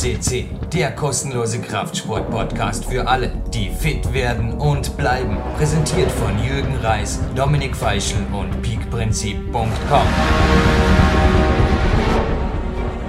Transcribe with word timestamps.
CC, 0.00 0.46
der 0.72 0.92
kostenlose 0.92 1.60
Kraftsport-Podcast 1.60 2.86
für 2.86 3.06
alle, 3.06 3.30
die 3.52 3.68
fit 3.68 4.14
werden 4.14 4.54
und 4.54 4.96
bleiben. 4.96 5.36
Präsentiert 5.58 6.10
von 6.10 6.42
Jürgen 6.42 6.74
Reis, 6.76 7.20
Dominik 7.36 7.76
Feischl 7.76 8.16
und 8.32 8.62
peakprinzip.com. 8.62 10.06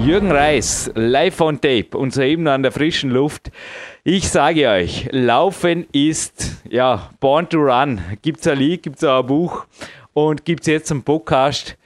Jürgen 0.06 0.34
Reis, 0.34 0.92
live 0.94 1.40
on 1.40 1.62
tape 1.62 1.98
und 1.98 2.14
soeben 2.14 2.50
an 2.50 2.62
der 2.62 2.74
frischen 2.74 3.10
Luft. 3.10 3.52
Ich 4.04 4.28
sage 4.28 4.68
euch, 4.68 5.08
Laufen 5.14 5.88
ist, 5.94 6.62
ja, 6.70 7.10
born 7.22 7.48
to 7.48 7.60
run. 7.60 8.02
Gibt 8.22 8.42
es 8.42 8.48
ein 8.48 8.58
Lied, 8.58 8.84
gibt 8.84 8.98
es 8.98 9.06
auch 9.06 9.22
ein 9.22 9.28
Buch 9.28 9.66
und 10.12 10.44
gibt 10.44 10.64
es 10.64 10.68
jetzt 10.68 10.92
einen 10.92 11.04
Podcast. 11.04 11.78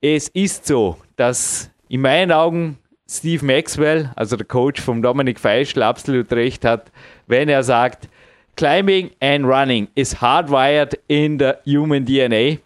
Es 0.00 0.26
ist 0.26 0.66
so, 0.66 0.96
dass 1.14 1.70
in 1.88 2.00
meinen 2.00 2.32
Augen 2.32 2.78
Steve 3.08 3.44
Maxwell, 3.44 4.10
also 4.16 4.36
der 4.36 4.46
Coach 4.46 4.80
von 4.80 5.02
Dominik 5.02 5.38
Feischl, 5.38 5.82
absolut 5.82 6.32
recht 6.32 6.64
hat, 6.64 6.90
wenn 7.26 7.48
er 7.48 7.62
sagt, 7.62 8.08
Climbing 8.54 9.10
and 9.20 9.46
Running 9.46 9.88
is 9.94 10.20
hardwired 10.20 10.98
in 11.08 11.38
the 11.38 11.52
human 11.64 12.04
DNA. 12.04 12.58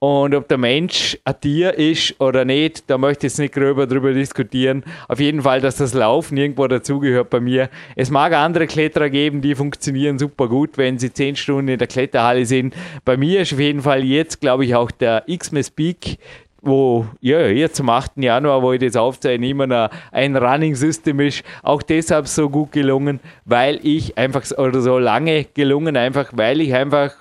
Und 0.00 0.34
ob 0.34 0.46
der 0.48 0.58
Mensch 0.58 1.16
ein 1.24 1.40
Tier 1.40 1.74
ist 1.74 2.20
oder 2.20 2.44
nicht, 2.44 2.88
da 2.88 2.98
möchte 2.98 3.26
ich 3.26 3.32
jetzt 3.32 3.38
nicht 3.38 3.54
gröber 3.54 3.86
darüber 3.86 4.12
diskutieren. 4.12 4.84
Auf 5.08 5.18
jeden 5.18 5.42
Fall, 5.42 5.60
dass 5.60 5.76
das 5.76 5.94
Laufen 5.94 6.36
irgendwo 6.36 6.66
dazugehört 6.66 7.30
bei 7.30 7.40
mir. 7.40 7.68
Es 7.96 8.10
mag 8.10 8.32
andere 8.32 8.66
Kletterer 8.66 9.10
geben, 9.10 9.40
die 9.40 9.54
funktionieren 9.54 10.18
super 10.18 10.48
gut, 10.48 10.76
wenn 10.76 10.98
sie 10.98 11.12
zehn 11.12 11.34
Stunden 11.34 11.68
in 11.68 11.78
der 11.78 11.88
Kletterhalle 11.88 12.46
sind. 12.46 12.74
Bei 13.04 13.16
mir 13.16 13.40
ist 13.40 13.52
auf 13.52 13.60
jeden 13.60 13.82
Fall 13.82 14.04
jetzt, 14.04 14.40
glaube 14.40 14.64
ich, 14.64 14.74
auch 14.74 14.90
der 14.90 15.24
Xmas 15.26 15.70
Peak 15.70 16.18
wo 16.60 17.06
ja, 17.20 17.46
jetzt 17.46 17.76
zum 17.76 17.88
8. 17.88 18.12
Januar, 18.16 18.62
wo 18.62 18.72
ich 18.72 18.80
das 18.80 18.96
aufzeichne, 18.96 19.48
immer 19.48 19.66
noch 19.66 19.90
ein 20.12 20.36
Running 20.36 20.74
System 20.74 21.20
ist, 21.20 21.44
auch 21.62 21.82
deshalb 21.82 22.26
so 22.26 22.50
gut 22.50 22.72
gelungen, 22.72 23.20
weil 23.44 23.78
ich 23.82 24.18
einfach, 24.18 24.44
oder 24.58 24.80
so 24.80 24.98
lange 24.98 25.44
gelungen, 25.44 25.96
einfach 25.96 26.30
weil 26.34 26.60
ich 26.60 26.74
einfach 26.74 27.14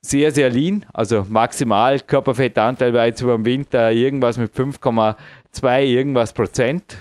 sehr, 0.00 0.30
sehr 0.30 0.48
lean, 0.48 0.86
also 0.92 1.26
maximal 1.28 1.98
Körperfettanteil 2.00 2.94
war 2.94 3.06
jetzt 3.06 3.20
über 3.20 3.36
den 3.36 3.44
Winter 3.44 3.90
irgendwas 3.90 4.38
mit 4.38 4.54
5,2 4.54 5.82
irgendwas 5.82 6.32
Prozent 6.32 6.96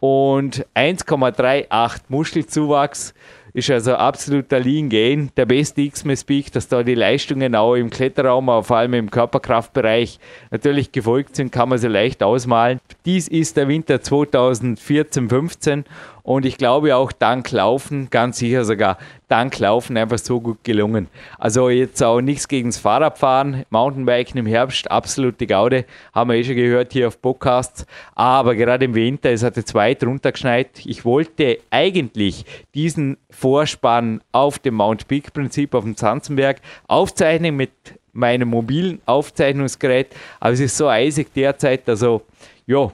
und 0.00 0.66
1,38 0.74 2.00
Muskelzuwachs 2.08 3.14
ist 3.52 3.70
also 3.70 3.94
absoluter 3.94 4.60
Lean 4.60 4.88
Gain, 4.88 5.30
der 5.36 5.46
beste 5.46 5.82
X-Mess 5.82 6.24
Peak, 6.24 6.52
dass 6.52 6.68
da 6.68 6.82
die 6.82 6.94
Leistungen 6.94 7.54
auch 7.54 7.74
im 7.74 7.90
Kletterraum, 7.90 8.48
aber 8.48 8.64
vor 8.64 8.76
allem 8.76 8.94
im 8.94 9.10
Körperkraftbereich 9.10 10.18
natürlich 10.50 10.92
gefolgt 10.92 11.36
sind, 11.36 11.52
kann 11.52 11.68
man 11.68 11.78
sie 11.78 11.88
leicht 11.88 12.22
ausmalen. 12.22 12.80
Dies 13.04 13.28
ist 13.28 13.56
der 13.56 13.68
Winter 13.68 13.96
2014-15 13.96 15.84
und 16.30 16.46
ich 16.46 16.58
glaube 16.58 16.94
auch 16.94 17.10
dank 17.10 17.50
Laufen, 17.50 18.08
ganz 18.08 18.38
sicher 18.38 18.64
sogar 18.64 18.98
dank 19.26 19.58
Laufen 19.58 19.96
einfach 19.96 20.18
so 20.18 20.40
gut 20.40 20.62
gelungen. 20.62 21.08
Also 21.38 21.70
jetzt 21.70 22.00
auch 22.04 22.20
nichts 22.20 22.46
gegen 22.46 22.68
das 22.68 22.78
Fahrradfahren, 22.78 23.64
Mountainbiken 23.70 24.38
im 24.38 24.46
Herbst, 24.46 24.88
absolute 24.88 25.48
Gaude, 25.48 25.86
haben 26.14 26.30
wir 26.30 26.36
eh 26.36 26.44
schon 26.44 26.54
gehört 26.54 26.92
hier 26.92 27.08
auf 27.08 27.20
Podcasts. 27.20 27.84
Aber 28.14 28.54
gerade 28.54 28.84
im 28.84 28.94
Winter, 28.94 29.32
es 29.32 29.42
hatte 29.42 29.64
zwei 29.64 29.94
drunter 29.94 30.30
geschneit. 30.30 30.86
Ich 30.86 31.04
wollte 31.04 31.58
eigentlich 31.70 32.44
diesen 32.76 33.16
Vorspann 33.30 34.20
auf 34.30 34.60
dem 34.60 34.74
Mount 34.74 35.08
Peak 35.08 35.32
Prinzip 35.32 35.74
auf 35.74 35.82
dem 35.82 35.96
Zanzenberg 35.96 36.60
aufzeichnen 36.86 37.56
mit 37.56 37.72
meinem 38.12 38.50
mobilen 38.50 39.00
Aufzeichnungsgerät. 39.04 40.14
Aber 40.38 40.52
es 40.52 40.60
ist 40.60 40.76
so 40.76 40.86
eisig 40.86 41.34
derzeit, 41.34 41.88
also 41.88 42.22
ja, 42.68 42.92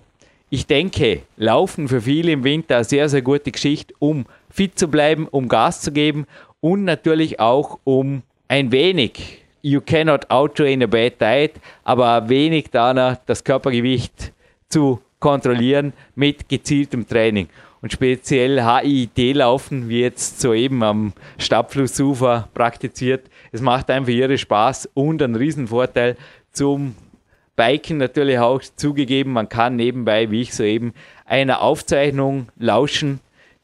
ich 0.51 0.67
denke, 0.67 1.23
Laufen 1.37 1.89
für 1.89 2.01
viele 2.01 2.33
im 2.33 2.45
Winter 2.45 2.77
eine 2.77 2.85
sehr, 2.85 3.09
sehr 3.09 3.23
gute 3.23 3.51
Geschichte, 3.51 3.95
um 3.99 4.27
fit 4.49 4.79
zu 4.79 4.89
bleiben, 4.89 5.27
um 5.29 5.49
Gas 5.49 5.81
zu 5.81 5.93
geben 5.93 6.27
und 6.61 6.85
natürlich 6.85 7.41
auch 7.41 7.79
um 7.85 8.23
ein 8.49 8.71
wenig, 8.71 9.43
you 9.63 9.81
cannot 9.81 10.31
outtrain 10.31 10.83
a 10.83 10.87
bad 10.87 11.21
diet, 11.21 11.53
aber 11.83 12.23
ein 12.23 12.29
wenig 12.29 12.67
danach 12.71 13.17
das 13.27 13.43
Körpergewicht 13.43 14.33
zu 14.69 15.01
kontrollieren 15.19 15.93
mit 16.15 16.49
gezieltem 16.49 17.07
Training. 17.07 17.49
Und 17.83 17.93
speziell 17.93 18.63
HIIT-Laufen, 18.65 19.89
wie 19.89 20.01
jetzt 20.01 20.41
soeben 20.41 20.83
am 20.83 21.13
Stadtflussufer 21.39 22.49
praktiziert, 22.55 23.29
es 23.53 23.61
macht 23.61 23.91
einfach 23.91 24.13
irre 24.13 24.39
Spaß 24.39 24.89
und 24.95 25.23
einen 25.23 25.37
Riesenvorteil 25.37 26.17
zum 26.53 26.95
Biken 27.57 27.97
natürlich 27.97 28.39
auch 28.39 28.61
zugegeben, 28.61 29.33
man 29.33 29.49
kann 29.49 29.77
nebenbei, 29.77 30.31
wie 30.31 30.43
ich 30.43 30.55
soeben, 30.55 30.93
einer 31.25 31.63
Aufzeichnung 31.63 32.49
lauschen, 32.59 33.21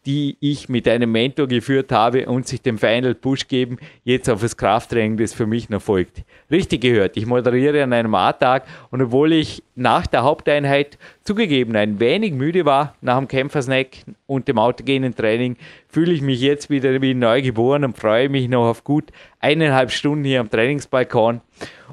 die 0.07 0.37
ich 0.41 0.69
mit 0.69 0.89
einem 0.89 1.13
Mentor 1.13 1.47
geführt 1.47 1.93
habe 1.93 2.27
und 2.27 2.49
sich 2.49 2.61
dem 2.61 2.79
Final 2.79 3.15
Push 3.15 3.47
geben, 3.47 3.79
jetzt 4.03 4.29
auf 4.29 4.41
das 4.41 4.57
Krafttraining, 4.57 5.17
das 5.17 5.33
für 5.33 5.47
mich 5.47 5.69
noch 5.69 5.81
folgt. 5.81 6.25
Richtig 6.51 6.81
gehört, 6.81 7.17
ich 7.17 7.27
moderiere 7.27 7.85
an 7.85 7.93
einem 7.93 8.15
A-Tag 8.15 8.67
und 8.91 9.01
obwohl 9.01 9.33
ich 9.33 9.63
nach 9.77 10.07
der 10.09 10.25
Haupteinheit 10.25 10.99
zugegeben 11.23 11.77
ein 11.77 12.01
wenig 12.01 12.33
müde 12.33 12.65
war 12.65 12.97
nach 13.01 13.19
dem 13.19 13.29
Kämpfersnack 13.29 13.89
und 14.27 14.49
dem 14.49 14.59
autogenen 14.59 15.15
Training, 15.15 15.57
fühle 15.89 16.13
ich 16.13 16.23
mich 16.23 16.41
jetzt 16.41 16.69
wieder 16.69 17.01
wie 17.01 17.15
neu 17.15 17.41
geboren 17.41 17.85
und 17.85 17.97
freue 17.97 18.29
mich 18.29 18.49
noch 18.49 18.69
auf 18.69 18.83
gut 18.83 19.13
eineinhalb 19.39 19.93
Stunden 19.93 20.25
hier 20.25 20.41
am 20.41 20.51
Trainingsbalkon. 20.51 21.41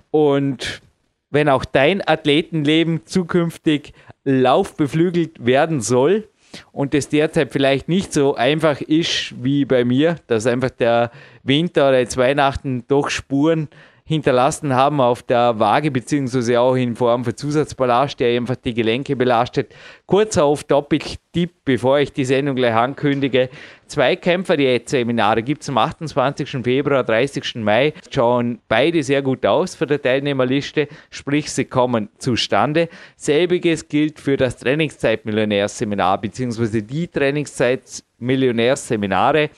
Und 0.09 0.82
wenn 1.29 1.50
auch 1.50 1.66
dein 1.66 2.06
Athletenleben 2.06 3.06
zukünftig 3.06 3.94
laufbeflügelt 4.23 5.45
werden 5.45 5.81
soll 5.81 6.28
und 6.72 6.94
es 6.94 7.09
derzeit 7.09 7.51
vielleicht 7.51 7.90
nicht 7.90 8.13
so 8.13 8.35
einfach 8.35 8.81
ist 8.81 9.35
wie 9.44 9.66
bei 9.66 9.85
mir, 9.85 10.16
dass 10.28 10.47
einfach 10.47 10.72
der 10.72 11.12
Winter 11.44 11.90
oder 11.90 12.00
jetzt 12.00 12.17
Weihnachten 12.17 12.85
doch 12.88 13.09
Spuren 13.09 13.69
hinterlassen 14.09 14.74
haben 14.74 15.00
auf 15.02 15.22
der 15.22 15.59
Waage, 15.59 15.92
beziehungsweise 15.92 16.59
auch 16.59 16.74
in 16.74 16.96
Form 16.96 17.24
von 17.24 17.38
Zusatzballast, 17.38 18.20
der 18.20 18.36
einfach 18.36 18.56
die 18.56 18.74
Gelenke 18.74 19.16
belastet. 19.16 19.72
Kurzer 20.08 20.47
Off-Topic-Tipp, 20.47 21.52
bevor 21.64 22.00
ich 22.00 22.12
die 22.12 22.25
Sendung 22.25 22.56
gleich 22.56 22.74
ankündige. 22.74 23.50
Zwei 23.86 24.16
Kämpfer-Diät-Seminare 24.16 25.44
gibt 25.44 25.62
es 25.62 25.70
am 25.70 25.78
28. 25.78 26.50
Februar, 26.64 27.03
30. 27.03 27.58
Mai. 27.58 27.94
Schauen 28.09 28.58
beide 28.68 29.03
sehr 29.03 29.22
gut 29.22 29.46
aus 29.46 29.75
für 29.75 29.86
die 29.86 30.00
Teilnehmerliste, 30.00 30.88
sprich, 31.12 31.52
sie 31.52 31.66
kommen 31.66 32.09
zustande. 32.18 32.90
Selbiges 33.16 33.88
gilt 33.88 34.20
für 34.20 34.38
das 34.38 34.58
Trainingszeit-Millionärs-Seminar, 34.58 36.20
beziehungsweise 36.20 36.81
die 36.81 37.08
Trainingszeit-Millionärs-Seminare 37.08 39.52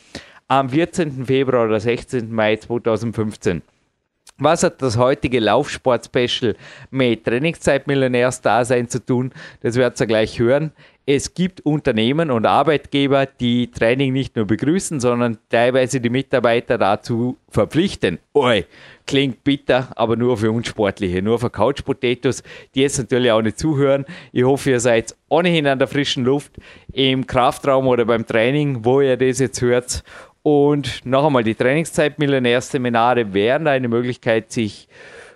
am 0.50 0.68
14. 0.68 1.25
Februar 1.25 1.68
oder 1.68 1.79
16. 1.79 2.29
Mai 2.29 2.57
2015. 2.57 3.62
Was 4.44 4.63
hat 4.63 4.81
das 4.81 4.97
heutige 4.97 5.40
Laufsport-Special 5.40 6.56
mit 6.90 7.25
Trainingszeit-Millionärs-Dasein 7.25 8.90
zu 8.90 9.06
tun? 9.06 9.31
Das 9.62 9.75
werdet 9.75 10.00
ihr 10.00 10.07
gleich 10.07 10.40
hören. 10.40 10.72
Es 11.06 11.35
gibt 11.35 11.62
Unternehmen 11.62 12.31
und 12.31 12.47
Arbeitgeber, 12.47 13.28
die 13.28 13.69
Training 13.69 14.13
nicht 14.13 14.35
nur 14.35 14.46
begrüßen, 14.46 15.00
sondern 15.00 15.38
teilweise 15.50 16.01
die 16.01 16.09
Mitarbeiter 16.09 16.80
dazu 16.80 17.38
verpflichten. 17.50 18.18
Oi, 18.34 18.66
klingt 19.06 19.44
bitter, 19.44 19.90
aber 19.96 20.16
nur 20.16 20.38
für 20.38 20.51
Unsportliche, 20.51 21.22
nur 21.22 21.38
für 21.38 21.51
Couch 21.51 21.84
Potatoes, 21.85 22.41
die 22.74 22.81
jetzt 22.81 22.97
natürlich 22.97 23.31
auch 23.31 23.44
nicht 23.44 23.59
zuhören. 23.59 24.06
Ich 24.31 24.44
hoffe, 24.44 24.72
ihr 24.72 24.80
seid 24.80 25.16
ohnehin 25.30 25.68
an 25.68 25.78
der 25.78 25.88
frischen 25.88 26.25
Luft 26.25 26.53
im 26.94 27.28
Kraftraum 27.28 27.88
oder 27.88 28.06
beim 28.06 28.25
Training, 28.25 28.85
wo 28.85 29.01
ihr 29.01 29.18
das 29.18 29.38
jetzt 29.38 29.62
hört 29.62 30.03
und 30.44 31.06
noch 31.06 31.25
einmal, 31.25 31.44
die 31.44 31.56
Trainingszeit-Millionärseminare 31.56 33.34
wären 33.34 33.68
eine 33.68 33.88
Möglichkeit, 33.88 34.51
sich 34.51 34.88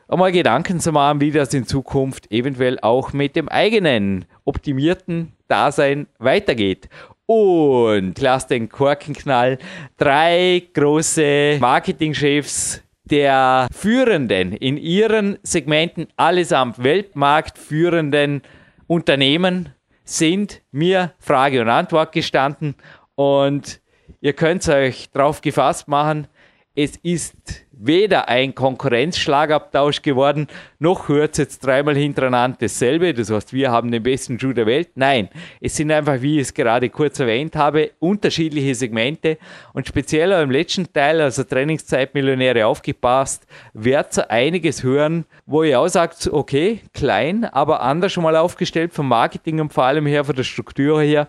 einmal 0.07 0.31
Gedanken 0.31 0.79
zu 0.79 0.91
machen, 0.91 1.21
wie 1.21 1.31
das 1.31 1.53
in 1.53 1.65
Zukunft 1.65 2.31
eventuell 2.31 2.79
auch 2.81 3.13
mit 3.13 3.35
dem 3.35 3.49
eigenen 3.49 4.25
optimierten 4.45 5.33
Dasein 5.47 6.07
weitergeht. 6.17 6.89
Und 7.27 8.19
lass 8.19 8.47
den 8.47 8.69
Korkenknall. 8.69 9.57
Drei 9.97 10.61
große 10.73 11.57
Marketingchefs 11.59 12.83
der 13.03 13.67
führenden, 13.71 14.53
in 14.53 14.77
ihren 14.77 15.37
Segmenten 15.43 16.07
allesamt 16.17 16.83
weltmarktführenden 16.83 18.41
Unternehmen 18.87 19.69
sind 20.03 20.61
mir 20.71 21.13
Frage 21.19 21.61
und 21.61 21.69
Antwort 21.69 22.11
gestanden 22.11 22.75
und 23.15 23.81
Ihr 24.25 24.33
könnt 24.33 24.67
euch 24.67 25.11
darauf 25.13 25.39
gefasst 25.41 25.87
machen, 25.87 26.25
es 26.73 26.95
ist 27.03 27.35
weder 27.71 28.27
ein 28.27 28.55
Konkurrenzschlagabtausch 28.55 30.01
geworden, 30.01 30.47
noch 30.79 31.09
hört 31.09 31.33
es 31.33 31.37
jetzt 31.37 31.59
dreimal 31.63 31.95
hintereinander 31.95 32.57
dasselbe. 32.61 33.13
Das 33.13 33.29
heißt, 33.29 33.53
wir 33.53 33.69
haben 33.69 33.91
den 33.91 34.01
besten 34.01 34.39
Schuh 34.39 34.53
der 34.53 34.65
Welt. 34.65 34.89
Nein, 34.95 35.29
es 35.61 35.75
sind 35.75 35.91
einfach, 35.91 36.23
wie 36.23 36.37
ich 36.37 36.47
es 36.47 36.53
gerade 36.55 36.89
kurz 36.89 37.19
erwähnt 37.19 37.55
habe, 37.55 37.91
unterschiedliche 37.99 38.73
Segmente. 38.73 39.37
Und 39.73 39.87
speziell 39.87 40.31
im 40.31 40.49
letzten 40.49 40.91
Teil, 40.91 41.21
also 41.21 41.43
Trainingszeitmillionäre 41.43 42.65
aufgepasst, 42.65 43.45
werdet 43.75 44.17
ihr 44.17 44.31
einiges 44.31 44.81
hören, 44.81 45.25
wo 45.45 45.61
ihr 45.61 45.79
auch 45.79 45.87
sagt, 45.87 46.27
okay, 46.33 46.79
klein, 46.95 47.45
aber 47.45 47.83
anders 47.83 48.11
schon 48.11 48.23
mal 48.23 48.37
aufgestellt 48.37 48.91
vom 48.91 49.07
Marketing 49.07 49.61
und 49.61 49.71
vor 49.71 49.83
allem 49.83 50.07
her 50.07 50.25
von 50.25 50.35
der 50.35 50.43
Struktur 50.43 50.99
her. 50.99 51.27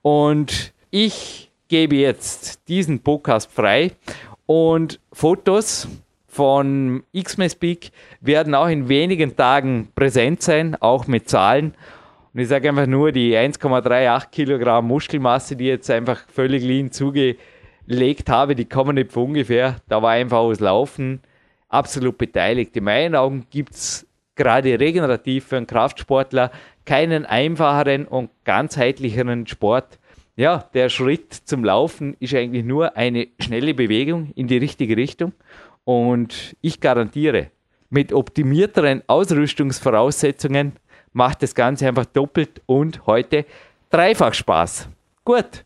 Und 0.00 0.72
ich 0.90 1.51
gebe 1.72 1.96
jetzt 1.96 2.68
diesen 2.68 3.00
Podcast 3.00 3.50
frei 3.50 3.92
und 4.44 5.00
Fotos 5.10 5.88
von 6.26 7.02
Xmas 7.18 7.54
Peak 7.54 7.92
werden 8.20 8.54
auch 8.54 8.68
in 8.68 8.90
wenigen 8.90 9.34
Tagen 9.34 9.88
präsent 9.94 10.42
sein, 10.42 10.76
auch 10.82 11.06
mit 11.06 11.30
Zahlen. 11.30 11.74
Und 12.34 12.40
ich 12.40 12.48
sage 12.48 12.68
einfach 12.68 12.86
nur, 12.86 13.10
die 13.10 13.34
1,38 13.34 14.28
Kilogramm 14.28 14.86
Muskelmasse, 14.86 15.56
die 15.56 15.64
jetzt 15.64 15.90
einfach 15.90 16.28
völlig 16.28 16.62
lean 16.62 16.92
zugelegt 16.92 18.28
habe, 18.28 18.54
die 18.54 18.66
kommen 18.66 18.96
nicht 18.96 19.10
von 19.10 19.28
ungefähr. 19.28 19.76
Da 19.88 20.02
war 20.02 20.10
einfach 20.10 20.40
aus 20.40 20.60
Laufen 20.60 21.22
absolut 21.70 22.18
beteiligt. 22.18 22.76
In 22.76 22.84
meinen 22.84 23.14
Augen 23.14 23.46
gibt 23.48 23.72
es 23.72 24.06
gerade 24.34 24.78
regenerativ 24.78 25.46
für 25.46 25.56
einen 25.56 25.66
Kraftsportler 25.66 26.50
keinen 26.84 27.24
einfacheren 27.24 28.06
und 28.06 28.28
ganzheitlicheren 28.44 29.46
Sport 29.46 29.98
ja, 30.36 30.64
der 30.72 30.88
Schritt 30.88 31.32
zum 31.32 31.64
Laufen 31.64 32.16
ist 32.18 32.34
eigentlich 32.34 32.64
nur 32.64 32.96
eine 32.96 33.28
schnelle 33.38 33.74
Bewegung 33.74 34.32
in 34.34 34.46
die 34.46 34.58
richtige 34.58 34.96
Richtung. 34.96 35.32
Und 35.84 36.56
ich 36.60 36.80
garantiere, 36.80 37.50
mit 37.90 38.12
optimierteren 38.12 39.02
Ausrüstungsvoraussetzungen 39.06 40.72
macht 41.12 41.42
das 41.42 41.54
Ganze 41.54 41.86
einfach 41.86 42.06
doppelt 42.06 42.62
und 42.64 43.04
heute 43.06 43.44
dreifach 43.90 44.32
Spaß. 44.32 44.88
Gut, 45.24 45.64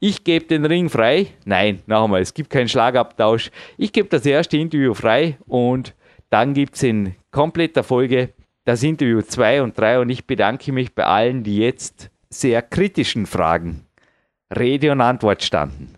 ich 0.00 0.24
gebe 0.24 0.46
den 0.46 0.64
Ring 0.64 0.88
frei. 0.88 1.26
Nein, 1.44 1.82
noch 1.86 2.04
einmal, 2.04 2.22
es 2.22 2.32
gibt 2.32 2.48
keinen 2.48 2.68
Schlagabtausch. 2.68 3.50
Ich 3.76 3.92
gebe 3.92 4.08
das 4.08 4.24
erste 4.24 4.56
Interview 4.56 4.94
frei 4.94 5.36
und 5.46 5.94
dann 6.30 6.54
gibt 6.54 6.76
es 6.76 6.82
in 6.82 7.14
kompletter 7.30 7.82
Folge 7.82 8.30
das 8.64 8.82
Interview 8.82 9.20
2 9.20 9.62
und 9.62 9.78
3 9.78 10.00
und 10.00 10.10
ich 10.10 10.26
bedanke 10.26 10.72
mich 10.72 10.94
bei 10.94 11.04
allen, 11.04 11.42
die 11.42 11.58
jetzt 11.58 12.10
sehr 12.30 12.62
kritischen 12.62 13.26
Fragen 13.26 13.87
Rede 14.56 14.92
und 14.92 15.00
Antwort 15.00 15.42
standen. 15.42 15.94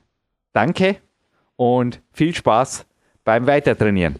Danke 0.53 0.97
und 1.57 2.01
viel 2.13 2.35
Spaß 2.35 2.87
beim 3.25 3.47
Weitertrainieren. 3.47 4.17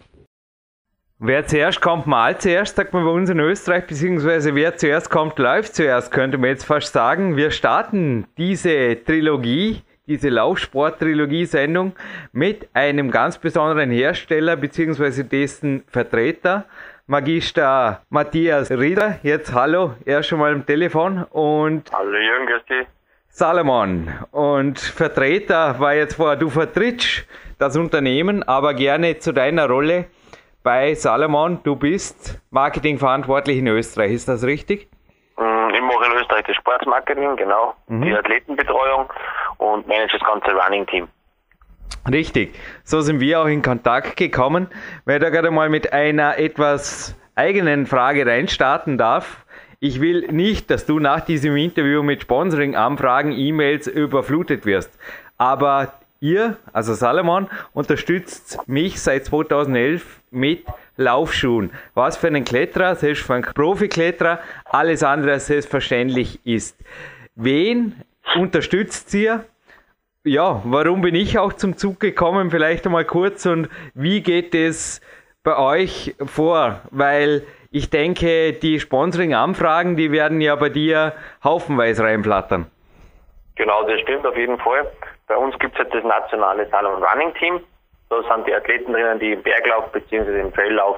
Wer 1.23 1.45
zuerst 1.45 1.81
kommt, 1.81 2.07
mal 2.07 2.37
zuerst, 2.39 2.75
sagt 2.75 2.93
man 2.93 3.05
bei 3.05 3.11
uns 3.11 3.29
in 3.29 3.39
Österreich, 3.39 3.85
beziehungsweise 3.85 4.55
wer 4.55 4.75
zuerst 4.75 5.09
kommt, 5.11 5.37
läuft 5.37 5.75
zuerst, 5.75 6.11
könnte 6.11 6.39
man 6.39 6.49
jetzt 6.49 6.63
fast 6.63 6.93
sagen. 6.93 7.37
Wir 7.37 7.51
starten 7.51 8.25
diese 8.37 8.97
Trilogie, 9.03 9.83
diese 10.07 10.29
Laufsport-Trilogie-Sendung 10.29 11.93
mit 12.31 12.69
einem 12.73 13.11
ganz 13.11 13.37
besonderen 13.37 13.91
Hersteller, 13.91 14.55
beziehungsweise 14.55 15.23
dessen 15.23 15.83
Vertreter, 15.85 16.65
Magister 17.05 18.01
Matthias 18.09 18.71
Rieder. 18.71 19.19
Jetzt 19.21 19.53
hallo, 19.53 19.93
er 20.05 20.23
schon 20.23 20.39
mal 20.39 20.53
am 20.53 20.65
Telefon 20.65 21.23
und. 21.23 21.91
Hallo 21.93 22.17
Jürgen, 22.17 22.47
grüß 22.47 22.65
dich. 22.65 22.87
Salomon 23.33 24.13
und 24.31 24.77
Vertreter 24.77 25.79
war 25.79 25.93
jetzt 25.93 26.15
vorher, 26.15 26.35
du 26.35 26.49
vertrittst 26.49 27.25
das 27.59 27.77
Unternehmen, 27.77 28.43
aber 28.43 28.73
gerne 28.73 29.19
zu 29.19 29.31
deiner 29.31 29.69
Rolle 29.69 30.05
bei 30.63 30.93
Salomon. 30.95 31.59
Du 31.63 31.77
bist 31.77 32.41
Marketingverantwortlich 32.49 33.59
in 33.59 33.67
Österreich, 33.67 34.11
ist 34.11 34.27
das 34.27 34.43
richtig? 34.43 34.89
Mm, 35.37 35.69
ich 35.73 35.81
mache 35.81 36.11
in 36.11 36.19
Österreich 36.19 36.43
das 36.45 36.57
Sportsmarketing, 36.57 37.37
genau, 37.37 37.73
mhm. 37.87 38.01
die 38.01 38.13
Athletenbetreuung 38.13 39.09
und 39.59 39.87
manage 39.87 40.17
das 40.19 40.27
ganze 40.27 40.51
Running-Team. 40.51 41.07
Richtig, 42.11 42.53
so 42.83 42.99
sind 42.99 43.21
wir 43.21 43.39
auch 43.39 43.45
in 43.45 43.61
Kontakt 43.61 44.17
gekommen. 44.17 44.67
Ich 45.07 45.19
da 45.19 45.29
gerade 45.29 45.51
mal 45.51 45.69
mit 45.69 45.93
einer 45.93 46.37
etwas 46.37 47.15
eigenen 47.35 47.85
Frage 47.85 48.25
reinstarten 48.25 48.97
darf, 48.97 49.45
ich 49.81 49.99
will 49.99 50.27
nicht, 50.31 50.69
dass 50.69 50.85
du 50.85 50.99
nach 50.99 51.21
diesem 51.21 51.57
Interview 51.57 52.03
mit 52.03 52.21
Sponsoring-Anfragen, 52.21 53.31
E-Mails 53.31 53.87
überflutet 53.87 54.67
wirst. 54.67 54.91
Aber 55.39 55.93
ihr, 56.19 56.57
also 56.71 56.93
Salomon, 56.93 57.49
unterstützt 57.73 58.59
mich 58.67 59.01
seit 59.01 59.25
2011 59.25 60.21
mit 60.29 60.65
Laufschuhen. 60.97 61.71
Was 61.95 62.15
für 62.15 62.27
einen 62.27 62.45
Kletterer, 62.45 62.95
selbst 62.95 63.23
für 63.23 63.33
einen 63.33 63.43
Profikletterer, 63.43 64.39
alles 64.65 65.01
andere 65.01 65.39
selbstverständlich 65.39 66.39
ist. 66.45 66.77
Wen 67.33 67.95
unterstützt 68.35 69.11
ihr? 69.15 69.45
Ja, 70.23 70.61
warum 70.63 71.01
bin 71.01 71.15
ich 71.15 71.39
auch 71.39 71.53
zum 71.53 71.75
Zug 71.75 71.99
gekommen? 71.99 72.51
Vielleicht 72.51 72.85
einmal 72.85 73.05
kurz 73.05 73.47
und 73.47 73.67
wie 73.95 74.21
geht 74.21 74.53
es 74.53 75.01
bei 75.41 75.57
euch 75.57 76.13
vor? 76.23 76.81
Weil 76.91 77.41
ich 77.71 77.89
denke, 77.89 78.51
die 78.51 78.79
Sponsoring-Anfragen, 78.81 79.95
die 79.95 80.11
werden 80.11 80.41
ja 80.41 80.55
bei 80.55 80.67
dir 80.67 81.13
haufenweise 81.41 82.03
reinflattern. 82.03 82.69
Genau, 83.55 83.83
das 83.83 84.01
stimmt 84.01 84.27
auf 84.27 84.35
jeden 84.35 84.57
Fall. 84.59 84.91
Bei 85.27 85.37
uns 85.37 85.57
gibt 85.59 85.73
es 85.75 85.79
halt 85.79 85.93
das 85.93 86.03
nationale 86.03 86.67
Salon 86.67 87.01
Running 87.01 87.33
Team. 87.35 87.61
Da 88.09 88.21
sind 88.23 88.45
die 88.45 88.53
Athleten 88.53 88.91
drinnen, 88.91 89.19
die 89.19 89.31
im 89.31 89.41
Berglauf 89.41 89.89
bzw. 89.93 90.41
im 90.41 90.53
Traillauf 90.53 90.97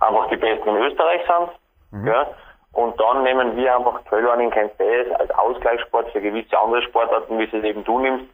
einfach 0.00 0.28
die 0.28 0.36
besten 0.36 0.68
in 0.68 0.82
Österreich 0.82 1.22
sind. 1.26 2.02
Mhm. 2.02 2.08
Ja. 2.08 2.26
Und 2.72 3.00
dann 3.00 3.22
nehmen 3.22 3.56
wir 3.56 3.74
einfach 3.74 4.02
Trailrunning 4.04 4.50
kennst 4.50 4.78
du 4.78 5.18
als 5.18 5.30
Ausgleichssport 5.30 6.10
für 6.10 6.20
gewisse 6.20 6.58
andere 6.58 6.82
Sportarten, 6.82 7.38
wie 7.38 7.44
es 7.44 7.64
eben 7.64 7.84
du 7.84 8.00
nimmst. 8.00 8.26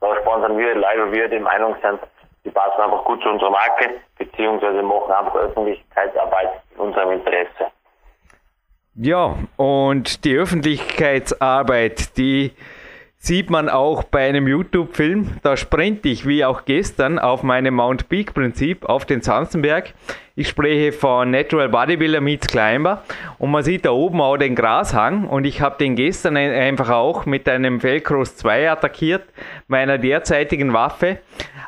Da 0.00 0.14
sponsern 0.20 0.58
wir 0.58 0.74
leider, 0.74 1.10
wir 1.10 1.28
der 1.28 1.40
Meinung 1.40 1.76
sind, 1.80 2.00
die 2.44 2.50
passen 2.50 2.80
einfach 2.80 3.04
gut 3.04 3.22
zu 3.22 3.28
unserer 3.28 3.50
Marke, 3.50 4.00
beziehungsweise 4.18 4.82
machen 4.82 5.12
einfach 5.12 5.36
Öffentlichkeitsarbeit 5.36 6.61
unserem 6.82 7.12
Interesse. 7.12 7.72
Ja, 8.94 9.38
und 9.56 10.24
die 10.24 10.36
Öffentlichkeitsarbeit, 10.36 12.16
die 12.18 12.52
sieht 13.16 13.50
man 13.50 13.68
auch 13.68 14.02
bei 14.02 14.28
einem 14.28 14.48
YouTube-Film. 14.48 15.38
Da 15.42 15.56
sprinte 15.56 16.08
ich 16.08 16.26
wie 16.26 16.44
auch 16.44 16.64
gestern 16.64 17.20
auf 17.20 17.44
meinem 17.44 17.74
Mount 17.74 18.08
Peak-Prinzip 18.08 18.84
auf 18.84 19.06
den 19.06 19.22
Zanzenberg. 19.22 19.94
Ich 20.34 20.48
spreche 20.48 20.90
von 20.92 21.30
Natural 21.30 21.68
Bodybuilder 21.68 22.20
Meets 22.20 22.48
Climber 22.48 23.02
und 23.38 23.52
man 23.52 23.62
sieht 23.62 23.84
da 23.84 23.92
oben 23.92 24.20
auch 24.20 24.36
den 24.36 24.56
Grashang 24.56 25.28
und 25.28 25.44
ich 25.44 25.60
habe 25.60 25.78
den 25.78 25.94
gestern 25.94 26.36
einfach 26.36 26.90
auch 26.90 27.24
mit 27.24 27.48
einem 27.48 27.82
Velcros 27.82 28.36
2 28.36 28.72
attackiert, 28.72 29.24
meiner 29.68 29.98
derzeitigen 29.98 30.72
Waffe. 30.72 31.18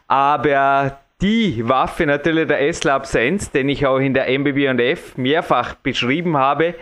Aber 0.08 0.99
die 1.22 1.66
Waffe 1.69 2.06
natürlich 2.06 2.49
der 2.49 2.66
S-Lab 2.69 3.06
Sense, 3.06 3.50
den 3.50 3.69
ich 3.69 3.87
auch 3.87 3.99
in 3.99 4.14
der 4.14 4.28
MBB&F 4.28 5.16
mehrfach 5.16 5.75
beschrieben 5.75 6.37
habe, 6.37 6.75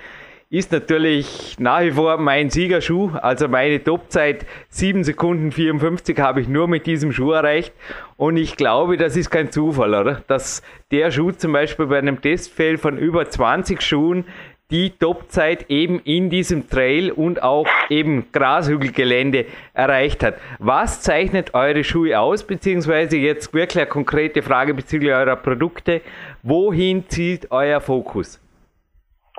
ist 0.52 0.70
natürlich 0.70 1.56
nach 1.58 1.80
wie 1.80 1.92
vor 1.92 2.18
mein 2.18 2.50
Siegerschuh. 2.50 3.12
Also 3.22 3.48
meine 3.48 3.82
Topzeit 3.82 4.44
7 4.68 5.02
Sekunden 5.02 5.50
54 5.50 6.18
habe 6.18 6.42
ich 6.42 6.48
nur 6.48 6.68
mit 6.68 6.86
diesem 6.86 7.10
Schuh 7.10 7.30
erreicht. 7.32 7.72
Und 8.18 8.36
ich 8.36 8.56
glaube, 8.56 8.98
das 8.98 9.16
ist 9.16 9.30
kein 9.30 9.50
Zufall, 9.50 9.94
oder? 9.94 10.22
Dass 10.26 10.62
der 10.90 11.10
Schuh 11.10 11.32
zum 11.32 11.52
Beispiel 11.52 11.86
bei 11.86 11.96
einem 11.96 12.20
Testfeld 12.20 12.80
von 12.80 12.98
über 12.98 13.30
20 13.30 13.80
Schuhen 13.80 14.26
die 14.72 14.90
Topzeit 14.98 15.70
eben 15.70 16.00
in 16.00 16.30
diesem 16.30 16.68
Trail 16.68 17.12
und 17.12 17.42
auch 17.42 17.66
eben 17.90 18.32
Grashügelgelände 18.32 19.44
erreicht 19.74 20.24
hat. 20.24 20.34
Was 20.58 21.02
zeichnet 21.02 21.54
eure 21.54 21.84
Schuhe 21.84 22.18
aus, 22.18 22.46
beziehungsweise 22.46 23.18
jetzt 23.18 23.52
wirklich 23.52 23.78
eine 23.78 23.88
konkrete 23.88 24.42
Frage 24.42 24.72
bezüglich 24.72 25.12
eurer 25.12 25.36
Produkte. 25.36 26.00
Wohin 26.42 27.08
zieht 27.08 27.52
euer 27.52 27.80
Fokus? 27.80 28.40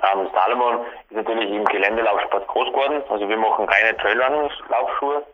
Ähm, 0.02 0.28
Salomon 0.32 0.86
ist 1.10 1.16
natürlich 1.16 1.50
im 1.50 1.64
Geländelaufsport 1.64 2.46
groß 2.46 2.68
geworden. 2.68 3.02
Also 3.08 3.28
wir 3.28 3.36
machen 3.36 3.66
reine 3.66 3.96
Trailrunning-Laufschuhe. 3.98 5.24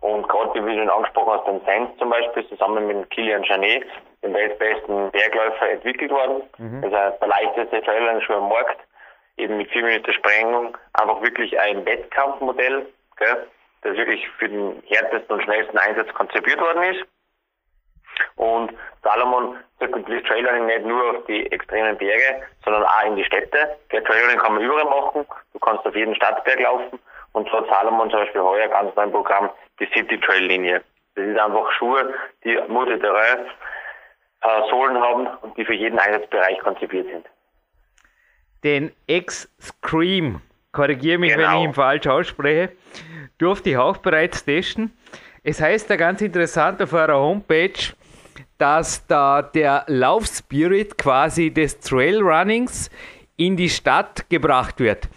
Und 0.00 0.28
gerade 0.28 0.54
wie 0.54 0.74
du 0.74 0.78
schon 0.78 0.90
angesprochen 0.90 1.32
hast, 1.32 1.46
den 1.48 1.60
Sense 1.64 1.96
zum 1.98 2.10
Beispiel, 2.10 2.46
zusammen 2.48 2.86
mit 2.86 3.10
Kilian 3.10 3.42
Janet, 3.42 3.86
dem 4.22 4.34
weltbesten 4.34 5.10
Bergläufer, 5.10 5.70
entwickelt 5.70 6.10
worden. 6.10 6.42
Mhm. 6.58 6.82
Das 6.82 7.12
ist 7.12 7.20
der 7.20 7.28
leichteste 7.28 7.82
Trailrunning-Schuh 7.82 8.34
am 8.34 8.48
Markt, 8.48 8.78
eben 9.36 9.56
mit 9.56 9.70
4 9.70 9.82
Minuten 9.82 10.12
Sprengung, 10.12 10.76
einfach 10.94 11.22
wirklich 11.22 11.58
ein 11.58 11.84
Wettkampfmodell, 11.84 12.86
gell, 13.16 13.46
das 13.82 13.96
wirklich 13.96 14.28
für 14.38 14.48
den 14.48 14.82
härtesten 14.86 15.34
und 15.34 15.42
schnellsten 15.42 15.78
Einsatz 15.78 16.12
konzipiert 16.14 16.60
worden 16.60 16.82
ist. 16.84 17.04
Und 18.36 18.72
Salomon 19.02 19.56
zirkuliert 19.78 20.26
Trailrunning 20.26 20.66
nicht 20.66 20.84
nur 20.84 21.10
auf 21.10 21.24
die 21.26 21.50
extremen 21.50 21.96
Berge, 21.96 22.42
sondern 22.64 22.84
auch 22.84 23.06
in 23.06 23.16
die 23.16 23.24
Städte. 23.24 23.76
Der 23.90 24.04
Trailrunning 24.04 24.38
kann 24.38 24.54
man 24.54 24.62
überall 24.62 24.84
machen. 24.84 25.26
Du 25.52 25.58
kannst 25.58 25.84
auf 25.86 25.96
jeden 25.96 26.14
Stadtberg 26.14 26.60
laufen. 26.60 27.00
Und 27.32 27.48
so 27.48 27.56
hat 27.56 27.68
Salomon 27.68 28.10
zum 28.10 28.20
Beispiel 28.20 28.42
heuer 28.42 28.68
ganz 28.68 28.94
neu 28.94 29.08
Programm 29.08 29.50
die 29.80 29.86
City 29.86 30.20
Trail 30.20 30.44
Linie. 30.44 30.82
Das 31.14 31.24
ist 31.24 31.38
einfach 31.38 31.72
Schuhe, 31.72 32.14
die 32.44 32.58
Multiterrain 32.68 33.46
äh, 34.42 34.70
Sohlen 34.70 34.96
haben 34.96 35.26
und 35.42 35.56
die 35.56 35.64
für 35.64 35.74
jeden 35.74 35.98
Einsatzbereich 35.98 36.58
konzipiert 36.60 37.06
sind. 37.06 37.26
Den 38.64 38.92
X-Scream, 39.06 40.40
korrigiere 40.72 41.18
mich, 41.18 41.34
genau. 41.34 41.48
wenn 41.48 41.58
ich 41.58 41.64
ihn 41.64 41.74
falsch 41.74 42.06
ausspreche, 42.06 42.72
durfte 43.38 43.70
ich 43.70 43.76
auch 43.76 43.96
bereits 43.98 44.44
testen. 44.44 44.92
Es 45.42 45.60
heißt 45.60 45.90
da 45.90 45.96
ganz 45.96 46.20
interessant 46.20 46.80
auf 46.80 46.92
eurer 46.92 47.18
Homepage, 47.18 47.94
dass 48.58 49.04
da 49.06 49.42
der 49.42 49.84
Laufspirit 49.88 50.96
quasi 50.96 51.50
des 51.50 51.80
Trailrunnings 51.80 52.90
in 53.36 53.56
die 53.56 53.68
Stadt 53.68 54.30
gebracht 54.30 54.78
wird. 54.78 55.08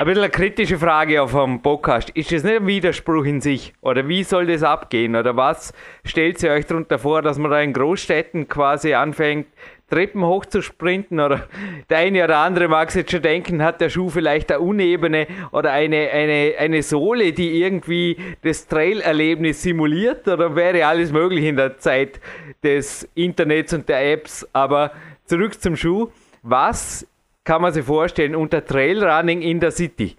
Ein 0.00 0.06
bisschen 0.06 0.22
eine 0.22 0.30
kritische 0.30 0.78
Frage 0.78 1.20
auf 1.20 1.32
dem 1.32 1.60
Podcast. 1.60 2.08
Ist 2.14 2.32
das 2.32 2.42
nicht 2.42 2.56
ein 2.56 2.66
Widerspruch 2.66 3.26
in 3.26 3.42
sich? 3.42 3.74
Oder 3.82 4.08
wie 4.08 4.24
soll 4.24 4.46
das 4.46 4.62
abgehen? 4.62 5.14
Oder 5.14 5.36
was 5.36 5.74
stellt 6.06 6.42
ihr 6.42 6.52
euch 6.52 6.64
darunter 6.64 6.98
vor, 6.98 7.20
dass 7.20 7.36
man 7.36 7.50
da 7.50 7.60
in 7.60 7.74
Großstädten 7.74 8.48
quasi 8.48 8.94
anfängt, 8.94 9.48
Treppen 9.90 10.24
hoch 10.24 10.46
zu 10.46 10.62
sprinten 10.62 11.20
oder 11.20 11.48
der 11.90 11.98
eine 11.98 12.24
oder 12.24 12.38
andere 12.38 12.68
mag 12.68 12.90
sich 12.90 13.00
jetzt 13.00 13.10
schon 13.10 13.20
denken, 13.20 13.62
hat 13.62 13.82
der 13.82 13.90
Schuh 13.90 14.08
vielleicht 14.08 14.50
eine 14.50 14.60
unebene 14.60 15.26
oder 15.52 15.72
eine, 15.72 16.08
eine, 16.08 16.54
eine 16.58 16.82
Sohle, 16.82 17.34
die 17.34 17.60
irgendwie 17.60 18.16
das 18.40 18.66
Trail-Erlebnis 18.68 19.62
simuliert 19.62 20.26
oder 20.26 20.56
wäre 20.56 20.86
alles 20.86 21.12
möglich 21.12 21.44
in 21.44 21.56
der 21.56 21.76
Zeit 21.76 22.20
des 22.62 23.06
Internets 23.14 23.74
und 23.74 23.86
der 23.86 24.12
Apps. 24.12 24.48
Aber 24.54 24.92
zurück 25.26 25.60
zum 25.60 25.76
Schuh. 25.76 26.08
Was 26.42 27.06
kann 27.44 27.62
man 27.62 27.72
sich 27.72 27.84
vorstellen 27.84 28.34
unter 28.34 28.64
Trailrunning 28.64 29.42
in 29.42 29.60
der 29.60 29.70
City? 29.70 30.16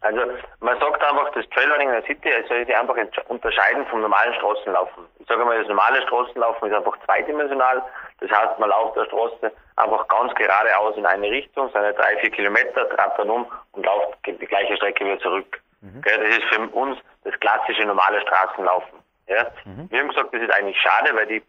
Also 0.00 0.20
man 0.60 0.78
sagt 0.78 1.02
einfach, 1.02 1.32
das 1.32 1.48
Trailrunning 1.50 1.88
in 1.88 1.94
der 1.94 2.04
City 2.04 2.30
soll 2.48 2.64
sich 2.64 2.76
einfach 2.76 2.96
unterscheiden 3.28 3.86
vom 3.86 4.02
normalen 4.02 4.34
Straßenlaufen. 4.34 5.04
Ich 5.18 5.26
sage 5.26 5.44
mal, 5.44 5.58
das 5.58 5.68
normale 5.68 6.02
Straßenlaufen 6.02 6.68
ist 6.68 6.76
einfach 6.76 6.96
zweidimensional. 7.04 7.82
Das 8.20 8.30
heißt, 8.30 8.58
man 8.58 8.70
läuft 8.70 8.96
der 8.96 9.06
Straße 9.06 9.52
einfach 9.76 10.08
ganz 10.08 10.34
geradeaus 10.34 10.96
in 10.96 11.06
eine 11.06 11.30
Richtung, 11.30 11.70
seine 11.72 11.92
drei, 11.94 12.16
vier 12.18 12.30
Kilometer, 12.30 12.88
treibt 12.90 13.18
dann 13.18 13.30
um 13.30 13.46
und 13.72 13.84
läuft 13.84 14.18
die 14.26 14.46
gleiche 14.46 14.76
Strecke 14.76 15.04
wieder 15.04 15.18
zurück. 15.18 15.60
Mhm. 15.80 16.02
Das 16.02 16.28
ist 16.28 16.44
für 16.44 16.60
uns 16.68 16.98
das 17.24 17.38
klassische 17.40 17.84
normale 17.84 18.20
Straßenlaufen. 18.20 18.98
Ja? 19.28 19.46
Mhm. 19.64 19.90
Wir 19.90 20.00
haben 20.00 20.08
gesagt, 20.08 20.32
das 20.32 20.42
ist 20.42 20.52
eigentlich 20.52 20.80
schade, 20.80 21.10
weil 21.14 21.26
die 21.26 21.42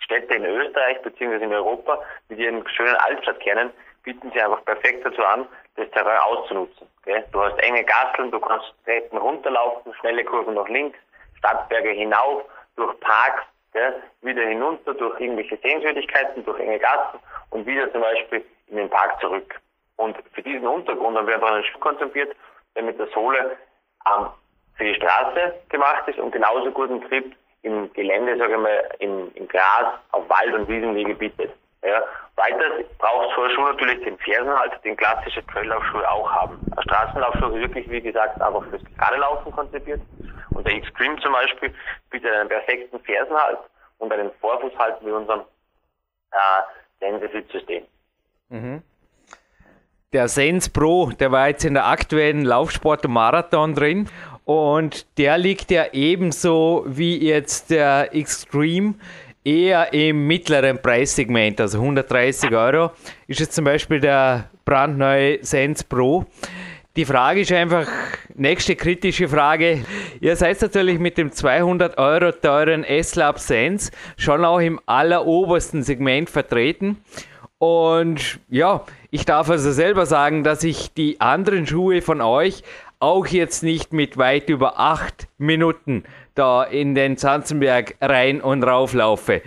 Städte 0.00 0.34
in 0.34 0.44
Österreich 0.44 1.02
bzw. 1.02 1.44
in 1.44 1.52
Europa 1.52 2.02
mit 2.28 2.38
ihren 2.38 2.66
schönen 2.68 2.96
Altstadtkernen 2.96 3.70
bieten 4.02 4.30
sie 4.32 4.40
einfach 4.40 4.64
perfekt 4.64 5.04
dazu 5.04 5.22
an, 5.24 5.46
das 5.76 5.90
Terrain 5.90 6.18
auszunutzen. 6.20 6.86
Gell? 7.04 7.24
Du 7.32 7.42
hast 7.42 7.58
enge 7.58 7.84
Gasteln, 7.84 8.30
du 8.30 8.40
kannst 8.40 8.72
Treppen 8.84 9.18
runterlaufen, 9.18 9.94
schnelle 9.94 10.24
Kurven 10.24 10.54
nach 10.54 10.68
links, 10.68 10.98
Stadtberge 11.38 11.90
hinauf, 11.90 12.44
durch 12.76 12.98
Parks, 13.00 13.42
gell? 13.72 14.02
wieder 14.22 14.42
hinunter 14.46 14.94
durch 14.94 15.18
irgendwelche 15.20 15.56
Sehenswürdigkeiten, 15.58 16.44
durch 16.44 16.58
enge 16.60 16.78
Gassen 16.78 17.18
und 17.50 17.66
wieder 17.66 17.90
zum 17.92 18.00
Beispiel 18.00 18.44
in 18.68 18.76
den 18.76 18.90
Park 18.90 19.20
zurück. 19.20 19.54
Und 19.96 20.16
für 20.32 20.42
diesen 20.42 20.66
Untergrund 20.66 21.16
haben 21.16 21.26
wir 21.26 21.34
einfach 21.34 21.52
einen 21.52 21.64
Schuh 21.64 21.78
konzipiert, 21.78 22.34
der 22.76 22.84
mit 22.84 22.98
der 22.98 23.08
Sohle 23.08 23.56
ähm, 24.06 24.26
für 24.76 24.84
die 24.84 24.94
Straße 24.94 25.54
gemacht 25.68 26.06
ist 26.06 26.18
und 26.18 26.30
genauso 26.30 26.70
guten 26.70 27.00
Grip 27.00 27.34
im 27.62 27.92
Gelände, 27.92 28.36
sage 28.38 28.52
ich 28.52 28.58
mal, 28.58 28.88
im, 29.00 29.30
im 29.34 29.48
Gras, 29.48 29.98
auf 30.12 30.28
Wald- 30.28 30.54
und 30.54 30.68
Wiesenwege 30.68 31.14
bietet. 31.14 31.50
Ja. 31.82 32.02
Weiter 32.36 32.84
braucht 32.98 33.34
so 33.34 33.42
ein 33.42 33.50
Schuh 33.50 33.64
natürlich 33.64 34.02
den 34.04 34.18
Fersenhalt, 34.18 34.72
den 34.84 34.96
klassische 34.96 35.44
Traillaufschuhe 35.46 36.08
auch 36.08 36.30
haben. 36.30 36.58
Ein 36.76 36.82
Straßenlaufschuh 36.82 37.48
ist 37.48 37.62
wirklich, 37.62 37.90
wie 37.90 38.00
gesagt, 38.00 38.40
einfach 38.40 38.64
fürs 38.68 38.82
gerade 38.96 39.16
Laufen 39.16 39.52
konzipiert. 39.52 40.00
Und 40.50 40.66
der 40.66 40.74
Extreme 40.74 41.20
zum 41.20 41.32
Beispiel 41.32 41.74
bietet 42.10 42.32
einen 42.32 42.48
perfekten 42.48 42.98
Fersenhalt 43.00 43.58
und 43.98 44.12
einen 44.12 44.30
Vorfußhalt 44.40 45.02
mit 45.02 45.12
unserem 45.12 45.40
äh, 46.32 46.62
Sensefit-System. 47.00 47.84
Mhm. 48.48 48.82
Der 50.12 50.28
Sens 50.28 50.70
Pro, 50.70 51.10
der 51.10 51.32
war 51.32 51.48
jetzt 51.48 51.64
in 51.64 51.74
der 51.74 51.86
aktuellen 51.86 52.44
Laufsport 52.44 53.06
Marathon 53.06 53.74
drin 53.74 54.08
und 54.46 55.18
der 55.18 55.36
liegt 55.36 55.70
ja 55.70 55.84
ebenso 55.92 56.84
wie 56.86 57.18
jetzt 57.28 57.70
der 57.70 58.14
Extreme 58.14 58.94
eher 59.48 59.92
im 59.94 60.26
mittleren 60.26 60.80
Preissegment, 60.80 61.60
also 61.60 61.78
130 61.78 62.52
Euro, 62.52 62.90
ist 63.26 63.40
jetzt 63.40 63.54
zum 63.54 63.64
Beispiel 63.64 63.98
der 63.98 64.50
brandneue 64.66 65.42
Sense 65.42 65.82
Pro. 65.88 66.26
Die 66.96 67.06
Frage 67.06 67.40
ist 67.40 67.52
einfach, 67.52 67.86
nächste 68.34 68.76
kritische 68.76 69.28
Frage. 69.28 69.84
Ihr 70.20 70.36
seid 70.36 70.60
natürlich 70.60 70.98
mit 70.98 71.16
dem 71.16 71.32
200 71.32 71.96
Euro 71.96 72.32
teuren 72.32 72.84
S-Lab 72.84 73.38
Sense 73.38 73.90
schon 74.18 74.44
auch 74.44 74.58
im 74.58 74.80
allerobersten 74.84 75.82
Segment 75.82 76.28
vertreten. 76.28 76.98
Und 77.58 78.40
ja, 78.50 78.84
ich 79.10 79.24
darf 79.24 79.48
also 79.48 79.72
selber 79.72 80.06
sagen, 80.06 80.44
dass 80.44 80.62
ich 80.62 80.92
die 80.92 81.20
anderen 81.20 81.66
Schuhe 81.66 82.02
von 82.02 82.20
euch 82.20 82.62
auch 83.00 83.26
jetzt 83.26 83.62
nicht 83.62 83.92
mit 83.92 84.18
weit 84.18 84.48
über 84.48 84.78
acht 84.78 85.28
Minuten 85.38 86.04
da 86.38 86.64
in 86.64 86.94
den 86.94 87.16
Zanzenberg 87.16 87.96
rein 88.00 88.40
und 88.40 88.62
rauf 88.62 88.94
laufe. 88.94 89.42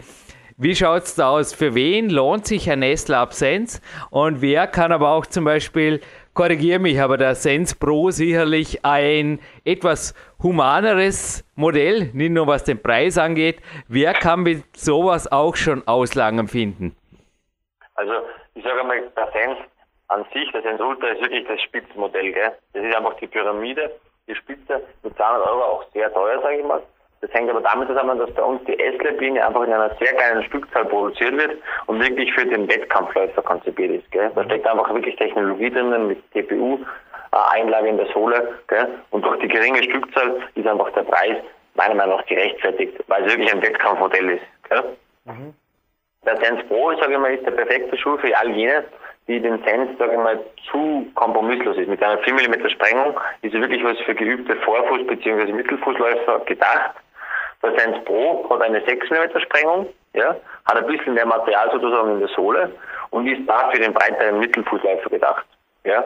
Wie 0.58 0.76
schaut 0.76 1.04
es 1.04 1.16
da 1.16 1.30
aus? 1.30 1.56
Für 1.56 1.74
wen 1.74 2.10
lohnt 2.10 2.46
sich 2.46 2.70
ein 2.70 2.80
Nestle 2.80 3.18
Absenz? 3.18 3.82
Und 4.12 4.42
wer 4.42 4.68
kann 4.68 4.92
aber 4.92 5.10
auch 5.10 5.26
zum 5.26 5.46
Beispiel, 5.46 6.02
korrigiere 6.36 6.78
mich, 6.78 7.02
aber 7.02 7.18
der 7.18 7.34
Sense 7.34 7.76
Pro 7.76 8.12
sicherlich 8.12 8.86
ein 8.86 9.40
etwas 9.66 10.14
humaneres 10.44 11.44
Modell, 11.56 12.12
nicht 12.14 12.32
nur 12.32 12.46
was 12.46 12.64
den 12.64 12.80
Preis 12.80 13.18
angeht. 13.18 13.60
Wer 13.88 14.14
kann 14.14 14.42
mit 14.42 14.64
sowas 14.78 15.32
auch 15.32 15.56
schon 15.56 15.88
Auslangen 15.88 16.48
finden? 16.48 16.96
Also 17.96 18.14
ich 18.54 18.64
sage 18.64 18.84
mal, 18.84 19.02
der 19.16 19.32
Sense 19.32 19.62
an 20.10 20.26
sich, 20.34 20.52
der 20.52 20.62
Sense 20.62 20.84
Ultra 20.86 21.08
ist 21.08 21.22
wirklich 21.22 21.48
das 21.48 21.60
Spitzenmodell. 21.62 22.34
Gell? 22.34 22.52
Das 22.74 22.84
ist 22.84 22.96
einfach 22.96 23.16
die 23.16 23.28
Pyramide 23.28 23.92
die 24.28 24.36
Spitze 24.36 24.82
mit 25.04 25.16
200 25.16 25.48
Euro 25.48 25.64
auch 25.64 25.86
sehr 25.94 26.12
teuer, 26.14 26.42
sage 26.42 26.58
ich 26.58 26.66
mal. 26.66 26.82
Das 27.22 27.32
hängt 27.34 27.52
aber 27.52 27.62
damit 27.62 27.88
zusammen, 27.88 28.18
dass 28.18 28.32
bei 28.32 28.42
uns 28.42 28.64
die 28.66 28.80
S-Linie 28.80 29.46
einfach 29.46 29.64
in 29.64 29.72
einer 29.72 29.96
sehr 30.00 30.14
kleinen 30.14 30.44
Stückzahl 30.44 30.86
produziert 30.86 31.38
wird 31.38 31.58
und 31.86 32.00
wirklich 32.00 32.34
für 32.34 32.46
den 32.46 32.68
Wettkampfläufer 32.68 33.44
konzipiert 33.44 33.92
ist. 33.92 34.12
Gell? 34.12 34.32
Da 34.34 34.44
steckt 34.46 34.68
einfach 34.68 34.92
wirklich 34.92 35.16
Technologie 35.18 35.70
drinnen 35.70 36.08
mit 36.08 36.32
TPU, 36.32 36.80
äh, 37.32 37.88
in 37.88 37.98
der 37.98 38.08
Sohle. 38.08 38.60
Gell? 38.68 38.88
Und 39.12 39.24
durch 39.24 39.40
die 39.40 39.48
geringe 39.48 39.84
Stückzahl 39.84 40.38
ist 40.56 40.68
einfach 40.68 40.92
der 40.94 41.04
Preis 41.04 41.38
meiner 41.76 41.94
Meinung 41.94 42.18
nach 42.18 42.26
gerechtfertigt, 42.26 42.98
weil 43.08 43.24
es 43.24 43.34
wirklich 43.34 43.54
ein 43.54 43.62
Wettkampfmodell 43.62 44.32
ist. 44.32 44.44
Gell? 44.68 44.84
Mhm. 45.26 45.54
Der 46.26 46.38
Sense 46.38 46.64
Pro, 46.66 46.92
sage 47.00 47.14
ich 47.14 47.20
mal, 47.20 47.34
ist 47.34 47.46
der 47.46 47.52
perfekte 47.52 47.98
Schuh 47.98 48.16
für 48.18 48.38
all 48.38 48.52
jene, 48.52 48.84
die 49.28 49.40
den 49.40 49.58
Sense, 49.64 49.96
sage 49.98 50.12
ich 50.12 50.20
mal, 50.20 50.40
zu 50.70 51.08
kompromisslos 51.16 51.78
ist. 51.78 51.88
Mit 51.88 52.04
einer 52.04 52.20
4 52.20 52.34
mm 52.36 52.70
Sprengung 52.70 53.20
ist 53.42 53.56
er 53.56 53.62
wirklich 53.62 53.84
was 53.84 53.98
für 54.06 54.14
geübte 54.14 54.54
Vorfuß- 54.58 55.08
bzw. 55.08 55.52
Mittelfußläufer 55.52 56.42
gedacht. 56.46 56.92
Der 57.64 57.76
Sense 57.76 58.02
Pro 58.02 58.48
hat 58.52 58.62
eine 58.62 58.84
6 58.86 59.10
mm 59.10 59.40
Sprengung, 59.40 59.88
ja, 60.14 60.36
hat 60.66 60.78
ein 60.78 60.86
bisschen 60.86 61.16
mehr 61.16 61.26
Material 61.26 61.72
sozusagen 61.72 62.12
in 62.12 62.20
der 62.20 62.30
Sohle 62.30 62.72
und 63.10 63.28
ist 63.28 63.48
da 63.48 63.70
für 63.72 63.82
den 63.82 63.94
breiteren 63.94 64.40
Mittelfußläufer 64.40 65.10
gedacht. 65.10 65.46
Ja. 65.86 66.04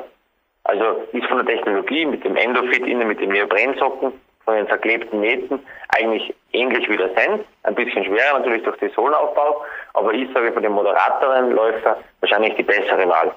Also 0.64 1.08
ist 1.12 1.28
von 1.28 1.46
der 1.46 1.46
Technologie 1.46 2.06
mit 2.06 2.24
dem 2.24 2.38
Endofit 2.38 2.88
innen, 2.88 3.08
mit 3.08 3.20
den 3.20 3.30
Neoprensocken, 3.30 4.14
von 4.46 4.56
den 4.56 4.68
verklebten 4.68 5.20
Nähten 5.20 5.60
eigentlich 5.90 6.34
ähnlich 6.54 6.88
wie 6.90 6.98
der 6.98 7.10
Sense, 7.16 7.44
ein 7.64 7.76
bisschen 7.76 8.06
schwerer 8.06 8.40
natürlich 8.40 8.64
durch 8.64 8.78
den 8.78 8.92
Sohlenaufbau, 8.92 9.66
aber 9.94 10.14
ich 10.14 10.32
sage 10.34 10.54
von 10.54 10.64
den 10.64 10.72
moderateren 10.72 11.52
Läufer 11.52 11.98
wahrscheinlich 12.22 12.56
die 12.56 12.64
bessere 12.64 13.08
Wahl. 13.08 13.34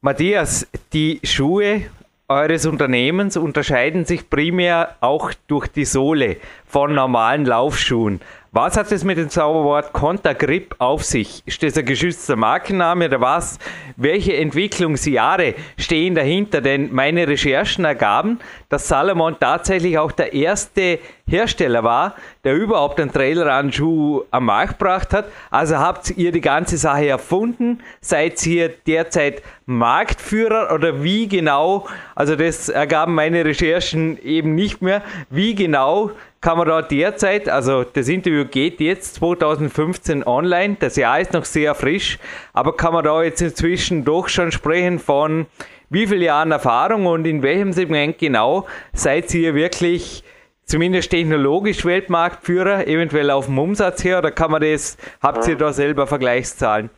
Matthias, 0.00 0.70
die 0.92 1.20
Schuhe 1.24 1.82
eures 2.28 2.66
Unternehmens 2.66 3.36
unterscheiden 3.36 4.04
sich 4.04 4.28
primär 4.28 4.96
auch 5.00 5.32
durch 5.46 5.66
die 5.68 5.86
Sohle 5.86 6.36
von 6.66 6.94
normalen 6.94 7.46
Laufschuhen. 7.46 8.20
Was 8.60 8.76
hat 8.76 8.90
es 8.90 9.04
mit 9.04 9.16
dem 9.18 9.30
Zauberwort 9.30 9.92
Contagrip 9.92 10.74
auf 10.78 11.04
sich? 11.04 11.44
Ist 11.46 11.62
das 11.62 11.78
ein 11.78 11.84
geschützter 11.84 12.34
Markenname 12.34 13.04
oder 13.04 13.20
was? 13.20 13.60
Welche 13.96 14.36
Entwicklungsjahre 14.36 15.54
stehen 15.76 16.16
dahinter? 16.16 16.60
Denn 16.60 16.92
meine 16.92 17.28
Recherchen 17.28 17.84
ergaben, 17.84 18.40
dass 18.68 18.88
Salomon 18.88 19.36
tatsächlich 19.38 19.96
auch 19.96 20.10
der 20.10 20.32
erste 20.32 20.98
Hersteller 21.28 21.84
war, 21.84 22.14
der 22.44 22.54
überhaupt 22.54 22.98
einen 23.00 23.12
Trailerschuh 23.12 24.22
am 24.30 24.46
Markt 24.46 24.78
gebracht 24.78 25.12
hat. 25.12 25.26
Also 25.50 25.78
habt 25.78 26.10
ihr 26.16 26.32
die 26.32 26.40
ganze 26.40 26.76
Sache 26.76 27.08
erfunden? 27.08 27.80
Seid 28.00 28.44
ihr 28.46 28.70
derzeit 28.86 29.42
Marktführer 29.66 30.72
oder 30.74 31.02
wie 31.02 31.28
genau? 31.28 31.86
Also 32.14 32.34
das 32.34 32.68
ergaben 32.68 33.14
meine 33.14 33.44
Recherchen 33.44 34.18
eben 34.22 34.54
nicht 34.54 34.80
mehr. 34.80 35.02
Wie 35.30 35.54
genau 35.54 36.12
kann 36.40 36.56
man 36.56 36.68
da 36.68 36.82
derzeit, 36.82 37.48
also 37.48 37.84
das 37.84 38.08
Interview 38.08 38.44
geht 38.44 38.80
jetzt 38.80 39.16
2015 39.16 40.24
online, 40.24 40.76
das 40.78 40.94
Jahr 40.96 41.20
ist 41.20 41.32
noch 41.32 41.44
sehr 41.44 41.74
frisch, 41.74 42.18
aber 42.52 42.76
kann 42.76 42.92
man 42.92 43.04
da 43.04 43.22
jetzt 43.24 43.42
inzwischen 43.42 44.04
doch 44.04 44.28
schon 44.28 44.52
sprechen 44.52 45.00
von 45.00 45.46
wie 45.90 46.06
viele 46.06 46.26
Jahren 46.26 46.52
Erfahrung 46.52 47.06
und 47.06 47.26
in 47.26 47.42
welchem 47.42 47.72
Segment 47.72 48.18
genau 48.18 48.66
seid 48.92 49.32
ihr 49.34 49.54
wirklich 49.54 50.22
zumindest 50.68 51.10
technologisch 51.10 51.84
Weltmarktführer, 51.84 52.86
eventuell 52.86 53.30
auf 53.30 53.46
dem 53.46 53.58
Umsatz 53.58 54.04
her, 54.04 54.18
oder 54.18 54.30
kann 54.30 54.50
man 54.50 54.60
das, 54.60 54.96
habt 55.22 55.48
ihr 55.48 55.56
da 55.56 55.72
selber 55.72 56.06
Vergleichszahlen? 56.06 56.90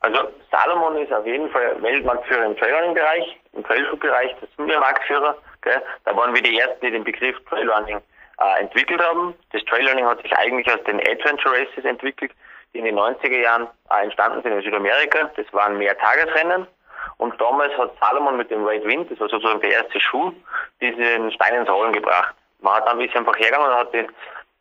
Also 0.00 0.18
Salomon 0.50 0.96
ist 0.96 1.12
auf 1.12 1.26
jeden 1.26 1.50
Fall 1.50 1.80
Weltmarktführer 1.82 2.46
im 2.46 2.56
Trailrunning-Bereich, 2.56 3.36
im 3.52 3.64
Trailschuh-Bereich, 3.64 4.34
das 4.40 4.48
sind 4.56 4.66
wir 4.68 4.80
Marktführer. 4.80 5.36
Gell? 5.62 5.82
Da 6.04 6.16
waren 6.16 6.34
wir 6.34 6.42
die 6.42 6.58
Ersten, 6.58 6.84
die 6.84 6.90
den 6.90 7.04
Begriff 7.04 7.36
Trailrunning 7.48 7.98
äh, 8.40 8.60
entwickelt 8.60 9.02
haben. 9.02 9.34
Das 9.52 9.62
Trailrunning 9.64 10.06
hat 10.06 10.22
sich 10.22 10.32
eigentlich 10.36 10.66
aus 10.72 10.82
den 10.84 11.00
Adventure 11.00 11.54
Races 11.54 11.84
entwickelt, 11.84 12.32
die 12.72 12.78
in 12.78 12.84
den 12.84 12.98
90er 12.98 13.40
Jahren 13.40 13.66
äh, 13.90 14.04
entstanden 14.04 14.42
sind 14.42 14.52
in 14.52 14.62
Südamerika. 14.62 15.30
Das 15.36 15.46
waren 15.52 15.76
mehr 15.76 15.98
Tagesrennen 15.98 16.66
Und 17.18 17.38
damals 17.40 17.76
hat 17.76 17.92
Salomon 18.00 18.36
mit 18.36 18.50
dem 18.50 18.64
Red 18.64 18.84
Wind, 18.84 19.10
das 19.10 19.20
war 19.20 19.28
sozusagen 19.28 19.60
der 19.60 19.72
erste 19.72 20.00
Schuh, 20.00 20.32
diesen 20.80 21.32
Stein 21.32 21.54
ins 21.54 21.68
Rollen 21.68 21.92
gebracht. 21.92 22.34
Man 22.60 22.74
hat 22.74 22.86
dann 22.86 22.98
ein 22.98 23.06
bisschen 23.06 23.20
einfach 23.20 23.38
hergegangen 23.38 23.70
und 23.70 23.76
hat 23.76 23.94
die, 23.94 24.06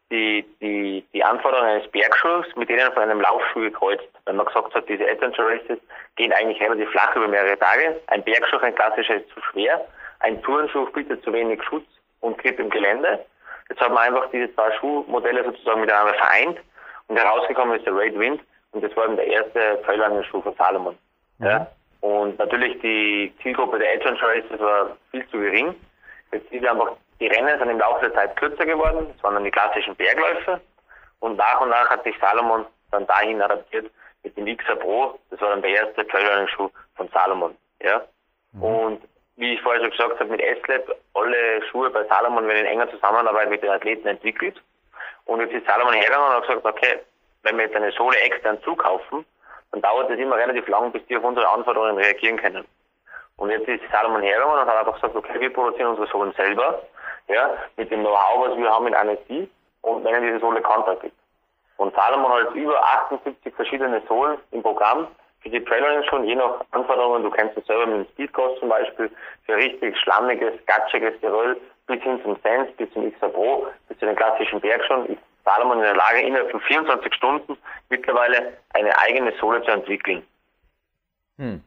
die, 0.10 0.46
die, 0.62 1.06
die 1.14 1.24
Anforderungen 1.24 1.70
eines 1.70 1.92
Bergschuhs 1.92 2.46
mit 2.56 2.70
denen 2.70 2.92
von 2.94 3.04
einem 3.04 3.22
Laufschuh 3.22 3.62
gekreuzt. 3.62 4.08
Weil 4.26 4.36
man 4.36 4.46
gesagt 4.46 4.74
hat, 4.74 4.88
diese 4.88 5.10
Adventure 5.10 5.50
Races 5.50 5.80
gehen 6.16 6.32
eigentlich 6.34 6.62
relativ 6.62 6.90
flach 6.92 7.16
über 7.16 7.28
mehrere 7.28 7.58
Tage. 7.58 8.00
Ein 8.08 8.24
Bergschuh, 8.24 8.58
ein 8.58 8.76
klassischer, 8.76 9.16
ist 9.16 9.30
zu 9.30 9.42
schwer. 9.52 9.86
Ein 10.20 10.42
Turnschuh 10.44 10.86
bietet 10.92 11.24
zu 11.24 11.34
wenig 11.34 11.62
Schutz 11.64 11.86
und 12.22 12.38
Grip 12.38 12.60
im 12.60 12.70
Gelände. 12.70 13.26
Jetzt 13.70 13.82
hat 13.82 13.90
man 13.90 14.04
einfach 14.04 14.30
diese 14.32 14.54
zwei 14.54 14.72
Schuhmodelle 14.74 15.44
sozusagen 15.44 15.82
miteinander 15.82 16.14
vereint 16.14 16.60
und 17.08 17.18
herausgekommen 17.18 17.78
ist 17.78 17.86
der 17.86 17.96
Raid 17.96 18.18
Wind 18.18 18.42
und 18.72 18.84
das 18.84 18.96
war 18.96 19.06
eben 19.06 19.18
der 19.18 19.28
erste 19.28 19.82
Trailrunning-Schuh 19.84 20.42
von 20.42 20.56
Salomon. 20.56 20.98
Ja. 21.40 21.68
Und 22.02 22.38
natürlich 22.40 22.80
die 22.82 23.34
Zielgruppe 23.42 23.80
der 23.80 23.94
Adventure 23.94 24.36
Races 24.36 24.60
war 24.60 24.98
viel 25.12 25.28
zu 25.30 25.38
gering. 25.40 25.76
Jetzt 26.32 26.52
ist 26.52 26.66
einfach 26.66 26.92
die 27.20 27.28
Rennen 27.28 27.58
sind 27.60 27.70
im 27.70 27.80
Laufe 27.80 28.02
der 28.02 28.14
Zeit 28.14 28.36
kürzer 28.38 28.66
geworden. 28.66 29.14
Es 29.16 29.24
waren 29.24 29.36
dann 29.36 29.44
die 29.44 29.52
klassischen 29.52 29.96
Bergläufe. 29.96 30.62
Und 31.20 31.38
nach 31.38 31.62
und 31.62 31.70
nach 31.70 31.90
hat 31.90 32.04
sich 32.04 32.16
Salomon 32.20 32.66
dann 32.92 33.08
dahin 33.08 33.42
adaptiert 33.42 33.92
mit 34.24 34.38
dem 34.38 34.58
XR 34.58 34.76
Pro. 34.76 35.20
Das 35.30 35.42
war 35.42 35.50
dann 35.50 35.62
der 35.62 35.72
erste 35.72 36.08
Trailrunning-Schuh 36.08 36.70
von 36.96 37.10
Salomon. 37.10 37.56
Ja. 37.82 38.02
Mhm. 38.54 38.64
Und 38.64 39.02
wie 39.38 39.54
ich 39.54 39.62
vorher 39.62 39.82
schon 39.82 39.92
gesagt 39.92 40.20
habe, 40.20 40.30
mit 40.30 40.42
S-Lab, 40.42 40.96
alle 41.14 41.62
Schuhe 41.70 41.90
bei 41.90 42.04
Salomon 42.06 42.48
werden 42.48 42.66
in 42.66 42.66
enger 42.66 42.90
Zusammenarbeit 42.90 43.50
mit 43.50 43.64
den 43.64 43.70
Athleten 43.70 44.08
entwickelt. 44.08 44.62
Und 45.26 45.42
jetzt 45.42 45.54
ist 45.54 45.68
Salomon 45.68 45.94
hergegangen 45.94 46.28
und 46.28 46.34
hat 46.36 46.48
gesagt, 46.48 46.66
okay, 46.66 47.00
wenn 47.44 47.58
wir 47.58 47.66
jetzt 47.66 47.76
eine 47.76 47.92
Sohle 47.92 48.18
extern 48.18 48.62
zukaufen, 48.64 49.26
dann 49.72 49.82
dauert 49.82 50.10
es 50.10 50.20
immer 50.20 50.38
relativ 50.38 50.68
lang, 50.68 50.92
bis 50.92 51.06
die 51.08 51.18
auf 51.18 51.24
unsere 51.24 51.50
Anforderungen 51.50 51.98
reagieren 51.98 52.38
können. 52.38 52.66
Und 53.38 53.52
jetzt 53.52 53.68
ist 53.68 53.84
Salomon 53.92 54.22
hergegangen 54.22 54.60
und 54.60 54.68
hat 54.68 54.78
einfach 54.78 54.96
gesagt, 54.96 55.16
okay, 55.16 55.40
wir 55.40 55.54
produzieren 55.54 55.90
unsere 55.90 56.08
Sohlen 56.08 56.34
selber, 56.34 56.82
ja, 57.28 57.58
mit 57.76 57.92
dem 57.92 58.02
Know-how, 58.02 58.50
was 58.50 58.58
wir 58.58 58.70
haben 58.70 58.88
in 58.88 58.94
NSD 58.94 59.50
und 59.82 60.04
nennen 60.04 60.24
diese 60.24 60.40
Sohle 60.40 60.62
Contact. 60.62 61.12
Und 61.78 61.94
Salomon 61.96 62.32
hat 62.32 62.56
über 62.56 62.82
78 63.06 63.54
verschiedene 63.54 64.02
Sohlen 64.08 64.38
im 64.52 64.64
Programm 64.64 65.08
für 65.42 65.50
die 65.50 65.64
Trailrunning 65.64 66.04
schon, 66.10 66.26
je 66.26 66.36
nach 66.36 66.62
Anforderungen, 66.72 67.24
du 67.24 67.30
kennst 67.30 67.58
es 67.58 67.66
selber 67.66 67.86
mit 67.86 68.08
dem 68.08 68.12
Speedcross 68.14 68.60
zum 68.60 68.70
Beispiel, 68.70 69.10
für 69.46 69.56
richtig 69.56 69.98
schlammiges, 69.98 70.54
gatschiges 70.66 71.20
Geröll, 71.22 71.60
bis 71.86 72.02
hin 72.02 72.20
zum 72.24 72.36
Sense, 72.44 72.72
bis 72.74 72.92
zum 72.92 73.12
XR 73.12 73.30
Pro, 73.30 73.68
bis 73.88 73.98
zu 74.00 74.06
den 74.06 74.16
klassischen 74.16 74.60
Bergschuhen, 74.60 75.06
ist 75.06 75.22
Salomon 75.46 75.78
in 75.78 75.84
der 75.84 75.96
Lage, 75.96 76.22
innerhalb 76.22 76.52
von 76.52 76.60
24 76.62 77.14
Stunden 77.14 77.58
mittlerweile 77.90 78.58
eine 78.74 78.98
eigene 79.00 79.32
Sohle 79.40 79.62
zu 79.64 79.72
entwickeln. 79.72 80.26
Hm. 81.38 81.64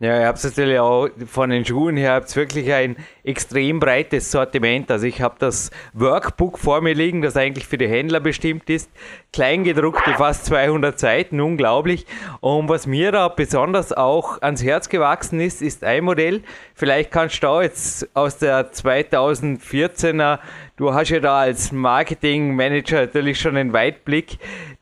Ja, 0.00 0.20
ihr 0.20 0.26
habt 0.28 0.44
natürlich 0.44 0.78
auch 0.78 1.08
von 1.26 1.50
den 1.50 1.64
Schuhen 1.64 1.96
her 1.96 2.12
habt 2.12 2.36
wirklich 2.36 2.72
ein 2.72 2.94
extrem 3.24 3.80
breites 3.80 4.30
Sortiment. 4.30 4.88
Also 4.92 5.06
ich 5.06 5.20
habe 5.20 5.34
das 5.40 5.72
Workbook 5.92 6.60
vor 6.60 6.80
mir 6.82 6.94
liegen, 6.94 7.20
das 7.20 7.36
eigentlich 7.36 7.66
für 7.66 7.78
die 7.78 7.88
Händler 7.88 8.20
bestimmt 8.20 8.70
ist. 8.70 8.88
Kleingedruckte 9.32 10.14
fast 10.14 10.46
200 10.46 11.00
Seiten, 11.00 11.40
unglaublich. 11.40 12.06
Und 12.38 12.68
was 12.68 12.86
mir 12.86 13.10
da 13.10 13.26
besonders 13.26 13.92
auch 13.92 14.40
ans 14.40 14.62
Herz 14.62 14.88
gewachsen 14.88 15.40
ist, 15.40 15.62
ist 15.62 15.82
ein 15.82 16.04
Modell. 16.04 16.42
Vielleicht 16.76 17.10
kannst 17.10 17.42
du 17.42 17.48
auch 17.48 17.62
jetzt 17.62 18.08
aus 18.14 18.38
der 18.38 18.72
2014er, 18.72 20.38
du 20.76 20.94
hast 20.94 21.08
ja 21.08 21.18
da 21.18 21.40
als 21.40 21.72
Marketingmanager 21.72 23.00
natürlich 23.00 23.40
schon 23.40 23.56
einen 23.56 23.72
Weitblick, 23.72 24.38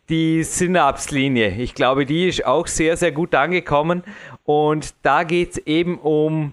die 0.09 0.45
Synapse-Linie. 0.45 1.49
Ich 1.57 1.75
glaube, 1.75 2.07
die 2.07 2.29
ist 2.29 2.47
auch 2.47 2.67
sehr, 2.69 2.97
sehr 2.97 3.11
gut 3.11 3.35
angekommen 3.35 4.05
und 4.47 4.95
da 5.05 5.25
geht 5.25 5.51
es 5.51 5.59
eben 5.67 5.99
um 5.99 6.53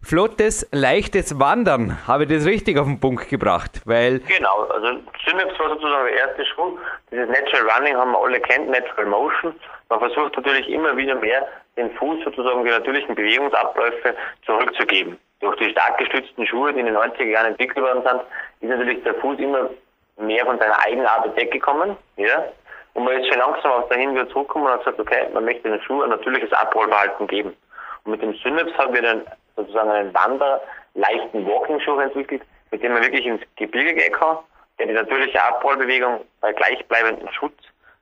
flottes, 0.00 0.68
leichtes 0.72 1.38
Wandern. 1.40 2.06
Habe 2.06 2.24
ich 2.24 2.28
das 2.30 2.46
richtig 2.46 2.78
auf 2.78 2.86
den 2.86 3.00
Punkt 3.00 3.28
gebracht? 3.28 3.82
Weil 3.84 4.20
genau, 4.20 4.62
also 4.68 5.00
Synapse 5.26 5.58
war 5.58 5.70
sozusagen 5.70 6.06
der 6.06 6.16
erste 6.16 6.46
Schwung. 6.46 6.78
Dieses 7.10 7.28
Natural 7.28 7.68
Running 7.70 7.96
haben 7.96 8.12
wir 8.12 8.18
alle 8.22 8.40
kennt, 8.40 8.70
Natural 8.70 9.06
Motion. 9.06 9.54
Man 9.88 9.98
versucht 9.98 10.36
natürlich 10.36 10.68
immer 10.68 10.96
wieder 10.96 11.16
mehr 11.16 11.46
den 11.76 11.90
Fuß 11.92 12.24
sozusagen 12.24 12.64
die 12.64 12.70
natürlichen 12.70 13.14
Bewegungsabläufe 13.14 14.14
zurückzugeben. 14.44 15.18
Durch 15.40 15.56
die 15.56 15.70
stark 15.70 15.98
gestützten 15.98 16.46
Schuhe, 16.46 16.72
die 16.72 16.80
in 16.80 16.86
den 16.86 16.96
90er 16.96 17.24
Jahren 17.24 17.48
entwickelt 17.48 17.84
worden 17.84 18.02
sind, 18.02 18.20
ist 18.60 18.76
natürlich 18.76 19.02
der 19.02 19.14
Fuß 19.14 19.38
immer 19.38 19.68
mehr 20.18 20.46
von 20.46 20.58
seiner 20.58 20.78
Eigenart 20.86 21.36
weggekommen. 21.36 21.96
Ja? 22.16 22.44
Und 22.96 23.04
man 23.04 23.20
ist 23.20 23.28
schon 23.28 23.38
langsam 23.38 23.72
auch 23.72 23.88
dahin 23.90 24.14
wieder 24.14 24.26
zurückgekommen 24.30 24.66
und 24.66 24.72
hat 24.72 24.80
gesagt, 24.80 24.98
okay, 24.98 25.28
man 25.34 25.44
möchte 25.44 25.68
den 25.68 25.80
Schuh 25.82 26.02
ein 26.02 26.08
natürliches 26.08 26.50
Abrollverhalten 26.54 27.26
geben. 27.26 27.54
Und 28.04 28.12
mit 28.12 28.22
dem 28.22 28.34
Synapse 28.36 28.74
haben 28.78 28.94
wir 28.94 29.02
dann 29.02 29.22
sozusagen 29.54 29.90
einen 29.90 30.14
Wander, 30.14 30.62
leichten 30.94 31.46
Walking-Schuh 31.46 32.00
entwickelt, 32.00 32.40
mit 32.70 32.82
dem 32.82 32.94
man 32.94 33.02
wirklich 33.02 33.26
ins 33.26 33.42
Gebirge 33.56 33.92
gehen 33.92 34.12
kann, 34.14 34.38
der 34.78 34.86
die 34.86 34.94
natürliche 34.94 35.42
Abrollbewegung 35.42 36.22
bei 36.40 36.54
gleichbleibendem 36.54 37.28
Schutz 37.32 37.58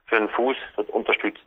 für 0.06 0.16
den 0.16 0.28
Fuß 0.28 0.56
unterstützt. 0.92 1.42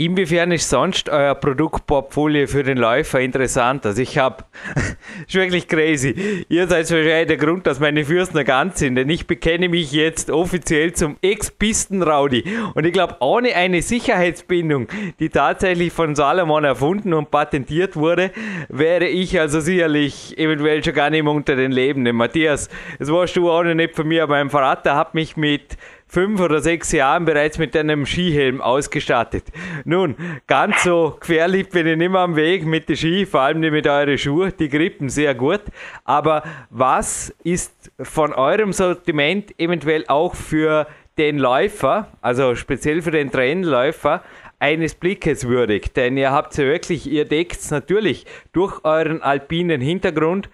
Inwiefern 0.00 0.52
ist 0.52 0.70
sonst 0.70 1.08
euer 1.08 1.34
Produktportfolio 1.34 2.46
für 2.46 2.62
den 2.62 2.78
Läufer 2.78 3.18
interessant? 3.18 3.84
Also 3.84 4.00
ich 4.00 4.16
habe, 4.16 4.44
ist 5.26 5.34
wirklich 5.34 5.66
crazy. 5.66 6.44
Ihr 6.48 6.68
seid 6.68 6.88
wahrscheinlich 6.88 7.26
der 7.26 7.36
Grund, 7.36 7.66
dass 7.66 7.80
meine 7.80 8.04
Fürsten 8.04 8.44
ganz 8.44 8.78
sind, 8.78 8.94
denn 8.94 9.10
ich 9.10 9.26
bekenne 9.26 9.68
mich 9.68 9.90
jetzt 9.90 10.30
offiziell 10.30 10.92
zum 10.92 11.16
Ex-Pisten-Raudi. 11.20 12.44
Und 12.74 12.86
ich 12.86 12.92
glaube, 12.92 13.16
ohne 13.18 13.56
eine 13.56 13.82
Sicherheitsbindung, 13.82 14.86
die 15.18 15.30
tatsächlich 15.30 15.92
von 15.92 16.14
Salomon 16.14 16.62
erfunden 16.62 17.12
und 17.12 17.32
patentiert 17.32 17.96
wurde, 17.96 18.30
wäre 18.68 19.08
ich 19.08 19.40
also 19.40 19.58
sicherlich 19.58 20.38
eventuell 20.38 20.84
schon 20.84 20.94
gar 20.94 21.10
nicht 21.10 21.24
mehr 21.24 21.32
unter 21.32 21.56
den 21.56 21.72
Lebenden. 21.72 22.14
Matthias, 22.14 22.68
das 23.00 23.10
warst 23.10 23.34
du 23.34 23.50
auch 23.50 23.64
noch 23.64 23.74
nicht 23.74 23.96
von 23.96 24.06
mir, 24.06 24.22
aber 24.22 24.36
mein 24.36 24.50
Vater 24.50 24.94
hat 24.94 25.14
mich 25.14 25.36
mit 25.36 25.76
fünf 26.08 26.40
oder 26.40 26.60
sechs 26.60 26.90
Jahren 26.92 27.26
bereits 27.26 27.58
mit 27.58 27.76
einem 27.76 28.06
Skihelm 28.06 28.60
ausgestattet. 28.60 29.44
Nun, 29.84 30.16
ganz 30.46 30.82
so 30.82 31.16
gefährlich 31.20 31.68
bin 31.68 31.86
ich 31.86 31.96
nicht 31.96 32.10
mehr 32.10 32.20
am 32.20 32.34
Weg 32.34 32.64
mit 32.64 32.88
den 32.88 32.96
Ski, 32.96 33.26
vor 33.26 33.42
allem 33.42 33.60
nicht 33.60 33.72
mit 33.72 33.86
euren 33.86 34.16
Schuhen, 34.16 34.52
die 34.58 34.68
grippen 34.68 35.10
sehr 35.10 35.34
gut. 35.34 35.60
Aber 36.04 36.42
was 36.70 37.34
ist 37.44 37.92
von 38.00 38.32
eurem 38.32 38.72
Sortiment 38.72 39.58
eventuell 39.60 40.04
auch 40.08 40.34
für 40.34 40.86
den 41.18 41.38
Läufer, 41.38 42.08
also 42.22 42.54
speziell 42.54 43.02
für 43.02 43.10
den 43.10 43.30
Trendläufer, 43.30 44.22
eines 44.58 44.94
Blickes 44.94 45.46
würdig? 45.46 45.92
Denn 45.94 46.16
ihr 46.16 46.30
habt 46.30 46.56
ja 46.56 46.64
wirklich, 46.64 47.06
ihr 47.06 47.26
deckt 47.26 47.70
natürlich 47.70 48.24
durch 48.52 48.84
euren 48.84 49.22
alpinen 49.22 49.80
Hintergrund. 49.80 50.48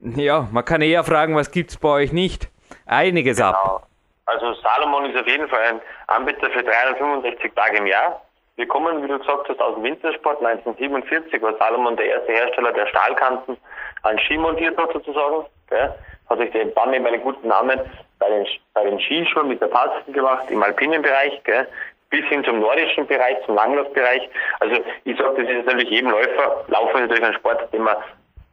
Ja, 0.00 0.48
man 0.50 0.64
kann 0.64 0.82
eher 0.82 1.04
fragen, 1.04 1.34
was 1.34 1.50
gibt 1.50 1.70
es 1.70 1.76
bei 1.76 1.88
euch 1.88 2.12
nicht? 2.12 2.48
Einiges 2.86 3.36
genau. 3.36 3.50
ab. 3.50 3.88
Also 4.26 4.54
Salomon 4.54 5.10
ist 5.10 5.20
auf 5.20 5.26
jeden 5.26 5.48
Fall 5.48 5.60
ein 5.60 5.80
Anbieter 6.06 6.50
für 6.50 6.62
365 6.62 7.52
Tage 7.54 7.78
im 7.78 7.86
Jahr. 7.86 8.22
Wir 8.56 8.68
kommen, 8.68 9.02
wie 9.02 9.08
du 9.08 9.18
gesagt 9.18 9.48
hast, 9.48 9.60
aus 9.60 9.74
dem 9.74 9.84
Wintersport. 9.84 10.38
1947 10.44 11.42
war 11.42 11.56
Salomon 11.58 11.96
der 11.96 12.06
erste 12.06 12.32
Hersteller, 12.32 12.72
der 12.72 12.86
Stahlkanten 12.86 13.56
an 14.02 14.18
Ski 14.20 14.38
montiert 14.38 14.78
hat 14.78 14.92
sozusagen. 14.92 15.46
Gell. 15.68 15.94
Hat 16.28 16.38
sich 16.38 16.50
den 16.52 16.72
dann 16.74 16.94
eben 16.94 17.06
einen 17.06 17.20
guten 17.20 17.48
Namen 17.48 17.80
bei 18.18 18.28
den, 18.28 18.46
bei 18.72 18.84
den 18.84 18.98
Skischuhen 19.00 19.48
mit 19.48 19.60
der 19.60 19.66
Patzen 19.66 20.12
gemacht, 20.12 20.50
im 20.50 20.62
alpinen 20.62 21.02
Bereich, 21.02 21.42
gell, 21.44 21.68
bis 22.08 22.24
hin 22.26 22.44
zum 22.44 22.60
nordischen 22.60 23.06
Bereich, 23.06 23.36
zum 23.44 23.56
Langlaufbereich. 23.56 24.28
Also 24.60 24.76
ich 25.04 25.18
sage, 25.18 25.42
das 25.42 25.50
ist 25.52 25.66
natürlich 25.66 25.90
jedem 25.90 26.10
Läufer, 26.10 26.64
Laufen 26.68 26.96
ist 26.96 27.08
natürlich 27.08 27.24
ein 27.24 27.34
Sport, 27.34 27.72
den 27.72 27.82
man 27.82 27.96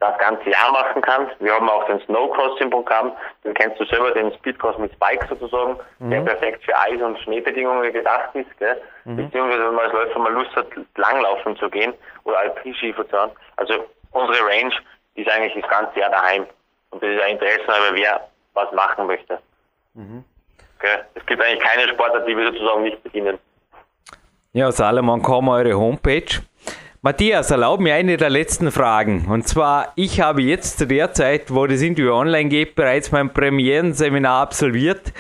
das 0.01 0.17
ganze 0.17 0.49
Jahr 0.49 0.71
machen 0.71 0.99
kann. 1.03 1.29
Wir 1.39 1.53
haben 1.53 1.69
auch 1.69 1.85
den 1.85 1.99
Snowcross 2.01 2.59
im 2.59 2.71
Programm, 2.71 3.13
den 3.43 3.53
kennst 3.53 3.79
du 3.79 3.85
selber, 3.85 4.09
den 4.11 4.33
Speedcross 4.33 4.77
mit 4.79 4.91
Spikes 4.93 5.29
sozusagen, 5.29 5.77
mhm. 5.99 6.09
der 6.09 6.21
perfekt 6.21 6.63
für 6.63 6.75
Eis- 6.75 7.01
und 7.01 7.19
Schneebedingungen 7.19 7.93
gedacht 7.93 8.33
ist, 8.33 8.49
gell? 8.57 8.81
Mhm. 9.05 9.17
beziehungsweise 9.17 9.63
wenn 9.67 9.75
man 9.75 9.85
als 9.85 9.93
Läufer 9.93 10.19
mal 10.19 10.33
Lust 10.33 10.55
hat, 10.55 10.65
langlaufen 10.95 11.55
zu 11.57 11.69
gehen 11.69 11.93
oder 12.23 12.39
Alpinski 12.39 12.95
zu 12.95 13.03
fahren. 13.03 13.29
Also 13.57 13.85
unsere 14.11 14.43
Range 14.43 14.73
ist 15.13 15.29
eigentlich 15.29 15.53
das 15.61 15.69
ganze 15.69 15.99
Jahr 15.99 16.09
daheim 16.09 16.47
und 16.89 17.03
das 17.03 17.09
ist 17.11 17.21
ein 17.21 17.33
Interesse, 17.33 17.67
aber 17.67 17.95
wer 17.95 18.27
was 18.55 18.71
machen 18.71 19.05
möchte. 19.05 19.37
Mhm. 19.93 20.25
Es 21.13 21.25
gibt 21.27 21.43
eigentlich 21.43 21.61
keine 21.61 21.87
Sportart, 21.89 22.27
die 22.27 22.35
wir 22.35 22.47
sozusagen 22.47 22.81
nicht 22.81 23.03
bedienen. 23.03 23.37
Ja, 24.53 24.71
Salomon, 24.71 25.21
komm 25.21 25.49
eure 25.49 25.75
Homepage. 25.75 26.41
Matthias, 27.03 27.49
erlaub 27.49 27.79
mir 27.79 27.95
eine 27.95 28.15
der 28.15 28.29
letzten 28.29 28.69
Fragen. 28.69 29.25
Und 29.27 29.47
zwar, 29.47 29.91
ich 29.95 30.21
habe 30.21 30.43
jetzt 30.43 30.77
zu 30.77 30.85
der 30.85 31.13
Zeit, 31.13 31.51
wo 31.51 31.65
das 31.65 31.81
Interview 31.81 32.11
online 32.13 32.47
geht, 32.47 32.75
bereits 32.75 33.11
mein 33.11 33.33
Premierenseminar 33.33 34.43
absolviert. 34.43 35.11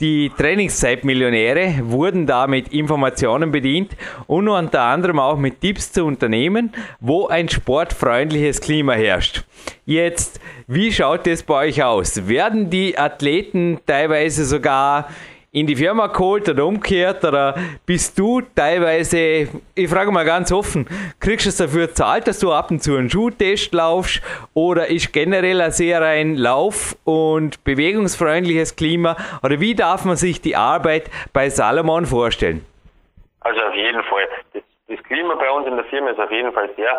Die 0.00 0.30
Trainingszeitmillionäre 0.38 1.80
wurden 1.90 2.28
da 2.28 2.46
mit 2.46 2.72
Informationen 2.72 3.50
bedient 3.50 3.96
und 4.28 4.46
unter 4.46 4.82
anderem 4.82 5.18
auch 5.18 5.36
mit 5.36 5.60
Tipps 5.60 5.90
zu 5.90 6.04
Unternehmen, 6.04 6.72
wo 7.00 7.26
ein 7.26 7.48
sportfreundliches 7.48 8.60
Klima 8.60 8.92
herrscht. 8.92 9.42
Jetzt, 9.86 10.38
wie 10.68 10.92
schaut 10.92 11.26
es 11.26 11.42
bei 11.42 11.66
euch 11.66 11.82
aus? 11.82 12.28
Werden 12.28 12.70
die 12.70 12.96
Athleten 12.96 13.80
teilweise 13.86 14.44
sogar 14.44 15.08
in 15.54 15.68
die 15.68 15.76
Firma 15.76 16.08
geholt 16.08 16.48
oder 16.48 16.66
umgekehrt? 16.66 17.24
Oder 17.24 17.54
bist 17.86 18.18
du 18.18 18.42
teilweise, 18.42 19.48
ich 19.74 19.88
frage 19.88 20.10
mal 20.10 20.24
ganz 20.24 20.52
offen, 20.52 20.86
kriegst 21.20 21.46
du 21.46 21.50
es 21.50 21.56
dafür 21.56 21.94
zahlt, 21.94 22.26
dass 22.26 22.40
du 22.40 22.52
ab 22.52 22.70
und 22.70 22.82
zu 22.82 22.96
einen 22.96 23.08
Schuhtest 23.08 23.72
laufst? 23.72 24.20
Oder 24.52 24.88
ist 24.88 25.12
generell 25.12 25.60
ein 25.60 25.70
sehr 25.70 26.02
ein 26.02 26.36
Lauf- 26.36 26.96
und 27.04 27.62
bewegungsfreundliches 27.64 28.76
Klima? 28.76 29.16
Oder 29.42 29.60
wie 29.60 29.74
darf 29.74 30.04
man 30.04 30.16
sich 30.16 30.42
die 30.42 30.56
Arbeit 30.56 31.08
bei 31.32 31.48
Salomon 31.48 32.04
vorstellen? 32.04 32.66
Also 33.40 33.60
auf 33.60 33.74
jeden 33.74 34.02
Fall. 34.02 34.26
Das, 34.54 34.62
das 34.88 35.02
Klima 35.04 35.36
bei 35.36 35.50
uns 35.50 35.68
in 35.68 35.76
der 35.76 35.84
Firma 35.84 36.10
ist 36.10 36.18
auf 36.18 36.32
jeden 36.32 36.52
Fall 36.52 36.68
sehr 36.74 36.90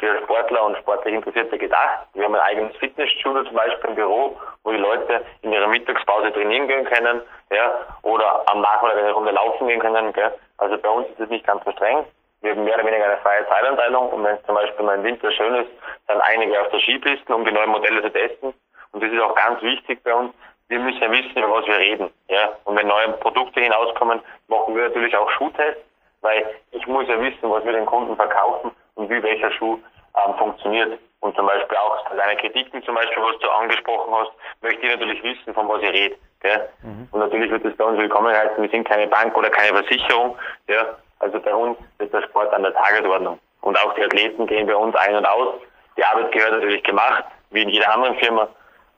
für 0.00 0.18
Sportler 0.22 0.64
und 0.64 0.76
sportlich 0.78 1.14
Interessierte 1.14 1.58
gedacht. 1.58 2.06
Wir 2.14 2.24
haben 2.24 2.34
ein 2.34 2.40
eigenes 2.40 2.74
Fitnessstudio 2.76 3.44
zum 3.44 3.54
Beispiel 3.54 3.90
im 3.90 3.96
Büro, 3.96 4.36
wo 4.64 4.72
die 4.72 4.78
Leute 4.78 5.24
in 5.42 5.52
ihrer 5.52 5.68
Mittagspause 5.68 6.32
trainieren 6.32 6.66
gehen 6.66 6.84
können, 6.86 7.20
ja, 7.52 7.72
oder 8.02 8.42
am 8.50 8.62
Nachmittag 8.62 8.98
eine 8.98 9.12
Runde 9.12 9.30
laufen 9.30 9.68
gehen 9.68 9.80
können, 9.80 10.12
gell. 10.14 10.32
Also 10.58 10.78
bei 10.78 10.88
uns 10.88 11.06
ist 11.10 11.20
es 11.20 11.28
nicht 11.28 11.46
ganz 11.46 11.62
so 11.64 11.70
streng. 11.72 12.04
Wir 12.40 12.52
haben 12.52 12.64
mehr 12.64 12.74
oder 12.74 12.86
weniger 12.86 13.04
eine 13.04 13.18
freie 13.18 13.46
Zeitanteilung 13.46 14.08
und 14.08 14.24
wenn 14.24 14.36
es 14.36 14.42
zum 14.46 14.54
Beispiel 14.54 14.84
mal 14.84 14.96
im 14.96 15.04
Winter 15.04 15.30
schön 15.30 15.54
ist, 15.56 15.70
dann 16.08 16.20
einige 16.22 16.58
auf 16.60 16.70
der 16.70 16.80
Skipisten, 16.80 17.34
um 17.34 17.44
die 17.44 17.52
neuen 17.52 17.70
Modelle 17.70 18.02
zu 18.02 18.10
testen. 18.10 18.54
Und 18.92 19.02
das 19.02 19.12
ist 19.12 19.20
auch 19.20 19.34
ganz 19.34 19.60
wichtig 19.62 20.02
bei 20.02 20.14
uns. 20.14 20.34
Wir 20.68 20.78
müssen 20.78 21.02
ja 21.02 21.10
wissen, 21.10 21.36
über 21.36 21.50
was 21.50 21.66
wir 21.66 21.76
reden, 21.76 22.10
ja. 22.28 22.56
Und 22.64 22.78
wenn 22.78 22.86
neue 22.86 23.10
Produkte 23.14 23.60
hinauskommen, 23.60 24.20
machen 24.48 24.74
wir 24.74 24.84
natürlich 24.84 25.14
auch 25.14 25.30
Schuhtests, 25.32 25.82
weil 26.22 26.46
ich 26.70 26.86
muss 26.86 27.06
ja 27.08 27.20
wissen, 27.20 27.50
was 27.50 27.64
wir 27.64 27.72
den 27.72 27.86
Kunden 27.86 28.16
verkaufen 28.16 28.70
und 28.94 29.10
wie 29.10 29.22
welcher 29.22 29.50
Schuh 29.52 29.78
ähm, 30.16 30.34
funktioniert. 30.38 30.98
Und 31.20 31.36
zum 31.36 31.46
Beispiel 31.46 31.76
auch 31.76 32.16
deine 32.16 32.36
Kritiken 32.40 32.82
zum 32.82 32.94
Beispiel, 32.94 33.22
was 33.22 33.38
du 33.40 33.50
angesprochen 33.50 34.14
hast, 34.14 34.32
möchte 34.62 34.86
ich 34.86 34.98
natürlich 34.98 35.22
wissen, 35.22 35.52
von 35.52 35.68
was 35.68 35.82
ihr 35.82 35.92
redet. 35.92 36.18
Gell? 36.40 36.68
Mhm. 36.82 37.08
Und 37.10 37.20
natürlich 37.20 37.50
wird 37.50 37.64
es 37.66 37.76
bei 37.76 37.84
uns 37.84 37.98
willkommen 37.98 38.34
heißen, 38.34 38.62
wir 38.62 38.70
sind 38.70 38.88
keine 38.88 39.06
Bank 39.06 39.36
oder 39.36 39.50
keine 39.50 39.76
Versicherung. 39.76 40.36
Ja? 40.66 40.96
Also 41.18 41.38
bei 41.40 41.54
uns 41.54 41.76
ist 41.98 42.12
der 42.14 42.22
Sport 42.22 42.52
an 42.54 42.62
der 42.62 42.72
Tagesordnung. 42.72 43.38
Und 43.60 43.78
auch 43.78 43.94
die 43.94 44.02
Athleten 44.02 44.46
gehen 44.46 44.66
bei 44.66 44.74
uns 44.74 44.96
ein 44.96 45.14
und 45.14 45.26
aus. 45.26 45.60
Die 45.98 46.04
Arbeit 46.04 46.32
gehört 46.32 46.52
natürlich 46.52 46.82
gemacht, 46.82 47.24
wie 47.50 47.62
in 47.62 47.68
jeder 47.68 47.92
anderen 47.94 48.16
Firma. 48.16 48.48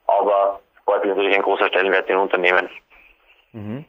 Aber 0.07 0.61
Sport 0.83 1.05
ist 1.05 1.17
natürlich 1.17 1.35
ein 1.35 1.43
großer 1.43 1.67
Stellenwert 1.69 2.09
in 2.09 2.17
Unternehmen. 2.19 2.71
Mhm. 3.51 3.85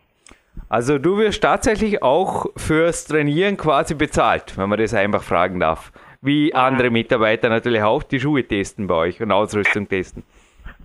Also 0.69 0.97
du 0.97 1.19
wirst 1.19 1.43
tatsächlich 1.43 2.01
auch 2.01 2.47
fürs 2.57 3.05
Trainieren 3.05 3.57
quasi 3.57 3.93
bezahlt, 3.93 4.57
wenn 4.57 4.69
man 4.69 4.79
das 4.79 4.95
einfach 4.95 5.21
fragen 5.21 5.59
darf 5.59 5.91
wie 6.23 6.53
andere 6.55 6.89
Mitarbeiter 6.89 7.49
natürlich 7.49 7.83
auch 7.83 8.01
die 8.01 8.19
Schuhe 8.19 8.47
testen 8.47 8.87
bei 8.87 8.95
euch 8.95 9.21
und 9.21 9.31
Ausrüstung 9.31 9.87
testen. 9.87 10.23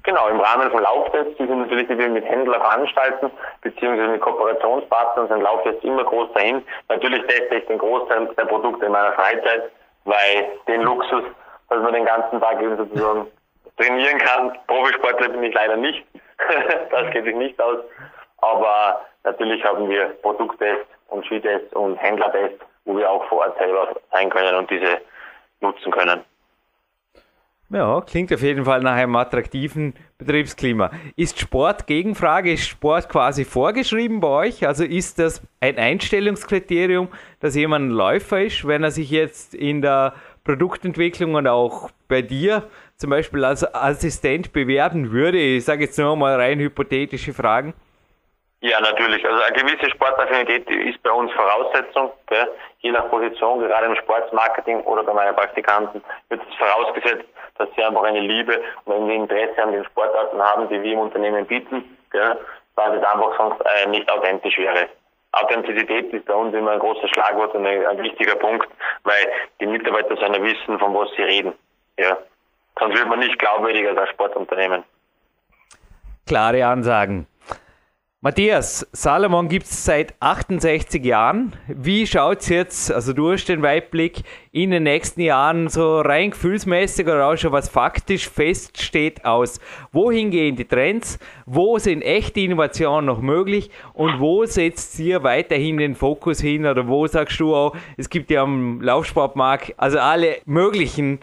Genau, 0.02 0.28
im 0.28 0.40
Rahmen 0.40 0.70
von 0.70 0.82
Lauftests, 0.82 1.36
die 1.38 1.46
sind 1.46 1.60
natürlich, 1.60 1.86
die 1.86 1.98
wir 1.98 2.08
mit 2.08 2.24
Händlern 2.24 2.60
veranstalten, 2.60 3.30
beziehungsweise 3.60 4.08
mit 4.08 4.20
Kooperationspartnern 4.20 5.28
sind 5.28 5.42
Lauftests 5.42 5.84
immer 5.84 6.04
groß 6.04 6.32
dahin. 6.32 6.62
Natürlich 6.88 7.22
teste 7.26 7.56
ich 7.56 7.66
den 7.66 7.78
Großteil 7.78 8.26
der 8.36 8.44
Produkte 8.46 8.86
in 8.86 8.92
meiner 8.92 9.12
Freizeit, 9.12 9.70
weil 10.04 10.48
den 10.66 10.82
Luxus, 10.82 11.24
dass 11.68 11.82
man 11.82 11.92
den 11.92 12.06
ganzen 12.06 12.40
Tag 12.40 12.60
eben 12.62 12.76
sozusagen 12.76 13.26
trainieren 13.76 14.18
kann. 14.18 14.58
Profisportler 14.66 15.28
bin 15.28 15.42
ich 15.42 15.54
leider 15.54 15.76
nicht. 15.76 16.04
das 16.90 17.10
geht 17.12 17.24
sich 17.24 17.36
nicht 17.36 17.60
aus. 17.60 17.78
Aber 18.38 19.04
natürlich 19.24 19.62
haben 19.64 19.88
wir 19.88 20.06
Produkttests 20.22 20.86
und 21.08 21.24
Skitests 21.26 21.72
und 21.74 21.96
Händlertests, 21.96 22.64
wo 22.86 22.96
wir 22.96 23.10
auch 23.10 23.24
vor 23.28 23.38
Ort 23.38 23.58
selber 23.58 23.88
sein 24.12 24.30
können 24.30 24.54
und 24.56 24.70
diese 24.70 25.00
nutzen 25.60 25.90
können. 25.92 26.22
Ja, 27.70 28.00
klingt 28.00 28.32
auf 28.32 28.40
jeden 28.40 28.64
Fall 28.64 28.80
nach 28.80 28.94
einem 28.94 29.14
attraktiven 29.16 29.92
Betriebsklima. 30.16 30.90
Ist 31.16 31.38
Sport 31.38 31.86
Gegenfrage, 31.86 32.54
ist 32.54 32.66
Sport 32.66 33.10
quasi 33.10 33.44
vorgeschrieben 33.44 34.20
bei 34.20 34.28
euch? 34.28 34.66
Also 34.66 34.84
ist 34.84 35.18
das 35.18 35.42
ein 35.60 35.76
Einstellungskriterium, 35.76 37.08
dass 37.40 37.56
jemand 37.56 37.86
ein 37.86 37.90
Läufer 37.90 38.40
ist, 38.42 38.66
wenn 38.66 38.84
er 38.84 38.90
sich 38.90 39.10
jetzt 39.10 39.54
in 39.54 39.82
der 39.82 40.14
Produktentwicklung 40.44 41.34
und 41.34 41.46
auch 41.46 41.90
bei 42.08 42.22
dir 42.22 42.66
zum 42.96 43.10
Beispiel 43.10 43.44
als 43.44 43.74
Assistent 43.74 44.54
bewerben 44.54 45.10
würde? 45.10 45.38
Ich 45.38 45.66
sage 45.66 45.84
jetzt 45.84 45.98
nur 45.98 46.16
mal 46.16 46.36
rein 46.36 46.58
hypothetische 46.60 47.34
Fragen. 47.34 47.74
Ja, 48.60 48.80
natürlich. 48.80 49.24
Also 49.24 49.40
eine 49.42 49.56
gewisse 49.56 49.88
Sportaffinität 49.90 50.68
ist 50.68 51.00
bei 51.02 51.12
uns 51.12 51.32
Voraussetzung. 51.32 52.10
Gell? 52.26 52.50
Je 52.80 52.90
nach 52.90 53.08
Position, 53.08 53.60
gerade 53.60 53.86
im 53.86 53.94
Sportsmarketing 53.96 54.80
oder 54.82 55.04
bei 55.04 55.12
meinen 55.12 55.36
Praktikanten, 55.36 56.02
wird 56.28 56.40
es 56.48 56.56
vorausgesetzt, 56.56 57.28
dass 57.58 57.68
sie 57.76 57.84
einfach 57.84 58.02
eine 58.02 58.20
Liebe 58.20 58.60
und 58.84 59.04
ein 59.04 59.10
Interesse 59.10 59.62
an 59.62 59.72
den 59.72 59.84
Sportarten 59.84 60.40
haben, 60.40 60.68
die 60.68 60.82
wir 60.82 60.92
im 60.92 60.98
Unternehmen 60.98 61.46
bieten, 61.46 61.98
gell? 62.10 62.36
weil 62.74 62.98
es 62.98 63.04
einfach 63.04 63.36
sonst 63.36 63.60
äh, 63.60 63.88
nicht 63.88 64.10
authentisch 64.10 64.58
wäre. 64.58 64.88
Authentizität 65.32 66.12
ist 66.12 66.24
bei 66.24 66.34
uns 66.34 66.54
immer 66.54 66.72
ein 66.72 66.78
großes 66.78 67.10
Schlagwort 67.10 67.54
und 67.54 67.66
ein, 67.66 67.86
ein 67.86 68.02
wichtiger 68.02 68.34
Punkt, 68.36 68.68
weil 69.04 69.28
die 69.60 69.66
Mitarbeiter 69.66 70.16
sollen 70.16 70.42
wissen, 70.42 70.78
von 70.78 70.94
was 70.94 71.10
sie 71.16 71.22
reden. 71.22 71.52
Ja. 71.98 72.16
Sonst 72.78 72.96
wird 72.96 73.08
man 73.08 73.18
nicht 73.20 73.38
glaubwürdiger 73.38 73.96
als 73.96 74.10
Sportunternehmen. 74.10 74.84
Klare 76.26 76.64
Ansagen. 76.66 77.26
Matthias, 78.20 78.84
Salomon 78.90 79.48
gibt 79.48 79.66
es 79.66 79.84
seit 79.84 80.12
68 80.18 81.04
Jahren. 81.04 81.52
Wie 81.68 82.04
schaut 82.04 82.40
es 82.40 82.48
jetzt, 82.48 82.90
also 82.90 83.12
du 83.12 83.30
hast 83.30 83.44
den 83.44 83.62
Weitblick, 83.62 84.24
in 84.50 84.72
den 84.72 84.82
nächsten 84.82 85.20
Jahren 85.20 85.68
so 85.68 86.00
rein 86.00 86.32
gefühlsmäßig 86.32 87.06
oder 87.06 87.28
auch 87.28 87.36
schon 87.36 87.52
was 87.52 87.68
faktisch 87.68 88.28
feststeht 88.28 89.24
aus? 89.24 89.60
Wohin 89.92 90.32
gehen 90.32 90.56
die 90.56 90.64
Trends? 90.64 91.20
Wo 91.46 91.78
sind 91.78 92.02
echte 92.02 92.40
Innovationen 92.40 93.06
noch 93.06 93.20
möglich? 93.20 93.70
Und 93.92 94.18
wo 94.18 94.44
setzt 94.46 94.98
ihr 94.98 95.22
weiterhin 95.22 95.76
den 95.76 95.94
Fokus 95.94 96.40
hin? 96.40 96.66
Oder 96.66 96.88
wo 96.88 97.06
sagst 97.06 97.38
du 97.38 97.54
auch, 97.54 97.76
es 97.96 98.10
gibt 98.10 98.32
ja 98.32 98.42
am 98.42 98.80
Laufsportmarkt 98.80 99.74
also 99.76 100.00
alle 100.00 100.38
möglichen 100.44 101.20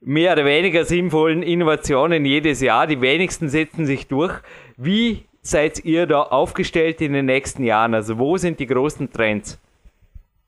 mehr 0.00 0.34
oder 0.34 0.44
weniger 0.44 0.84
sinnvollen 0.84 1.42
Innovationen 1.42 2.24
jedes 2.24 2.60
Jahr. 2.60 2.86
Die 2.86 3.00
wenigsten 3.00 3.48
setzen 3.48 3.86
sich 3.86 4.06
durch. 4.06 4.34
Wie 4.76 5.24
seid 5.42 5.84
ihr 5.84 6.06
da 6.06 6.22
aufgestellt 6.22 7.00
in 7.00 7.12
den 7.12 7.26
nächsten 7.26 7.64
Jahren? 7.64 7.94
Also 7.94 8.18
wo 8.18 8.36
sind 8.36 8.60
die 8.60 8.66
großen 8.66 9.10
Trends? 9.12 9.60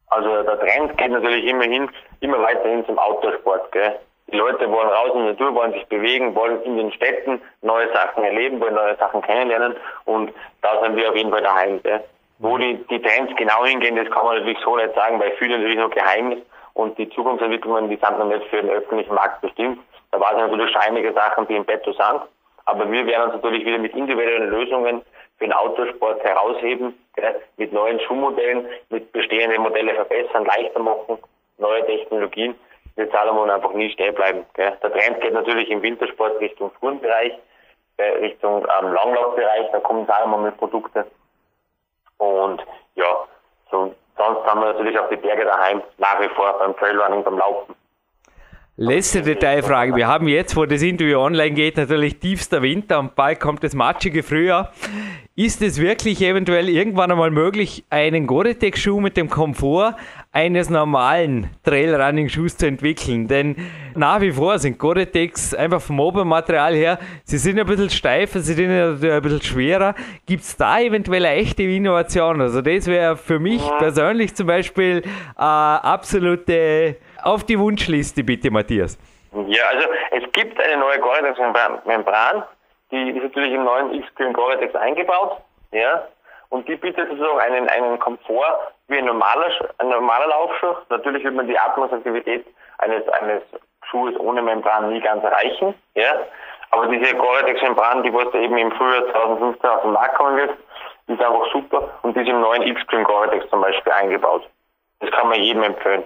Also 0.08 0.42
der 0.42 0.58
Trend 0.58 0.98
geht 0.98 1.10
natürlich 1.10 1.44
immer 1.44 1.64
hin, 1.64 1.88
immer 2.20 2.40
weiterhin 2.42 2.84
zum 2.86 2.98
Outdoor-Sport. 2.98 3.72
Gell? 3.72 3.98
Die 4.32 4.36
Leute 4.36 4.70
wollen 4.70 4.88
raus 4.88 5.10
in 5.14 5.20
die 5.22 5.28
Natur, 5.30 5.54
wollen 5.54 5.72
sich 5.72 5.86
bewegen, 5.86 6.34
wollen 6.34 6.62
in 6.62 6.76
den 6.76 6.92
Städten 6.92 7.40
neue 7.62 7.92
Sachen 7.92 8.22
erleben, 8.22 8.60
wollen 8.60 8.74
neue 8.74 8.96
Sachen 8.96 9.22
kennenlernen 9.22 9.76
und 10.04 10.32
da 10.62 10.80
sind 10.82 10.96
wir 10.96 11.10
auf 11.10 11.16
jeden 11.16 11.30
Fall 11.30 11.42
daheim. 11.42 11.82
Gell? 11.82 12.02
Wo 12.38 12.56
die, 12.56 12.76
die 12.90 13.02
Trends 13.02 13.34
genau 13.36 13.64
hingehen, 13.64 13.96
das 13.96 14.10
kann 14.10 14.24
man 14.24 14.38
natürlich 14.38 14.58
so 14.64 14.76
nicht 14.76 14.94
sagen, 14.94 15.20
weil 15.20 15.32
viele 15.38 15.56
natürlich 15.56 15.78
noch 15.78 15.90
geheim 15.90 16.32
ist 16.32 16.42
und 16.74 16.96
die 16.98 17.08
Zukunftsentwicklungen, 17.10 17.90
die 17.90 17.96
sind 17.96 18.18
noch 18.18 18.26
nicht 18.26 18.46
für 18.46 18.62
den 18.62 18.70
öffentlichen 18.70 19.14
Markt 19.14 19.40
bestimmt. 19.40 19.78
Da 20.12 20.20
waren 20.20 20.36
natürlich 20.36 20.72
schon 20.72 20.80
einige 20.80 21.12
Sachen, 21.12 21.46
die 21.46 21.56
im 21.56 21.64
Betto 21.64 21.92
sind. 21.92 22.22
Aber 22.70 22.90
wir 22.90 23.04
werden 23.04 23.24
uns 23.24 23.34
natürlich 23.34 23.66
wieder 23.66 23.78
mit 23.78 23.96
individuellen 23.96 24.48
Lösungen 24.48 25.02
für 25.38 25.44
den 25.44 25.52
Autosport 25.52 26.22
herausheben, 26.22 26.94
mit 27.56 27.72
neuen 27.72 27.98
Schuhmodellen, 28.00 28.64
mit 28.90 29.10
bestehenden 29.10 29.62
Modelle 29.62 29.92
verbessern, 29.94 30.44
leichter 30.44 30.78
machen, 30.78 31.18
neue 31.58 31.84
Technologien. 31.86 32.54
Wird 32.94 33.10
Salomon 33.10 33.50
einfach 33.50 33.72
nie 33.72 33.90
stehen 33.90 34.14
bleiben. 34.14 34.46
Gell. 34.54 34.76
Der 34.82 34.92
Trend 34.92 35.20
geht 35.20 35.32
natürlich 35.32 35.68
im 35.68 35.82
Wintersport 35.82 36.40
Richtung 36.40 36.70
Tourenbereich, 36.78 37.32
Richtung 38.20 38.64
ähm, 38.78 38.92
Langlaufbereich, 38.92 39.66
da 39.72 39.80
kommen 39.80 40.06
Salomon 40.06 40.44
mit 40.44 40.56
Produkte. 40.56 41.06
Und 42.18 42.64
ja, 42.94 43.26
so, 43.70 43.92
sonst 44.16 44.44
haben 44.46 44.60
wir 44.60 44.72
natürlich 44.72 44.98
auch 44.98 45.08
die 45.08 45.16
Berge 45.16 45.44
daheim, 45.44 45.82
nach 45.98 46.20
wie 46.20 46.28
vor 46.28 46.56
beim 46.58 46.76
Trailrunning, 46.76 47.24
beim 47.24 47.38
Laufen. 47.38 47.74
Letzte 48.82 49.20
Detailfrage. 49.20 49.94
Wir 49.94 50.08
haben 50.08 50.26
jetzt, 50.26 50.56
wo 50.56 50.64
das 50.64 50.80
Interview 50.80 51.18
online 51.18 51.50
geht, 51.50 51.76
natürlich 51.76 52.16
tiefster 52.16 52.62
Winter 52.62 52.98
und 52.98 53.14
bald 53.14 53.38
kommt 53.38 53.62
das 53.62 53.74
matschige 53.74 54.22
Frühjahr. 54.22 54.72
Ist 55.36 55.60
es 55.60 55.78
wirklich 55.78 56.22
eventuell 56.22 56.66
irgendwann 56.70 57.10
einmal 57.10 57.30
möglich, 57.30 57.84
einen 57.90 58.26
Gore-Tex-Schuh 58.26 58.98
mit 59.00 59.18
dem 59.18 59.28
Komfort 59.28 59.96
eines 60.32 60.70
normalen 60.70 61.50
Trailrunning-Schuhs 61.62 62.56
zu 62.56 62.68
entwickeln? 62.68 63.28
Denn 63.28 63.56
nach 63.94 64.22
wie 64.22 64.32
vor 64.32 64.58
sind 64.58 64.78
Gore-Tex 64.78 65.52
einfach 65.52 65.82
vom 65.82 66.00
Obermaterial 66.00 66.74
her, 66.74 66.98
sie 67.24 67.36
sind 67.36 67.58
ein 67.58 67.66
bisschen 67.66 67.90
steifer, 67.90 68.40
sie 68.40 68.54
sind 68.54 68.70
ein 68.70 68.98
bisschen 69.20 69.42
schwerer. 69.42 69.94
Gibt 70.24 70.42
es 70.42 70.56
da 70.56 70.80
eventuell 70.80 71.26
eine 71.26 71.36
echte 71.36 71.64
Innovation? 71.64 72.40
Also 72.40 72.62
das 72.62 72.86
wäre 72.86 73.18
für 73.18 73.40
mich 73.40 73.60
persönlich 73.78 74.34
zum 74.34 74.46
Beispiel 74.46 75.02
äh, 75.36 75.42
absolute 75.42 76.96
auf 77.22 77.44
die 77.44 77.58
Wunschliste 77.58 78.24
bitte, 78.24 78.50
Matthias. 78.50 78.98
Ja, 79.46 79.62
also 79.68 79.86
es 80.10 80.32
gibt 80.32 80.60
eine 80.60 80.76
neue 80.78 80.98
Gore-Tex-Membran, 80.98 82.44
die 82.90 83.10
ist 83.10 83.22
natürlich 83.22 83.52
im 83.52 83.64
neuen 83.64 83.94
X-Screen 83.94 84.32
Gore-Tex 84.32 84.74
eingebaut, 84.74 85.38
ja, 85.72 86.06
und 86.48 86.66
die 86.66 86.74
bietet 86.74 87.08
sozusagen 87.08 87.38
einen, 87.38 87.68
einen 87.68 87.98
Komfort 88.00 88.72
wie 88.88 88.98
ein 88.98 89.04
normaler, 89.04 89.52
ein 89.78 89.88
normaler 89.88 90.26
Laufschuh. 90.26 90.74
Natürlich 90.88 91.22
wird 91.22 91.36
man 91.36 91.46
die 91.46 91.56
Atmungsaktivität 91.56 92.44
eines, 92.78 93.08
eines 93.08 93.42
Schuhes 93.88 94.18
ohne 94.18 94.42
Membran 94.42 94.92
nie 94.92 95.00
ganz 95.00 95.22
erreichen, 95.22 95.74
ja, 95.94 96.26
aber 96.70 96.86
diese 96.86 97.14
Gore-Tex-Membran, 97.16 98.02
die 98.02 98.12
was 98.12 98.32
eben 98.34 98.56
im 98.56 98.72
Frühjahr 98.72 99.04
2015 99.12 99.70
auf 99.70 99.82
den 99.82 99.92
Markt 99.92 100.14
kommen 100.16 100.36
wird, 100.36 100.50
ist 101.06 101.20
einfach 101.20 101.52
super 101.52 101.88
und 102.02 102.16
ist 102.16 102.28
im 102.28 102.40
neuen 102.40 102.62
X-Treme 102.62 103.04
Gore-Tex 103.04 103.48
zum 103.50 103.60
Beispiel 103.60 103.92
eingebaut. 103.92 104.48
Das 105.00 105.10
kann 105.10 105.28
man 105.28 105.40
jedem 105.40 105.62
empfehlen. 105.62 106.04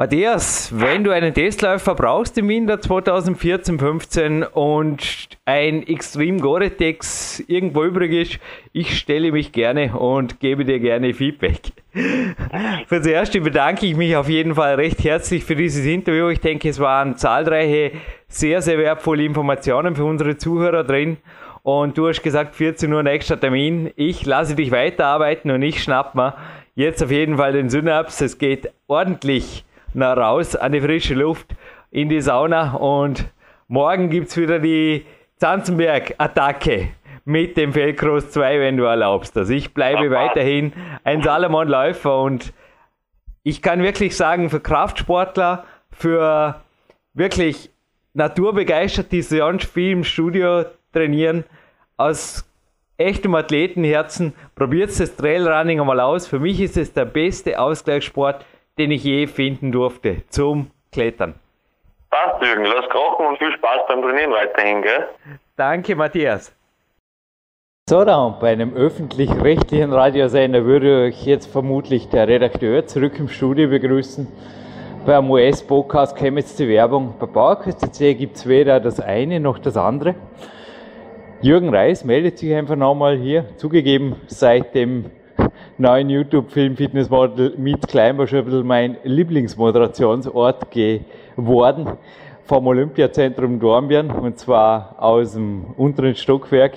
Matthias, 0.00 0.72
wenn 0.74 1.04
du 1.04 1.10
einen 1.10 1.34
Testläufer 1.34 1.94
brauchst 1.94 2.38
im 2.38 2.48
Winter 2.48 2.76
2014-15 2.76 4.44
und 4.46 5.28
ein 5.44 5.86
Extreme 5.86 6.40
Gore-Tex 6.40 7.44
irgendwo 7.46 7.84
übrig 7.84 8.12
ist, 8.12 8.38
ich 8.72 8.98
stelle 8.98 9.30
mich 9.30 9.52
gerne 9.52 9.92
und 9.92 10.40
gebe 10.40 10.64
dir 10.64 10.80
gerne 10.80 11.12
Feedback. 11.12 11.72
Fürs 12.86 13.04
Erste 13.04 13.42
bedanke 13.42 13.84
ich 13.84 13.94
mich 13.94 14.16
auf 14.16 14.30
jeden 14.30 14.54
Fall 14.54 14.76
recht 14.76 15.04
herzlich 15.04 15.44
für 15.44 15.54
dieses 15.54 15.84
Interview. 15.84 16.30
Ich 16.30 16.40
denke, 16.40 16.70
es 16.70 16.80
waren 16.80 17.18
zahlreiche 17.18 17.92
sehr, 18.26 18.62
sehr 18.62 18.78
wertvolle 18.78 19.24
Informationen 19.24 19.96
für 19.96 20.06
unsere 20.06 20.38
Zuhörer 20.38 20.82
drin. 20.82 21.18
Und 21.62 21.98
du 21.98 22.08
hast 22.08 22.22
gesagt, 22.22 22.54
14 22.54 22.90
Uhr 22.90 23.02
nächster 23.02 23.38
Termin. 23.38 23.90
Ich 23.96 24.24
lasse 24.24 24.54
dich 24.54 24.70
weiterarbeiten 24.70 25.50
und 25.50 25.60
ich 25.60 25.82
schnapp 25.82 26.14
mir 26.14 26.36
jetzt 26.74 27.02
auf 27.02 27.10
jeden 27.10 27.36
Fall 27.36 27.52
den 27.52 27.68
Synaps. 27.68 28.22
Es 28.22 28.38
geht 28.38 28.70
ordentlich 28.86 29.66
nach 29.94 30.16
raus 30.16 30.56
an 30.56 30.72
die 30.72 30.80
frische 30.80 31.14
Luft, 31.14 31.54
in 31.90 32.08
die 32.08 32.20
Sauna 32.20 32.74
und 32.74 33.26
morgen 33.68 34.10
gibt 34.10 34.28
es 34.28 34.36
wieder 34.36 34.58
die 34.58 35.04
Zanzenberg-Attacke 35.36 36.88
mit 37.24 37.56
dem 37.56 37.72
Feldcross 37.72 38.30
2, 38.30 38.60
wenn 38.60 38.76
du 38.76 38.84
erlaubst. 38.84 39.36
Also 39.36 39.52
ich 39.52 39.74
bleibe 39.74 40.10
weiterhin 40.10 40.72
ein 41.04 41.22
Salomon-Läufer 41.22 42.20
und 42.22 42.52
ich 43.42 43.62
kann 43.62 43.82
wirklich 43.82 44.16
sagen, 44.16 44.50
für 44.50 44.60
Kraftsportler, 44.60 45.64
für 45.90 46.60
wirklich 47.14 47.70
naturbegeisterte, 48.14 49.10
die 49.10 49.22
sonst 49.22 49.64
viel 49.64 49.92
im 49.92 50.04
Studio 50.04 50.64
trainieren, 50.92 51.44
aus 51.96 52.46
echtem 52.96 53.34
Athletenherzen, 53.34 54.34
probiert 54.54 54.90
das 54.98 55.16
Trailrunning 55.16 55.80
einmal 55.80 56.00
aus. 56.00 56.26
Für 56.26 56.38
mich 56.38 56.60
ist 56.60 56.76
es 56.76 56.92
der 56.92 57.06
beste 57.06 57.58
Ausgleichssport, 57.58 58.44
den 58.80 58.92
ich 58.92 59.04
je 59.04 59.26
finden 59.26 59.72
durfte 59.72 60.22
zum 60.30 60.70
Klettern. 60.90 61.34
Passt, 62.08 62.42
Jürgen. 62.42 62.64
Lass 62.64 62.88
kochen 62.88 63.26
und 63.26 63.36
viel 63.36 63.52
Spaß 63.52 63.82
beim 63.86 64.00
Trainieren 64.00 64.32
weiterhin, 64.32 64.80
gell? 64.80 65.06
Danke, 65.54 65.94
Matthias. 65.94 66.56
So, 67.90 68.02
dann 68.06 68.36
bei 68.40 68.52
einem 68.52 68.72
öffentlich-rechtlichen 68.72 69.92
Radiosender 69.92 70.64
würde 70.64 71.08
ich 71.08 71.26
jetzt 71.26 71.52
vermutlich 71.52 72.08
der 72.08 72.26
Redakteur 72.26 72.86
zurück 72.86 73.18
im 73.18 73.28
Studio 73.28 73.68
begrüßen. 73.68 74.26
Beim 75.04 75.30
US-Podcast 75.30 76.16
käme 76.16 76.40
jetzt 76.40 76.58
die 76.58 76.68
Werbung. 76.68 77.16
Bei 77.20 77.26
PowerQuest 77.26 77.98
gibt 78.16 78.36
es 78.36 78.48
weder 78.48 78.80
das 78.80 78.98
eine 78.98 79.40
noch 79.40 79.58
das 79.58 79.76
andere. 79.76 80.14
Jürgen 81.42 81.68
Reis 81.68 82.02
meldet 82.04 82.38
sich 82.38 82.54
einfach 82.54 82.76
nochmal 82.76 83.18
hier. 83.18 83.44
Zugegeben, 83.56 84.16
seit 84.26 84.74
dem 84.74 85.10
neuen 85.78 86.10
YouTube-Film 86.10 86.76
Fitnessmodel 86.76 87.54
mit 87.56 87.88
Klein 87.88 88.18
war 88.18 88.26
schon 88.26 88.40
ein 88.40 88.44
bisschen 88.44 88.66
mein 88.66 88.96
Lieblingsmoderationsort 89.04 90.70
geworden 90.70 91.86
vom 92.44 92.66
Olympiazentrum 92.66 93.60
Dornbirn 93.60 94.10
und 94.10 94.38
zwar 94.38 94.96
aus 94.98 95.32
dem 95.34 95.64
unteren 95.76 96.14
Stockwerk 96.14 96.74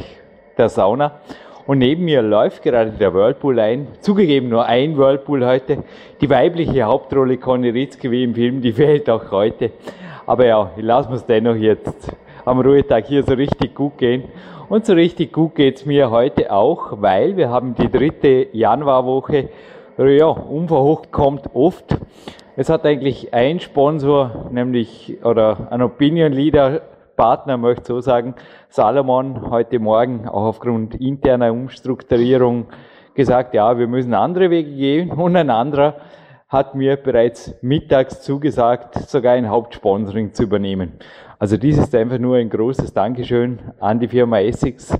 der 0.58 0.70
Sauna. 0.70 1.20
Und 1.66 1.80
neben 1.80 2.04
mir 2.04 2.22
läuft 2.22 2.62
gerade 2.62 2.92
der 2.92 3.14
Whirlpool 3.14 3.58
ein. 3.60 3.88
Zugegeben 4.02 4.50
nur 4.50 4.66
ein 4.66 4.98
Whirlpool 4.98 5.46
heute. 5.46 5.84
Die 6.20 6.30
weibliche 6.30 6.84
Hauptrolle 6.84 7.38
Conny 7.38 7.70
Ritzke 7.70 8.12
wie 8.12 8.24
im 8.24 8.36
Film, 8.36 8.62
die 8.62 8.74
fehlt 8.74 9.10
auch 9.10 9.32
heute. 9.32 9.72
Aber 10.26 10.46
ja, 10.46 10.72
ich 10.76 10.84
lasse 10.84 11.10
mir 11.10 11.16
es 11.16 11.26
dennoch 11.26 11.56
jetzt 11.56 12.12
am 12.46 12.60
Ruhetag 12.60 13.06
hier 13.08 13.24
so 13.24 13.34
richtig 13.34 13.74
gut 13.74 13.98
gehen. 13.98 14.26
Und 14.74 14.88
so 14.88 14.94
richtig 14.94 15.32
gut 15.32 15.54
geht's 15.54 15.86
mir 15.86 16.10
heute 16.10 16.52
auch, 16.52 17.00
weil 17.00 17.38
wir 17.38 17.52
haben 17.52 17.76
die 17.76 17.92
dritte 17.92 18.48
Januarwoche. 18.54 19.50
Ja, 20.00 20.26
unverhocht 20.26 21.12
kommt 21.12 21.54
oft. 21.54 21.96
Es 22.56 22.70
hat 22.70 22.84
eigentlich 22.84 23.36
ein 23.36 23.60
Sponsor, 23.60 24.48
nämlich, 24.50 25.20
oder 25.24 25.68
ein 25.70 25.84
Opinion 25.84 26.32
Leader 26.32 26.82
Partner, 27.16 27.58
möchte 27.58 27.86
so 27.86 28.02
sagen, 28.02 28.34
Salomon, 28.68 29.52
heute 29.52 29.78
Morgen 29.78 30.28
auch 30.28 30.46
aufgrund 30.46 30.96
interner 30.96 31.52
Umstrukturierung 31.52 32.66
gesagt, 33.14 33.54
ja, 33.54 33.78
wir 33.78 33.86
müssen 33.86 34.16
andere 34.16 34.50
Wege 34.50 34.72
gehen. 34.72 35.12
Und 35.16 35.36
ein 35.36 35.52
anderer 35.52 35.98
hat 36.50 36.74
mir 36.74 36.98
bereits 36.98 37.54
mittags 37.62 38.22
zugesagt, 38.22 38.96
sogar 39.08 39.34
ein 39.34 39.50
Hauptsponsoring 39.50 40.34
zu 40.34 40.44
übernehmen. 40.44 40.94
Also 41.44 41.58
dies 41.58 41.78
ist 41.78 41.94
einfach 41.94 42.20
nur 42.20 42.38
ein 42.38 42.50
großes 42.50 42.94
Dankeschön 42.94 43.60
an 43.82 44.00
die 44.00 44.08
Firma 44.08 44.40
Essex. 44.40 44.98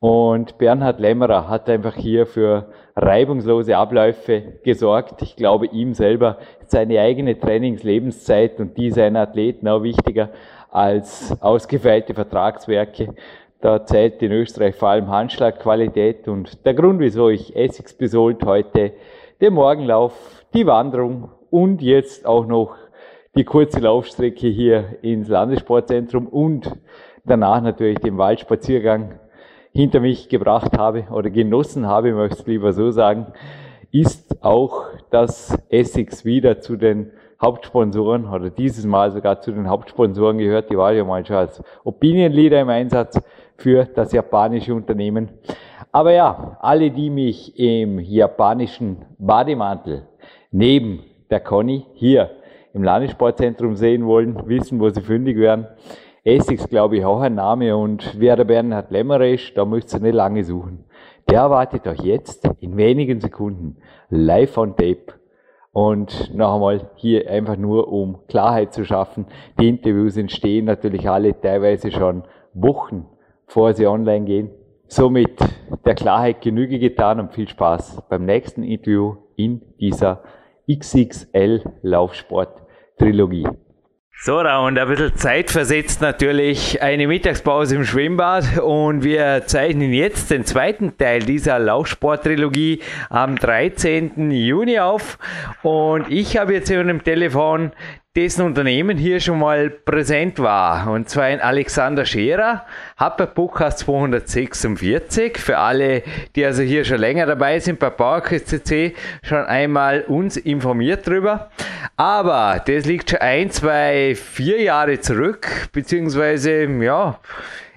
Und 0.00 0.58
Bernhard 0.58 1.00
Lämmerer 1.00 1.48
hat 1.48 1.70
einfach 1.70 1.94
hier 1.94 2.26
für 2.26 2.68
reibungslose 2.94 3.74
Abläufe 3.74 4.58
gesorgt. 4.62 5.22
Ich 5.22 5.34
glaube, 5.34 5.64
ihm 5.64 5.94
selber 5.94 6.36
ist 6.60 6.72
seine 6.72 7.00
eigene 7.00 7.40
Trainingslebenszeit 7.40 8.60
und 8.60 8.76
die 8.76 8.90
seiner 8.90 9.20
Athleten 9.22 9.66
auch 9.66 9.82
wichtiger 9.82 10.28
als 10.70 11.34
ausgefeilte 11.40 12.12
Vertragswerke. 12.12 13.14
Da 13.62 13.86
zählt 13.86 14.20
in 14.20 14.32
Österreich 14.32 14.74
vor 14.74 14.90
allem 14.90 15.08
Handschlagqualität 15.08 16.28
und 16.28 16.66
der 16.66 16.74
Grund, 16.74 17.00
wieso 17.00 17.30
ich 17.30 17.56
Essex 17.56 17.94
besohlt 17.94 18.44
heute, 18.44 18.92
den 19.40 19.54
Morgenlauf, 19.54 20.44
die 20.52 20.66
Wanderung 20.66 21.30
und 21.48 21.80
jetzt 21.80 22.26
auch 22.26 22.44
noch 22.44 22.76
die 23.38 23.44
kurze 23.44 23.78
Laufstrecke 23.78 24.48
hier 24.48 24.98
ins 25.00 25.28
Landessportzentrum 25.28 26.26
und 26.26 26.72
danach 27.24 27.60
natürlich 27.62 28.00
den 28.00 28.18
Waldspaziergang 28.18 29.20
hinter 29.70 30.00
mich 30.00 30.28
gebracht 30.28 30.76
habe 30.76 31.04
oder 31.12 31.30
genossen 31.30 31.86
habe, 31.86 32.12
möchte 32.14 32.40
ich 32.40 32.46
lieber 32.48 32.72
so 32.72 32.90
sagen, 32.90 33.28
ist 33.92 34.42
auch, 34.42 34.86
dass 35.10 35.56
Essex 35.68 36.24
wieder 36.24 36.58
zu 36.58 36.74
den 36.74 37.12
Hauptsponsoren 37.40 38.26
oder 38.26 38.50
dieses 38.50 38.84
Mal 38.84 39.12
sogar 39.12 39.40
zu 39.40 39.52
den 39.52 39.68
Hauptsponsoren 39.68 40.38
gehört. 40.38 40.68
Die 40.72 40.76
war 40.76 40.92
ja 40.92 41.04
mal 41.04 41.24
schon 41.24 41.36
als 41.36 41.62
Opinion 41.84 42.32
Leader 42.32 42.62
im 42.62 42.70
Einsatz 42.70 43.20
für 43.56 43.84
das 43.84 44.10
japanische 44.10 44.74
Unternehmen. 44.74 45.28
Aber 45.92 46.10
ja, 46.10 46.58
alle, 46.60 46.90
die 46.90 47.08
mich 47.08 47.56
im 47.56 48.00
japanischen 48.00 49.04
Bademantel 49.16 50.08
neben 50.50 51.04
der 51.30 51.38
Conny 51.38 51.86
hier 51.94 52.30
im 52.74 52.82
Landessportzentrum 52.82 53.76
sehen 53.76 54.06
wollen, 54.06 54.46
wissen, 54.46 54.80
wo 54.80 54.88
sie 54.90 55.00
fündig 55.00 55.36
werden. 55.38 55.66
Essex, 56.24 56.68
glaube 56.68 56.98
ich, 56.98 57.04
auch 57.04 57.20
ein 57.20 57.34
Name 57.34 57.76
und 57.76 58.14
wer 58.18 58.36
der 58.36 58.44
Bernhard 58.44 58.90
Lämmerer 58.90 59.28
ist, 59.28 59.56
da 59.56 59.64
müsst 59.64 59.94
ihr 59.94 60.00
nicht 60.00 60.14
lange 60.14 60.44
suchen. 60.44 60.84
Der 61.30 61.40
erwartet 61.40 61.86
euch 61.86 62.00
jetzt 62.00 62.48
in 62.60 62.76
wenigen 62.76 63.20
Sekunden 63.20 63.76
live 64.10 64.56
on 64.58 64.76
tape 64.76 65.14
und 65.72 66.34
noch 66.34 66.54
einmal 66.54 66.90
hier 66.96 67.30
einfach 67.30 67.56
nur, 67.56 67.92
um 67.92 68.26
Klarheit 68.28 68.72
zu 68.72 68.84
schaffen. 68.84 69.26
Die 69.60 69.68
Interviews 69.68 70.16
entstehen 70.16 70.64
natürlich 70.64 71.08
alle 71.08 71.38
teilweise 71.40 71.90
schon 71.90 72.24
Wochen, 72.54 73.06
bevor 73.46 73.74
sie 73.74 73.86
online 73.86 74.24
gehen. 74.24 74.50
Somit 74.86 75.38
der 75.84 75.94
Klarheit 75.94 76.40
Genüge 76.40 76.78
getan 76.78 77.20
und 77.20 77.32
viel 77.32 77.46
Spaß 77.46 78.02
beim 78.08 78.24
nächsten 78.24 78.62
Interview 78.62 79.16
in 79.36 79.60
dieser 79.78 80.22
XXL 80.68 81.62
Laufsport 81.82 82.62
Trilogie. 82.98 83.48
So, 84.20 84.40
und 84.40 84.48
ein 84.48 84.88
bisschen 84.88 85.14
zeitversetzt 85.14 86.00
natürlich 86.00 86.82
eine 86.82 87.06
Mittagspause 87.06 87.76
im 87.76 87.84
Schwimmbad 87.84 88.58
und 88.58 89.04
wir 89.04 89.44
zeichnen 89.46 89.92
jetzt 89.92 90.32
den 90.32 90.44
zweiten 90.44 90.98
Teil 90.98 91.20
dieser 91.20 91.60
Laufsport-Trilogie 91.60 92.80
am 93.10 93.36
13. 93.36 94.32
Juni 94.32 94.80
auf 94.80 95.18
und 95.62 96.10
ich 96.10 96.36
habe 96.36 96.54
jetzt 96.54 96.68
über 96.68 96.82
dem 96.82 97.04
Telefon 97.04 97.70
dessen 98.16 98.42
Unternehmen 98.44 98.98
hier 98.98 99.20
schon 99.20 99.38
mal 99.38 99.70
präsent 99.70 100.38
war. 100.38 100.90
Und 100.90 101.08
zwar 101.08 101.24
ein 101.24 101.40
Alexander 101.40 102.04
Scherer, 102.04 102.64
hat 102.96 103.16
bei 103.16 103.26
Podcast 103.26 103.80
246, 103.80 105.38
für 105.38 105.58
alle, 105.58 106.02
die 106.34 106.44
also 106.44 106.62
hier 106.62 106.84
schon 106.84 106.98
länger 106.98 107.26
dabei 107.26 107.60
sind, 107.60 107.78
bei 107.78 107.90
PowerQuest 107.90 108.48
CC, 108.48 108.94
schon 109.22 109.44
einmal 109.44 110.02
uns 110.02 110.36
informiert 110.36 111.06
drüber. 111.06 111.50
Aber 111.96 112.62
das 112.66 112.86
liegt 112.86 113.10
schon 113.10 113.20
ein, 113.20 113.50
zwei, 113.50 114.16
vier 114.16 114.62
Jahre 114.62 115.00
zurück, 115.00 115.68
beziehungsweise, 115.72 116.64
ja, 116.64 117.20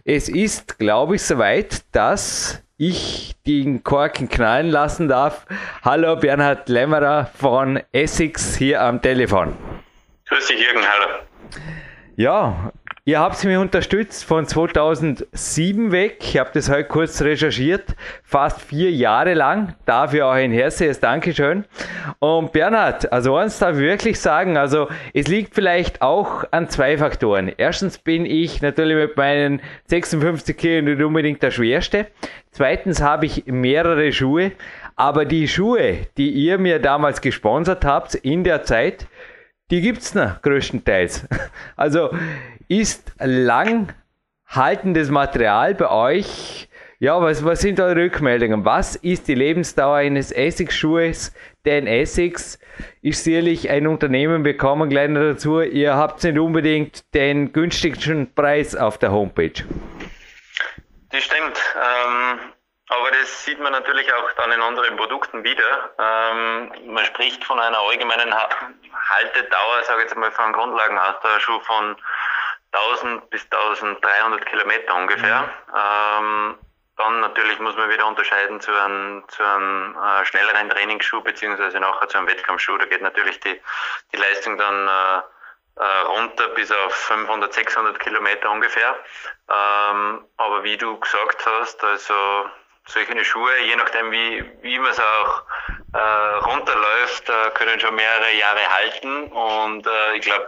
es 0.05 0.29
ist, 0.29 0.79
glaube 0.79 1.15
ich, 1.15 1.21
soweit, 1.21 1.81
dass 1.91 2.63
ich 2.77 3.35
den 3.45 3.83
Korken 3.83 4.27
knallen 4.27 4.71
lassen 4.71 5.07
darf. 5.07 5.45
Hallo 5.83 6.15
Bernhard 6.15 6.67
Lämmerer 6.67 7.29
von 7.35 7.79
Essex 7.91 8.55
hier 8.55 8.81
am 8.81 9.03
Telefon. 9.03 9.53
Grüß 10.31 10.47
dich, 10.47 10.61
Jürgen, 10.61 10.79
hallo. 10.87 11.23
Ja, 12.15 12.71
Ihr 13.03 13.19
habt 13.19 13.43
mich 13.43 13.57
unterstützt 13.57 14.23
von 14.23 14.45
2007 14.45 15.91
weg. 15.91 16.17
Ich 16.21 16.37
habe 16.37 16.51
das 16.53 16.69
heute 16.69 16.87
kurz 16.87 17.19
recherchiert. 17.23 17.95
Fast 18.23 18.61
vier 18.61 18.91
Jahre 18.91 19.33
lang. 19.33 19.75
Dafür 19.85 20.27
auch 20.27 20.33
ein 20.33 20.51
herzliches 20.51 20.99
Dankeschön. 20.99 21.65
Und 22.19 22.51
Bernhard, 22.51 23.11
also 23.11 23.35
eins 23.35 23.57
darf 23.57 23.77
ich 23.77 23.81
wirklich 23.81 24.19
sagen, 24.19 24.55
also 24.55 24.87
es 25.15 25.27
liegt 25.27 25.55
vielleicht 25.55 26.03
auch 26.03 26.43
an 26.51 26.69
zwei 26.69 26.95
Faktoren. 26.99 27.51
Erstens 27.57 27.97
bin 27.97 28.27
ich 28.27 28.61
natürlich 28.61 28.95
mit 28.95 29.17
meinen 29.17 29.61
56 29.87 30.55
Kilo 30.55 30.83
nicht 30.83 31.01
unbedingt 31.01 31.41
der 31.41 31.49
Schwerste. 31.49 32.05
Zweitens 32.51 33.01
habe 33.01 33.25
ich 33.25 33.47
mehrere 33.47 34.11
Schuhe. 34.11 34.51
Aber 34.95 35.25
die 35.25 35.47
Schuhe, 35.47 36.05
die 36.17 36.29
ihr 36.29 36.59
mir 36.59 36.77
damals 36.77 37.21
gesponsert 37.21 37.83
habt 37.83 38.13
in 38.13 38.43
der 38.43 38.61
Zeit, 38.63 39.07
die 39.71 39.81
gibt 39.81 39.99
es 39.99 40.13
noch 40.13 40.41
größtenteils. 40.41 41.27
Also 41.75 42.11
ist 42.67 43.11
lang 43.19 43.93
haltendes 44.45 45.09
Material 45.09 45.73
bei 45.73 45.89
euch. 45.89 46.67
Ja, 46.99 47.19
was, 47.19 47.43
was 47.43 47.61
sind 47.61 47.79
eure 47.79 47.95
Rückmeldungen? 47.95 48.63
Was 48.63 48.95
ist 48.95 49.27
die 49.27 49.33
Lebensdauer 49.33 49.95
eines 49.95 50.31
Essigsschuhes? 50.31 51.33
Denn 51.65 51.87
Essex 51.87 52.59
ist 53.01 53.23
sicherlich 53.23 53.69
ein 53.71 53.87
Unternehmen, 53.87 54.45
wir 54.45 54.55
kommen 54.55 54.89
gleich 54.89 55.09
noch 55.09 55.21
dazu. 55.21 55.61
Ihr 55.61 55.95
habt 55.95 56.23
nicht 56.23 56.37
unbedingt 56.37 57.13
den 57.15 57.53
günstigsten 57.53 58.31
Preis 58.35 58.75
auf 58.75 58.99
der 58.99 59.11
Homepage. 59.11 59.63
Das 61.09 61.23
stimmt. 61.23 61.57
Ähm, 61.75 62.50
aber 62.91 63.09
das 63.11 63.45
sieht 63.45 63.59
man 63.59 63.71
natürlich 63.71 64.13
auch 64.13 64.31
dann 64.33 64.51
in 64.51 64.61
anderen 64.61 64.97
Produkten 64.97 65.43
wieder. 65.45 65.91
Ähm, 65.97 66.71
man 66.93 67.05
spricht 67.05 67.43
von 67.45 67.57
einer 67.57 67.79
allgemeinen 67.79 68.33
Haltedauer, 68.33 69.83
sage 69.83 70.03
ich 70.03 70.09
jetzt 70.09 70.17
mal, 70.17 70.31
von 70.31 70.51
Grundlagenaustauschschuh 70.51 71.61
von 71.61 71.95
1000 72.73 73.29
bis 73.29 73.43
1300 73.43 74.45
Kilometer 74.45 74.93
ungefähr. 74.95 75.41
Mhm. 75.41 75.75
Ähm, 75.75 76.57
dann 76.97 77.21
natürlich 77.21 77.59
muss 77.59 77.77
man 77.77 77.89
wieder 77.89 78.05
unterscheiden 78.05 78.59
zu 78.59 78.73
einem, 78.73 79.23
zu 79.29 79.41
einem 79.41 79.95
äh, 79.97 80.25
schnelleren 80.25 80.69
Trainingsschuh 80.69 81.21
beziehungsweise 81.21 81.79
nachher 81.79 82.09
zu 82.09 82.17
einem 82.17 82.27
Wettkampfschuh. 82.27 82.77
Da 82.77 82.85
geht 82.85 83.01
natürlich 83.01 83.39
die, 83.39 83.59
die 84.11 84.17
Leistung 84.17 84.57
dann 84.57 84.87
äh, 84.87 85.21
äh, 85.81 86.01
runter 86.07 86.49
bis 86.49 86.69
auf 86.71 86.93
500, 86.93 87.53
600 87.53 87.99
Kilometer 87.99 88.51
ungefähr. 88.51 88.97
Ähm, 89.49 90.25
aber 90.35 90.63
wie 90.63 90.77
du 90.77 90.99
gesagt 90.99 91.45
hast, 91.45 91.81
also 91.85 92.49
solche 92.87 93.23
Schuhe, 93.23 93.57
je 93.61 93.75
nachdem 93.75 94.11
wie, 94.11 94.43
wie 94.61 94.79
man 94.79 94.91
es 94.91 94.99
auch 94.99 95.43
äh, 95.93 96.35
runterläuft, 96.45 97.29
äh, 97.29 97.51
können 97.51 97.79
schon 97.79 97.95
mehrere 97.95 98.33
Jahre 98.33 98.67
halten. 98.75 99.31
Und 99.31 99.87
äh, 99.87 100.15
ich 100.15 100.21
glaube, 100.21 100.47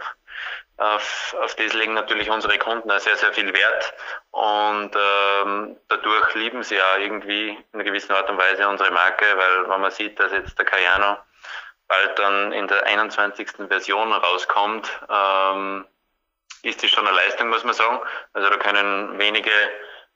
auf, 0.76 1.36
auf 1.40 1.54
das 1.54 1.72
legen 1.72 1.94
natürlich 1.94 2.30
unsere 2.30 2.58
Kunden 2.58 2.90
auch 2.90 2.98
sehr, 2.98 3.16
sehr 3.16 3.32
viel 3.32 3.52
Wert. 3.54 3.94
Und 4.30 4.90
ähm, 4.94 5.76
dadurch 5.88 6.34
lieben 6.34 6.62
sie 6.62 6.76
ja 6.76 6.96
irgendwie 6.96 7.50
in 7.50 7.64
einer 7.72 7.84
gewissen 7.84 8.12
Art 8.12 8.28
und 8.28 8.38
Weise 8.38 8.68
unsere 8.68 8.90
Marke, 8.90 9.24
weil 9.36 9.68
wenn 9.68 9.80
man 9.80 9.90
sieht, 9.90 10.18
dass 10.18 10.32
jetzt 10.32 10.58
der 10.58 10.66
Cayano 10.66 11.18
bald 11.86 12.18
dann 12.18 12.52
in 12.52 12.66
der 12.66 12.84
21. 12.86 13.68
Version 13.68 14.12
rauskommt, 14.12 14.90
ähm, 15.08 15.86
ist 16.62 16.82
das 16.82 16.90
schon 16.90 17.06
eine 17.06 17.16
Leistung, 17.16 17.50
muss 17.50 17.62
man 17.62 17.74
sagen. 17.74 18.00
Also 18.32 18.50
da 18.50 18.56
können 18.56 19.18
wenige 19.18 19.50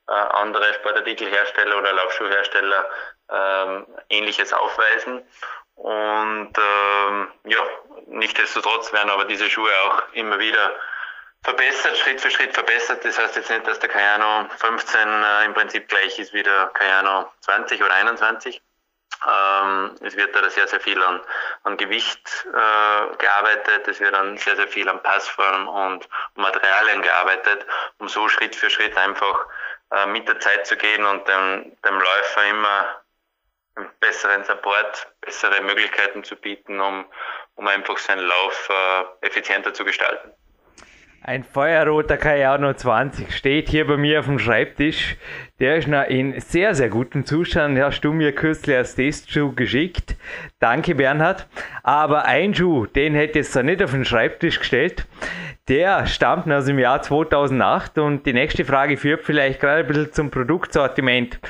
äh, 0.09 0.13
andere 0.13 0.75
Sportartikelhersteller 0.75 1.79
oder 1.79 1.93
Laufschuhhersteller 1.93 2.87
ähm, 3.31 3.87
ähnliches 4.09 4.53
aufweisen. 4.53 5.23
Und 5.75 6.53
ähm, 6.59 7.29
ja, 7.45 7.63
nichtsdestotrotz 8.07 8.93
werden 8.93 9.11
aber 9.11 9.27
diese 9.27 9.49
Schuhe 9.49 9.71
auch 9.85 10.03
immer 10.13 10.39
wieder 10.39 10.73
verbessert, 11.43 11.97
Schritt 11.99 12.21
für 12.21 12.31
Schritt 12.31 12.55
verbessert. 12.55 13.05
Das 13.05 13.19
heißt 13.19 13.37
jetzt 13.37 13.51
nicht, 13.51 13.67
dass 13.67 13.79
der 13.79 13.89
Cayano 13.89 14.49
15 14.57 15.01
äh, 15.01 15.45
im 15.45 15.55
Prinzip 15.55 15.89
gleich 15.89 16.19
ist 16.19 16.33
wie 16.33 16.43
der 16.43 16.71
Cayano 16.75 17.31
20 17.41 17.83
oder 17.83 17.95
21. 17.95 18.61
Ähm, 19.27 19.97
es 20.01 20.17
wird 20.17 20.35
da 20.35 20.49
sehr, 20.49 20.69
sehr 20.69 20.81
viel 20.81 21.03
an, 21.03 21.21
an 21.65 21.77
Gewicht 21.77 22.47
äh, 22.47 23.17
gearbeitet, 23.17 23.89
es 23.89 23.99
wird 23.99 24.15
dann 24.15 24.37
sehr, 24.39 24.55
sehr 24.55 24.69
viel 24.69 24.89
an 24.89 25.03
Passform 25.03 25.67
und 25.67 26.09
Materialien 26.37 27.03
gearbeitet, 27.03 27.67
um 27.99 28.09
so 28.09 28.29
Schritt 28.29 28.55
für 28.55 28.71
Schritt 28.71 28.97
einfach 28.97 29.47
äh, 29.91 30.07
mit 30.07 30.29
der 30.29 30.39
Zeit 30.41 30.67
zu 30.67 30.77
gehen 30.77 31.05
und 31.05 31.27
dem, 31.29 31.77
dem 31.85 31.95
Läufer 31.99 32.45
immer 32.51 33.03
besseren 34.01 34.45
Support, 34.45 35.07
bessere 35.21 35.61
Möglichkeiten 35.63 36.25
zu 36.25 36.37
bieten, 36.37 36.81
um, 36.81 37.07
um 37.55 37.69
einfach 37.69 37.99
seinen 37.99 38.27
Lauf 38.27 38.69
äh, 38.71 39.27
effizienter 39.27 39.73
zu 39.73 39.85
gestalten. 39.85 40.33
Ein 41.21 41.43
feuerroter 41.43 42.17
Cayano 42.17 42.73
20 42.73 43.35
steht 43.35 43.69
hier 43.69 43.87
bei 43.87 43.97
mir 43.97 44.21
auf 44.21 44.27
dem 44.27 44.39
Schreibtisch. 44.39 45.17
Der 45.59 45.77
ist 45.77 45.89
noch 45.89 46.05
in 46.05 46.39
sehr, 46.41 46.77
sehr 46.77 46.89
gutem 46.89 47.27
Zustand. 47.27 47.79
Hast 47.79 48.03
du 48.03 48.13
mir 48.13 48.33
kürzlich 48.33 48.77
als 48.77 48.95
Testschuh 48.95 49.53
geschickt. 49.53 50.17
Danke, 50.61 50.95
Bernhard. 50.95 51.49
Aber 51.83 52.25
ein 52.25 52.55
Schuh, 52.55 52.87
den 52.87 53.15
hätte 53.15 53.41
ich 53.41 53.47
jetzt 53.47 53.63
nicht 53.63 53.83
auf 53.83 53.91
den 53.91 54.05
Schreibtisch 54.05 54.61
gestellt. 54.61 55.07
Der 55.67 56.07
stammt 56.07 56.51
aus 56.53 56.67
dem 56.67 56.79
Jahr 56.79 57.03
2008 57.03 57.99
und 57.99 58.25
die 58.25 58.33
nächste 58.33 58.65
Frage 58.65 58.97
führt 58.97 59.25
vielleicht 59.25 59.61
gerade 59.61 59.81
ein 59.81 59.87
bisschen 59.89 60.13
zum 60.13 60.31
Produktsortiment. 60.31 61.41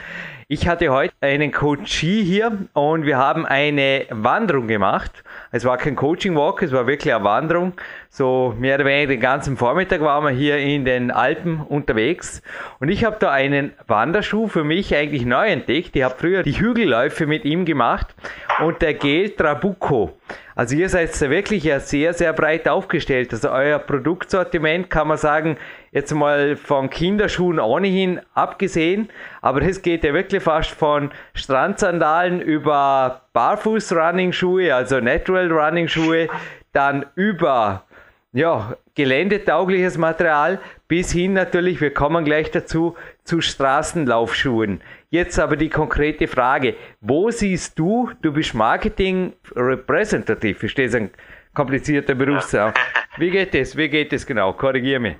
Ich 0.51 0.67
hatte 0.67 0.89
heute 0.89 1.13
einen 1.21 1.53
Coachie 1.53 2.25
hier 2.25 2.57
und 2.73 3.05
wir 3.05 3.19
haben 3.19 3.45
eine 3.45 4.07
Wanderung 4.09 4.67
gemacht. 4.67 5.23
Es 5.51 5.65
war 5.65 5.79
kein 5.79 5.97
Coaching 5.97 6.37
Walk, 6.37 6.63
es 6.63 6.73
war 6.73 6.87
wirklich 6.87 7.15
eine 7.15 7.25
Wanderung. 7.25 7.73
So 8.11 8.55
mehr 8.59 8.75
oder 8.75 8.85
weniger 8.85 9.09
den 9.09 9.21
ganzen 9.21 9.57
Vormittag 9.57 10.01
waren 10.03 10.25
wir 10.25 10.31
hier 10.31 10.59
in 10.59 10.85
den 10.85 11.11
Alpen 11.11 11.61
unterwegs. 11.61 12.43
Und 12.81 12.89
ich 12.91 13.05
habe 13.05 13.17
da 13.19 13.31
einen 13.31 13.73
Wanderschuh 13.87 14.49
für 14.49 14.65
mich 14.65 14.95
eigentlich 14.95 15.25
neu 15.25 15.47
entdeckt. 15.47 15.97
Ich 15.97 16.03
habe 16.03 16.15
früher 16.19 16.43
die 16.43 16.59
Hügelläufe 16.59 17.27
mit 17.27 17.45
ihm 17.45 17.65
gemacht 17.65 18.15
und 18.61 18.83
der 18.83 18.95
Gel 18.95 19.31
Trabucco. 19.31 20.19
Also 20.55 20.75
ihr 20.75 20.89
seid 20.89 21.11
da 21.23 21.31
wirklich 21.31 21.63
ja 21.63 21.79
sehr, 21.79 22.13
sehr 22.13 22.33
breit 22.33 22.69
aufgestellt. 22.69 23.33
Also 23.33 23.51
euer 23.51 23.79
Produktsortiment 23.79 24.91
kann 24.91 25.07
man 25.07 25.17
sagen, 25.17 25.57
jetzt 25.93 26.13
mal 26.13 26.57
von 26.57 26.91
Kinderschuhen 26.91 27.61
ohnehin 27.61 28.21
abgesehen, 28.35 29.09
aber 29.41 29.61
das 29.61 29.83
geht 29.83 30.03
ja 30.03 30.13
wirklich 30.13 30.43
fast 30.43 30.73
von 30.73 31.13
Strandsandalen 31.33 32.41
über 32.41 33.23
Barfuß-Running-Schuhe, 33.39 34.75
also 34.75 34.99
Natural 34.99 35.49
Running-Schuhe, 35.53 36.27
dann 36.73 37.07
über 37.15 37.85
ja, 38.33 38.77
geländetaugliches 38.97 39.97
Material 39.97 40.61
bis 40.89 41.13
hin 41.13 41.35
natürlich, 41.35 41.81
wir 41.81 41.95
kommen 41.95 42.25
gleich 42.25 42.51
dazu, 42.51 42.97
zu 43.23 43.41
Straßenlaufschuhen. 43.41 44.81
Jetzt 45.11 45.39
aber 45.39 45.57
die 45.57 45.69
konkrete 45.69 46.27
Frage, 46.27 46.75
wo 47.01 47.31
siehst 47.31 47.79
du, 47.79 48.11
du 48.23 48.33
bist 48.33 48.55
Marketing 48.55 49.35
Representative, 49.55 50.67
ich 50.67 50.73
stehe 50.73 50.91
ein 50.97 51.11
komplizierter 51.55 52.17
Berufsraum. 52.17 52.73
Wie 53.19 53.31
geht 53.31 53.55
das? 53.55 53.77
Wie 53.77 53.89
geht 53.89 54.13
das 54.13 54.27
genau? 54.27 54.53
Korrigier 54.53 54.99
mich. 54.99 55.15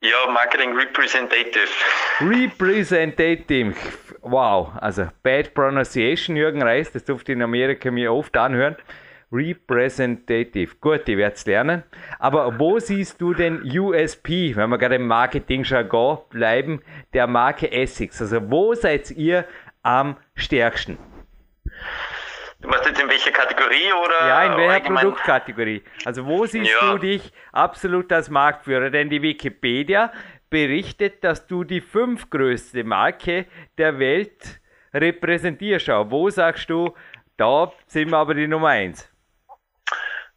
Ja, 0.00 0.30
Marketing 0.32 0.76
Representative. 0.76 1.66
Representative. 2.20 3.74
Wow, 4.22 4.72
also 4.80 5.08
Bad 5.22 5.54
Pronunciation, 5.54 6.36
Jürgen 6.36 6.62
Reis, 6.62 6.92
das 6.92 7.04
durfte 7.04 7.32
ich 7.32 7.36
in 7.36 7.42
Amerika 7.42 7.90
mir 7.90 8.12
oft 8.12 8.36
anhören. 8.36 8.76
Representative. 9.30 10.76
Gut, 10.80 11.08
ich 11.08 11.16
werde 11.16 11.34
es 11.34 11.44
lernen. 11.44 11.82
Aber 12.18 12.58
wo 12.58 12.78
siehst 12.78 13.20
du 13.20 13.34
den 13.34 13.62
USP, 13.62 14.56
wenn 14.56 14.70
wir 14.70 14.78
gerade 14.78 14.96
im 14.96 15.06
Marketing-Jargon 15.06 16.18
bleiben, 16.30 16.82
der 17.12 17.26
Marke 17.26 17.70
Essex? 17.70 18.20
Also 18.22 18.50
wo 18.50 18.74
seid 18.74 19.10
ihr 19.10 19.44
am 19.82 20.16
stärksten? 20.34 20.98
Du 22.60 22.68
meinst 22.68 22.86
jetzt 22.86 23.00
in 23.00 23.08
welcher 23.08 23.30
Kategorie 23.30 23.92
oder? 23.92 24.26
Ja, 24.26 24.44
in 24.44 24.56
welcher 24.56 24.72
allgemein? 24.72 25.02
Produktkategorie. 25.02 25.82
Also 26.04 26.26
wo 26.26 26.44
siehst 26.44 26.72
ja. 26.72 26.92
du 26.92 26.98
dich 26.98 27.32
absolut 27.52 28.10
als 28.12 28.30
Marktführer? 28.30 28.90
Denn 28.90 29.10
die 29.10 29.22
Wikipedia 29.22 30.10
berichtet, 30.50 31.22
dass 31.24 31.46
du 31.46 31.64
die 31.64 31.80
fünfgrößte 31.80 32.84
Marke 32.84 33.46
der 33.76 33.98
Welt 33.98 34.60
repräsentierst. 34.94 35.88
Wo 35.88 36.30
sagst 36.30 36.70
du, 36.70 36.94
da 37.36 37.72
sind 37.86 38.10
wir 38.10 38.18
aber 38.18 38.34
die 38.34 38.48
Nummer 38.48 38.68
eins? 38.68 39.10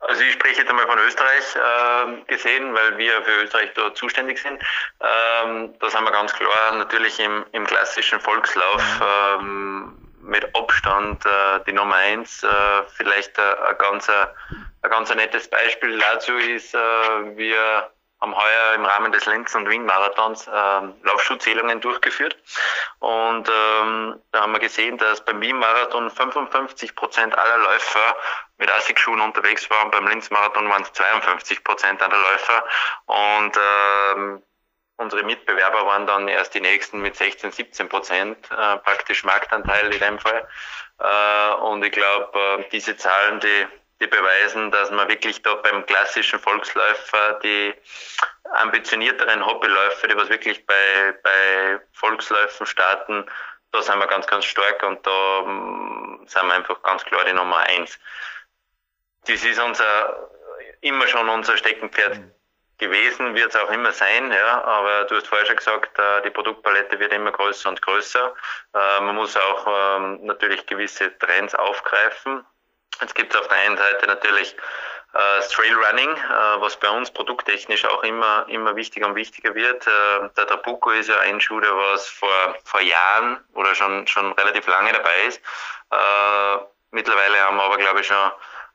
Also 0.02 0.24
ich 0.24 0.34
spreche 0.34 0.62
jetzt 0.62 0.70
einmal 0.70 0.88
von 0.88 0.98
Österreich 1.00 1.56
äh, 1.56 2.24
gesehen, 2.26 2.74
weil 2.74 2.98
wir 2.98 3.22
für 3.22 3.44
Österreich 3.44 3.72
dort 3.76 3.96
zuständig 3.96 4.42
sind. 4.42 4.62
Ähm, 5.00 5.74
da 5.80 5.90
sind 5.90 6.04
wir 6.04 6.12
ganz 6.12 6.34
klar 6.34 6.76
natürlich 6.76 7.20
im, 7.20 7.46
im 7.52 7.66
klassischen 7.66 8.20
Volkslauf 8.20 8.84
ähm, 9.40 9.98
mit 10.22 10.44
Abstand 10.56 11.24
äh, 11.26 11.60
die 11.68 11.74
Nummer 11.74 11.96
eins. 11.96 12.44
Äh, 12.44 12.48
vielleicht 12.96 13.38
ein, 13.40 13.78
ganz, 13.78 14.10
ein 14.10 14.90
ganz 14.90 15.14
nettes 15.14 15.48
Beispiel 15.48 16.00
dazu 16.00 16.34
ist, 16.34 16.74
äh, 16.74 16.78
wir 17.38 17.92
haben 18.22 18.36
heuer 18.36 18.74
im 18.76 18.86
Rahmen 18.86 19.12
des 19.12 19.26
Lenz- 19.26 19.56
und 19.56 19.68
Wien-Marathons 19.68 20.48
ähm, 20.54 20.94
Laufschuhzählungen 21.04 21.82
durchgeführt. 21.82 22.38
Und 23.00 23.50
ähm, 23.50 24.22
da 24.32 24.42
haben 24.42 24.54
wir 24.54 24.60
gesehen, 24.60 24.98
dass 25.00 25.26
beim 25.26 25.42
Wien-Marathon 25.42 26.12
55 26.12 26.96
Prozent 26.96 27.38
aller 27.38 27.58
Läufer 27.58 28.16
mit 28.58 28.72
Assig-Schuhen 28.72 29.22
unterwegs 29.22 29.70
waren. 29.72 29.90
Beim 29.90 30.08
Linz-Marathon 30.08 30.70
waren 30.70 30.84
es 30.84 30.94
52 30.94 31.64
Prozent 31.64 32.02
aller 32.02 32.18
Läufer. 32.18 32.64
Und 33.08 33.58
ähm, 33.58 34.44
unsere 34.98 35.24
Mitbewerber 35.24 35.88
waren 35.88 36.06
dann 36.06 36.28
erst 36.28 36.54
die 36.54 36.62
nächsten 36.62 37.02
mit 37.02 37.16
16, 37.16 37.52
17 37.52 37.90
Prozent 37.90 38.38
äh, 38.52 38.78
praktisch 38.78 39.24
Marktanteil 39.24 39.92
in 39.92 40.00
dem 40.00 40.20
Fall. 40.20 40.48
Äh, 41.00 41.54
und 41.64 41.84
ich 41.84 41.92
glaube, 41.92 42.38
äh, 42.38 42.70
diese 42.72 42.96
Zahlen, 42.96 43.40
die, 43.40 43.68
die 44.02 44.08
beweisen, 44.08 44.72
dass 44.72 44.92
man 44.92 45.08
wirklich 45.08 45.42
da 45.42 45.56
beim 45.56 45.86
klassischen 45.86 46.40
Volksläufer 46.40 47.40
die 47.44 47.74
ambitionierteren 48.56 49.46
Hobbyläufer, 49.46 50.08
die 50.08 50.18
was 50.18 50.30
wirklich 50.30 50.66
bei, 50.66 51.14
bei 51.24 51.80
Volksläufen 51.94 52.66
starten, 52.66 53.26
da 53.72 53.82
sind 53.82 54.00
wir 54.00 54.08
ganz, 54.08 54.28
ganz 54.28 54.44
stark 54.46 54.84
und 54.84 55.06
da 55.06 55.38
um, 55.38 56.26
sind 56.28 56.48
wir 56.48 56.54
einfach 56.56 56.82
ganz 56.84 57.06
klar 57.06 57.24
die 57.24 57.34
Nummer 57.34 57.58
eins. 57.58 57.98
Das 59.28 59.44
ist 59.46 59.60
unser, 59.60 60.30
immer 60.82 61.08
schon 61.08 61.30
unser 61.30 61.56
Steckenpferd 61.56 62.18
mhm 62.18 62.32
gewesen, 62.82 63.36
wird 63.36 63.54
es 63.54 63.56
auch 63.56 63.70
immer 63.70 63.92
sein, 63.92 64.32
ja, 64.32 64.64
aber 64.64 65.06
du 65.06 65.16
hast 65.16 65.28
vorher 65.28 65.46
schon 65.46 65.56
gesagt, 65.56 65.98
äh, 65.98 66.24
die 66.24 66.32
Produktpalette 66.32 67.00
wird 67.00 67.14
immer 67.14 67.32
größer 67.32 67.70
und 67.70 67.82
größer. 67.82 68.34
Äh, 68.74 69.02
man 69.02 69.16
muss 69.16 69.38
auch 69.38 69.68
ähm, 69.68 70.26
natürlich 70.26 70.66
gewisse 70.66 71.18
Trends 71.20 71.56
aufgreifen. 71.56 72.44
Jetzt 73.00 73.16
gibt 73.16 73.34
es 73.34 73.40
auf 73.40 73.48
der 73.48 73.58
einen 73.58 73.78
Seite 73.78 74.08
natürlich 74.08 74.56
äh, 75.14 75.38
das 75.38 75.50
Trailrunning, 75.50 76.10
äh, 76.10 76.62
was 76.62 76.78
bei 76.78 76.90
uns 76.90 77.12
produkttechnisch 77.12 77.86
auch 77.86 78.04
immer, 78.04 78.46
immer 78.48 78.76
wichtiger 78.76 79.08
und 79.08 79.16
wichtiger 79.16 79.56
wird. 79.56 79.88
Äh, 79.88 80.30
der 80.38 80.48
Trabuco 80.48 80.92
ist 80.92 81.10
ja 81.10 81.20
ein 81.20 81.40
Schuh, 81.42 81.60
der 81.60 81.76
was 81.76 82.08
vor, 82.08 82.56
vor 82.64 82.82
Jahren 82.82 83.44
oder 83.54 83.74
schon, 83.76 84.08
schon 84.08 84.32
relativ 84.34 84.68
lange 84.68 84.92
dabei 84.94 85.24
ist. 85.28 85.42
Äh, 85.92 86.58
mittlerweile 86.92 87.40
haben 87.40 87.58
wir 87.58 87.64
aber, 87.64 87.78
glaube 87.78 88.02
ich, 88.02 88.08
schon 88.08 88.32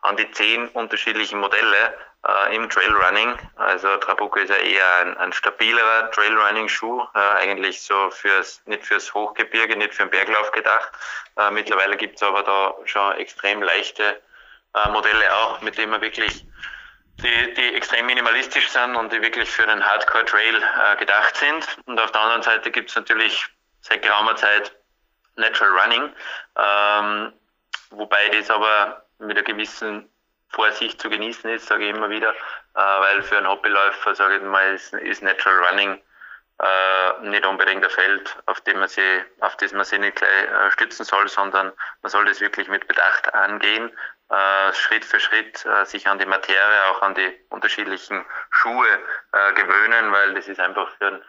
an 0.06 0.16
die 0.16 0.30
zehn 0.30 0.68
unterschiedlichen 0.68 1.38
Modelle 1.40 1.94
äh, 2.26 2.54
im 2.56 2.68
Trailrunning. 2.68 3.38
Also 3.56 3.96
Trabuco 3.98 4.38
ist 4.38 4.50
ja 4.50 4.56
eher 4.56 4.96
ein, 4.96 5.16
ein 5.18 5.32
stabilerer 5.32 6.10
Trailrunning-Schuh, 6.10 7.02
äh, 7.14 7.18
eigentlich 7.18 7.82
so 7.82 8.10
fürs, 8.10 8.62
nicht 8.66 8.86
fürs 8.86 9.12
Hochgebirge, 9.14 9.76
nicht 9.76 9.94
für 9.94 10.04
den 10.04 10.10
Berglauf 10.10 10.50
gedacht. 10.52 10.90
Äh, 11.36 11.50
mittlerweile 11.50 11.96
gibt's 11.96 12.22
aber 12.22 12.42
da 12.42 12.74
schon 12.84 13.16
extrem 13.16 13.62
leichte 13.62 14.20
äh, 14.74 14.88
Modelle 14.90 15.34
auch, 15.34 15.60
mit 15.60 15.78
denen 15.78 15.90
man 15.90 16.00
wirklich 16.00 16.44
die, 17.22 17.54
die 17.54 17.74
extrem 17.74 18.06
minimalistisch 18.06 18.68
sind 18.68 18.94
und 18.94 19.12
die 19.12 19.22
wirklich 19.22 19.48
für 19.48 19.66
den 19.66 19.84
Hardcore-Trail 19.84 20.56
äh, 20.56 20.96
gedacht 20.96 21.36
sind. 21.36 21.66
Und 21.86 21.98
auf 21.98 22.12
der 22.12 22.20
anderen 22.20 22.42
Seite 22.42 22.70
gibt's 22.70 22.94
natürlich 22.94 23.46
seit 23.80 24.02
geraumer 24.02 24.36
Zeit 24.36 24.74
Natural 25.36 25.78
Running, 25.78 26.12
ähm, 26.56 27.32
wobei 27.90 28.28
das 28.30 28.50
aber 28.50 29.05
mit 29.18 29.36
einer 29.36 29.42
gewissen 29.42 30.08
Vorsicht 30.48 31.00
zu 31.00 31.10
genießen 31.10 31.50
ist, 31.50 31.66
sage 31.66 31.84
ich 31.88 31.94
immer 31.94 32.10
wieder, 32.10 32.30
äh, 32.30 32.34
weil 32.74 33.22
für 33.22 33.36
einen 33.36 33.48
Hobbyläufer, 33.48 34.14
sage 34.14 34.36
ich 34.36 34.42
mal, 34.42 34.74
ist, 34.74 34.94
ist 34.94 35.22
Natural 35.22 35.64
Running 35.66 36.00
äh, 36.58 37.28
nicht 37.28 37.44
unbedingt 37.44 37.84
ein 37.84 37.90
Feld, 37.90 38.36
auf 38.46 38.60
dem 38.62 38.78
man 38.78 38.88
sie, 38.88 39.22
auf 39.40 39.56
das 39.56 39.72
man 39.72 39.84
sich 39.84 39.98
nicht 39.98 40.16
gleich 40.16 40.30
äh, 40.30 40.70
stützen 40.70 41.04
soll, 41.04 41.28
sondern 41.28 41.72
man 42.02 42.10
soll 42.10 42.24
das 42.24 42.40
wirklich 42.40 42.68
mit 42.68 42.86
Bedacht 42.88 43.34
angehen, 43.34 43.90
äh, 44.30 44.72
Schritt 44.72 45.04
für 45.04 45.20
Schritt 45.20 45.64
äh, 45.66 45.84
sich 45.84 46.08
an 46.08 46.18
die 46.18 46.26
Materie, 46.26 46.84
auch 46.90 47.02
an 47.02 47.14
die 47.14 47.38
unterschiedlichen 47.50 48.24
Schuhe 48.50 48.88
äh, 49.32 49.52
gewöhnen, 49.52 50.12
weil 50.12 50.34
das 50.34 50.48
ist 50.48 50.60
einfach 50.60 50.88
für 50.96 51.08
einen 51.08 51.24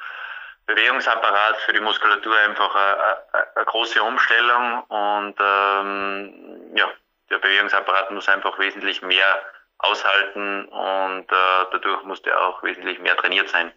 Bewegungsapparat, 0.66 1.58
für 1.58 1.74
die 1.74 1.80
Muskulatur 1.80 2.36
einfach 2.38 2.76
eine, 2.76 3.48
eine 3.56 3.66
große 3.66 4.02
Umstellung 4.02 4.84
und 4.84 5.36
ähm, 5.40 6.76
ja, 6.76 6.90
der 7.30 7.40
Bewegungsapparat 7.40 8.12
muss 8.12 8.30
einfach 8.30 8.58
wesentlich 8.60 9.02
mehr 9.02 9.42
aushalten 9.80 10.66
und 10.66 11.32
äh, 11.32 11.66
dadurch 11.72 12.04
muss 12.04 12.22
der 12.22 12.40
auch 12.40 12.64
wesentlich 12.64 13.00
mehr 13.00 13.16
trainiert 13.16 13.50
sein. 13.50 13.72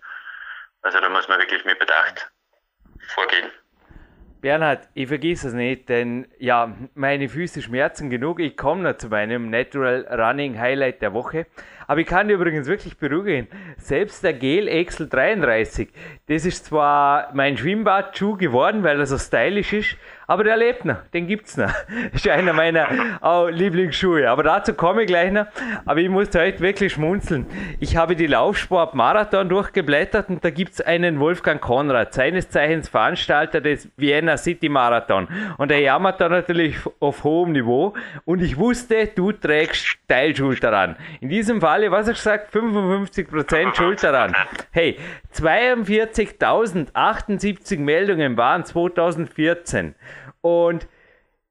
Also 0.82 1.01
da 1.01 1.09
muss 1.09 1.28
man 1.28 1.38
wirklich 1.38 1.64
mit 1.64 1.78
Bedacht 1.78 2.30
vorgehen. 3.14 3.51
Bernhard, 4.40 4.88
ich 4.94 5.09
vergiss 5.09 5.44
es 5.44 5.53
nicht, 5.53 5.90
denn 5.90 6.26
ja, 6.38 6.74
meine 6.94 7.28
Füße 7.28 7.61
schmerzen 7.61 8.09
genug. 8.09 8.40
Ich 8.40 8.57
komme 8.57 8.82
noch 8.82 8.96
zu 8.96 9.09
meinem 9.09 9.51
Natural 9.51 10.07
Running 10.11 10.59
Highlight 10.59 11.03
der 11.03 11.12
Woche. 11.12 11.46
Aber 11.86 12.01
ich 12.01 12.07
kann 12.07 12.28
dir 12.28 12.34
übrigens 12.34 12.66
wirklich 12.66 12.96
beruhigen. 12.96 13.48
Selbst 13.76 14.24
der 14.24 14.32
Gel 14.32 14.66
Excel 14.66 15.09
33, 15.11 15.90
das 16.28 16.46
ist 16.46 16.66
zwar 16.66 17.30
mein 17.34 17.59
Schwimmbadschuh 17.59 18.36
geworden, 18.38 18.82
weil 18.82 18.98
er 18.98 19.07
so 19.07 19.18
stylisch 19.18 19.74
ist, 19.74 19.96
aber 20.31 20.45
der 20.45 20.57
lebt 20.57 20.85
noch, 20.85 20.99
den 21.12 21.26
gibt's 21.26 21.57
noch. 21.57 21.72
ist 22.12 22.28
einer 22.28 22.53
meiner 22.53 22.87
oh, 23.20 23.49
Lieblingsschuhe. 23.51 24.31
Aber 24.31 24.45
dazu 24.45 24.74
komme 24.74 25.03
ich 25.03 25.09
gleich 25.09 25.33
noch. 25.33 25.47
Aber 25.85 25.99
ich 25.99 26.09
muss 26.09 26.28
heute 26.37 26.61
wirklich 26.61 26.93
schmunzeln. 26.93 27.47
Ich 27.81 27.97
habe 27.97 28.14
die 28.14 28.28
Laufsport 28.28 28.95
Marathon 28.95 29.49
durchgeblättert 29.49 30.28
und 30.28 30.45
da 30.45 30.51
gibt's 30.51 30.81
einen 30.81 31.18
Wolfgang 31.18 31.61
Konrad, 31.61 32.14
seines 32.14 32.49
Zeichens 32.49 32.89
Veranstalter 32.89 33.61
des 33.61 33.89
Vienna 33.97 34.37
City 34.37 34.68
Marathon. 34.68 35.26
Und 35.59 35.72
er 35.72 35.81
jammert 35.81 36.20
da 36.20 36.28
natürlich 36.28 36.76
auf 37.01 37.24
hohem 37.24 37.51
Niveau. 37.51 37.95
Und 38.24 38.41
ich 38.41 38.57
wusste, 38.57 39.09
du 39.09 39.33
trägst 39.33 39.99
Teilschulter 40.07 40.72
an. 40.72 40.95
In 41.20 41.28
diesem 41.28 41.61
Falle, 41.61 41.91
was 41.91 42.07
ich 42.07 42.14
gesagt, 42.14 42.55
55% 42.55 43.74
Schulter 43.74 44.16
an. 44.16 44.37
Hey, 44.70 44.97
42.078 45.35 47.81
Meldungen 47.81 48.37
waren 48.37 48.64
2014 48.64 49.97
und 50.43 50.86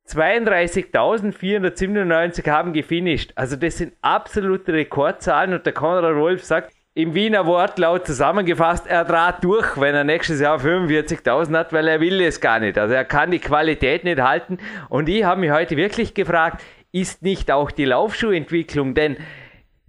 32.497 0.08 2.50
haben 2.50 2.74
gefinisht. 2.74 3.32
Also 3.36 3.56
das 3.56 3.78
sind 3.78 3.94
absolute 4.02 4.74
Rekordzahlen 4.74 5.54
und 5.54 5.66
der 5.66 5.72
Konrad 5.74 6.16
Wolf 6.16 6.44
sagt, 6.44 6.74
im 6.96 7.14
Wiener 7.14 7.46
Wortlaut 7.46 8.08
zusammengefasst, 8.08 8.88
er 8.88 9.08
trat 9.08 9.42
durch, 9.44 9.80
wenn 9.80 9.94
er 9.96 10.04
nächstes 10.04 10.42
Jahr 10.42 10.58
45.000 10.58 11.58
hat, 11.58 11.72
weil 11.72 11.88
er 11.88 12.02
will 12.02 12.20
es 12.20 12.42
gar 12.42 12.60
nicht. 12.60 12.78
Also 12.78 12.94
er 12.96 13.06
kann 13.06 13.32
die 13.32 13.40
Qualität 13.40 14.04
nicht 14.04 14.20
halten. 14.20 14.58
Und 14.90 15.08
ich 15.08 15.24
habe 15.24 15.40
mich 15.40 15.52
heute 15.52 15.78
wirklich 15.78 16.16
gefragt, 16.16 16.62
ist 16.92 17.22
nicht 17.22 17.52
auch 17.52 17.72
die 17.72 17.86
Laufschuhentwicklung, 17.86 18.96
denn 18.96 19.16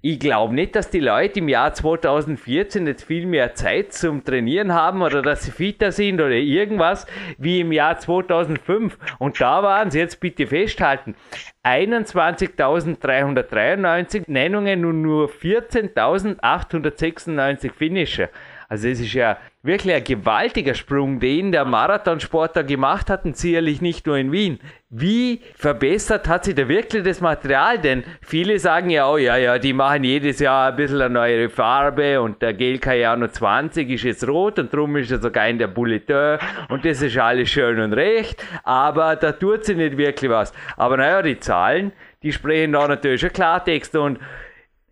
ich 0.02 0.18
glaube 0.18 0.54
nicht, 0.54 0.74
dass 0.76 0.88
die 0.88 1.00
Leute 1.00 1.40
im 1.40 1.48
Jahr 1.48 1.74
2014 1.74 2.86
jetzt 2.86 3.04
viel 3.04 3.26
mehr 3.26 3.54
Zeit 3.54 3.92
zum 3.92 4.24
Trainieren 4.24 4.72
haben 4.72 5.02
oder 5.02 5.20
dass 5.20 5.44
sie 5.44 5.50
fitter 5.50 5.92
sind 5.92 6.22
oder 6.22 6.30
irgendwas 6.30 7.06
wie 7.36 7.60
im 7.60 7.70
Jahr 7.70 7.98
2005. 7.98 8.96
Und 9.18 9.38
da 9.40 9.62
waren 9.62 9.90
sie 9.90 9.98
jetzt 9.98 10.20
bitte 10.20 10.46
festhalten. 10.46 11.16
21.393 11.64 14.22
Nennungen 14.26 14.86
und 14.86 15.02
nur 15.02 15.28
14.896 15.28 17.72
Finisher. 17.72 18.30
Also 18.70 18.88
es 18.88 19.00
ist 19.00 19.12
ja 19.12 19.36
wirklich 19.62 19.94
ein 19.94 20.04
gewaltiger 20.04 20.74
Sprung, 20.74 21.20
den 21.20 21.52
der 21.52 21.66
Marathonsport 21.66 22.56
da 22.56 22.62
gemacht 22.62 23.10
hat 23.10 23.26
und 23.26 23.36
sicherlich 23.36 23.82
nicht 23.82 24.06
nur 24.06 24.16
in 24.16 24.32
Wien. 24.32 24.58
Wie 24.88 25.42
verbessert 25.54 26.26
hat 26.28 26.46
sich 26.46 26.54
da 26.54 26.66
wirklich 26.66 27.04
das 27.04 27.20
Material? 27.20 27.78
Denn 27.78 28.02
viele 28.22 28.58
sagen 28.58 28.88
ja, 28.88 29.08
oh 29.08 29.18
ja, 29.18 29.36
ja, 29.36 29.58
die 29.58 29.74
machen 29.74 30.04
jedes 30.04 30.38
Jahr 30.38 30.70
ein 30.70 30.76
bisschen 30.76 31.02
eine 31.02 31.12
neue 31.12 31.50
Farbe 31.50 32.22
und 32.22 32.40
der 32.40 32.54
Cayano 32.54 33.28
20 33.28 33.90
ist 33.90 34.04
jetzt 34.04 34.26
rot 34.26 34.58
und 34.58 34.72
drum 34.72 34.96
ist 34.96 35.10
er 35.10 35.20
sogar 35.20 35.46
in 35.48 35.58
der 35.58 35.68
Bulletin 35.68 36.38
und 36.70 36.84
das 36.84 37.02
ist 37.02 37.18
alles 37.18 37.50
schön 37.50 37.80
und 37.80 37.92
recht, 37.92 38.42
aber 38.64 39.14
da 39.16 39.32
tut 39.32 39.64
sich 39.64 39.76
nicht 39.76 39.96
wirklich 39.98 40.30
was. 40.30 40.54
Aber 40.78 40.96
naja, 40.96 41.20
die 41.20 41.38
Zahlen, 41.38 41.92
die 42.22 42.32
sprechen 42.32 42.72
da 42.72 42.88
natürlich 42.88 43.20
schon 43.20 43.32
Klartext 43.32 43.94
und 43.94 44.18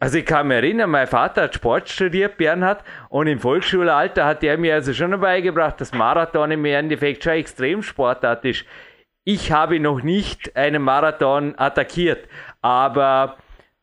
also 0.01 0.19
ich 0.19 0.27
kann 0.27 0.49
mich 0.49 0.59
erinnern, 0.59 0.91
mein 0.91 1.07
Vater 1.07 1.43
hat 1.43 1.55
Sport 1.55 1.89
studiert, 1.89 2.37
Bernhard, 2.37 2.85
und 3.09 3.27
im 3.27 3.41
Volksschulalter 3.41 4.25
hat 4.25 4.45
er 4.45 4.57
mir 4.57 4.75
also 4.75 4.93
schon 4.93 5.19
beigebracht, 5.21 5.81
dass 5.81 5.93
Marathon 5.93 6.53
im 6.53 6.65
Endeffekt 6.65 7.25
schon 7.25 7.33
Extremsportart 7.33 8.45
ist. 8.45 8.65
Ich 9.25 9.51
habe 9.51 9.81
noch 9.81 10.03
nicht 10.03 10.57
einen 10.57 10.83
Marathon 10.83 11.55
attackiert, 11.59 12.29
aber 12.63 13.39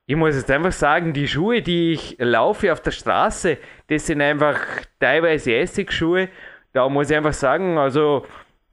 ich 0.07 0.15
muss 0.15 0.35
jetzt 0.35 0.49
einfach 0.51 0.71
sagen, 0.71 1.13
die 1.13 1.27
Schuhe, 1.27 1.61
die 1.61 1.93
ich 1.93 2.15
laufe 2.19 2.71
auf 2.71 2.79
der 2.79 2.91
Straße, 2.91 3.57
das 3.87 4.05
sind 4.05 4.21
einfach 4.21 4.59
teilweise 4.99 5.53
Essigschuhe. 5.53 6.29
Da 6.73 6.87
muss 6.89 7.09
ich 7.09 7.17
einfach 7.17 7.33
sagen, 7.33 7.77
also 7.77 8.25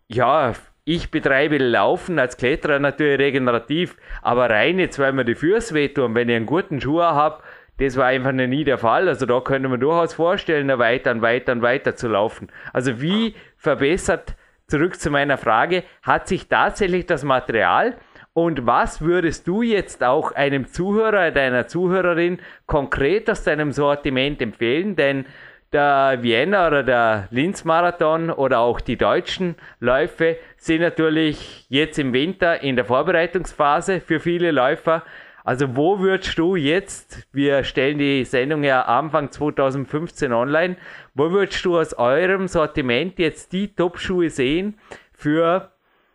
ja, 0.09 0.53
ich 0.85 1.11
betreibe 1.11 1.59
Laufen 1.59 2.18
als 2.18 2.37
Kletterer 2.37 2.78
natürlich 2.78 3.18
regenerativ, 3.18 3.97
aber 4.20 4.51
rein 4.51 4.78
jetzt, 4.78 4.99
weil 4.99 5.12
mir 5.12 5.24
die 5.24 5.35
Füße 5.35 5.74
wehtun, 5.74 6.14
wenn 6.14 6.28
ich 6.28 6.37
einen 6.37 6.47
guten 6.47 6.80
Schuh 6.80 7.03
habe, 7.03 7.43
das 7.78 7.97
war 7.97 8.07
einfach 8.07 8.33
nie 8.33 8.64
der 8.64 8.78
Fall. 8.78 9.09
Also 9.09 9.26
da 9.26 9.41
könnte 9.41 9.68
man 9.68 9.80
durchaus 9.80 10.14
vorstellen, 10.14 10.68
weiter 10.78 11.12
und 11.12 11.22
weiter 11.22 11.53
und 11.53 11.62
weiter 11.62 11.97
zu 11.97 12.09
laufen. 12.09 12.49
Also 12.72 13.01
wie 13.01 13.35
verbessert, 13.57 14.35
zurück 14.66 14.99
zu 14.99 15.11
meiner 15.11 15.39
Frage, 15.39 15.85
hat 16.03 16.28
sich 16.28 16.49
tatsächlich 16.49 17.07
das 17.07 17.24
Material 17.24 17.97
und 18.35 18.66
was 18.66 19.03
würdest 19.03 19.47
du 19.47 19.62
jetzt 19.62 20.03
auch 20.03 20.33
einem 20.33 20.66
Zuhörer, 20.66 21.30
deiner 21.33 21.66
Zuhörerin 21.66 22.41
konkret 22.66 23.28
aus 23.28 23.45
deinem 23.45 23.72
Sortiment 23.72 24.41
empfehlen? 24.41 24.97
Denn 24.97 25.26
der 25.72 26.18
Vienna 26.20 26.66
oder 26.66 26.82
der 26.82 27.28
Linz-Marathon 27.30 28.30
oder 28.30 28.60
auch 28.60 28.80
die 28.80 28.96
deutschen 28.96 29.56
Läufe 29.80 30.36
sind 30.56 30.80
natürlich 30.80 31.66
jetzt 31.68 31.98
im 31.98 32.12
Winter 32.12 32.62
in 32.62 32.76
der 32.76 32.84
Vorbereitungsphase 32.84 34.00
für 34.00 34.20
viele 34.20 34.50
Läufer. 34.50 35.02
Also 35.44 35.76
wo 35.76 35.98
würdest 35.98 36.38
du 36.38 36.54
jetzt, 36.54 37.26
wir 37.32 37.64
stellen 37.64 37.98
die 37.98 38.24
Sendung 38.24 38.62
ja 38.62 38.82
Anfang 38.82 39.32
2015 39.32 40.32
online, 40.32 40.76
wo 41.14 41.30
würdest 41.30 41.64
du 41.64 41.78
aus 41.78 41.94
eurem 41.94 42.46
Sortiment 42.46 43.18
jetzt 43.18 43.52
die 43.52 43.74
Top-Schuhe 43.74 44.30
sehen 44.30 44.78
für, 45.12 45.72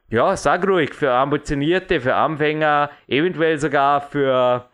ja, 0.09 0.37
sag 0.37 0.65
ruhig, 0.65 0.93
für 0.93 1.11
Ambitionierte, 1.11 1.99
für 1.99 2.15
Anfänger, 2.15 2.89
eventuell 3.07 3.57
sogar 3.57 4.01
für 4.01 4.69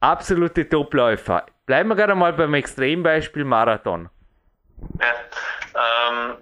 absolute 0.00 0.68
Topläufer? 0.68 1.46
Bleiben 1.68 1.90
wir 1.90 1.96
gerade 1.96 2.14
mal 2.14 2.32
beim 2.32 2.54
Extrembeispiel 2.54 3.44
Marathon. 3.44 4.08
Ja, 5.02 6.08
ähm, 6.08 6.38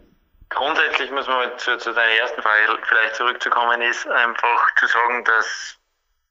grundsätzlich 0.49 1.11
muss 1.11 1.27
man 1.27 1.59
zu, 1.59 1.77
zu 1.79 1.93
deiner 1.93 2.12
ersten 2.12 2.41
Frage 2.41 2.79
vielleicht 2.85 3.16
zurückzukommen, 3.16 3.83
ist 3.83 4.07
einfach 4.07 4.72
zu 4.77 4.87
sagen, 4.87 5.24
dass, 5.24 5.79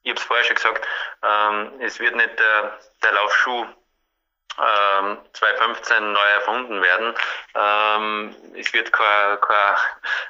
ich 0.04 0.12
habe 0.12 0.20
es 0.22 0.26
vorher 0.26 0.46
schon 0.46 0.56
gesagt, 0.56 0.88
ähm, 1.24 1.74
es 1.82 2.00
wird 2.00 2.16
nicht 2.16 2.40
der, 2.40 2.80
der 3.04 3.12
Laufschuh 3.12 3.66
ähm, 4.58 5.18
2015 5.34 6.12
neu 6.14 6.28
erfunden 6.36 6.82
werden. 6.82 7.14
Ähm, 7.56 8.36
es 8.58 8.74
wird 8.74 8.92
kein, 8.92 9.40
kein 9.42 9.76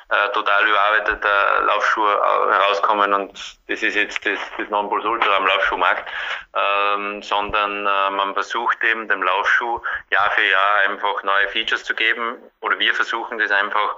äh, 0.09 0.29
total 0.31 0.67
überarbeiteter 0.67 1.61
Laufschuh 1.63 2.07
herauskommen 2.07 3.13
und 3.13 3.57
das 3.67 3.83
ist 3.83 3.95
jetzt 3.95 4.25
das, 4.25 4.39
das 4.57 4.69
Nonplusultra 4.69 5.35
am 5.35 5.45
Laufschuhmarkt, 5.45 6.09
ähm, 6.53 7.21
sondern 7.21 7.85
äh, 7.85 8.09
man 8.11 8.33
versucht 8.33 8.83
eben 8.83 9.07
dem 9.07 9.23
Laufschuh 9.23 9.81
Jahr 10.11 10.31
für 10.31 10.43
Jahr 10.43 10.75
einfach 10.87 11.23
neue 11.23 11.47
Features 11.49 11.83
zu 11.83 11.95
geben. 11.95 12.37
Oder 12.61 12.79
wir 12.79 12.93
versuchen 12.93 13.37
das 13.37 13.51
einfach 13.51 13.95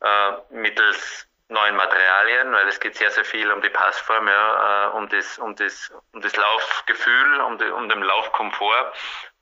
äh, 0.00 0.32
mittels 0.50 1.26
neuen 1.48 1.76
Materialien, 1.76 2.52
weil 2.52 2.68
es 2.68 2.80
geht 2.80 2.96
sehr, 2.96 3.10
sehr 3.10 3.24
viel 3.24 3.50
um 3.50 3.60
die 3.60 3.68
Passform, 3.68 4.26
ja, 4.28 4.86
äh, 4.86 4.96
um, 4.96 5.08
das, 5.08 5.38
um, 5.38 5.54
das, 5.56 5.92
um 6.12 6.20
das 6.20 6.34
Laufgefühl, 6.36 7.40
um, 7.40 7.58
die, 7.58 7.70
um 7.70 7.88
den 7.88 8.02
Laufkomfort 8.02 8.92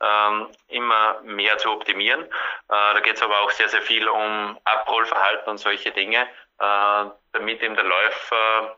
ähm, 0.02 0.48
immer 0.68 1.20
mehr 1.22 1.58
zu 1.58 1.70
optimieren. 1.70 2.24
Äh, 2.24 2.28
da 2.68 3.00
geht 3.00 3.16
es 3.16 3.22
aber 3.22 3.40
auch 3.40 3.50
sehr, 3.50 3.68
sehr 3.68 3.82
viel 3.82 4.08
um 4.08 4.58
Abrollverhalten 4.64 5.50
und 5.50 5.58
solche 5.58 5.90
Dinge, 5.92 6.22
äh, 6.58 7.04
damit 7.32 7.62
eben 7.62 7.74
der 7.74 7.84
Läufer 7.84 8.76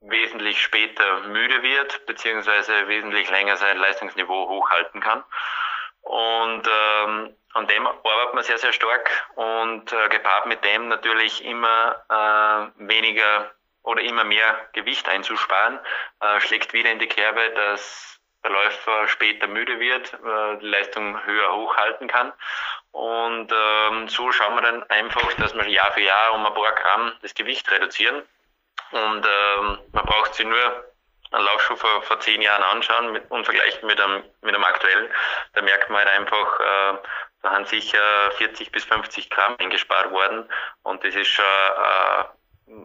wesentlich 0.00 0.60
später 0.60 1.20
müde 1.20 1.62
wird, 1.62 2.06
beziehungsweise 2.06 2.88
wesentlich 2.88 3.30
länger 3.30 3.56
sein 3.56 3.78
Leistungsniveau 3.78 4.48
hochhalten 4.48 5.00
kann. 5.00 5.24
Und 6.02 6.62
ähm, 6.66 7.36
an 7.54 7.66
dem 7.66 7.86
arbeitet 7.86 8.34
man 8.34 8.44
sehr, 8.44 8.58
sehr 8.58 8.72
stark 8.72 9.10
und 9.34 9.92
äh, 9.92 10.08
gepaart 10.08 10.46
mit 10.46 10.64
dem 10.64 10.88
natürlich 10.88 11.44
immer 11.44 11.96
äh, 12.08 12.86
weniger 12.86 13.50
oder 13.82 14.02
immer 14.02 14.24
mehr 14.24 14.68
Gewicht 14.72 15.08
einzusparen, 15.08 15.78
äh, 16.20 16.40
schlägt 16.40 16.72
wieder 16.72 16.90
in 16.90 16.98
die 16.98 17.08
Kerbe, 17.08 17.50
dass 17.50 18.15
der 18.46 18.52
Läufer 18.52 19.08
später 19.08 19.46
müde 19.46 19.78
wird, 19.80 20.14
äh, 20.14 20.58
die 20.60 20.66
Leistung 20.66 21.24
höher 21.24 21.52
hochhalten 21.52 22.08
kann. 22.08 22.32
Und 22.92 23.52
ähm, 23.52 24.08
so 24.08 24.30
schauen 24.32 24.54
wir 24.54 24.62
dann 24.62 24.82
einfach, 24.84 25.32
dass 25.34 25.54
wir 25.54 25.68
Jahr 25.68 25.92
für 25.92 26.00
Jahr 26.00 26.32
um 26.34 26.46
ein 26.46 26.54
paar 26.54 26.72
Gramm 26.72 27.12
das 27.22 27.34
Gewicht 27.34 27.70
reduzieren. 27.70 28.22
Und 28.92 29.26
ähm, 29.26 29.78
man 29.92 30.04
braucht 30.06 30.34
sich 30.34 30.46
nur 30.46 30.84
einen 31.32 31.44
Laufschuh 31.44 31.76
vor, 31.76 32.02
vor 32.02 32.20
zehn 32.20 32.40
Jahren 32.40 32.62
anschauen 32.62 33.12
mit, 33.12 33.28
und 33.30 33.44
vergleichen 33.44 33.86
mit 33.86 34.00
einem, 34.00 34.22
mit 34.42 34.54
einem 34.54 34.64
aktuellen. 34.64 35.08
Da 35.54 35.62
merkt 35.62 35.90
man 35.90 36.06
halt 36.06 36.10
einfach, 36.10 36.60
äh, 36.60 36.98
da 37.42 37.50
haben 37.50 37.66
sicher 37.66 38.30
40 38.38 38.70
bis 38.70 38.84
50 38.84 39.28
Gramm 39.30 39.56
eingespart 39.58 40.10
worden. 40.12 40.48
Und 40.82 41.04
das 41.04 41.14
ist 41.14 41.28
schon 41.28 41.44
äh, 41.44 42.24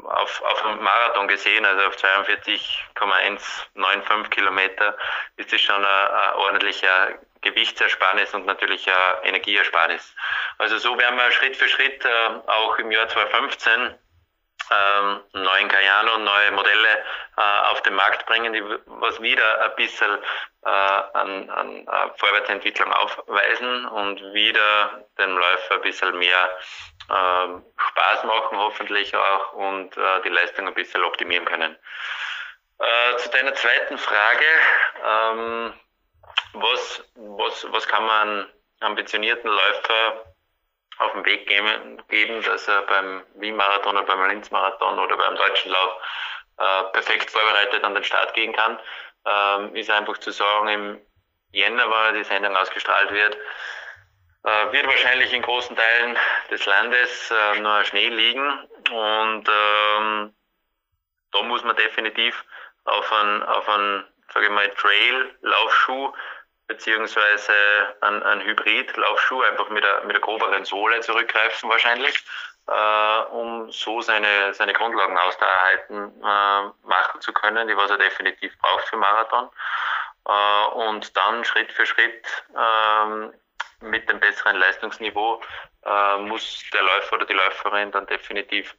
auf, 0.04 0.42
auf 0.42 0.66
einem 0.66 0.84
Marathon 0.84 1.28
gesehen, 1.28 1.64
also 1.66 1.88
auf 1.88 1.98
42,195 1.98 4.30
Kilometer, 4.30 4.96
ist 5.38 5.52
das 5.52 5.62
schon 5.62 5.84
ein, 5.84 5.86
ein 5.86 6.34
ordentlicher 6.36 7.18
Gewichtsersparnis 7.42 8.34
und 8.34 8.46
natürlich 8.46 8.88
ein 8.88 9.24
Energieersparnis. 9.24 10.16
Also 10.60 10.78
so 10.78 10.98
werden 10.98 11.18
wir 11.18 11.32
Schritt 11.32 11.58
für 11.58 11.68
Schritt 11.68 12.06
äh, 12.06 12.30
auch 12.48 12.78
im 12.78 12.92
Jahr 12.92 13.08
2015 13.08 13.96
ähm, 14.72 15.22
neuen 15.34 15.68
Cayano, 15.68 16.18
neue 16.18 16.52
Modelle 16.52 17.04
äh, 17.38 17.70
auf 17.72 17.82
den 17.82 17.94
Markt 17.96 18.26
bringen, 18.26 18.54
die 18.54 18.64
was 18.86 19.22
wieder 19.22 19.66
ein 19.66 19.76
bisschen 19.76 20.18
äh, 20.66 20.70
an, 20.70 21.50
an 21.50 21.88
äh, 21.88 22.10
Vorwärtsentwicklung 22.18 22.92
aufweisen 22.94 23.86
und 23.86 24.22
wieder 24.34 25.06
dem 25.18 25.38
Läufer 25.38 25.76
ein 25.76 25.82
bisschen 25.82 26.18
mehr 26.18 26.50
äh, 27.10 27.48
Spaß 27.90 28.24
machen, 28.24 28.58
hoffentlich 28.58 29.16
auch, 29.16 29.54
und 29.54 29.98
äh, 29.98 30.22
die 30.24 30.30
Leistung 30.30 30.68
ein 30.68 30.74
bisschen 30.74 31.04
optimieren 31.04 31.46
können. 31.46 31.78
Äh, 32.80 33.18
zu 33.18 33.30
deiner 33.30 33.54
zweiten 33.54 33.98
Frage, 33.98 34.46
ähm, 35.06 35.74
was, 36.54 37.04
was, 37.16 37.68
was 37.72 37.88
kann 37.88 38.06
man 38.06 38.52
ambitionierten 38.80 39.50
Läufer 39.50 40.26
auf 41.00 41.14
den 41.14 41.26
Weg 41.26 41.48
geben, 41.48 42.42
dass 42.44 42.68
er 42.68 42.82
beim 42.84 43.24
Wien-Marathon 43.36 43.98
oder 43.98 44.06
beim 44.06 44.28
Linz-Marathon 44.30 45.00
oder 45.00 45.18
beim 45.18 45.36
deutschen 45.36 45.72
Lauf 45.72 45.96
äh, 46.58 46.84
perfekt 46.92 47.32
vorbereitet 47.32 47.84
an 47.84 47.96
den 47.96 48.04
Start 48.04 48.34
gehen 48.34 48.54
kann. 48.54 48.80
Ähm, 49.26 49.76
ist 49.76 49.90
einfach 49.90 50.18
zu 50.18 50.32
sagen, 50.32 50.68
im 50.68 51.02
Jänner, 51.52 51.90
wenn 51.90 52.16
die 52.16 52.24
Sendung 52.24 52.56
ausgestrahlt 52.56 53.12
wird, 53.12 53.38
äh, 54.44 54.72
wird 54.72 54.88
wahrscheinlich 54.88 55.34
in 55.34 55.42
großen 55.42 55.76
Teilen 55.76 56.18
des 56.50 56.66
Landes 56.66 57.32
äh, 57.32 57.60
nur 57.60 57.84
Schnee 57.84 58.10
liegen 58.10 58.50
und 58.92 59.48
ähm, 59.48 60.36
da 61.32 61.42
muss 61.44 61.64
man 61.64 61.76
definitiv 61.76 62.44
auf 62.86 63.12
einen, 63.12 63.44
auf 63.44 63.70
einen 63.70 64.06
sage 64.34 64.48
ich 64.48 64.52
mal, 64.52 64.70
Trail-Laufschuh 64.70 66.14
beziehungsweise 66.72 67.54
ein, 68.00 68.24
ein 68.24 68.42
Hybrid-Laufschuh, 68.42 69.42
einfach 69.42 69.70
mit 69.70 69.84
der, 69.84 70.04
mit 70.06 70.22
groberen 70.22 70.64
Sohle 70.64 71.02
zurückgreifen 71.02 71.70
wahrscheinlich, 71.70 72.24
äh, 72.68 73.22
um 73.32 73.70
so 73.72 74.00
seine, 74.00 74.54
seine 74.54 74.72
Grundlagen 74.72 75.16
Grundlagenausdauerheiten 75.16 76.24
äh, 76.24 76.88
machen 76.88 77.20
zu 77.20 77.34
können, 77.34 77.68
die 77.68 77.76
was 77.76 77.92
er 77.92 77.98
definitiv 77.98 78.58
braucht 78.60 78.88
für 78.88 78.96
Marathon. 78.96 79.50
Äh, 80.26 80.66
und 80.88 81.18
dann 81.18 81.44
Schritt 81.44 81.74
für 81.74 81.86
Schritt 81.86 82.26
ähm, 82.58 83.34
mit 83.82 84.08
dem 84.08 84.22
besseren 84.22 84.56
Leistungsniveau 84.56 85.42
äh, 85.84 86.18
muss 86.20 86.64
der 86.72 86.84
Läufer 86.84 87.16
oder 87.16 87.26
die 87.26 87.34
Läuferin 87.34 87.92
dann 87.92 88.06
definitiv 88.06 88.76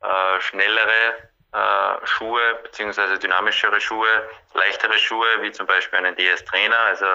äh, 0.00 0.40
schnellere 0.40 1.28
äh, 1.54 2.06
Schuhe 2.06 2.56
beziehungsweise 2.64 3.18
dynamischere 3.18 3.80
Schuhe, 3.80 4.28
leichtere 4.54 4.98
Schuhe, 4.98 5.26
wie 5.40 5.52
zum 5.52 5.66
Beispiel 5.66 5.98
einen 6.00 6.16
DS-Trainer, 6.16 6.76
also 6.78 7.06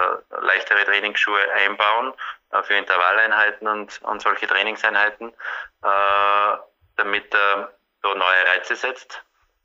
leichtere 0.42 0.86
Trainingsschuhe 0.86 1.42
einbauen 1.56 2.14
äh, 2.52 2.64
für 2.64 2.76
Intervalleinheiten 2.76 3.68
und, 3.68 4.02
und 4.04 4.22
solche 4.22 4.48
Trainingseinheiten, 4.48 5.30
äh, 5.30 6.58
damit 6.96 7.36
er 7.36 7.74
da 8.02 8.16
neue 8.16 8.46
Reize 8.48 8.78
setzt. 8.78 9.22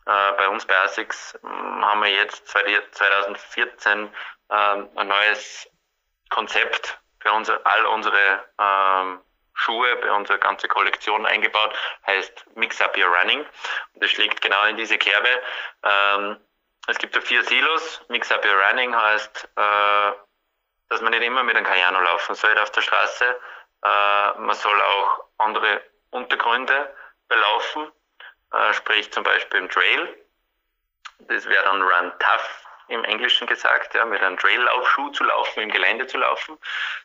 Äh, 0.06 0.32
bei 0.32 0.48
uns 0.48 0.66
bei 0.66 0.76
ASICS 0.76 1.38
hm, 1.40 1.84
haben 1.84 2.02
wir 2.02 2.10
jetzt 2.10 2.48
2014 2.48 4.12
ähm, 4.50 4.88
ein 4.96 5.08
neues 5.08 5.70
Konzept 6.30 6.98
für 7.20 7.32
unser, 7.32 7.64
all 7.64 7.86
unsere 7.86 8.44
ähm, 8.58 9.20
Schuhe 9.54 9.96
bei 9.96 10.10
unserer 10.12 10.38
ganzen 10.38 10.68
Kollektion 10.68 11.26
eingebaut, 11.26 11.74
heißt 12.06 12.44
Mix 12.56 12.80
Up 12.80 12.96
Your 12.96 13.06
Running. 13.06 13.40
Und 13.40 14.02
das 14.02 14.10
schlägt 14.10 14.40
genau 14.40 14.64
in 14.64 14.76
diese 14.76 14.98
Kerbe. 14.98 15.28
Ähm, 15.82 16.36
es 16.86 16.98
gibt 16.98 17.14
ja 17.14 17.20
vier 17.22 17.42
Silos. 17.44 18.02
Mix 18.08 18.30
Up 18.30 18.44
Your 18.44 18.60
Running 18.62 18.94
heißt, 18.94 19.48
äh, 19.56 20.12
dass 20.88 21.00
man 21.00 21.12
nicht 21.12 21.22
immer 21.22 21.42
mit 21.42 21.56
einem 21.56 21.64
Cayano 21.64 22.00
laufen 22.00 22.34
soll 22.34 22.58
auf 22.58 22.70
der 22.70 22.82
Straße. 22.82 23.24
Äh, 23.24 24.38
man 24.38 24.54
soll 24.54 24.80
auch 24.80 25.24
andere 25.38 25.82
Untergründe 26.10 26.94
belaufen, 27.28 27.90
äh, 28.52 28.72
sprich 28.74 29.12
zum 29.12 29.24
Beispiel 29.24 29.60
im 29.60 29.68
Trail. 29.68 30.24
Das 31.20 31.46
wäre 31.46 31.64
dann 31.64 31.82
Run 31.82 32.12
Tough 32.18 32.64
im 32.88 33.04
Englischen 33.04 33.46
gesagt, 33.46 33.94
ja, 33.94 34.04
mit 34.04 34.22
einem 34.22 34.36
Trail-Laufschuh 34.36 35.10
zu 35.10 35.24
laufen, 35.24 35.60
im 35.60 35.70
Gelände 35.70 36.06
zu 36.06 36.18
laufen. 36.18 36.58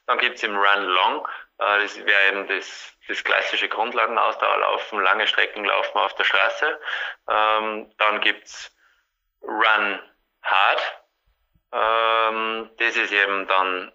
Dann 0.07 0.17
gibt's 0.17 0.43
im 0.43 0.57
Run 0.57 0.83
Long, 0.83 1.27
das 1.59 1.97
wäre 2.05 2.27
eben 2.29 2.47
das, 2.47 2.93
das 3.07 3.23
klassische 3.23 3.67
Grundlagenausdauerlaufen, 3.67 5.01
lange 5.01 5.27
Strecken 5.27 5.65
laufen 5.65 5.97
auf 5.97 6.15
der 6.15 6.23
Straße. 6.23 6.79
Ähm, 7.29 7.91
dann 7.97 8.21
gibt's 8.21 8.75
Run 9.41 9.99
Hard. 10.41 11.03
Ähm, 11.71 12.69
das 12.77 12.95
ist 12.95 13.11
eben 13.11 13.47
dann 13.47 13.91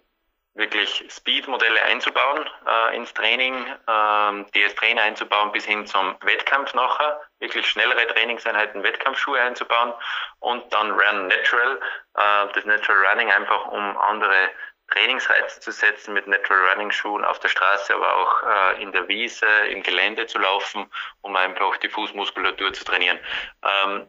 wirklich 0.55 1.03
Speed-Modelle 1.09 1.81
einzubauen 1.83 2.49
äh, 2.65 2.95
ins 2.95 3.13
Training, 3.13 3.65
ähm, 3.87 4.45
DS-Trainer 4.53 5.01
einzubauen 5.01 5.51
bis 5.51 5.65
hin 5.65 5.85
zum 5.85 6.15
Wettkampf 6.21 6.73
nachher, 6.73 7.21
wirklich 7.39 7.67
schnellere 7.67 8.07
Trainingseinheiten, 8.07 8.81
Wettkampfschuhe 8.81 9.39
einzubauen 9.39 9.93
und 10.39 10.73
dann 10.73 10.91
Run 10.91 11.27
Natural, 11.27 11.79
äh, 12.15 12.47
das 12.53 12.63
Natural 12.63 13.05
Running 13.05 13.29
einfach 13.31 13.65
um 13.67 13.97
andere 13.97 14.49
Trainingsreize 14.91 15.59
zu 15.59 15.71
setzen 15.71 16.13
mit 16.13 16.27
Natural 16.27 16.69
Running 16.69 16.91
Schuhen 16.91 17.25
auf 17.25 17.39
der 17.39 17.49
Straße, 17.49 17.93
aber 17.93 18.15
auch 18.17 18.43
äh, 18.43 18.81
in 18.81 18.91
der 18.91 19.07
Wiese, 19.07 19.47
im 19.69 19.83
Gelände 19.83 20.27
zu 20.27 20.37
laufen, 20.37 20.89
um 21.21 21.35
einfach 21.35 21.77
die 21.77 21.89
Fußmuskulatur 21.89 22.73
zu 22.73 22.83
trainieren. 22.85 23.19
Ähm, 23.63 24.07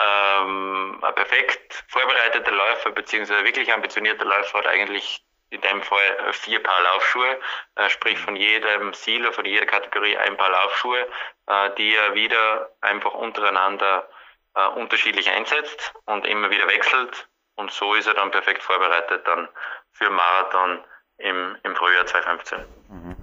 ähm, 0.00 0.98
ein 1.02 1.14
perfekt 1.14 1.84
vorbereiteter 1.88 2.52
Läufer 2.52 2.90
beziehungsweise 2.90 3.44
wirklich 3.44 3.72
ambitionierter 3.72 4.24
Läufer 4.24 4.58
hat 4.58 4.66
eigentlich 4.66 5.22
in 5.50 5.60
dem 5.60 5.82
Fall 5.82 6.32
vier 6.32 6.62
Paar 6.62 6.80
Laufschuhe, 6.82 7.38
äh, 7.74 7.90
sprich 7.90 8.18
von 8.18 8.36
jedem 8.36 8.94
Silo, 8.94 9.32
von 9.32 9.44
jeder 9.44 9.66
Kategorie 9.66 10.16
ein 10.16 10.36
Paar 10.36 10.50
Laufschuhe, 10.50 11.06
äh, 11.46 11.70
die 11.76 11.94
er 11.94 12.14
wieder 12.14 12.70
einfach 12.80 13.12
untereinander 13.14 14.08
äh, 14.54 14.66
unterschiedlich 14.68 15.28
einsetzt 15.30 15.92
und 16.06 16.26
immer 16.26 16.50
wieder 16.50 16.68
wechselt. 16.68 17.28
Und 17.56 17.70
so 17.72 17.94
ist 17.94 18.06
er 18.06 18.14
dann 18.14 18.30
perfekt 18.30 18.62
vorbereitet 18.62 19.26
dann 19.26 19.48
für 19.92 20.10
Marathon 20.10 20.84
im, 21.18 21.56
im 21.62 21.76
Frühjahr 21.76 22.06
2015. 22.06 22.58
Mhm. 22.88 23.16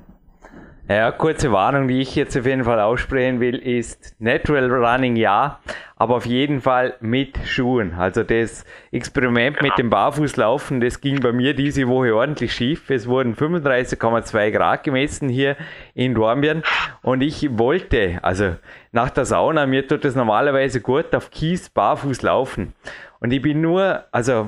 Ja, 0.89 1.11
kurze 1.11 1.51
Warnung, 1.51 1.89
die 1.89 1.99
ich 1.99 2.15
jetzt 2.15 2.37
auf 2.37 2.45
jeden 2.45 2.63
Fall 2.63 2.79
aussprechen 2.79 3.41
will, 3.41 3.57
ist 3.57 4.15
Natural 4.19 4.71
Running 4.71 5.17
ja, 5.17 5.59
aber 5.97 6.15
auf 6.15 6.25
jeden 6.25 6.61
Fall 6.61 6.95
mit 7.01 7.37
Schuhen. 7.45 7.93
Also 7.95 8.23
das 8.23 8.63
Experiment 8.93 9.61
mit 9.61 9.77
dem 9.77 9.89
Barfußlaufen, 9.89 10.79
das 10.79 11.01
ging 11.01 11.19
bei 11.19 11.33
mir 11.33 11.53
diese 11.53 11.89
Woche 11.89 12.15
ordentlich 12.15 12.53
schief. 12.53 12.89
Es 12.89 13.05
wurden 13.05 13.35
35,2 13.35 14.51
Grad 14.51 14.85
gemessen 14.85 15.27
hier 15.27 15.57
in 15.93 16.15
Dornbirn 16.15 16.63
und 17.01 17.19
ich 17.19 17.57
wollte, 17.57 18.19
also 18.21 18.55
nach 18.93 19.09
der 19.09 19.25
Sauna, 19.25 19.65
mir 19.65 19.85
tut 19.85 20.05
es 20.05 20.15
normalerweise 20.15 20.79
gut 20.79 21.13
auf 21.13 21.31
Kies 21.31 21.69
barfuß 21.69 22.21
laufen. 22.21 22.73
Und 23.19 23.33
ich 23.33 23.41
bin 23.41 23.59
nur, 23.59 24.05
also 24.13 24.47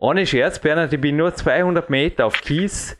ohne 0.00 0.26
Scherz, 0.26 0.58
Bernhard, 0.58 0.92
ich 0.92 1.00
bin 1.00 1.16
nur 1.16 1.34
200 1.34 1.90
Meter 1.90 2.26
auf 2.26 2.40
Kies 2.40 2.98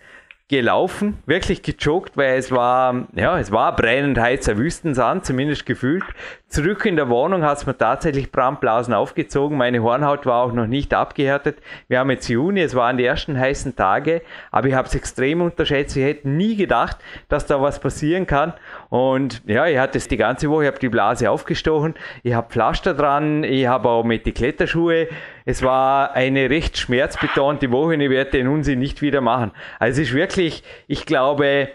gelaufen, 0.48 1.18
wirklich 1.26 1.62
gejoggt, 1.62 2.16
weil 2.16 2.38
es 2.38 2.50
war, 2.52 3.08
ja, 3.14 3.38
es 3.38 3.50
war 3.50 3.74
brennend 3.74 4.18
heißer 4.18 4.58
Wüstensand, 4.58 5.24
zumindest 5.24 5.64
gefühlt. 5.64 6.04
Zurück 6.50 6.84
in 6.84 6.96
der 6.96 7.08
Wohnung 7.08 7.44
hat 7.44 7.58
es 7.58 7.66
mir 7.66 7.78
tatsächlich 7.78 8.32
Brandblasen 8.32 8.92
aufgezogen. 8.92 9.56
Meine 9.56 9.84
Hornhaut 9.84 10.26
war 10.26 10.42
auch 10.42 10.52
noch 10.52 10.66
nicht 10.66 10.92
abgehärtet. 10.92 11.58
Wir 11.86 12.00
haben 12.00 12.10
jetzt 12.10 12.26
Juni, 12.26 12.60
es 12.60 12.74
waren 12.74 12.96
die 12.96 13.04
ersten 13.04 13.38
heißen 13.38 13.76
Tage, 13.76 14.20
aber 14.50 14.66
ich 14.66 14.74
habe 14.74 14.88
es 14.88 14.96
extrem 14.96 15.42
unterschätzt. 15.42 15.96
Ich 15.96 16.02
hätte 16.02 16.28
nie 16.28 16.56
gedacht, 16.56 16.96
dass 17.28 17.46
da 17.46 17.62
was 17.62 17.78
passieren 17.78 18.26
kann. 18.26 18.52
Und 18.88 19.42
ja, 19.46 19.68
ich 19.68 19.78
hatte 19.78 19.98
es 19.98 20.08
die 20.08 20.16
ganze 20.16 20.50
Woche, 20.50 20.64
ich 20.64 20.70
habe 20.70 20.80
die 20.80 20.88
Blase 20.88 21.30
aufgestochen, 21.30 21.94
ich 22.24 22.34
habe 22.34 22.50
Pflaster 22.50 22.94
dran, 22.94 23.44
ich 23.44 23.68
habe 23.68 23.88
auch 23.88 24.02
mit 24.02 24.26
die 24.26 24.32
Kletterschuhe. 24.32 25.06
Es 25.44 25.62
war 25.62 26.14
eine 26.14 26.50
recht 26.50 26.76
schmerzbetonte 26.76 27.70
Woche 27.70 27.94
und 27.94 28.00
ich 28.00 28.10
werde 28.10 28.32
den 28.32 28.48
Unsinn 28.48 28.80
nicht 28.80 29.02
wieder 29.02 29.20
machen. 29.20 29.52
Also 29.78 30.02
es 30.02 30.08
ist 30.08 30.14
wirklich, 30.16 30.64
ich 30.88 31.06
glaube, 31.06 31.68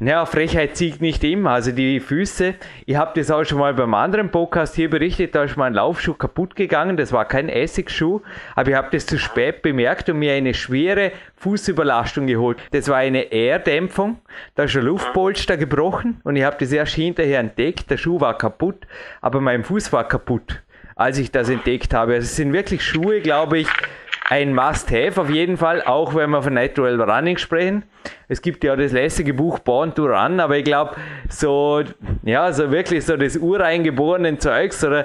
ja, 0.00 0.26
Frechheit 0.26 0.76
siegt 0.76 1.00
nicht 1.00 1.22
immer. 1.22 1.50
Also 1.50 1.72
die 1.72 2.00
Füße, 2.00 2.54
ich 2.86 2.96
habe 2.96 3.12
das 3.14 3.30
auch 3.30 3.44
schon 3.44 3.58
mal 3.58 3.74
beim 3.74 3.94
anderen 3.94 4.30
Podcast 4.30 4.74
hier 4.74 4.90
berichtet, 4.90 5.34
da 5.34 5.44
ist 5.44 5.56
mein 5.56 5.74
Laufschuh 5.74 6.14
kaputt 6.14 6.56
gegangen. 6.56 6.96
Das 6.96 7.12
war 7.12 7.24
kein 7.24 7.48
Essigschuh, 7.48 8.20
aber 8.56 8.70
ich 8.70 8.76
habe 8.76 8.88
das 8.90 9.06
zu 9.06 9.18
spät 9.18 9.62
bemerkt 9.62 10.08
und 10.08 10.18
mir 10.18 10.32
eine 10.32 10.54
schwere 10.54 11.12
Fußüberlastung 11.36 12.26
geholt. 12.26 12.58
Das 12.72 12.88
war 12.88 12.96
eine 12.96 13.32
Erdämpfung, 13.32 14.18
da 14.54 14.64
ist 14.64 14.76
ein 14.76 14.82
Luftpolster 14.82 15.56
gebrochen 15.56 16.20
und 16.24 16.36
ich 16.36 16.44
habe 16.44 16.56
das 16.58 16.72
erst 16.72 16.94
hinterher 16.94 17.40
entdeckt. 17.40 17.90
Der 17.90 17.96
Schuh 17.96 18.20
war 18.20 18.36
kaputt, 18.36 18.86
aber 19.20 19.40
mein 19.40 19.62
Fuß 19.62 19.92
war 19.92 20.08
kaputt, 20.08 20.62
als 20.96 21.18
ich 21.18 21.30
das 21.30 21.48
entdeckt 21.48 21.94
habe. 21.94 22.14
Also 22.14 22.24
es 22.24 22.36
sind 22.36 22.52
wirklich 22.52 22.84
Schuhe, 22.84 23.20
glaube 23.20 23.58
ich, 23.58 23.68
ein 24.32 24.54
Must-Have 24.54 25.20
auf 25.20 25.28
jeden 25.28 25.58
Fall, 25.58 25.82
auch 25.82 26.14
wenn 26.14 26.30
wir 26.30 26.40
von 26.40 26.54
Natural 26.54 26.98
Running 26.98 27.36
sprechen. 27.36 27.82
Es 28.28 28.40
gibt 28.40 28.64
ja 28.64 28.74
das 28.74 28.90
lässige 28.90 29.34
Buch 29.34 29.58
Born 29.58 29.94
to 29.94 30.06
Run, 30.06 30.40
aber 30.40 30.56
ich 30.56 30.64
glaube, 30.64 30.96
so, 31.28 31.82
ja, 32.22 32.50
so 32.50 32.70
wirklich 32.70 33.04
so 33.04 33.18
das 33.18 33.36
ureingeborenen 33.36 34.40
Zeugs 34.40 34.82
oder 34.82 35.04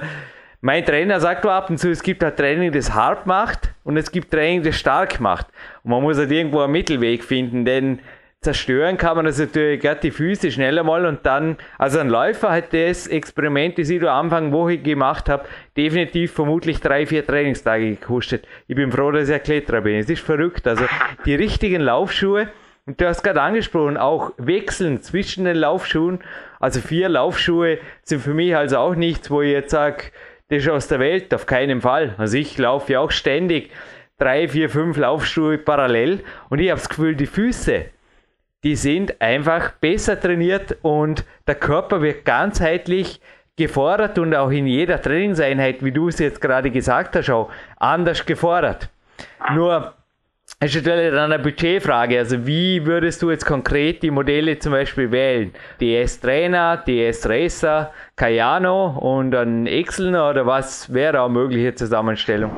mein 0.61 0.85
Trainer 0.85 1.19
sagt 1.19 1.45
ab 1.45 1.69
und 1.69 1.77
zu, 1.77 1.91
es 1.91 2.03
gibt 2.03 2.23
ein 2.23 2.37
Training, 2.37 2.71
das 2.71 2.93
hart 2.93 3.27
macht 3.27 3.73
und 3.83 3.97
es 3.97 4.13
gibt 4.13 4.31
Training, 4.31 4.63
das 4.63 4.75
stark 4.75 5.19
macht. 5.19 5.47
Und 5.83 5.91
man 5.91 6.01
muss 6.01 6.17
halt 6.17 6.31
irgendwo 6.31 6.61
einen 6.61 6.71
Mittelweg 6.71 7.21
finden, 7.21 7.65
denn 7.65 7.99
zerstören 8.47 8.95
kann 8.95 9.17
man 9.17 9.25
das 9.25 9.39
natürlich 9.39 9.81
gerade 9.81 9.99
die 9.99 10.11
Füße 10.11 10.51
schneller 10.51 10.81
mal 10.81 11.05
und 11.05 11.25
dann, 11.25 11.57
also 11.77 11.99
ein 11.99 12.07
Läufer 12.07 12.49
hat 12.49 12.73
das 12.73 13.05
Experiment, 13.05 13.77
das 13.77 13.89
ich 13.89 13.99
da 13.99 14.17
Anfang 14.17 14.53
Woche 14.53 14.77
gemacht 14.77 15.27
habe, 15.27 15.43
definitiv 15.75 16.31
vermutlich 16.31 16.79
drei, 16.79 17.05
vier 17.05 17.27
Trainingstage 17.27 17.89
gekostet. 17.89 18.47
Ich 18.67 18.75
bin 18.77 18.89
froh, 18.89 19.11
dass 19.11 19.27
ich 19.27 19.35
ein 19.35 19.43
Kletterer 19.43 19.81
bin. 19.81 19.97
Es 19.97 20.09
ist 20.09 20.21
verrückt. 20.21 20.65
Also 20.65 20.85
die 21.25 21.35
richtigen 21.35 21.81
Laufschuhe, 21.81 22.47
und 22.85 23.01
du 23.01 23.05
hast 23.05 23.21
gerade 23.21 23.41
angesprochen, 23.41 23.97
auch 23.97 24.31
wechseln 24.37 25.01
zwischen 25.01 25.43
den 25.43 25.57
Laufschuhen. 25.57 26.19
Also 26.61 26.79
vier 26.79 27.09
Laufschuhe 27.09 27.79
sind 28.03 28.21
für 28.21 28.33
mich 28.33 28.55
also 28.55 28.77
auch 28.77 28.95
nichts, 28.95 29.29
wo 29.29 29.41
ich 29.41 29.51
jetzt 29.51 29.71
sage, 29.71 30.03
das 30.47 30.59
ist 30.59 30.69
aus 30.69 30.87
der 30.87 31.01
Welt, 31.01 31.33
auf 31.33 31.45
keinen 31.45 31.81
Fall. 31.81 32.15
Also 32.17 32.37
ich 32.37 32.57
laufe 32.57 32.93
ja 32.93 33.01
auch 33.01 33.11
ständig 33.11 33.71
drei, 34.17 34.47
vier, 34.47 34.69
fünf 34.69 34.95
Laufschuhe 34.95 35.57
parallel 35.57 36.21
und 36.47 36.59
ich 36.59 36.69
habe 36.69 36.79
das 36.79 36.87
Gefühl, 36.87 37.17
die 37.17 37.25
Füße, 37.25 37.87
die 38.63 38.75
sind 38.75 39.21
einfach 39.21 39.71
besser 39.73 40.19
trainiert 40.19 40.77
und 40.81 41.25
der 41.47 41.55
Körper 41.55 42.01
wird 42.01 42.25
ganzheitlich 42.25 43.21
gefordert 43.55 44.19
und 44.19 44.35
auch 44.35 44.51
in 44.51 44.67
jeder 44.67 45.01
Trainingseinheit, 45.01 45.83
wie 45.83 45.91
du 45.91 46.07
es 46.09 46.19
jetzt 46.19 46.41
gerade 46.41 46.71
gesagt 46.71 47.15
hast, 47.15 47.29
auch 47.29 47.49
anders 47.77 48.25
gefordert. 48.25 48.89
Nur 49.53 49.93
es 50.59 50.73
ist 50.75 50.85
natürlich 50.85 51.11
dann 51.11 51.31
eine 51.31 51.43
Budgetfrage. 51.43 52.17
Also 52.17 52.47
wie 52.47 52.85
würdest 52.85 53.21
du 53.21 53.31
jetzt 53.31 53.45
konkret 53.45 54.01
die 54.01 54.11
Modelle 54.11 54.57
zum 54.59 54.71
Beispiel 54.71 55.11
wählen? 55.11 55.53
DS 55.79 56.19
Trainer, 56.19 56.77
DS 56.77 57.27
Racer, 57.27 57.91
Cayano 58.15 58.97
und 58.97 59.35
ein 59.35 59.67
Excel 59.67 60.09
oder 60.09 60.45
was 60.45 60.93
wäre 60.93 61.21
eine 61.21 61.33
mögliche 61.33 61.75
Zusammenstellung? 61.75 62.57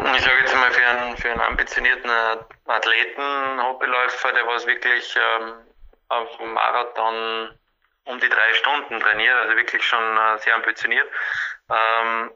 Ich 0.00 0.22
sage 0.22 0.40
jetzt 0.40 0.54
mal 0.54 0.70
für 0.70 0.86
einen, 0.86 1.16
für 1.16 1.30
einen 1.30 1.40
ambitionierten 1.40 2.10
Athleten, 2.66 3.62
Hobbyläufer, 3.62 4.32
der 4.32 4.46
was 4.46 4.66
wirklich 4.66 5.16
ähm, 5.16 5.54
auf 6.08 6.36
dem 6.36 6.52
Marathon 6.52 7.58
um 8.04 8.20
die 8.20 8.28
drei 8.28 8.54
Stunden 8.54 9.00
trainiert, 9.00 9.34
also 9.34 9.56
wirklich 9.56 9.84
schon 9.84 10.16
äh, 10.16 10.38
sehr 10.38 10.54
ambitioniert, 10.54 11.08
ähm, 11.70 12.30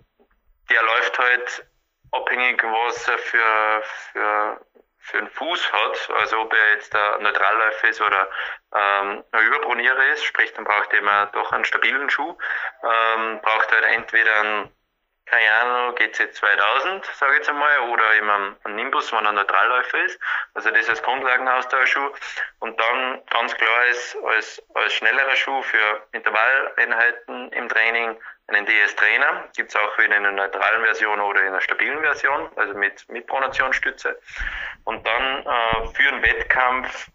der 0.71 0.83
läuft 0.83 1.19
halt 1.19 1.67
abhängig, 2.11 2.63
was 2.65 3.09
er 3.09 3.19
für, 3.19 3.83
für, 3.83 4.67
für 4.99 5.19
einen 5.19 5.31
Fuß 5.31 5.73
hat, 5.73 6.11
also 6.19 6.41
ob 6.41 6.53
er 6.53 6.75
jetzt 6.75 6.95
ein 6.95 7.23
Neutralläufer 7.23 7.89
ist 7.89 8.01
oder 8.01 8.29
ähm, 8.75 9.25
ein 9.31 9.47
Überbronierer 9.47 10.07
ist, 10.09 10.25
sprich 10.25 10.53
dann 10.55 10.65
braucht 10.65 10.93
er 10.93 10.99
immer 10.99 11.27
doch 11.27 11.53
einen 11.53 11.65
stabilen 11.65 12.11
Schuh, 12.11 12.37
ähm, 12.83 13.41
braucht 13.41 13.71
er 13.71 13.83
halt 13.83 13.97
entweder 13.97 14.41
einen 14.41 14.73
keine 15.27 15.53
Ahnung, 15.53 15.95
GC 15.95 16.35
2000, 16.35 17.05
sage 17.05 17.33
ich 17.33 17.39
jetzt 17.39 17.49
einmal, 17.49 17.79
oder 17.91 18.15
eben 18.15 18.57
ein 18.65 18.75
Nimbus, 18.75 19.13
wenn 19.13 19.25
er 19.25 19.33
Neutralläufer 19.33 20.05
ist. 20.05 20.19
Also 20.55 20.71
das 20.71 20.89
als 20.89 21.03
Grundlagenaustauschschuh. 21.03 22.11
Und 22.59 22.79
dann 22.79 23.23
ganz 23.31 23.55
klar 23.55 23.87
ist 23.87 24.17
als, 24.25 24.63
als 24.75 24.93
schnellerer 24.95 25.37
Schuh 25.37 25.63
für 25.63 26.07
Intervalleinheiten 26.13 27.53
im 27.53 27.69
Training 27.69 28.21
einen 28.49 28.67
DS-Trainer. 28.67 29.49
Gibt 29.57 29.71
es 29.71 29.77
auch 29.77 29.99
in 29.99 30.13
einer 30.13 30.33
neutralen 30.33 30.83
Version 30.83 31.21
oder 31.21 31.41
in 31.41 31.49
einer 31.49 31.61
stabilen 31.61 32.01
Version, 32.01 32.51
also 32.57 32.75
mit, 32.75 33.09
mit 33.09 33.27
Pronationsstütze. 33.27 34.19
Und 34.85 35.07
dann 35.07 35.47
äh, 35.47 35.95
für 35.95 36.09
einen 36.09 36.23
Wettkampf 36.23 37.09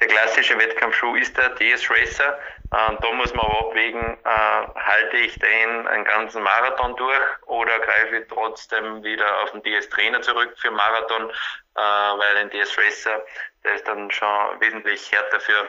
der 0.00 0.08
klassische 0.08 0.58
Wettkampfschuh 0.58 1.16
ist 1.16 1.36
der 1.36 1.50
DS 1.50 1.90
Racer. 1.90 2.38
Äh, 2.72 2.96
da 3.00 3.12
muss 3.12 3.32
man 3.34 3.46
aber 3.46 3.68
abwägen, 3.68 4.18
äh, 4.24 4.28
halte 4.28 5.16
ich 5.16 5.38
den 5.38 5.86
einen 5.88 6.04
ganzen 6.04 6.42
Marathon 6.42 6.94
durch 6.96 7.22
oder 7.46 7.78
greife 7.80 8.18
ich 8.18 8.28
trotzdem 8.28 9.02
wieder 9.02 9.42
auf 9.42 9.52
den 9.52 9.62
DS 9.62 9.88
Trainer 9.88 10.20
zurück 10.20 10.52
für 10.58 10.70
Marathon, 10.70 11.30
äh, 11.30 11.80
weil 11.80 12.36
ein 12.36 12.50
DS 12.50 12.76
Racer, 12.76 13.24
der 13.64 13.74
ist 13.74 13.88
dann 13.88 14.10
schon 14.10 14.60
wesentlich 14.60 15.10
härter 15.12 15.40
für, 15.40 15.68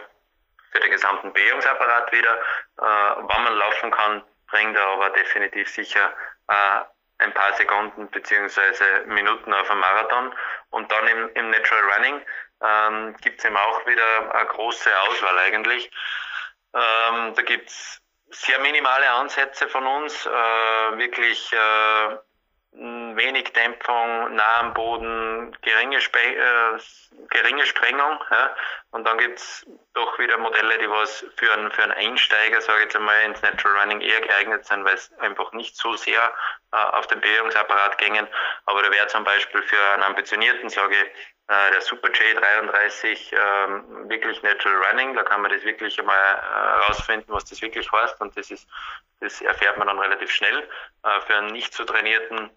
für 0.72 0.80
den 0.80 0.92
gesamten 0.92 1.32
Bewegungsapparat 1.32 2.12
wieder. 2.12 2.36
Äh, 2.36 2.82
wann 2.82 3.44
man 3.44 3.56
laufen 3.56 3.92
kann, 3.92 4.24
bringt 4.50 4.76
er 4.76 4.88
aber 4.88 5.10
definitiv 5.12 5.70
sicher 5.70 6.14
äh, 6.50 6.84
ein 7.20 7.34
paar 7.34 7.54
Sekunden 7.54 8.10
beziehungsweise 8.10 8.84
Minuten 9.06 9.54
auf 9.54 9.70
einen 9.72 9.80
Marathon. 9.80 10.34
Und 10.70 10.92
dann 10.92 11.08
im, 11.08 11.30
im 11.34 11.50
Natural 11.50 11.84
Running 11.96 12.22
ähm, 12.64 13.16
gibt 13.22 13.40
es 13.40 13.46
eben 13.46 13.58
auch 13.58 13.86
wieder 13.86 14.36
eine 14.36 14.48
große 14.48 14.90
Auswahl 15.02 15.38
eigentlich. 15.40 15.90
Ähm, 16.74 17.34
da 17.36 17.42
gibt 17.44 17.70
es 17.70 18.02
sehr 18.30 18.60
minimale 18.60 19.10
Ansätze 19.10 19.68
von 19.70 19.86
uns, 19.86 20.26
äh, 20.26 20.30
wirklich 20.98 21.52
äh, 21.54 22.18
wenig 22.80 23.54
Dämpfung, 23.54 24.36
nah 24.36 24.60
am 24.60 24.74
Boden, 24.74 25.56
geringe, 25.62 26.00
Spe 26.02 26.20
äh, 26.20 26.80
geringe 27.30 27.66
Sprengung. 27.66 28.20
Ja? 28.30 28.56
Und 28.92 29.06
dann 29.06 29.18
gibt 29.18 29.40
es 29.40 29.66
doch 29.94 30.20
wieder 30.20 30.38
Modelle, 30.38 30.78
die 30.78 30.90
was 30.90 31.26
für 31.38 31.52
einen, 31.54 31.72
für 31.72 31.84
einen 31.84 31.94
Einsteiger, 31.94 32.62
sage 32.62 32.80
ich 32.80 32.84
jetzt 32.86 32.96
einmal, 32.96 33.22
ins 33.24 33.42
Natural 33.42 33.80
Running 33.80 34.02
eher 34.02 34.22
geeignet 34.22 34.66
sind, 34.66 34.86
weil 34.86 34.96
es 34.96 35.12
einfach 35.20 35.52
nicht 35.54 35.76
so 35.76 35.96
sehr 35.96 36.34
äh, 36.72 36.78
auf 36.78 37.08
den 37.08 37.22
Bewegungsapparat 37.22 37.98
gängen. 37.98 38.28
Aber 38.66 38.84
da 38.84 38.92
wäre 38.92 39.08
zum 39.08 39.24
Beispiel 39.24 39.64
für 39.64 39.82
einen 39.94 40.04
ambitionierten, 40.04 40.70
sage 40.70 40.96
ich, 40.96 41.37
äh, 41.48 41.72
der 41.72 41.82
Super 41.82 42.10
J33 42.10 43.34
ähm, 43.34 44.10
wirklich 44.10 44.42
Natural 44.44 44.84
Running. 44.84 45.16
Da 45.16 45.24
kann 45.24 45.42
man 45.42 45.52
das 45.52 45.64
wirklich 45.64 46.00
einmal 46.00 46.18
herausfinden, 46.18 47.28
was 47.28 47.46
das 47.46 47.62
wirklich 47.62 47.90
heißt. 47.92 48.20
Und 48.20 48.36
das 48.38 48.52
ist, 48.52 48.68
das 49.22 49.42
erfährt 49.42 49.78
man 49.78 49.88
dann 49.88 50.00
relativ 50.00 50.30
schnell. 50.32 50.68
Äh, 51.04 51.22
für 51.26 51.36
einen 51.36 51.54
nicht 51.54 51.74
so 51.74 51.86
trainierten 51.86 52.50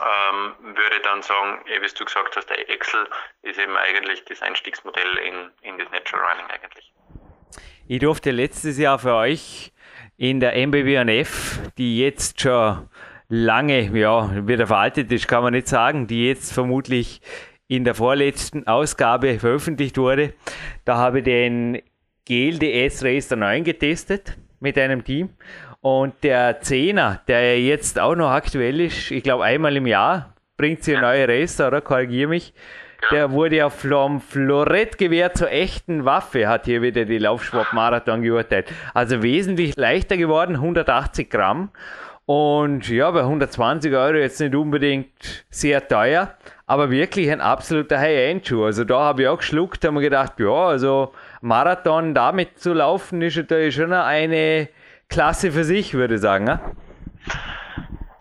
ähm, 0.00 0.54
würde 0.74 1.00
dann 1.02 1.22
sagen, 1.22 1.64
eh, 1.66 1.82
wie 1.82 1.94
du 1.94 2.04
gesagt 2.04 2.34
hast, 2.36 2.48
der 2.48 2.70
Excel 2.70 3.06
ist 3.42 3.58
eben 3.58 3.76
eigentlich 3.76 4.24
das 4.24 4.40
Einstiegsmodell 4.40 5.18
in, 5.18 5.50
in 5.62 5.78
das 5.78 5.90
Natural 5.90 6.24
Running 6.30 6.46
eigentlich. 6.50 6.92
Ich 7.88 7.98
durfte 7.98 8.30
letztes 8.30 8.78
Jahr 8.78 8.98
für 8.98 9.14
euch 9.14 9.72
in 10.16 10.40
der 10.40 10.56
MBBNF, 10.56 11.58
die 11.76 11.98
jetzt 11.98 12.40
schon 12.40 12.88
lange, 13.28 13.82
ja, 13.98 14.46
wieder 14.46 14.66
veraltet 14.66 15.10
ist, 15.12 15.28
kann 15.28 15.42
man 15.42 15.52
nicht 15.52 15.68
sagen, 15.68 16.06
die 16.06 16.28
jetzt 16.28 16.52
vermutlich 16.52 17.20
in 17.76 17.84
der 17.84 17.94
vorletzten 17.94 18.66
Ausgabe 18.66 19.38
veröffentlicht 19.38 19.96
wurde. 19.96 20.34
Da 20.84 20.98
habe 20.98 21.20
ich 21.20 21.24
den 21.24 21.80
GLDS 22.26 23.02
Racer 23.02 23.36
9 23.36 23.64
getestet 23.64 24.36
mit 24.60 24.76
einem 24.76 25.02
Team. 25.04 25.30
Und 25.80 26.12
der 26.22 26.60
Zehner, 26.60 27.22
der 27.28 27.58
jetzt 27.62 27.98
auch 27.98 28.14
noch 28.14 28.30
aktuell 28.30 28.78
ist, 28.78 29.10
ich 29.10 29.22
glaube 29.22 29.44
einmal 29.44 29.74
im 29.74 29.86
Jahr 29.86 30.34
bringt 30.58 30.84
sie 30.84 30.94
neue 30.98 31.26
Racer, 31.26 31.68
oder? 31.68 31.80
Korrigiere 31.80 32.28
mich. 32.28 32.52
Der 33.10 33.32
wurde 33.32 33.56
ja 33.56 33.70
vom 33.70 34.20
Florettgewehr 34.20 35.32
zur 35.32 35.50
echten 35.50 36.04
Waffe, 36.04 36.48
hat 36.48 36.66
hier 36.66 36.82
wieder 36.82 37.06
die 37.06 37.18
Laufsportmarathon 37.18 38.20
geurteilt. 38.20 38.70
Also 38.92 39.22
wesentlich 39.22 39.76
leichter 39.76 40.18
geworden, 40.18 40.56
180 40.56 41.30
Gramm. 41.30 41.70
Und 42.26 42.88
ja, 42.88 43.10
bei 43.10 43.20
120 43.20 43.92
Euro 43.94 44.18
jetzt 44.18 44.40
nicht 44.40 44.54
unbedingt 44.54 45.44
sehr 45.50 45.88
teuer, 45.88 46.36
aber 46.72 46.90
wirklich 46.90 47.30
ein 47.30 47.42
absoluter 47.42 47.98
High-End-Schuh. 47.98 48.64
Also 48.64 48.84
da 48.84 48.98
habe 49.00 49.22
ich 49.22 49.28
auch 49.28 49.36
geschluckt, 49.36 49.84
habe 49.84 49.92
mir 49.92 50.00
gedacht, 50.00 50.40
ja, 50.40 50.68
also 50.68 51.12
Marathon 51.42 52.14
damit 52.14 52.58
zu 52.58 52.72
laufen, 52.72 53.20
ist 53.20 53.38
da 53.50 53.70
schon 53.70 53.92
eine 53.92 54.70
Klasse 55.10 55.52
für 55.52 55.64
sich, 55.64 55.92
würde 55.92 56.14
ich 56.14 56.22
sagen. 56.22 56.44
Ne? 56.46 56.58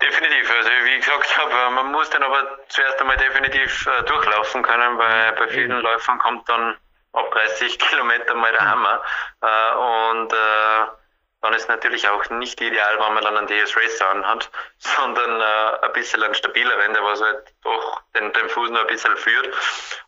Definitiv. 0.02 0.52
Also 0.58 0.70
wie 0.84 0.98
ich 0.98 1.06
gesagt 1.06 1.38
habe, 1.38 1.76
man 1.76 1.94
muss 1.94 2.10
dann 2.10 2.24
aber 2.24 2.60
zuerst 2.68 3.00
einmal 3.00 3.16
definitiv 3.16 3.88
äh, 3.88 4.04
durchlaufen 4.04 4.64
können, 4.64 4.98
weil 4.98 5.32
bei 5.38 5.48
vielen 5.48 5.72
Läufern 5.72 6.20
kommt 6.20 6.50
dann 6.50 6.76
ab 7.14 7.32
30 7.32 7.80
Kilometer 7.80 8.36
mal 8.36 8.52
der 8.52 8.70
Hammer. 8.70 9.02
Äh, 9.42 10.20
und 10.20 10.34
äh, 10.34 11.01
dann 11.42 11.54
ist 11.54 11.68
natürlich 11.68 12.08
auch 12.08 12.30
nicht 12.30 12.62
ideal, 12.62 13.00
wenn 13.00 13.14
man 13.14 13.24
dann 13.24 13.38
einen 13.38 13.48
DS 13.48 13.76
Racer 13.76 14.10
anhat, 14.10 14.50
sondern 14.78 15.42
äh, 15.42 15.86
ein 15.86 15.94
bisschen 15.94 16.22
ein 16.24 16.34
stabileren, 16.34 16.94
der 16.94 17.04
was 17.04 17.22
halt 17.22 17.54
doch 17.64 18.02
den, 18.16 18.32
den 18.34 18.50
Fuß 18.50 18.70
noch 18.70 18.82
ein 18.82 18.88
bisschen 18.88 19.16
führt 19.18 19.50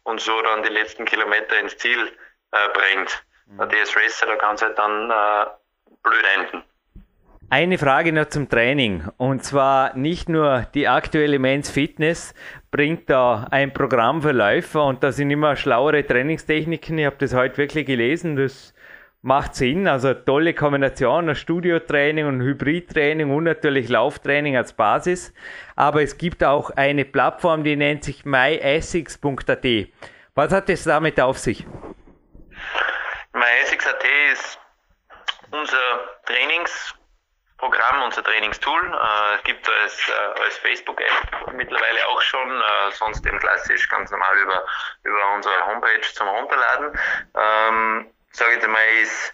und 0.03 0.21
so 0.21 0.41
dann 0.41 0.63
die 0.63 0.69
letzten 0.69 1.05
Kilometer 1.05 1.59
ins 1.59 1.77
Ziel 1.77 2.11
äh, 2.51 2.69
bringt. 2.69 3.23
Mhm. 3.47 3.57
Der 3.57 3.67
DS 3.67 3.95
Racer, 3.95 4.27
da 4.27 4.35
kann 4.35 4.55
es 4.55 4.61
halt 4.61 4.77
dann 4.77 5.09
äh, 5.09 5.45
blöd 6.03 6.25
enden. 6.35 6.63
Eine 7.49 7.77
Frage 7.77 8.13
noch 8.13 8.29
zum 8.29 8.49
Training. 8.49 9.07
Und 9.17 9.43
zwar 9.43 9.95
nicht 9.95 10.27
nur 10.27 10.65
die 10.73 10.87
aktuelle 10.87 11.37
Men's 11.37 11.69
Fitness 11.69 12.33
bringt 12.71 13.09
da 13.11 13.47
ein 13.51 13.73
Programm 13.73 14.23
für 14.23 14.31
Läufer 14.31 14.85
und 14.85 15.03
da 15.03 15.11
sind 15.11 15.29
immer 15.29 15.55
schlauere 15.55 16.03
Trainingstechniken. 16.03 16.97
Ich 16.97 17.05
habe 17.05 17.17
das 17.19 17.35
heute 17.35 17.57
wirklich 17.57 17.85
gelesen. 17.85 18.37
Das 18.37 18.72
macht 19.23 19.55
Sinn. 19.55 19.87
Also 19.87 20.13
tolle 20.13 20.53
Kombination 20.53 21.29
aus 21.29 21.39
Studiotraining 21.39 22.27
und 22.27 22.41
Hybridtraining 22.41 23.31
und 23.31 23.45
natürlich 23.45 23.89
Lauftraining 23.89 24.55
als 24.55 24.73
Basis. 24.73 25.33
Aber 25.75 26.03
es 26.03 26.17
gibt 26.17 26.43
auch 26.43 26.69
eine 26.71 27.05
Plattform, 27.05 27.63
die 27.63 27.75
nennt 27.75 28.03
sich 28.03 28.25
myessex.at. 28.25 29.65
Was 30.35 30.51
hat 30.51 30.69
es 30.69 30.83
damit 30.83 31.19
auf 31.19 31.37
sich? 31.39 31.65
MyEssex.at 33.33 34.03
ist 34.31 34.59
unser 35.51 35.77
Trainings 36.25 36.95
Programm, 37.57 38.03
unser 38.03 38.23
Trainingstool. 38.23 38.93
Äh, 38.93 39.43
gibt 39.43 39.69
als, 39.69 40.09
äh, 40.09 40.41
als 40.41 40.57
Facebook-App 40.57 41.53
mittlerweile 41.53 42.07
auch 42.07 42.21
schon, 42.21 42.49
äh, 42.61 42.91
sonst 42.91 43.25
eben 43.25 43.39
klassisch 43.39 43.87
ganz 43.87 44.11
normal 44.11 44.37
über, 44.37 44.65
über 45.03 45.33
unsere 45.33 45.65
Homepage 45.65 46.01
zum 46.01 46.27
Runterladen. 46.27 46.99
Sage 48.33 48.57
ich 48.59 48.67
mal, 48.67 48.85
ist, 49.01 49.33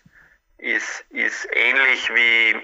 ist, 0.58 1.06
ist 1.10 1.48
ähnlich 1.52 2.14
wie 2.14 2.62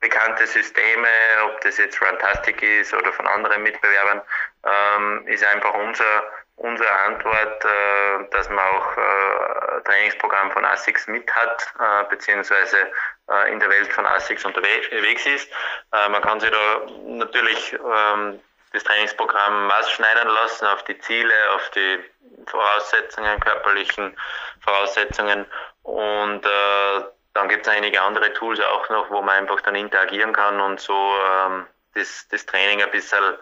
bekannte 0.00 0.46
Systeme, 0.46 1.08
ob 1.44 1.60
das 1.62 1.78
jetzt 1.78 2.00
Runtastic 2.02 2.60
ist 2.62 2.92
oder 2.92 3.12
von 3.12 3.26
anderen 3.26 3.62
Mitbewerbern, 3.62 4.22
ähm, 4.64 5.26
ist 5.26 5.44
einfach 5.44 5.74
unser 5.74 6.24
unsere 6.56 6.90
Antwort, 6.90 7.64
äh, 7.64 8.30
dass 8.30 8.48
man 8.48 8.58
auch 8.58 8.96
äh, 8.96 9.80
Trainingsprogramm 9.84 10.50
von 10.52 10.64
ASICS 10.64 11.06
mit 11.08 11.30
hat, 11.34 11.74
äh, 11.78 12.04
beziehungsweise 12.08 12.90
äh, 13.30 13.52
in 13.52 13.60
der 13.60 13.68
Welt 13.68 13.92
von 13.92 14.06
ASICS 14.06 14.44
unterwegs 14.44 15.26
ist. 15.26 15.50
Äh, 15.92 16.08
man 16.08 16.22
kann 16.22 16.40
sich 16.40 16.50
da 16.50 16.80
natürlich 17.04 17.74
ähm, 17.74 18.40
das 18.72 18.84
Trainingsprogramm 18.84 19.66
maßschneidern 19.66 20.28
lassen 20.28 20.66
auf 20.66 20.82
die 20.84 20.98
Ziele, 20.98 21.34
auf 21.54 21.70
die 21.70 21.98
Voraussetzungen, 22.46 23.40
körperlichen 23.40 24.16
Voraussetzungen 24.60 25.46
und 25.82 26.44
äh, 26.44 27.04
dann 27.34 27.48
gibt 27.48 27.66
es 27.66 27.72
einige 27.72 28.00
andere 28.00 28.32
Tools 28.32 28.60
auch 28.60 28.88
noch, 28.88 29.10
wo 29.10 29.22
man 29.22 29.36
einfach 29.36 29.60
dann 29.60 29.74
interagieren 29.74 30.32
kann 30.32 30.60
und 30.60 30.80
so 30.80 30.94
ähm, 30.94 31.66
das, 31.94 32.26
das 32.30 32.46
Training 32.46 32.82
ein 32.82 32.90
bisschen 32.90 33.36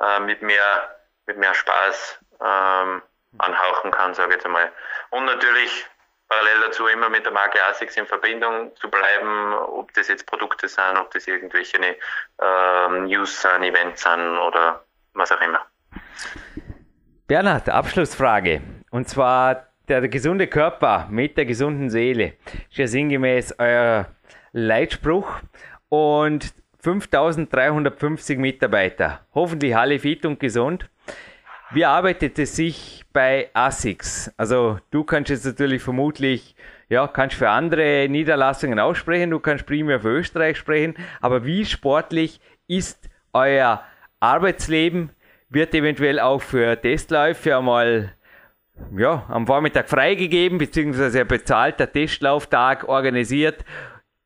äh, 0.00 0.20
mit 0.20 0.42
mehr 0.42 0.96
mit 1.26 1.36
mehr 1.38 1.54
Spaß 1.54 2.18
ähm, 2.40 3.02
anhauchen 3.38 3.90
kann, 3.90 4.14
sage 4.14 4.30
ich 4.30 4.34
jetzt 4.36 4.46
einmal. 4.46 4.72
Und 5.10 5.24
natürlich 5.26 5.86
parallel 6.28 6.60
dazu 6.62 6.86
immer 6.86 7.08
mit 7.08 7.24
der 7.24 7.32
Marke 7.32 7.62
ASICS 7.64 7.96
in 7.96 8.06
Verbindung 8.06 8.74
zu 8.76 8.88
bleiben, 8.88 9.54
ob 9.54 9.92
das 9.94 10.08
jetzt 10.08 10.26
Produkte 10.26 10.68
sind, 10.68 10.96
ob 10.96 11.10
das 11.12 11.26
irgendwelche 11.26 11.78
ähm, 11.78 13.04
News 13.04 13.42
sind, 13.42 13.62
Events 13.62 14.02
sind 14.02 14.38
oder 14.38 14.84
was 15.14 15.30
auch 15.32 15.40
immer. 15.40 15.64
Bernhard, 17.28 17.68
Abschlussfrage. 17.68 18.60
Und 18.92 19.08
zwar 19.08 19.66
der 19.88 20.06
gesunde 20.06 20.46
Körper 20.46 21.08
mit 21.10 21.36
der 21.36 21.44
gesunden 21.44 21.90
Seele. 21.90 22.34
Ist 22.70 22.78
ja 22.78 22.86
sinngemäß 22.86 23.56
euer 23.58 24.06
Leitspruch. 24.52 25.40
Und 25.88 26.54
5350 26.78 28.38
Mitarbeiter. 28.38 29.26
Hoffentlich 29.34 29.76
alle 29.76 29.98
fit 29.98 30.24
und 30.24 30.38
gesund. 30.38 30.88
Wie 31.72 31.84
arbeitet 31.84 32.38
es 32.38 32.54
sich 32.54 33.04
bei 33.12 33.50
ASICS? 33.54 34.32
Also 34.36 34.78
du 34.92 35.02
kannst 35.02 35.30
jetzt 35.30 35.46
natürlich 35.46 35.82
vermutlich, 35.82 36.54
ja, 36.88 37.08
kannst 37.08 37.34
für 37.34 37.50
andere 37.50 38.06
Niederlassungen 38.08 38.78
aussprechen, 38.78 39.30
du 39.30 39.40
kannst 39.40 39.66
primär 39.66 39.98
für 39.98 40.10
Österreich 40.10 40.58
sprechen, 40.58 40.94
aber 41.20 41.44
wie 41.44 41.64
sportlich 41.64 42.40
ist 42.68 43.10
euer 43.32 43.82
Arbeitsleben? 44.20 45.10
Wird 45.48 45.74
eventuell 45.74 46.18
auch 46.18 46.42
für 46.42 46.80
Testläufe 46.80 47.56
einmal 47.56 48.12
ja, 48.96 49.24
am 49.28 49.46
Vormittag 49.46 49.88
freigegeben, 49.88 50.58
beziehungsweise 50.58 51.20
ein 51.20 51.28
bezahlter 51.28 51.90
Testlauftag 51.90 52.88
organisiert? 52.88 53.64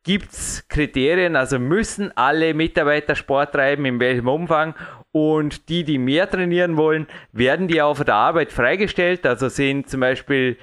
Gibt 0.03 0.33
es 0.33 0.67
Kriterien, 0.69 1.37
also 1.37 1.59
müssen 1.59 2.17
alle 2.17 2.55
Mitarbeiter 2.55 3.15
Sport 3.15 3.53
treiben, 3.53 3.85
in 3.85 4.01
welchem 4.01 4.29
Umfang? 4.29 4.75
Und 5.13 5.69
die, 5.69 5.85
die 5.85 5.99
mehr 5.99 6.31
trainieren 6.31 6.77
wollen, 6.77 7.07
werden 7.33 7.69
die 7.69 7.83
auf 7.83 8.03
der 8.03 8.15
Arbeit 8.15 8.51
freigestellt. 8.51 9.27
Also 9.27 9.49
sind 9.49 9.91
zum 9.91 10.01
Beispiel 10.01 10.57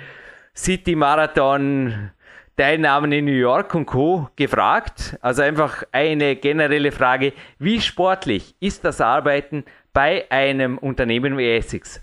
City 0.56 0.96
Marathon, 0.96 2.12
Teilnahmen 2.56 3.12
in 3.12 3.26
New 3.26 3.32
York 3.32 3.76
und 3.76 3.86
Co. 3.86 4.30
gefragt. 4.36 5.18
Also 5.22 5.44
einfach 5.44 5.84
eine 5.92 6.36
generelle 6.36 6.92
Frage, 6.92 7.34
wie 7.60 7.80
sportlich 7.80 8.56
ist 8.60 8.84
das 8.84 9.02
Arbeiten 9.02 9.66
bei 9.98 10.28
einem 10.30 10.78
Unternehmen 10.78 11.40
wie 11.40 11.58
Essex? 11.58 12.00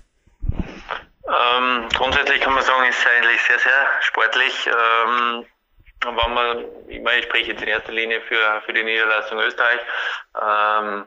Ähm, 0.50 1.88
grundsätzlich 1.96 2.40
kann 2.40 2.52
man 2.52 2.64
sagen, 2.64 2.88
ist 2.88 2.98
es 2.98 3.06
eigentlich 3.06 3.40
sehr, 3.42 3.58
sehr 3.60 3.86
sportlich. 4.00 4.66
Ähm, 4.66 5.46
wenn 6.04 6.34
man, 6.34 6.64
ich, 6.88 7.00
meine, 7.00 7.20
ich 7.20 7.26
spreche 7.26 7.52
jetzt 7.52 7.62
in 7.62 7.68
erster 7.68 7.92
Linie 7.92 8.20
für, 8.22 8.62
für 8.66 8.72
die 8.72 8.82
Niederlassung 8.82 9.38
Österreich. 9.38 9.78
Ähm, 10.34 11.04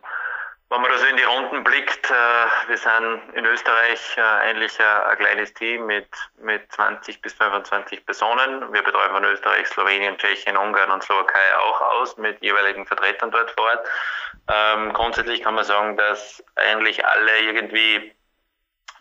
wenn 0.70 0.82
man 0.82 0.90
da 0.90 0.98
so 0.98 1.06
in 1.08 1.18
die 1.18 1.24
Runden 1.24 1.64
blickt, 1.66 2.10
äh, 2.10 2.70
wir 2.70 2.78
sind 2.78 3.36
in 3.36 3.46
Österreich 3.46 4.16
äh, 4.16 4.22
eigentlich 4.22 4.80
ein, 4.80 5.12
ein, 5.12 5.18
kleines 5.18 5.54
Team 5.56 5.88
mit, 5.88 6.08
mit 6.42 6.72
20 6.72 7.22
bis 7.22 7.34
25 7.34 8.06
Personen. 8.06 8.72
Wir 8.72 8.82
betreuen 8.82 9.12
von 9.12 9.26
Österreich, 9.26 9.68
Slowenien, 9.68 10.18
Tschechien, 10.18 10.56
Ungarn 10.56 10.92
und 10.92 11.04
Slowakei 11.04 11.58
auch 11.58 11.82
aus 11.82 12.16
mit 12.16 12.42
jeweiligen 12.42 12.86
Vertretern 12.86 13.32
dort 13.32 13.52
vor 13.52 13.66
Ort. 13.66 13.86
Ähm, 14.50 14.94
grundsätzlich 14.94 15.42
kann 15.42 15.56
man 15.56 15.66
sagen, 15.66 15.98
dass 15.98 16.44
eigentlich 16.56 17.06
alle 17.06 17.40
irgendwie 17.40 18.16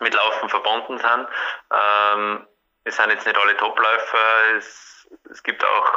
mit 0.00 0.14
Laufen 0.14 0.48
verbunden 0.48 0.98
sind. 0.98 1.28
Ähm, 1.72 2.46
es 2.84 2.96
sind 2.96 3.10
jetzt 3.10 3.26
nicht 3.26 3.38
alle 3.38 3.56
Topläufer, 3.56 4.54
es, 4.56 5.08
es 5.30 5.42
gibt 5.42 5.64
auch 5.64 5.92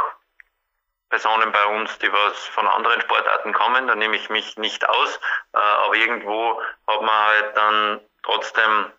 Personen 1.09 1.51
bei 1.51 1.65
uns, 1.65 1.97
die 1.99 2.11
was 2.11 2.47
von 2.47 2.67
anderen 2.67 3.01
Sportarten 3.01 3.53
kommen, 3.53 3.87
da 3.87 3.95
nehme 3.95 4.15
ich 4.15 4.29
mich 4.29 4.57
nicht 4.57 4.87
aus, 4.87 5.19
äh, 5.53 5.57
aber 5.57 5.95
irgendwo 5.95 6.61
hat 6.87 7.01
man 7.01 7.25
halt 7.25 7.57
dann 7.57 8.01
trotzdem 8.23 8.91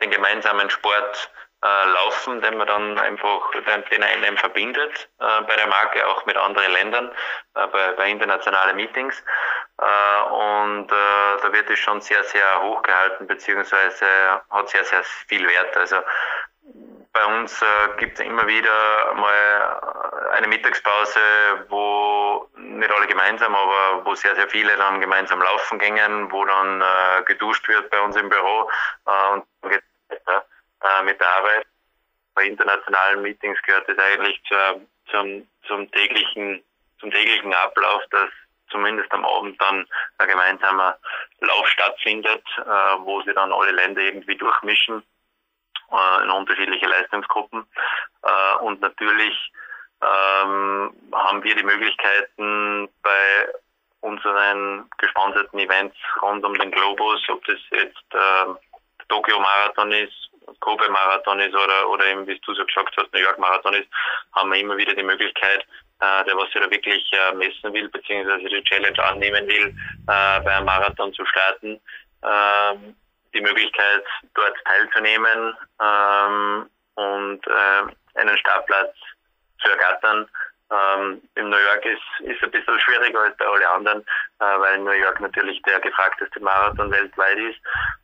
den 0.00 0.10
gemeinsamen 0.10 0.70
Sport 0.70 1.30
äh, 1.62 1.84
laufen, 1.90 2.40
den 2.40 2.56
man 2.56 2.66
dann 2.66 2.98
einfach, 2.98 3.50
den, 3.52 3.84
den 3.90 4.02
einen 4.02 4.36
verbindet 4.36 5.08
äh, 5.20 5.42
bei 5.42 5.56
der 5.56 5.68
Marke, 5.68 6.06
auch 6.08 6.26
mit 6.26 6.36
anderen 6.36 6.72
Ländern, 6.72 7.10
äh, 7.54 7.66
bei, 7.68 7.92
bei 7.92 8.10
internationalen 8.10 8.76
Meetings. 8.76 9.22
Äh, 9.78 10.22
und 10.30 10.90
äh, 10.90 11.40
da 11.42 11.52
wird 11.52 11.70
es 11.70 11.78
schon 11.78 12.00
sehr, 12.00 12.24
sehr 12.24 12.62
hoch 12.62 12.82
gehalten, 12.82 13.26
beziehungsweise 13.26 14.06
hat 14.50 14.68
sehr, 14.68 14.84
sehr 14.84 15.04
viel 15.04 15.46
Wert. 15.48 15.76
Also 15.76 15.96
bei 17.12 17.26
uns 17.26 17.60
äh, 17.62 17.66
gibt 17.98 18.18
es 18.18 18.24
immer 18.24 18.46
wieder 18.46 19.14
mal 19.14 19.80
eine 20.32 20.48
Mittagspause, 20.48 21.20
wo 21.68 22.48
nicht 22.56 22.90
alle 22.90 23.06
gemeinsam, 23.06 23.54
aber 23.54 24.04
wo 24.04 24.14
sehr, 24.14 24.34
sehr 24.34 24.48
viele 24.48 24.76
dann 24.76 25.00
gemeinsam 25.00 25.40
laufen 25.40 25.78
gingen, 25.78 26.32
wo 26.32 26.44
dann 26.44 26.80
äh, 26.80 27.22
geduscht 27.24 27.68
wird 27.68 27.90
bei 27.90 28.00
uns 28.00 28.16
im 28.16 28.28
Büro 28.28 28.70
äh, 29.06 29.32
und 29.32 29.44
geht 29.70 29.82
äh, 30.82 31.02
mit 31.04 31.20
der 31.20 31.28
Arbeit. 31.28 31.66
Bei 32.34 32.44
internationalen 32.44 33.22
Meetings 33.22 33.60
gehört 33.62 33.88
es 33.88 33.98
eigentlich 33.98 34.40
zur, 34.48 34.80
zum, 35.10 35.46
zum 35.66 35.90
täglichen 35.90 36.62
zum 37.02 37.10
täglichen 37.10 37.52
Ablauf, 37.52 38.02
dass 38.10 38.30
zumindest 38.70 39.12
am 39.12 39.24
Abend 39.26 39.60
dann 39.60 39.86
ein 40.18 40.28
gemeinsamer 40.28 40.96
Lauf 41.40 41.68
stattfindet, 41.68 42.42
äh, 42.58 42.96
wo 43.00 43.20
sie 43.22 43.34
dann 43.34 43.52
alle 43.52 43.72
Länder 43.72 44.00
irgendwie 44.00 44.36
durchmischen 44.36 45.02
äh, 45.90 46.22
in 46.22 46.30
unterschiedliche 46.30 46.86
Leistungsgruppen. 46.86 47.66
Äh, 48.22 48.56
und 48.62 48.80
natürlich 48.80 49.52
ähm, 50.00 50.94
haben 51.12 51.44
wir 51.44 51.54
die 51.54 51.64
Möglichkeiten 51.64 52.88
bei 53.02 53.48
unseren 54.00 54.88
gesponserten 54.98 55.58
Events 55.58 55.96
rund 56.22 56.44
um 56.44 56.58
den 56.58 56.70
Globus, 56.70 57.20
ob 57.28 57.44
das 57.44 57.58
jetzt 57.70 58.14
äh, 58.14 58.46
der 58.98 59.08
Tokio-Marathon 59.08 59.92
ist, 59.92 60.30
Kobe-Marathon 60.60 61.40
ist 61.40 61.54
oder, 61.54 61.88
oder 61.88 62.06
eben, 62.06 62.26
wie 62.26 62.38
du 62.38 62.54
so 62.54 62.64
gesagt 62.64 62.94
hast, 62.96 63.12
New 63.12 63.20
York-Marathon 63.20 63.74
ist, 63.74 63.88
haben 64.34 64.50
wir 64.52 64.60
immer 64.60 64.76
wieder 64.76 64.94
die 64.94 65.02
Möglichkeit, 65.02 65.66
äh, 66.00 66.24
der 66.24 66.36
was 66.36 66.50
sich 66.52 66.62
da 66.62 66.70
wirklich 66.70 67.12
äh, 67.12 67.34
messen 67.34 67.72
will, 67.72 67.88
beziehungsweise 67.88 68.48
die 68.48 68.64
Challenge 68.64 69.04
annehmen 69.04 69.46
will, 69.46 69.68
äh, 70.08 70.40
bei 70.40 70.56
einem 70.56 70.66
Marathon 70.66 71.12
zu 71.12 71.24
starten, 71.26 71.80
ähm, 72.22 72.96
die 73.34 73.40
Möglichkeit, 73.40 74.04
dort 74.34 74.56
teilzunehmen 74.64 75.56
ähm, 75.80 76.68
und 76.94 77.46
äh, 77.46 78.18
einen 78.18 78.38
Startplatz 78.38 78.94
zu 79.62 79.70
ergattern. 79.70 80.28
Ähm, 80.70 81.20
in 81.34 81.50
New 81.50 81.56
York 81.56 81.84
ist 81.84 82.28
ist 82.28 82.42
ein 82.42 82.50
bisschen 82.50 82.80
schwieriger 82.80 83.20
als 83.20 83.36
bei 83.36 83.46
allen 83.46 83.64
anderen, 83.66 84.00
äh, 84.40 84.44
weil 84.58 84.78
New 84.78 84.92
York 84.92 85.20
natürlich 85.20 85.60
der 85.62 85.80
gefragteste 85.80 86.40
Marathon 86.40 86.90
weltweit 86.90 87.38
ist 87.38 87.60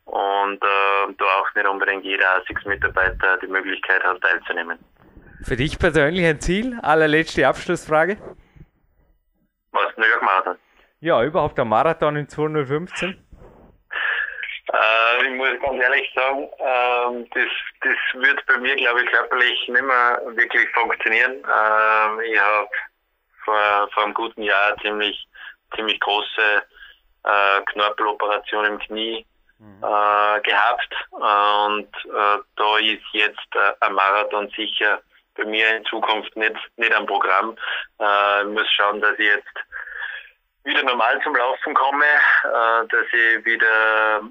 und 0.09 0.63
äh, 0.63 1.13
da 1.17 1.25
auch 1.39 1.55
nicht 1.55 1.67
unbedingt 1.67 2.03
jeder 2.03 2.25
ASICS-Mitarbeiter 2.37 3.37
die 3.37 3.47
Möglichkeit 3.47 4.03
hat, 4.03 4.21
teilzunehmen. 4.21 4.79
Für 5.43 5.55
dich 5.55 5.79
persönlich 5.79 6.25
ein 6.25 6.41
Ziel? 6.41 6.77
Allerletzte 6.81 7.47
Abschlussfrage. 7.47 8.17
Was, 9.71 9.95
New 9.97 10.05
York 10.05 10.21
Marathon? 10.21 10.57
Ja, 10.99 11.23
überhaupt 11.23 11.57
der 11.57 11.65
Marathon 11.65 12.15
in 12.17 12.27
2015? 12.27 13.25
Äh, 14.71 15.27
ich 15.27 15.33
muss 15.35 15.59
ganz 15.61 15.81
ehrlich 15.81 16.11
sagen, 16.13 16.47
ähm, 16.59 17.27
das, 17.33 17.49
das 17.81 18.21
wird 18.21 18.45
bei 18.45 18.57
mir, 18.57 18.75
glaube 18.75 19.01
ich, 19.01 19.09
körperlich 19.09 19.67
nicht 19.67 19.81
mehr 19.81 20.21
wirklich 20.25 20.69
funktionieren. 20.73 21.31
Ähm, 21.31 22.19
ich 22.21 22.39
habe 22.39 22.69
vor, 23.45 23.89
vor 23.93 24.03
einem 24.03 24.13
guten 24.13 24.43
Jahr 24.43 24.75
ziemlich, 24.81 25.27
ziemlich 25.75 25.99
große 26.01 26.63
äh, 27.23 27.61
Knorpeloperation 27.71 28.65
im 28.65 28.79
Knie 28.79 29.25
mhm. 29.59 29.83
äh, 29.83 30.41
gehabt. 30.41 30.93
und 31.11 31.89
äh, 32.05 32.39
da 32.55 32.77
ist 32.79 33.03
jetzt 33.11 33.55
äh, 33.55 33.73
ein 33.85 33.93
Marathon 33.93 34.49
sicher 34.55 35.01
bei 35.35 35.45
mir 35.45 35.77
in 35.77 35.85
Zukunft 35.85 36.35
nicht, 36.35 36.55
nicht 36.77 36.93
am 36.93 37.05
Programm. 37.05 37.55
Äh, 37.99 38.41
ich 38.41 38.49
muss 38.49 38.69
schauen, 38.71 39.01
dass 39.01 39.17
ich 39.19 39.27
jetzt 39.27 39.57
wieder 40.63 40.83
normal 40.83 41.19
zum 41.23 41.35
Laufen 41.35 41.73
komme, 41.73 42.05
äh, 42.05 42.87
dass 42.87 43.05
ich 43.11 43.45
wieder 43.45 44.21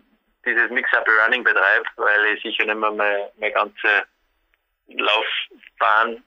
dieses 0.45 0.71
Mix-Up 0.71 1.07
Running 1.25 1.45
betreibe, 1.45 1.87
weil 1.97 2.27
ich 2.27 2.43
sicher 2.43 2.65
nicht 2.65 2.77
mehr 2.77 2.91
meine, 2.91 3.31
meine 3.39 3.53
ganze 3.53 4.05
Laufbahn 4.89 6.23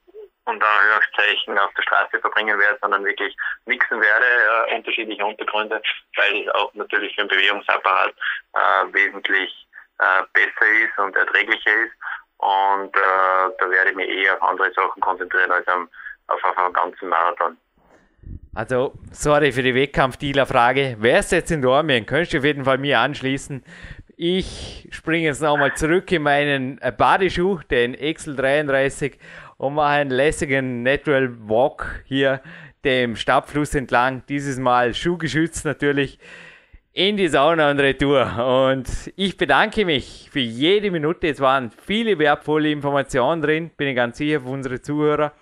und 0.46 0.64
Anführungszeichen 0.64 1.58
auf 1.60 1.74
der 1.76 1.84
Straße 1.84 2.20
verbringen 2.20 2.60
werde, 2.60 2.78
sondern 2.82 3.06
wirklich 3.06 3.36
mixen 3.66 4.02
werde, 4.02 4.26
äh, 4.70 4.76
unterschiedliche 4.76 5.26
Untergründe, 5.26 5.82
weil 6.16 6.42
es 6.42 6.54
auch 6.56 6.74
natürlich 6.74 7.14
für 7.16 7.22
den 7.22 7.30
Bewegungsapparat 7.30 8.14
äh, 8.54 8.94
wesentlich 8.94 9.68
äh, 10.00 10.24
besser 10.34 10.72
ist 10.84 10.98
und 10.98 11.16
erträglicher 11.16 11.74
ist. 11.86 11.94
Und 12.38 12.96
äh, 12.96 13.54
da 13.60 13.70
werde 13.70 13.92
ich 13.92 13.96
mich 13.96 14.10
eher 14.10 14.36
auf 14.36 14.50
andere 14.50 14.74
Sachen 14.74 15.00
konzentrieren 15.00 15.52
als 15.52 15.68
am, 15.68 15.88
auf, 16.28 16.44
auf 16.44 16.58
einen 16.58 16.74
ganzen 16.74 17.10
Marathon. 17.10 17.58
Also, 18.54 18.94
sorry 19.12 19.52
für 19.52 19.64
die 19.64 19.74
Wettkampf-Dealer-Frage. 19.74 20.98
Wer 21.00 21.20
ist 21.20 21.32
jetzt 21.32 21.52
in 21.52 21.62
Dormien? 21.62 22.06
Könntest 22.06 22.34
du 22.34 22.40
auf 22.40 22.44
jeden 22.44 22.66
Fall 22.66 22.80
mir 22.80 23.00
anschließen. 23.00 23.64
Ich 24.18 24.88
springe 24.92 25.26
jetzt 25.26 25.42
nochmal 25.42 25.76
zurück 25.76 26.12
in 26.12 26.24
meinen 26.24 26.78
äh, 26.82 26.92
Badeschuh, 26.92 27.60
den 27.70 27.94
Excel 27.94 28.36
33, 28.36 29.18
mache 29.70 29.90
einen 29.90 30.10
lässigen 30.10 30.82
Natural 30.82 31.30
Walk 31.48 32.04
hier 32.06 32.42
dem 32.84 33.16
Stabfluss 33.16 33.76
entlang. 33.76 34.24
Dieses 34.28 34.58
Mal 34.58 34.94
schuhgeschützt 34.94 35.66
natürlich 35.66 36.18
in 36.94 37.16
die 37.16 37.28
Sauna 37.28 37.72
und 37.72 37.80
Retour. 37.80 38.68
Und 38.68 39.14
ich 39.16 39.38
bedanke 39.38 39.86
mich 39.86 40.30
für 40.32 40.40
jede 40.40 40.92
Minute. 40.92 41.28
Es 41.28 41.40
waren 41.40 41.72
viele 41.72 42.18
wertvolle 42.20 42.72
Informationen 42.72 43.42
drin, 43.42 43.72
bin 43.78 43.88
ich 43.88 43.96
ganz 43.96 44.18
sicher 44.18 44.42
für 44.42 44.50
unsere 44.50 44.82
Zuhörer. 44.82 45.34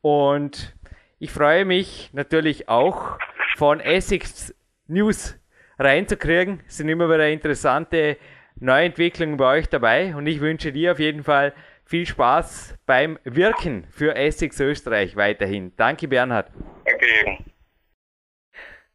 Und 0.00 0.74
ich 1.18 1.30
freue 1.30 1.64
mich 1.64 2.10
natürlich 2.12 2.68
auch 2.68 3.18
von 3.56 3.80
Essex 3.80 4.54
News 4.86 5.38
reinzukriegen. 5.78 6.60
Es 6.68 6.76
sind 6.76 6.88
immer 6.88 7.08
wieder 7.08 7.28
interessante 7.28 8.16
Neuentwicklungen 8.56 9.36
bei 9.36 9.58
euch 9.58 9.68
dabei. 9.68 10.14
Und 10.14 10.26
ich 10.26 10.40
wünsche 10.40 10.72
dir 10.72 10.92
auf 10.92 10.98
jeden 10.98 11.24
Fall 11.24 11.52
viel 11.92 12.06
Spaß 12.06 12.78
beim 12.86 13.18
Wirken 13.22 13.84
für 13.90 14.16
Essex 14.16 14.58
Österreich 14.60 15.14
weiterhin. 15.14 15.72
Danke, 15.76 16.08
Bernhard. 16.08 16.50
Danke, 16.86 17.04
Jürgen. 17.04 17.44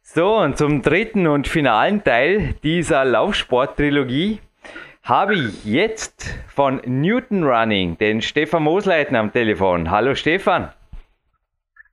So, 0.02 0.38
und 0.38 0.58
zum 0.58 0.82
dritten 0.82 1.28
und 1.28 1.46
finalen 1.46 2.02
Teil 2.02 2.54
dieser 2.64 3.04
Laufsport-Trilogie 3.04 4.40
habe 5.04 5.36
ich 5.36 5.64
jetzt 5.64 6.40
von 6.48 6.82
Newton 6.86 7.44
Running 7.44 7.96
den 7.98 8.20
Stefan 8.20 8.64
Mosleitner 8.64 9.20
am 9.20 9.32
Telefon. 9.32 9.92
Hallo 9.92 10.16
Stefan. 10.16 10.72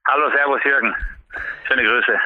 Hallo, 0.07 0.31
Servus 0.31 0.63
Jürgen. 0.63 0.91
Schöne 1.67 1.83
Grüße. 1.83 2.19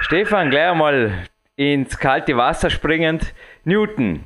Stefan, 0.00 0.48
gleich 0.48 0.70
einmal 0.70 1.24
ins 1.56 1.98
kalte 1.98 2.38
Wasser 2.38 2.70
springend. 2.70 3.34
Newton, 3.64 4.24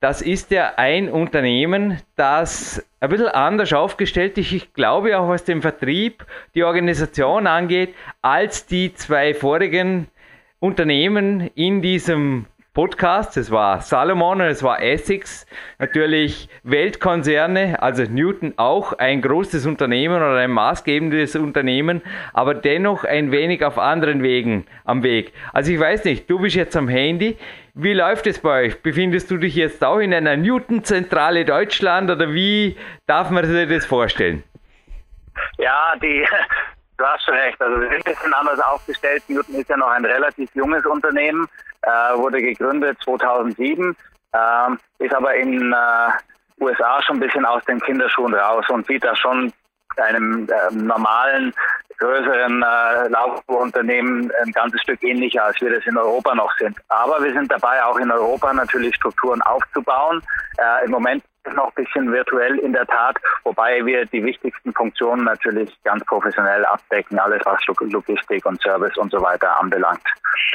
das 0.00 0.20
ist 0.20 0.50
ja 0.50 0.74
ein 0.76 1.10
Unternehmen, 1.10 2.00
das 2.16 2.84
ein 3.00 3.08
bisschen 3.08 3.28
anders 3.28 3.72
aufgestellt 3.72 4.36
ist, 4.38 4.52
ich 4.52 4.72
glaube 4.74 5.18
auch 5.18 5.28
was 5.28 5.44
den 5.44 5.62
Vertrieb, 5.62 6.26
die 6.54 6.64
Organisation 6.64 7.46
angeht, 7.46 7.94
als 8.20 8.66
die 8.66 8.94
zwei 8.94 9.34
vorigen 9.34 10.08
Unternehmen 10.60 11.50
in 11.54 11.82
diesem 11.82 12.46
Podcast. 12.76 13.38
Es 13.38 13.50
war 13.50 13.80
Salomon 13.80 14.42
und 14.42 14.48
es 14.48 14.62
war 14.62 14.82
Essex. 14.82 15.46
Natürlich 15.78 16.50
Weltkonzerne, 16.62 17.80
also 17.80 18.02
Newton 18.02 18.52
auch 18.58 18.92
ein 18.92 19.22
großes 19.22 19.64
Unternehmen 19.64 20.16
oder 20.16 20.36
ein 20.36 20.50
maßgebendes 20.50 21.36
Unternehmen, 21.36 22.02
aber 22.34 22.52
dennoch 22.52 23.04
ein 23.04 23.32
wenig 23.32 23.64
auf 23.64 23.78
anderen 23.78 24.22
Wegen 24.22 24.66
am 24.84 25.02
Weg. 25.02 25.32
Also 25.54 25.72
ich 25.72 25.80
weiß 25.80 26.04
nicht, 26.04 26.28
du 26.28 26.38
bist 26.38 26.54
jetzt 26.54 26.76
am 26.76 26.86
Handy. 26.86 27.38
Wie 27.72 27.94
läuft 27.94 28.26
es 28.26 28.40
bei 28.40 28.66
euch? 28.66 28.82
Befindest 28.82 29.30
du 29.30 29.38
dich 29.38 29.54
jetzt 29.54 29.82
auch 29.82 29.98
in 29.98 30.12
einer 30.12 30.36
Newton-Zentrale 30.36 31.46
Deutschland 31.46 32.10
oder 32.10 32.34
wie 32.34 32.76
darf 33.06 33.30
man 33.30 33.46
sich 33.46 33.70
das 33.70 33.86
vorstellen? 33.86 34.44
Ja, 35.56 35.94
die, 36.02 36.28
Du 36.98 37.04
hast 37.04 37.24
schon 37.24 37.34
recht. 37.34 37.60
Also 37.60 37.78
wir 37.78 37.88
sind 37.88 38.06
ein 38.06 38.14
bisschen 38.14 38.32
anders 38.32 38.58
aufgestellt. 38.60 39.22
Newton 39.28 39.56
ist 39.56 39.68
ja 39.68 39.76
noch 39.76 39.88
ein 39.88 40.04
relativ 40.04 40.48
junges 40.54 40.84
Unternehmen, 40.86 41.46
äh, 41.86 42.18
wurde 42.18 42.42
gegründet 42.42 42.98
2007, 43.04 43.96
äh, 44.32 44.38
ist 45.04 45.14
aber 45.14 45.34
in 45.34 45.72
äh, 45.72 46.62
USA 46.62 47.00
schon 47.02 47.16
ein 47.16 47.20
bisschen 47.20 47.44
aus 47.44 47.64
den 47.64 47.80
Kinderschuhen 47.80 48.34
raus 48.34 48.64
und 48.68 48.86
sieht 48.86 49.04
da 49.04 49.14
schon 49.14 49.52
einem 49.96 50.46
äh, 50.48 50.74
normalen, 50.74 51.54
größeren 51.98 52.62
äh, 52.62 53.08
Laufunternehmen 53.08 54.30
ein 54.42 54.52
ganzes 54.52 54.82
Stück 54.82 55.02
ähnlicher, 55.02 55.44
als 55.44 55.60
wir 55.60 55.74
das 55.74 55.86
in 55.86 55.96
Europa 55.96 56.34
noch 56.34 56.52
sind. 56.58 56.76
Aber 56.88 57.22
wir 57.22 57.32
sind 57.32 57.50
dabei, 57.50 57.82
auch 57.82 57.96
in 57.96 58.10
Europa 58.10 58.52
natürlich 58.52 58.94
Strukturen 58.96 59.40
aufzubauen. 59.42 60.22
Äh, 60.58 60.84
Im 60.84 60.90
Moment 60.90 61.24
noch 61.54 61.68
ein 61.68 61.84
bisschen 61.84 62.12
virtuell 62.12 62.58
in 62.58 62.72
der 62.72 62.86
Tat, 62.86 63.16
wobei 63.44 63.84
wir 63.84 64.06
die 64.06 64.24
wichtigsten 64.24 64.72
Funktionen 64.72 65.24
natürlich 65.24 65.70
ganz 65.84 66.04
professionell 66.04 66.64
abdecken, 66.64 67.18
alles 67.18 67.40
was 67.44 67.60
Logistik 67.66 68.44
und 68.46 68.60
Service 68.62 68.96
und 68.96 69.10
so 69.10 69.20
weiter 69.20 69.58
anbelangt. 69.60 70.02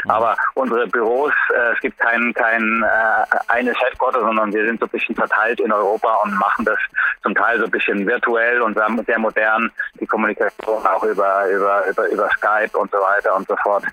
Mhm. 0.04 0.12
Aber 0.12 0.38
unsere 0.56 0.88
Büros, 0.88 1.34
äh, 1.54 1.74
es 1.74 1.80
gibt 1.80 2.00
kein, 2.00 2.34
kein 2.34 2.84
äh, 2.84 3.38
eines 3.48 3.80
Headquarter, 3.80 4.22
sondern 4.22 4.54
wir 4.54 4.66
sind 4.66 4.80
so 4.80 4.86
ein 4.86 4.90
bisschen 4.90 5.16
verteilt 5.16 5.60
in 5.60 5.72
Europa 5.72 6.16
und 6.24 6.38
machen 6.38 6.66
das 6.66 6.78
zum 7.24 7.36
Teil 7.36 7.60
so 7.60 7.66
ein 7.66 7.72
bisschen 7.72 8.06
virtuell 8.08 8.62
und 8.62 8.78
sehr 9.06 9.20
modern, 9.20 9.72
die 10.00 10.06
Kommunikation 10.06 10.86
auch 10.86 11.04
über, 11.04 11.48
über, 11.50 11.88
über, 11.88 12.08
über 12.10 12.30
Skype 12.38 12.78
und 12.78 12.92
so 12.92 12.98
weiter 12.98 13.36
und 13.36 13.48
so 13.48 13.56
fort. 13.58 13.84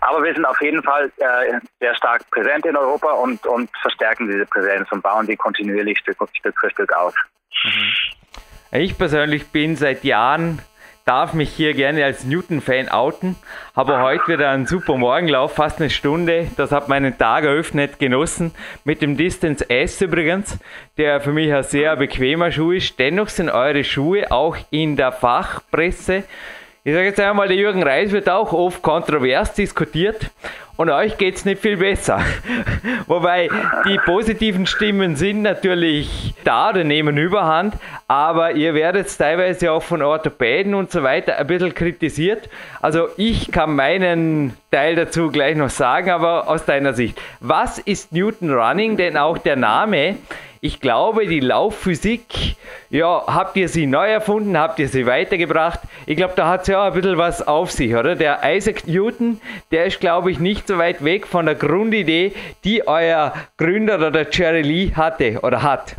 Aber 0.00 0.22
wir 0.22 0.34
sind 0.34 0.44
auf 0.44 0.60
jeden 0.60 0.82
Fall 0.82 1.10
äh, 1.18 1.58
sehr 1.80 1.94
stark 1.94 2.28
präsent 2.30 2.66
in 2.66 2.76
Europa 2.76 3.12
und, 3.12 3.44
und 3.46 3.70
verstärken 3.80 4.28
diese 4.28 4.46
Präsenz 4.46 4.90
und 4.92 5.02
bauen 5.02 5.26
die 5.26 5.36
kontinuierlich 5.36 5.98
Stück, 5.98 6.20
Stück 6.42 6.60
für 6.60 6.70
Stück 6.70 6.92
aus. 6.94 7.14
Mhm. 7.64 8.78
Ich 8.78 8.98
persönlich 8.98 9.48
bin 9.48 9.76
seit 9.76 10.04
Jahren 10.04 10.60
darf 11.04 11.34
mich 11.34 11.50
hier 11.50 11.74
gerne 11.74 12.04
als 12.04 12.24
Newton-Fan 12.24 12.88
outen. 12.88 13.36
Habe 13.74 14.00
heute 14.00 14.28
wieder 14.28 14.50
einen 14.50 14.66
super 14.66 14.96
Morgenlauf, 14.96 15.54
fast 15.54 15.80
eine 15.80 15.90
Stunde. 15.90 16.48
Das 16.56 16.70
hat 16.70 16.88
meinen 16.88 17.18
Tag 17.18 17.44
eröffnet, 17.44 17.98
genossen. 17.98 18.54
Mit 18.84 19.02
dem 19.02 19.16
Distance 19.16 19.68
S 19.68 20.00
übrigens, 20.00 20.58
der 20.96 21.20
für 21.20 21.32
mich 21.32 21.52
ein 21.52 21.62
sehr 21.64 21.96
bequemer 21.96 22.52
Schuh 22.52 22.72
ist. 22.72 22.98
Dennoch 22.98 23.28
sind 23.28 23.50
eure 23.50 23.84
Schuhe 23.84 24.30
auch 24.30 24.56
in 24.70 24.96
der 24.96 25.12
Fachpresse 25.12 26.24
ich 26.84 26.92
sage 26.92 27.06
jetzt 27.06 27.20
einmal, 27.20 27.46
der 27.46 27.56
Jürgen 27.56 27.84
Reis 27.84 28.10
wird 28.10 28.28
auch 28.28 28.52
oft 28.52 28.82
kontrovers 28.82 29.54
diskutiert 29.54 30.32
und 30.76 30.90
euch 30.90 31.16
geht 31.16 31.36
es 31.36 31.44
nicht 31.44 31.62
viel 31.62 31.76
besser. 31.76 32.20
Wobei 33.06 33.48
die 33.86 33.98
positiven 33.98 34.66
Stimmen 34.66 35.14
sind 35.14 35.42
natürlich 35.42 36.34
da 36.42 36.70
oder 36.70 36.82
nehmen 36.82 37.18
überhand, 37.18 37.74
aber 38.08 38.54
ihr 38.54 38.74
werdet 38.74 39.16
teilweise 39.16 39.70
auch 39.70 39.84
von 39.84 40.02
Orthopäden 40.02 40.74
und 40.74 40.90
so 40.90 41.04
weiter 41.04 41.36
ein 41.38 41.46
bisschen 41.46 41.72
kritisiert. 41.72 42.48
Also 42.80 43.10
ich 43.16 43.52
kann 43.52 43.76
meinen 43.76 44.56
Teil 44.72 44.96
dazu 44.96 45.30
gleich 45.30 45.54
noch 45.54 45.70
sagen, 45.70 46.10
aber 46.10 46.48
aus 46.48 46.64
deiner 46.64 46.94
Sicht. 46.94 47.16
Was 47.38 47.78
ist 47.78 48.10
Newton 48.10 48.52
Running? 48.52 48.96
Denn 48.96 49.16
auch 49.16 49.38
der 49.38 49.54
Name 49.54 50.16
ich 50.64 50.80
glaube, 50.80 51.26
die 51.26 51.40
Laufphysik, 51.40 52.54
ja, 52.88 53.24
habt 53.26 53.56
ihr 53.56 53.68
sie 53.68 53.84
neu 53.84 54.08
erfunden, 54.08 54.56
habt 54.56 54.78
ihr 54.78 54.88
sie 54.88 55.06
weitergebracht? 55.06 55.80
Ich 56.06 56.16
glaube, 56.16 56.34
da 56.36 56.46
hat 56.46 56.62
es 56.62 56.68
ja 56.68 56.82
auch 56.82 56.86
ein 56.86 56.92
bisschen 56.92 57.18
was 57.18 57.44
auf 57.44 57.72
sich, 57.72 57.92
oder? 57.96 58.14
Der 58.14 58.38
Isaac 58.44 58.86
Newton, 58.86 59.40
der 59.72 59.86
ist, 59.86 59.98
glaube 59.98 60.30
ich, 60.30 60.38
nicht 60.38 60.68
so 60.68 60.78
weit 60.78 61.02
weg 61.02 61.26
von 61.26 61.46
der 61.46 61.56
Grundidee, 61.56 62.30
die 62.62 62.86
euer 62.86 63.34
Gründer 63.56 63.96
oder 63.96 64.12
der 64.12 64.28
Jerry 64.30 64.62
Lee 64.62 64.92
hatte 64.94 65.40
oder 65.42 65.64
hat. 65.64 65.96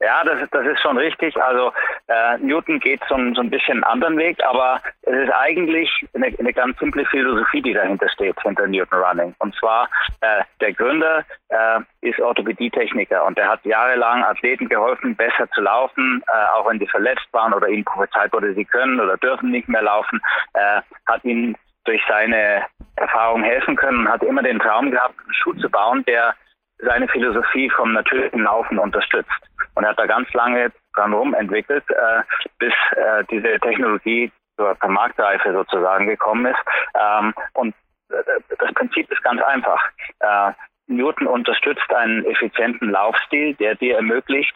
Ja, 0.00 0.22
das, 0.22 0.48
das 0.50 0.64
ist 0.64 0.80
schon 0.80 0.96
richtig. 0.96 1.36
Also 1.36 1.72
äh, 2.06 2.38
Newton 2.38 2.78
geht 2.78 3.00
so, 3.08 3.16
so 3.34 3.40
ein 3.40 3.50
bisschen 3.50 3.74
einen 3.74 3.84
anderen 3.84 4.16
Weg, 4.16 4.38
aber 4.44 4.80
es 5.02 5.24
ist 5.24 5.32
eigentlich 5.32 5.90
eine, 6.14 6.26
eine 6.38 6.52
ganz 6.52 6.78
simple 6.78 7.04
Philosophie, 7.06 7.62
die 7.62 7.72
dahinter 7.72 8.08
steht, 8.08 8.40
hinter 8.42 8.68
Newton 8.68 9.00
Running. 9.00 9.34
Und 9.40 9.56
zwar, 9.56 9.88
äh, 10.20 10.44
der 10.60 10.72
Gründer 10.72 11.24
äh, 11.48 11.80
ist 12.02 12.20
Orthopädietechniker 12.20 13.24
und 13.24 13.36
der 13.38 13.48
hat 13.48 13.64
jahrelang 13.64 14.22
Athleten 14.22 14.68
geholfen, 14.68 15.16
besser 15.16 15.50
zu 15.50 15.62
laufen, 15.62 16.22
äh, 16.28 16.56
auch 16.56 16.68
wenn 16.68 16.78
die 16.78 16.86
verletzt 16.86 17.26
waren 17.32 17.52
oder 17.52 17.68
ihnen 17.68 17.84
prophezeit 17.84 18.32
wurde, 18.32 18.54
sie 18.54 18.64
können 18.64 19.00
oder 19.00 19.16
dürfen 19.16 19.50
nicht 19.50 19.68
mehr 19.68 19.82
laufen, 19.82 20.20
äh, 20.54 20.80
hat 21.06 21.24
ihnen 21.24 21.56
durch 21.84 22.02
seine 22.06 22.64
Erfahrung 22.96 23.42
helfen 23.42 23.74
können 23.74 24.00
und 24.00 24.08
hat 24.12 24.22
immer 24.22 24.42
den 24.42 24.60
Traum 24.60 24.92
gehabt, 24.92 25.14
einen 25.24 25.34
Schuh 25.34 25.54
zu 25.54 25.68
bauen, 25.68 26.04
der 26.04 26.34
seine 26.78 27.08
Philosophie 27.08 27.68
vom 27.70 27.92
natürlichen 27.94 28.44
Laufen 28.44 28.78
unterstützt. 28.78 29.47
Und 29.78 29.84
er 29.84 29.90
hat 29.90 29.98
da 30.00 30.06
ganz 30.06 30.32
lange 30.32 30.72
dran 30.96 31.12
rum 31.12 31.34
entwickelt, 31.34 31.84
äh, 31.88 32.22
bis 32.58 32.72
äh, 32.96 33.22
diese 33.30 33.60
Technologie 33.60 34.32
zur 34.56 34.76
Marktreife 34.88 35.52
sozusagen 35.52 36.08
gekommen 36.08 36.46
ist. 36.46 36.58
Ähm, 37.00 37.32
und 37.52 37.76
äh, 38.10 38.56
das 38.58 38.74
Prinzip 38.74 39.08
ist 39.08 39.22
ganz 39.22 39.40
einfach. 39.40 39.80
Äh, 40.18 40.50
Newton 40.88 41.28
unterstützt 41.28 41.94
einen 41.94 42.24
effizienten 42.24 42.90
Laufstil, 42.90 43.54
der 43.54 43.76
dir 43.76 43.94
ermöglicht, 43.94 44.52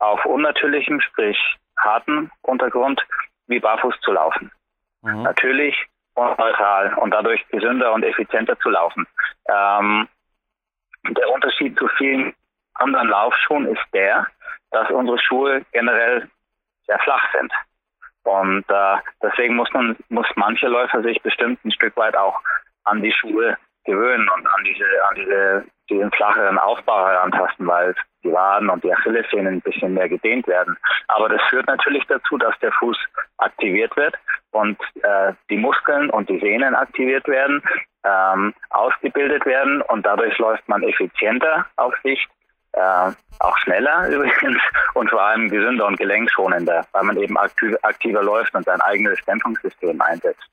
auf 0.00 0.24
unnatürlichem, 0.24 1.00
sprich 1.00 1.38
harten 1.78 2.32
Untergrund 2.42 3.00
wie 3.46 3.60
barfuß 3.60 3.94
zu 4.00 4.10
laufen. 4.10 4.50
Mhm. 5.02 5.22
Natürlich 5.22 5.86
und 6.14 6.36
neutral 6.36 6.94
und 6.94 7.12
dadurch 7.12 7.46
gesünder 7.46 7.92
und 7.92 8.02
effizienter 8.02 8.58
zu 8.58 8.70
laufen. 8.70 9.06
Ähm, 9.48 10.08
der 11.10 11.30
Unterschied 11.30 11.78
zu 11.78 11.86
vielen 11.96 12.34
anderen 12.74 13.06
Laufschuhen 13.06 13.66
ist 13.66 13.84
der, 13.92 14.26
dass 14.74 14.90
unsere 14.90 15.18
Schuhe 15.18 15.62
generell 15.72 16.28
sehr 16.86 16.98
flach 17.00 17.24
sind. 17.38 17.52
Und 18.24 18.64
äh, 18.68 18.96
deswegen 19.22 19.54
muss 19.56 19.72
man, 19.72 19.96
muss 20.08 20.26
manche 20.36 20.66
Läufer 20.66 21.02
sich 21.02 21.20
bestimmt 21.22 21.64
ein 21.64 21.72
Stück 21.72 21.96
weit 21.96 22.16
auch 22.16 22.40
an 22.84 23.02
die 23.02 23.12
Schuhe 23.12 23.56
gewöhnen 23.84 24.28
und 24.28 24.46
an 24.46 24.64
diese, 24.64 24.84
an 25.10 25.14
diese, 25.14 25.64
diesen 25.90 26.10
flacheren 26.12 26.58
Aufbau 26.58 27.06
herantasten, 27.06 27.66
weil 27.66 27.94
die 28.22 28.32
Waden 28.32 28.70
und 28.70 28.82
die 28.82 28.92
Achillessehnen 28.92 29.54
ein 29.54 29.60
bisschen 29.60 29.92
mehr 29.92 30.08
gedehnt 30.08 30.46
werden. 30.46 30.76
Aber 31.08 31.28
das 31.28 31.42
führt 31.50 31.66
natürlich 31.66 32.04
dazu, 32.06 32.38
dass 32.38 32.58
der 32.60 32.72
Fuß 32.72 32.96
aktiviert 33.36 33.94
wird 33.96 34.14
und 34.52 34.78
äh, 35.02 35.34
die 35.50 35.58
Muskeln 35.58 36.08
und 36.08 36.30
die 36.30 36.40
Sehnen 36.40 36.74
aktiviert 36.74 37.28
werden 37.28 37.62
ähm, 38.04 38.54
ausgebildet 38.70 39.44
werden 39.46 39.82
und 39.82 40.04
dadurch 40.04 40.36
läuft 40.38 40.68
man 40.68 40.82
effizienter 40.82 41.66
auf 41.76 41.94
Sicht, 42.02 42.28
äh, 42.74 43.12
auch 43.40 43.58
schneller 43.58 44.08
übrigens 44.10 44.60
und 44.94 45.10
vor 45.10 45.22
allem 45.22 45.48
gesünder 45.48 45.86
und 45.86 45.98
gelenkschonender, 45.98 46.86
weil 46.92 47.02
man 47.04 47.16
eben 47.16 47.36
aktiv, 47.36 47.74
aktiver 47.82 48.22
läuft 48.22 48.54
und 48.54 48.64
sein 48.64 48.80
eigenes 48.80 49.18
Dämpfungssystem 49.24 50.00
einsetzt. 50.00 50.48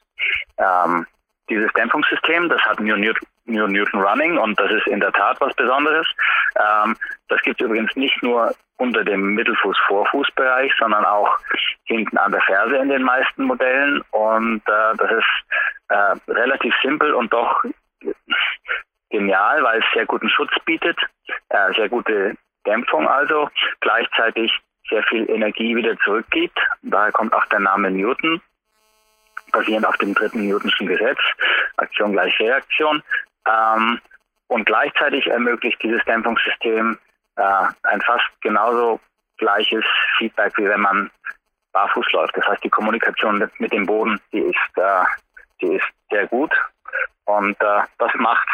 Ähm, 0.57 1.05
dieses 1.49 1.71
Dämpfungssystem, 1.73 2.49
das 2.49 2.61
hat 2.61 2.79
New 2.79 2.95
Newton, 2.95 3.27
New 3.45 3.67
Newton 3.67 4.01
Running 4.01 4.37
und 4.37 4.59
das 4.59 4.71
ist 4.71 4.87
in 4.87 4.99
der 4.99 5.11
Tat 5.11 5.39
was 5.41 5.53
Besonderes. 5.55 6.07
Ähm, 6.55 6.95
das 7.27 7.41
gibt 7.41 7.61
es 7.61 7.65
übrigens 7.65 7.95
nicht 7.95 8.21
nur 8.23 8.53
unter 8.77 9.03
dem 9.03 9.35
Mittelfuß-Vorfußbereich, 9.35 10.71
sondern 10.79 11.05
auch 11.05 11.37
hinten 11.85 12.17
an 12.17 12.31
der 12.31 12.41
Ferse 12.41 12.77
in 12.77 12.89
den 12.89 13.03
meisten 13.03 13.43
Modellen. 13.43 14.01
Und 14.11 14.61
äh, 14.67 14.97
das 14.97 15.11
ist 15.11 15.89
äh, 15.89 16.31
relativ 16.31 16.73
simpel 16.81 17.13
und 17.13 17.31
doch 17.31 17.63
genial, 19.11 19.63
weil 19.63 19.79
es 19.79 19.85
sehr 19.93 20.05
guten 20.05 20.29
Schutz 20.29 20.51
bietet, 20.65 20.97
äh, 21.49 21.73
sehr 21.73 21.89
gute 21.89 22.35
Dämpfung 22.65 23.07
also, 23.07 23.49
gleichzeitig 23.79 24.51
sehr 24.89 25.03
viel 25.03 25.29
Energie 25.29 25.75
wieder 25.75 25.97
zurückgibt. 25.99 26.57
Daher 26.81 27.11
kommt 27.11 27.33
auch 27.33 27.45
der 27.47 27.59
Name 27.59 27.91
Newton, 27.91 28.41
basierend 29.51 29.85
auf 29.85 29.97
dem 29.97 30.13
dritten 30.13 30.47
Newtonschen 30.47 30.87
Gesetz, 30.87 31.19
Aktion 31.77 32.13
gleich 32.13 32.37
Reaktion. 32.39 33.03
Ähm, 33.47 33.99
und 34.47 34.65
gleichzeitig 34.65 35.27
ermöglicht 35.27 35.81
dieses 35.81 36.03
Dämpfungssystem 36.05 36.97
äh, 37.37 37.63
ein 37.83 38.01
fast 38.01 38.25
genauso 38.41 38.99
gleiches 39.37 39.85
Feedback, 40.17 40.57
wie 40.57 40.67
wenn 40.67 40.81
man 40.81 41.09
barfuß 41.71 42.11
läuft. 42.11 42.35
Das 42.35 42.45
heißt, 42.47 42.63
die 42.63 42.69
Kommunikation 42.69 43.49
mit 43.57 43.71
dem 43.71 43.85
Boden, 43.85 44.19
die 44.33 44.39
ist, 44.39 44.77
äh, 44.77 45.03
die 45.61 45.75
ist 45.75 45.85
sehr 46.09 46.27
gut 46.27 46.51
und 47.25 47.59
äh, 47.61 47.81
das 47.97 48.13
macht 48.15 48.47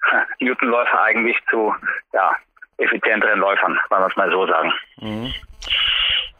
Newtonläufer 0.40 1.02
eigentlich 1.02 1.36
zu 1.50 1.74
ja, 2.12 2.32
effizienteren 2.78 3.38
Läufern, 3.38 3.78
wenn 3.90 3.98
wir 4.00 4.06
es 4.06 4.16
mal 4.16 4.30
so 4.30 4.46
sagen. 4.46 4.72
Mhm. 5.00 5.32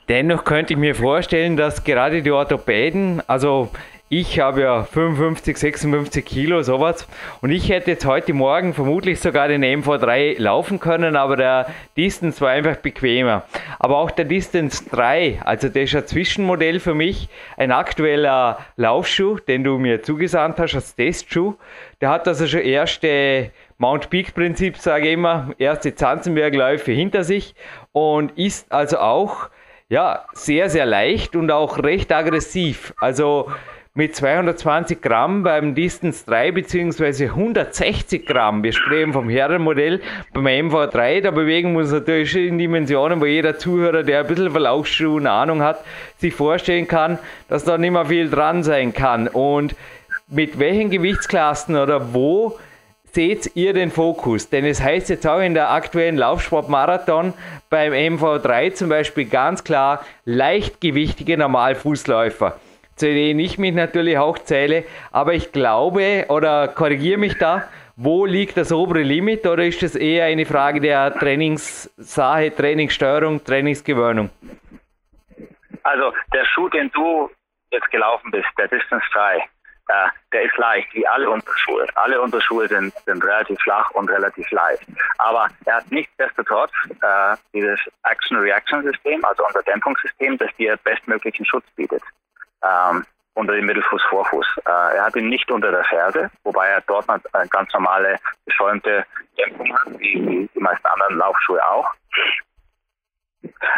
Dennoch 0.08 0.44
könnte 0.44 0.72
ich 0.72 0.78
mir 0.78 0.94
vorstellen, 0.94 1.56
dass 1.56 1.84
gerade 1.84 2.22
die 2.22 2.30
Orthopäden, 2.30 3.22
also 3.26 3.70
ich 4.10 4.40
habe 4.40 4.62
ja 4.62 4.84
55, 4.84 5.56
56 5.56 6.24
Kilo, 6.24 6.62
sowas. 6.62 7.06
Und 7.42 7.50
ich 7.50 7.68
hätte 7.68 7.90
jetzt 7.90 8.06
heute 8.06 8.32
Morgen 8.32 8.72
vermutlich 8.72 9.20
sogar 9.20 9.48
den 9.48 9.62
MV3 9.62 10.40
laufen 10.40 10.80
können, 10.80 11.14
aber 11.14 11.36
der 11.36 11.66
Distance 11.96 12.40
war 12.40 12.50
einfach 12.50 12.76
bequemer. 12.76 13.42
Aber 13.78 13.98
auch 13.98 14.10
der 14.10 14.24
Distance 14.24 14.84
3, 14.90 15.42
also 15.44 15.68
der 15.68 15.82
ist 15.82 15.94
ein 15.94 16.06
Zwischenmodell 16.06 16.80
für 16.80 16.94
mich, 16.94 17.28
ein 17.58 17.70
aktueller 17.70 18.58
Laufschuh, 18.76 19.38
den 19.40 19.62
du 19.62 19.76
mir 19.78 20.02
zugesandt 20.02 20.58
hast 20.58 20.74
als 20.74 20.94
Testschuh. 20.94 21.54
Der 22.00 22.08
hat 22.08 22.26
also 22.26 22.46
schon 22.46 22.60
erste 22.60 23.50
Mount 23.76 24.08
Peak 24.08 24.34
Prinzip, 24.34 24.78
sage 24.78 25.08
ich 25.08 25.14
immer, 25.14 25.50
erste 25.58 25.94
Zanzenbergläufe 25.94 26.92
hinter 26.92 27.24
sich 27.24 27.54
und 27.92 28.38
ist 28.38 28.72
also 28.72 28.98
auch 28.98 29.50
ja, 29.90 30.24
sehr, 30.32 30.68
sehr 30.68 30.86
leicht 30.86 31.36
und 31.36 31.50
auch 31.50 31.82
recht 31.82 32.12
aggressiv. 32.12 32.94
Also 33.00 33.50
mit 33.94 34.14
220 34.14 35.02
Gramm 35.02 35.42
beim 35.42 35.74
Distance 35.74 36.24
3 36.26 36.52
bzw. 36.52 37.26
160 37.26 38.26
Gramm. 38.26 38.62
Wir 38.62 38.72
sprechen 38.72 39.12
vom 39.12 39.28
Herrenmodell. 39.28 40.00
Beim 40.32 40.46
MV3, 40.46 41.22
da 41.22 41.30
bewegen 41.30 41.72
wir 41.72 41.80
uns 41.80 41.92
natürlich 41.92 42.36
in 42.36 42.58
Dimensionen, 42.58 43.20
wo 43.20 43.26
jeder 43.26 43.58
Zuhörer, 43.58 44.02
der 44.02 44.20
ein 44.20 44.26
bisschen 44.26 44.50
Verlaufsschuhen 44.50 45.26
Ahnung 45.26 45.62
hat, 45.62 45.84
sich 46.18 46.34
vorstellen 46.34 46.86
kann, 46.86 47.18
dass 47.48 47.64
da 47.64 47.78
nicht 47.78 47.90
mehr 47.90 48.06
viel 48.06 48.30
dran 48.30 48.62
sein 48.62 48.92
kann. 48.92 49.26
Und 49.26 49.74
mit 50.28 50.58
welchen 50.58 50.90
Gewichtsklassen 50.90 51.76
oder 51.76 52.14
wo 52.14 52.58
seht 53.12 53.50
ihr 53.56 53.72
den 53.72 53.90
Fokus? 53.90 54.48
Denn 54.48 54.64
es 54.64 54.82
heißt 54.82 55.08
jetzt 55.08 55.26
auch 55.26 55.40
in 55.40 55.54
der 55.54 55.70
aktuellen 55.70 56.16
Laufsportmarathon 56.16 57.32
beim 57.70 57.92
MV3 57.92 58.74
zum 58.74 58.90
Beispiel 58.90 59.24
ganz 59.24 59.64
klar 59.64 60.04
leichtgewichtige 60.24 61.36
Normalfußläufer 61.36 62.58
denen 63.06 63.40
ich 63.40 63.58
mich 63.58 63.74
natürlich 63.74 64.18
auch 64.18 64.38
zähle. 64.38 64.84
Aber 65.10 65.34
ich 65.34 65.52
glaube, 65.52 66.26
oder 66.28 66.68
korrigiere 66.68 67.18
mich 67.18 67.38
da, 67.38 67.68
wo 67.96 68.26
liegt 68.26 68.56
das 68.56 68.70
obere 68.72 69.02
Limit 69.02 69.46
oder 69.46 69.64
ist 69.64 69.82
das 69.82 69.96
eher 69.96 70.26
eine 70.26 70.46
Frage 70.46 70.80
der 70.80 71.12
Trainingssache, 71.18 72.54
Trainingssteuerung, 72.54 73.42
Trainingsgewöhnung? 73.42 74.30
Also 75.82 76.12
der 76.32 76.44
Schuh, 76.44 76.68
den 76.68 76.90
du 76.92 77.30
jetzt 77.70 77.90
gelaufen 77.90 78.30
bist, 78.30 78.48
der 78.56 78.68
Distance 78.68 79.04
3, 79.12 79.44
äh, 79.88 80.08
der 80.32 80.42
ist 80.42 80.56
leicht, 80.58 80.92
wie 80.94 81.06
alle 81.06 81.30
unsere 81.30 81.56
Schuhe. 81.56 81.86
Alle 81.94 82.20
unsere 82.20 82.42
Schuhe 82.42 82.68
sind, 82.68 82.92
sind 83.06 83.24
relativ 83.24 83.58
flach 83.60 83.90
und 83.92 84.10
relativ 84.10 84.50
leicht. 84.50 84.86
Aber 85.18 85.48
er 85.64 85.76
hat 85.76 85.90
nichtsdestotrotz 85.90 86.72
äh, 87.00 87.36
dieses 87.54 87.80
Action-Reaction-System, 88.04 89.24
also 89.24 89.44
unser 89.46 89.62
Dämpfungssystem, 89.62 90.36
das 90.38 90.54
dir 90.56 90.76
bestmöglichen 90.84 91.46
Schutz 91.46 91.64
bietet. 91.74 92.02
Ähm, 92.62 93.04
unter 93.34 93.54
dem 93.54 93.66
Mittelfuß, 93.66 94.02
Vorfuß. 94.10 94.46
Äh, 94.66 94.96
er 94.96 95.04
hat 95.04 95.16
ihn 95.16 95.28
nicht 95.28 95.50
unter 95.50 95.70
der 95.70 95.84
Ferse, 95.84 96.30
wobei 96.42 96.68
er 96.68 96.80
dort 96.82 97.08
eine 97.08 97.48
ganz 97.48 97.72
normale 97.72 98.18
geschäumte 98.44 99.06
Dämpfung 99.38 99.72
hat, 99.78 99.98
wie 99.98 100.48
die 100.52 100.60
meisten 100.60 100.86
anderen 100.86 101.18
Laufschuhe 101.18 101.64
auch. 101.64 101.88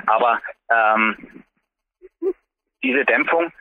Aber 0.07 0.41
ähm, 0.71 1.45
diese 2.83 3.05
Dämpfung, 3.05 3.53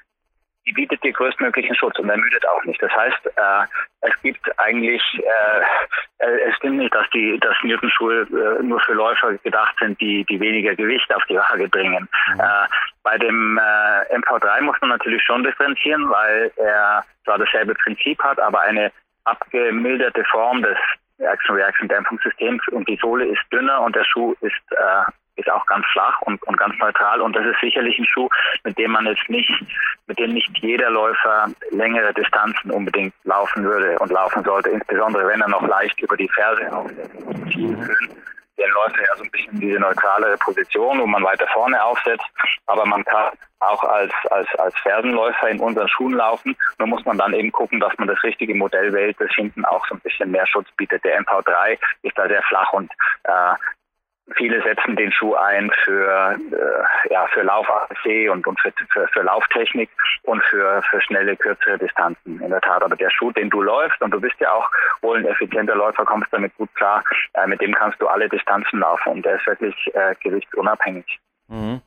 die 0.70 0.74
bietet 0.74 1.04
dir 1.04 1.12
größtmöglichen 1.12 1.76
Schutz 1.76 1.98
und 1.98 2.10
ermüdet 2.10 2.48
auch 2.48 2.64
nicht. 2.64 2.82
Das 2.82 2.92
heißt, 2.92 3.26
äh, 3.26 3.66
es 4.02 4.22
gibt 4.22 4.60
eigentlich, 4.60 5.02
äh, 5.16 6.26
äh, 6.26 6.42
es 6.48 6.56
stimmt 6.58 6.78
nicht, 6.78 6.94
dass 6.94 7.10
die, 7.10 7.40
dass 7.40 7.56
Newton-Schuhe 7.64 8.22
äh, 8.22 8.64
nur 8.64 8.80
für 8.82 8.94
Läufer 8.94 9.34
gedacht 9.44 9.76
sind, 9.80 10.00
die, 10.00 10.24
die 10.26 10.40
weniger 10.40 10.76
Gewicht 10.76 11.12
auf 11.14 11.24
die 11.28 11.36
Waage 11.38 11.68
bringen. 11.70 12.08
Mhm. 12.34 12.40
Äh, 12.40 12.68
bei 13.02 13.18
dem 13.18 13.58
äh, 13.58 14.16
MV3 14.16 14.62
muss 14.62 14.76
man 14.82 14.92
natürlich 14.92 15.24
schon 15.24 15.44
differenzieren, 15.44 16.08
weil 16.10 16.52
er 16.58 17.04
zwar 17.24 17.40
dasselbe 17.40 17.74
Prinzip 17.74 18.22
hat, 18.24 18.40
aber 18.40 18.62
eine 18.62 18.92
abgemilderte 19.24 20.24
Form 20.26 20.62
des 20.62 20.78
Action-Reaction-Dämpfungssystems 21.18 22.68
und 22.70 22.88
die 22.88 23.00
Sohle 23.02 23.26
ist 23.26 23.42
dünner 23.52 23.82
und 23.82 23.96
der 23.96 24.06
Schuh 24.06 24.36
ist 24.42 24.54
äh, 24.72 25.12
ist 25.40 25.50
auch 25.50 25.66
ganz 25.66 25.86
flach 25.92 26.22
und, 26.22 26.42
und 26.44 26.58
ganz 26.58 26.78
neutral 26.78 27.22
und 27.22 27.36
das 27.36 27.46
ist 27.46 27.60
sicherlich 27.62 27.98
ein 27.98 28.06
Schuh, 28.06 28.30
mit 28.64 28.78
dem 28.78 28.92
man 28.92 29.06
jetzt 29.06 29.30
nicht, 29.30 29.50
mit 30.08 30.20
dem 30.20 30.34
nicht 30.34 30.50
jeder 30.60 30.90
Läufer 30.90 31.48
längere 31.72 32.14
Distanzen 32.14 32.72
unbedingt 32.72 33.14
laufen 33.24 33.64
würde 33.64 33.98
und 34.00 34.12
laufen 34.12 34.44
sollte, 34.44 34.70
insbesondere 34.70 35.28
wenn 35.28 35.42
er 35.42 35.50
noch 35.50 35.66
leicht 35.68 36.00
über 36.02 36.18
die 36.18 36.30
Ferse 36.30 36.72
aufsetzt. 36.72 37.26
Mhm. 37.56 37.90
Den 38.58 38.72
Läufer 38.72 39.02
ja 39.08 39.16
so 39.16 39.24
ein 39.24 39.32
bisschen 39.32 39.60
diese 39.60 39.80
neutralere 39.80 40.38
Position, 40.38 41.00
wo 41.00 41.06
man 41.06 41.24
weiter 41.24 41.48
vorne 41.54 41.82
aufsetzt, 41.82 42.26
aber 42.68 42.86
man 42.86 43.06
kann 43.06 43.32
auch 43.60 43.84
als, 43.84 44.12
als, 44.32 44.48
als 44.58 44.76
Fersenläufer 44.80 45.50
in 45.50 45.60
unseren 45.60 45.88
Schuhen 45.90 46.14
laufen. 46.14 46.56
Nur 46.78 46.88
muss 46.88 47.06
man 47.06 47.18
dann 47.18 47.34
eben 47.34 47.52
gucken, 47.52 47.80
dass 47.80 47.98
man 47.98 48.08
das 48.08 48.22
richtige 48.24 48.56
Modell 48.56 48.94
wählt, 48.94 49.18
das 49.20 49.32
hinten 49.36 49.66
auch 49.66 49.86
so 49.88 49.96
ein 49.96 50.02
bisschen 50.02 50.32
mehr 50.32 50.48
Schutz 50.48 50.68
bietet. 50.78 51.04
Der 51.04 51.22
MV3 51.22 51.78
ist 52.04 52.18
da 52.18 52.28
sehr 52.28 52.42
flach 52.44 52.72
und 52.74 52.92
äh, 53.24 53.54
Viele 54.36 54.62
setzen 54.62 54.96
den 54.96 55.12
Schuh 55.12 55.34
ein 55.36 55.72
für, 55.84 56.38
äh, 56.52 57.14
ja, 57.14 57.28
für 57.28 57.42
lauf 57.42 57.68
und, 58.32 58.48
und 58.48 58.60
für, 58.60 58.72
für, 58.90 59.08
für 59.08 59.22
Lauftechnik 59.22 59.90
und 60.24 60.44
für, 60.44 60.82
für 60.90 61.02
schnelle, 61.02 61.36
kürzere 61.36 61.78
Distanzen. 61.78 62.40
In 62.42 62.50
der 62.50 62.62
Tat, 62.62 62.84
aber 62.84 62.96
der 62.96 63.10
Schuh, 63.10 63.32
den 63.32 63.50
du 63.50 63.62
läufst, 63.62 64.02
und 64.02 64.12
du 64.12 64.22
bist 64.22 64.36
ja 64.40 64.52
auch 64.52 64.70
wohl 65.02 65.18
ein 65.18 65.26
effizienter 65.26 65.76
Läufer, 65.76 66.06
kommst 66.06 66.32
damit 66.32 66.56
gut 66.58 66.74
klar, 66.76 67.04
äh, 67.34 67.48
mit 67.48 67.62
dem 67.62 67.74
kannst 67.74 68.00
du 68.02 68.08
alle 68.08 68.30
Distanzen 68.30 68.80
laufen 68.80 69.14
und 69.14 69.26
der 69.26 69.38
ist 69.38 69.48
wirklich 69.48 69.76
äh, 69.94 70.16
gewichtsunabhängig. 70.22 71.20
Mhm. 71.48 71.82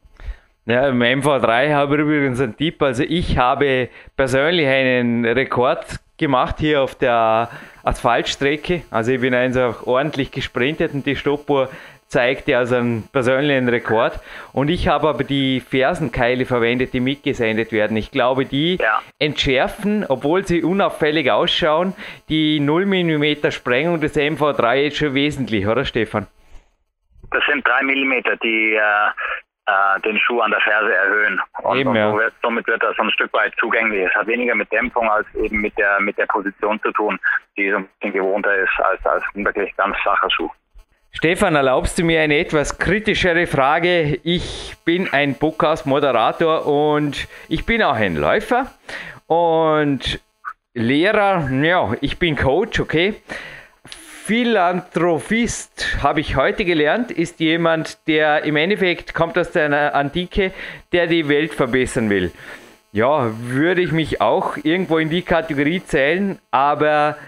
Ja, 0.64 0.88
im 0.88 1.02
MV3 1.02 1.74
habe 1.74 1.96
ich 1.96 2.00
übrigens 2.02 2.40
einen 2.40 2.56
Tipp. 2.56 2.80
Also 2.82 3.02
ich 3.02 3.36
habe 3.36 3.88
persönlich 4.16 4.68
einen 4.68 5.24
Rekord 5.24 5.98
gemacht 6.18 6.56
hier 6.60 6.82
auf 6.82 6.94
der 6.94 7.48
Asphaltstrecke. 7.82 8.82
Also 8.90 9.10
ich 9.10 9.20
bin 9.20 9.34
einfach 9.34 9.84
ordentlich 9.86 10.30
gesprintet 10.30 10.94
und 10.94 11.04
die 11.04 11.16
Stoppuhr 11.16 11.68
zeigte 12.12 12.58
also 12.58 12.76
einen 12.76 13.08
persönlichen 13.10 13.68
Rekord. 13.68 14.20
Und 14.52 14.68
ich 14.68 14.86
habe 14.86 15.08
aber 15.08 15.24
die 15.24 15.60
Fersenkeile 15.60 16.44
verwendet, 16.44 16.92
die 16.92 17.00
mitgesendet 17.00 17.72
werden. 17.72 17.96
Ich 17.96 18.10
glaube, 18.10 18.44
die 18.44 18.76
ja. 18.76 19.00
entschärfen, 19.18 20.04
obwohl 20.08 20.46
sie 20.46 20.62
unauffällig 20.62 21.30
ausschauen, 21.30 21.94
die 22.28 22.60
0 22.60 22.84
mm 22.86 23.50
Sprengung 23.50 24.00
des 24.00 24.16
MV3 24.16 24.74
jetzt 24.74 24.98
schon 24.98 25.14
wesentlich, 25.14 25.66
oder 25.66 25.84
Stefan? 25.86 26.26
Das 27.30 27.42
sind 27.46 27.66
3 27.66 27.82
mm, 27.82 28.12
die 28.42 28.74
äh, 28.74 29.08
äh, 29.64 30.00
den 30.00 30.18
Schuh 30.18 30.40
an 30.40 30.50
der 30.50 30.60
Ferse 30.60 30.94
erhöhen. 30.94 31.40
Und, 31.62 31.78
eben, 31.78 31.94
ja. 31.94 32.10
und 32.10 32.18
wird, 32.18 32.34
somit 32.42 32.66
wird 32.66 32.82
das 32.82 32.94
so 32.96 33.04
ein 33.04 33.10
Stück 33.10 33.32
weit 33.32 33.54
zugänglich. 33.58 34.06
Es 34.06 34.14
hat 34.14 34.26
weniger 34.26 34.54
mit 34.54 34.70
Dämpfung 34.70 35.08
als 35.08 35.26
eben 35.34 35.62
mit 35.62 35.78
der, 35.78 35.98
mit 36.00 36.18
der 36.18 36.26
Position 36.26 36.78
zu 36.82 36.92
tun, 36.92 37.18
die 37.56 37.70
so 37.70 37.78
ein 37.78 37.88
bisschen 38.00 38.12
gewohnter 38.12 38.54
ist 38.54 38.78
als, 38.80 39.04
als 39.06 39.24
ein 39.34 39.46
wirklich 39.46 39.74
ganz 39.76 39.96
flacher 39.98 40.30
Schuh. 40.30 40.50
Stefan, 41.14 41.54
erlaubst 41.54 41.98
du 41.98 42.04
mir 42.04 42.22
eine 42.22 42.38
etwas 42.38 42.78
kritischere 42.78 43.46
Frage? 43.46 44.18
Ich 44.24 44.74
bin 44.86 45.12
ein 45.12 45.34
Podcast-Moderator 45.34 46.66
und 46.66 47.28
ich 47.50 47.66
bin 47.66 47.82
auch 47.82 47.94
ein 47.94 48.16
Läufer 48.16 48.72
und 49.26 50.20
Lehrer, 50.72 51.50
ja, 51.50 51.94
ich 52.00 52.18
bin 52.18 52.34
Coach, 52.34 52.80
okay. 52.80 53.14
Philanthropist 54.24 55.98
habe 56.02 56.20
ich 56.20 56.36
heute 56.36 56.64
gelernt, 56.64 57.10
ist 57.10 57.40
jemand, 57.40 57.98
der 58.08 58.44
im 58.44 58.56
Endeffekt 58.56 59.12
kommt 59.12 59.36
aus 59.36 59.50
der 59.50 59.94
Antike, 59.94 60.52
der 60.92 61.08
die 61.08 61.28
Welt 61.28 61.52
verbessern 61.52 62.08
will. 62.08 62.32
Ja, 62.92 63.30
würde 63.38 63.82
ich 63.82 63.92
mich 63.92 64.22
auch 64.22 64.56
irgendwo 64.62 64.96
in 64.96 65.10
die 65.10 65.22
Kategorie 65.22 65.82
zählen, 65.84 66.38
aber 66.50 67.18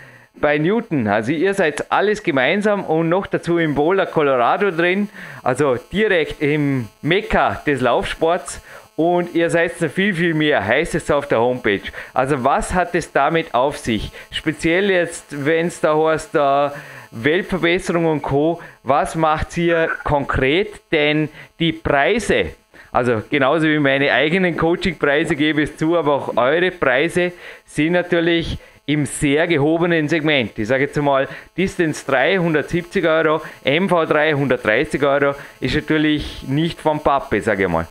bei 0.41 0.59
Newton. 0.59 1.07
Also 1.07 1.33
ihr 1.33 1.55
seid 1.55 1.91
alles 1.91 2.23
gemeinsam 2.23 2.85
und 2.85 3.09
noch 3.09 3.27
dazu 3.27 3.59
im 3.59 3.75
Boulder, 3.75 4.07
Colorado 4.07 4.71
drin, 4.71 5.09
also 5.43 5.77
direkt 5.93 6.43
im 6.43 6.89
Mekka 7.03 7.63
des 7.67 7.81
Laufsports 7.81 8.61
und 8.97 9.35
ihr 9.35 9.51
seid 9.51 9.81
noch 9.81 9.91
viel, 9.91 10.15
viel 10.15 10.35
mehr, 10.35 10.65
heißt 10.65 10.95
es 10.95 11.11
auf 11.11 11.27
der 11.27 11.41
Homepage. 11.41 11.83
Also 12.13 12.45
was 12.45 12.75
hat 12.75 12.95
es 12.95 13.13
damit 13.13 13.55
auf 13.55 13.79
sich? 13.79 14.11
Speziell 14.31 14.91
jetzt, 14.91 15.45
wenn 15.45 15.67
es 15.67 15.81
da 15.81 15.97
heißt, 15.97 16.35
da 16.35 16.75
Weltverbesserung 17.11 18.07
und 18.07 18.23
Co., 18.23 18.61
was 18.83 19.15
macht 19.15 19.57
ihr 19.57 19.89
konkret? 20.05 20.81
Denn 20.93 21.29
die 21.59 21.73
Preise, 21.73 22.47
also 22.93 23.23
genauso 23.31 23.67
wie 23.67 23.79
meine 23.79 24.13
eigenen 24.13 24.57
Coachingpreise 24.57 25.37
gebe 25.37 25.63
ich 25.63 25.77
zu, 25.77 25.97
aber 25.97 26.15
auch 26.15 26.37
eure 26.37 26.71
Preise 26.71 27.33
sind 27.67 27.93
natürlich 27.93 28.59
im 28.87 29.07
sehr 29.07 29.47
gehobenen 29.47 30.09
Segment. 30.09 30.59
Ich 30.59 30.69
sage 30.69 30.85
jetzt 30.85 30.97
mal, 30.97 31.29
Distance 31.57 32.05
3 32.07 32.35
170 32.35 33.07
Euro, 33.07 33.41
MV 33.65 34.07
3 34.07 34.31
130 34.31 35.03
Euro, 35.03 35.35
ist 35.61 35.75
natürlich 35.75 36.43
nicht 36.43 36.81
vom 36.81 37.03
Pappe, 37.03 37.41
sage 37.41 37.65
ich 37.65 37.69
mal. 37.69 37.87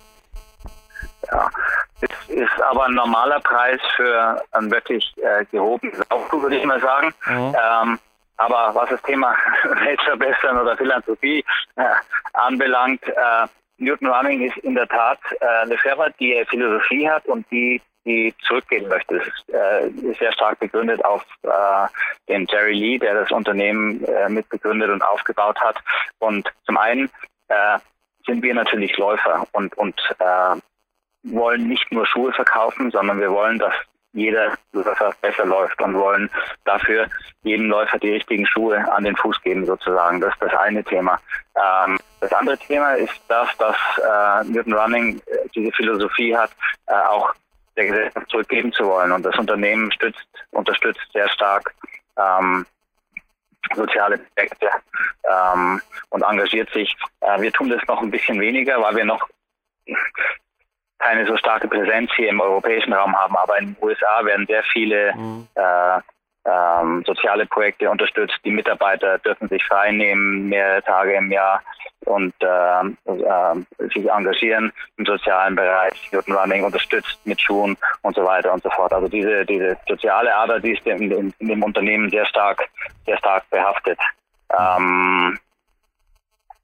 Ja, 1.32 1.50
es 2.02 2.30
ist 2.30 2.62
aber 2.70 2.86
ein 2.86 2.94
normaler 2.94 3.40
Preis 3.40 3.80
für 3.96 4.42
ein 4.52 4.70
wirklich 4.70 5.14
äh, 5.18 5.46
gehobenes 5.52 6.00
Auto, 6.12 6.42
würde 6.42 6.58
ich 6.58 6.66
mal 6.66 6.80
sagen. 6.80 7.14
Mhm. 7.28 7.56
Ähm, 7.56 8.00
aber 8.38 8.72
was 8.74 8.90
das 8.90 9.02
Thema 9.04 9.36
Weltverbessern 9.64 10.60
oder 10.60 10.76
Philanthropie 10.76 11.44
äh, 11.76 11.84
anbelangt, 12.34 13.04
äh, 13.08 13.48
Newton 13.78 14.08
Running 14.08 14.42
ist 14.42 14.58
in 14.58 14.76
der 14.76 14.88
Tat 14.88 15.20
äh, 15.40 15.46
eine 15.64 15.78
Firma, 15.78 16.10
die 16.20 16.44
Philosophie 16.50 17.10
hat 17.10 17.26
und 17.26 17.50
die 17.52 17.82
die 18.06 18.34
zurückgehen 18.48 18.88
möchte. 18.88 19.18
Das 19.18 19.28
ist, 19.28 19.50
äh, 19.54 19.88
ist 19.88 20.20
sehr 20.20 20.34
stark 20.34 20.60
begründet 20.60 21.04
auf 21.06 21.24
äh, 21.44 21.88
den 22.28 22.46
Jerry 22.50 22.74
Lee, 22.74 22.98
der 23.00 23.14
das 23.14 23.32
Unternehmen 23.32 24.04
äh, 24.06 24.30
mitbegründet 24.30 24.90
und 24.90 25.02
aufgebaut 25.02 25.60
hat. 25.60 25.78
Und 26.20 26.52
zum 26.66 26.78
einen 26.78 27.10
äh, 27.48 27.80
sind 28.26 28.44
wir 28.44 28.54
natürlich 28.54 28.98
Läufer 28.98 29.48
und, 29.52 29.78
und 29.78 30.00
äh, 30.20 30.56
wollen 31.24 31.68
nicht 31.68 31.92
nur 31.92 32.06
Schuhe 32.06 32.34
verkaufen, 32.34 32.92
sondern 32.92 33.20
wir 33.20 33.32
wollen, 33.32 33.60
dass 33.60 33.74
jeder 34.14 34.54
Läufer 34.74 35.14
besser 35.22 35.46
läuft 35.46 35.82
und 35.82 35.96
wollen 35.96 36.30
dafür 36.66 37.08
jedem 37.42 37.68
Läufer 37.68 37.98
die 37.98 38.12
richtigen 38.12 38.46
Schuhe 38.46 38.78
an 38.92 39.04
den 39.04 39.16
Fuß 39.16 39.42
geben 39.42 39.66
sozusagen. 39.66 40.22
Das 40.22 40.34
ist 40.34 40.42
das 40.42 40.54
eine 40.54 40.84
Thema. 40.84 41.20
Ähm, 41.56 42.00
das 42.20 42.32
andere 42.32 42.58
Thema 42.58 42.94
ist 42.94 43.20
das, 43.28 43.50
dass 43.58 43.76
äh, 43.98 44.52
Newton 44.52 44.74
Running 44.74 45.18
äh, 45.26 45.50
diese 45.56 45.72
Philosophie 45.72 46.36
hat, 46.36 46.52
äh, 46.88 46.94
auch 46.94 47.34
der 47.76 47.86
Gesellschaft 47.86 48.30
zurückgeben 48.30 48.72
zu 48.74 48.86
wollen. 48.86 49.12
Und 49.12 49.24
das 49.24 49.38
Unternehmen 49.38 49.92
stützt, 49.92 50.28
unterstützt 50.52 51.02
sehr 51.14 51.30
stark 51.30 51.74
ähm, 52.18 52.66
soziale 53.76 54.18
Projekte 54.18 54.70
ähm, 55.24 55.82
und 56.10 56.22
engagiert 56.24 56.70
sich. 56.72 56.96
Äh, 57.22 57.42
wir 57.42 57.52
tun 57.52 57.70
das 57.70 57.82
noch 57.88 58.02
ein 58.02 58.12
bisschen 58.12 58.40
weniger, 58.40 58.82
weil 58.82 58.96
wir 58.96 59.06
noch 59.06 59.28
keine 61.00 61.26
so 61.26 61.36
starke 61.38 61.68
Präsenz 61.68 62.12
hier 62.16 62.30
im 62.30 62.40
europäischen 62.40 62.94
Raum 62.94 63.16
haben. 63.16 63.36
Aber 63.36 63.58
in 63.58 63.74
den 63.74 63.78
USA 63.82 64.24
werden 64.24 64.46
sehr 64.48 64.64
viele 64.64 65.14
mhm. 65.16 65.48
äh, 65.56 66.00
ähm, 66.46 67.04
soziale 67.06 67.46
Projekte 67.46 67.90
unterstützt. 67.90 68.38
Die 68.44 68.52
Mitarbeiter 68.52 69.18
dürfen 69.20 69.48
sich 69.50 69.64
frei 69.66 69.92
nehmen, 69.92 70.50
mehrere 70.50 70.84
Tage 70.84 71.14
im 71.14 71.32
Jahr 71.32 71.62
und 72.06 72.34
äh, 72.42 72.82
äh, 73.12 73.88
sich 73.94 74.10
engagieren 74.10 74.72
im 74.98 75.06
sozialen 75.06 75.56
Bereich. 75.56 76.12
Newton 76.12 76.36
Running 76.36 76.64
unterstützt 76.64 77.20
mit 77.26 77.40
Schuhen 77.40 77.78
und 78.02 78.16
so 78.16 78.24
weiter 78.24 78.54
und 78.54 78.64
so 78.64 78.70
fort. 78.72 78.94
Also 78.94 79.08
diese 79.08 79.46
diese 79.46 79.78
soziale 79.88 80.34
Ader, 80.36 80.60
die 80.60 80.72
ist 80.72 80.86
in, 80.86 81.12
in, 81.12 81.34
in 81.40 81.48
dem 81.48 81.64
Unternehmen 81.64 82.10
sehr 82.10 82.26
stark 82.26 82.70
sehr 83.06 83.18
stark 83.18 83.50
behaftet. 83.50 84.00
Ähm, 84.52 85.38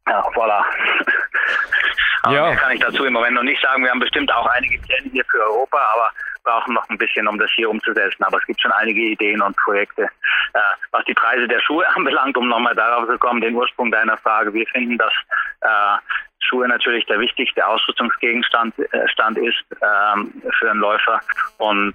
ja, 0.08 0.28
voilà. 0.34 0.64
aber 2.24 2.36
ja. 2.36 2.56
kann 2.56 2.72
ich 2.72 2.82
dazu 2.82 3.06
im 3.06 3.14
Moment 3.14 3.36
noch 3.36 3.44
nicht 3.44 3.62
sagen. 3.62 3.84
Wir 3.84 3.92
haben 3.92 4.00
bestimmt 4.00 4.34
auch 4.34 4.46
einige 4.48 4.80
Pläne 4.80 5.10
hier 5.12 5.26
für 5.26 5.40
Europa, 5.40 5.78
aber 5.96 6.10
brauchen 6.44 6.74
noch 6.74 6.88
ein 6.90 6.98
bisschen, 6.98 7.28
um 7.28 7.38
das 7.38 7.52
hier 7.52 7.70
umzusetzen. 7.70 8.24
Aber 8.24 8.38
es 8.38 8.46
gibt 8.46 8.62
schon 8.62 8.72
einige 8.72 9.02
Ideen 9.02 9.42
und 9.42 9.56
Projekte. 9.58 10.04
Äh, 10.04 10.60
was 10.92 11.04
die 11.06 11.14
Preise 11.14 11.48
der 11.48 11.60
Schuhe 11.62 11.86
anbelangt, 11.96 12.38
um 12.38 12.48
nochmal 12.48 12.76
darauf 12.76 13.08
zu 13.08 13.18
kommen, 13.18 13.42
den 13.42 13.56
Ursprung 13.56 13.92
deiner 13.92 14.18
Frage. 14.18 14.54
Wir 14.54 14.66
finden, 14.68 14.98
dass 14.98 15.14
äh, 15.62 15.98
Schuhe 16.40 16.68
natürlich 16.68 17.06
der 17.06 17.20
wichtigste 17.20 17.66
Ausrüstungsgegenstand 17.66 18.78
äh, 18.80 19.08
Stand 19.08 19.38
ist 19.38 19.64
ähm, 19.82 20.34
für 20.58 20.72
einen 20.72 20.80
Läufer 20.80 21.20
und 21.58 21.94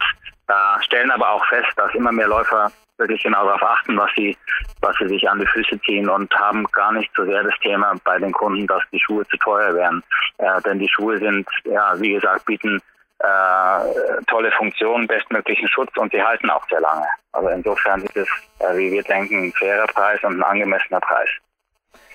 äh, 0.48 0.82
stellen 0.82 1.10
aber 1.10 1.30
auch 1.30 1.44
fest, 1.46 1.70
dass 1.76 1.94
immer 1.94 2.12
mehr 2.12 2.28
Läufer 2.28 2.70
wirklich 2.98 3.22
genau 3.22 3.44
darauf 3.44 3.62
achten, 3.62 3.96
was 3.96 4.10
sie, 4.16 4.36
was 4.80 4.96
sie 4.98 5.08
sich 5.08 5.28
an 5.28 5.40
die 5.40 5.46
Füße 5.46 5.80
ziehen 5.80 6.08
und 6.08 6.32
haben 6.34 6.64
gar 6.72 6.92
nicht 6.92 7.10
so 7.16 7.24
sehr 7.24 7.42
das 7.42 7.58
Thema 7.60 7.94
bei 8.04 8.18
den 8.18 8.32
Kunden, 8.32 8.66
dass 8.66 8.82
die 8.92 9.00
Schuhe 9.00 9.26
zu 9.26 9.36
teuer 9.38 9.74
wären. 9.74 10.02
Äh, 10.38 10.60
denn 10.62 10.78
die 10.78 10.88
Schuhe 10.88 11.18
sind, 11.18 11.48
ja, 11.64 11.98
wie 12.00 12.12
gesagt, 12.12 12.44
bieten 12.46 12.80
äh, 13.18 14.24
tolle 14.26 14.52
Funktionen, 14.52 15.06
bestmöglichen 15.06 15.68
Schutz 15.68 15.90
und 15.96 16.12
sie 16.12 16.22
halten 16.22 16.50
auch 16.50 16.66
sehr 16.68 16.80
lange. 16.80 17.06
Also 17.32 17.48
insofern 17.48 18.02
ist 18.02 18.16
es, 18.16 18.28
äh, 18.60 18.76
wie 18.76 18.92
wir 18.92 19.02
denken, 19.02 19.44
ein 19.44 19.52
fairer 19.52 19.86
Preis 19.86 20.22
und 20.22 20.38
ein 20.38 20.42
angemessener 20.42 21.00
Preis 21.00 21.28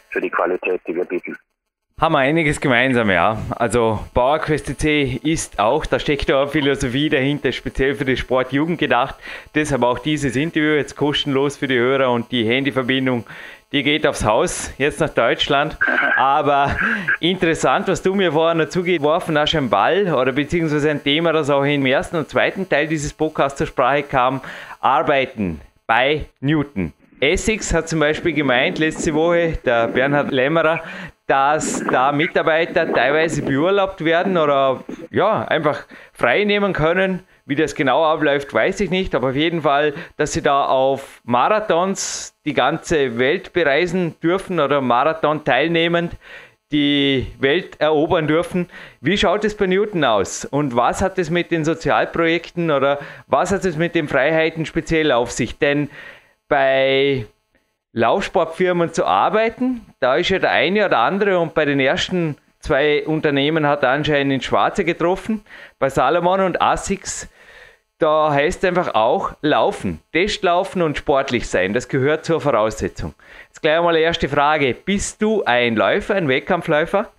für 0.09 0.21
die 0.21 0.29
Qualität, 0.29 0.81
die 0.87 0.95
wir 0.95 1.05
bieten 1.05 1.37
haben 1.99 2.13
wir 2.13 2.19
einiges 2.19 2.61
gemeinsam, 2.61 3.09
ja. 3.09 3.37
Also 3.49 3.99
PowerQuest 4.13 4.79
C 4.79 5.19
ist 5.21 5.59
auch, 5.59 5.85
da 5.85 5.99
steckt 5.99 6.31
auch 6.31 6.49
Philosophie 6.49 7.09
dahinter, 7.09 7.51
speziell 7.51 7.93
für 7.93 8.05
die 8.05 8.15
Sportjugend 8.15 8.79
gedacht. 8.79 9.15
Deshalb 9.53 9.83
auch 9.83 9.99
dieses 9.99 10.37
Interview 10.37 10.75
jetzt 10.75 10.95
kostenlos 10.95 11.57
für 11.57 11.67
die 11.67 11.77
Hörer 11.77 12.11
und 12.11 12.31
die 12.31 12.45
Handyverbindung, 12.45 13.25
die 13.73 13.83
geht 13.83 14.07
aufs 14.07 14.23
Haus, 14.23 14.71
jetzt 14.77 15.01
nach 15.01 15.09
Deutschland. 15.09 15.77
Aber 16.15 16.77
interessant, 17.19 17.89
was 17.89 18.01
du 18.01 18.15
mir 18.15 18.31
vorhin 18.31 18.59
dazu 18.59 18.81
geworfen 18.81 19.37
hast, 19.37 19.53
ein 19.55 19.69
Ball 19.69 20.13
oder 20.13 20.31
beziehungsweise 20.31 20.89
ein 20.89 21.03
Thema, 21.03 21.33
das 21.33 21.49
auch 21.49 21.63
im 21.63 21.85
ersten 21.85 22.15
und 22.15 22.29
zweiten 22.29 22.69
Teil 22.69 22.87
dieses 22.87 23.11
Podcasts 23.11 23.57
zur 23.57 23.67
Sprache 23.67 24.03
kam, 24.03 24.39
Arbeiten 24.79 25.59
bei 25.85 26.27
Newton. 26.39 26.93
Essex 27.19 27.73
hat 27.73 27.89
zum 27.89 27.99
Beispiel 27.99 28.31
gemeint, 28.31 28.79
letzte 28.79 29.13
Woche, 29.13 29.57
der 29.65 29.89
Bernhard 29.89 30.31
Lämmerer, 30.31 30.81
dass 31.29 31.83
da 31.91 32.11
Mitarbeiter 32.11 32.91
teilweise 32.91 33.43
beurlaubt 33.43 34.03
werden 34.03 34.35
oder 34.35 34.83
ja, 35.11 35.45
einfach 35.45 35.85
frei 36.11 36.43
nehmen 36.43 36.73
können. 36.73 37.21
Wie 37.45 37.55
das 37.55 37.75
genau 37.75 38.03
abläuft, 38.03 38.53
weiß 38.53 38.79
ich 38.79 38.89
nicht, 38.89 39.15
aber 39.15 39.29
auf 39.29 39.35
jeden 39.35 39.61
Fall, 39.61 39.93
dass 40.17 40.33
sie 40.33 40.41
da 40.41 40.65
auf 40.65 41.21
Marathons 41.23 42.35
die 42.45 42.53
ganze 42.53 43.17
Welt 43.19 43.53
bereisen 43.53 44.19
dürfen 44.21 44.59
oder 44.59 44.81
Marathon 44.81 45.43
teilnehmend 45.43 46.15
die 46.71 47.27
Welt 47.39 47.79
erobern 47.79 48.27
dürfen. 48.27 48.67
Wie 49.01 49.17
schaut 49.17 49.43
es 49.45 49.55
bei 49.55 49.65
Newton 49.67 50.03
aus? 50.03 50.45
Und 50.45 50.75
was 50.75 51.01
hat 51.01 51.17
es 51.17 51.29
mit 51.29 51.51
den 51.51 51.65
Sozialprojekten 51.65 52.69
oder 52.71 52.99
was 53.27 53.51
hat 53.51 53.65
es 53.65 53.77
mit 53.77 53.95
den 53.95 54.07
Freiheiten 54.07 54.65
speziell 54.65 55.11
auf 55.11 55.31
sich? 55.31 55.57
Denn 55.57 55.89
bei 56.47 57.25
Laufsportfirmen 57.99 58.93
zu 58.93 59.05
arbeiten. 59.05 59.85
Da 59.99 60.15
ist 60.15 60.29
ja 60.29 60.39
der 60.39 60.51
eine 60.51 60.85
oder 60.85 60.99
andere 60.99 61.37
und 61.37 61.53
bei 61.53 61.65
den 61.65 61.79
ersten 61.79 62.37
zwei 62.59 63.05
Unternehmen 63.05 63.67
hat 63.67 63.83
er 63.83 63.89
anscheinend 63.89 64.33
ins 64.33 64.45
Schwarze 64.45 64.85
getroffen. 64.85 65.45
Bei 65.79 65.89
Salomon 65.89 66.39
und 66.39 66.61
Asics, 66.61 67.29
da 67.99 68.31
heißt 68.31 68.63
einfach 68.63 68.95
auch 68.95 69.33
laufen, 69.41 70.01
Testlaufen 70.13 70.81
und 70.81 70.97
sportlich 70.97 71.49
sein. 71.49 71.73
Das 71.73 71.89
gehört 71.89 72.23
zur 72.23 72.39
Voraussetzung. 72.39 73.13
Jetzt 73.47 73.61
gleich 73.61 73.77
einmal 73.77 73.95
die 73.95 74.01
erste 74.01 74.29
Frage. 74.29 74.73
Bist 74.73 75.21
du 75.21 75.43
ein 75.43 75.75
Läufer, 75.75 76.15
ein 76.15 76.29
Wettkampfläufer? 76.29 77.11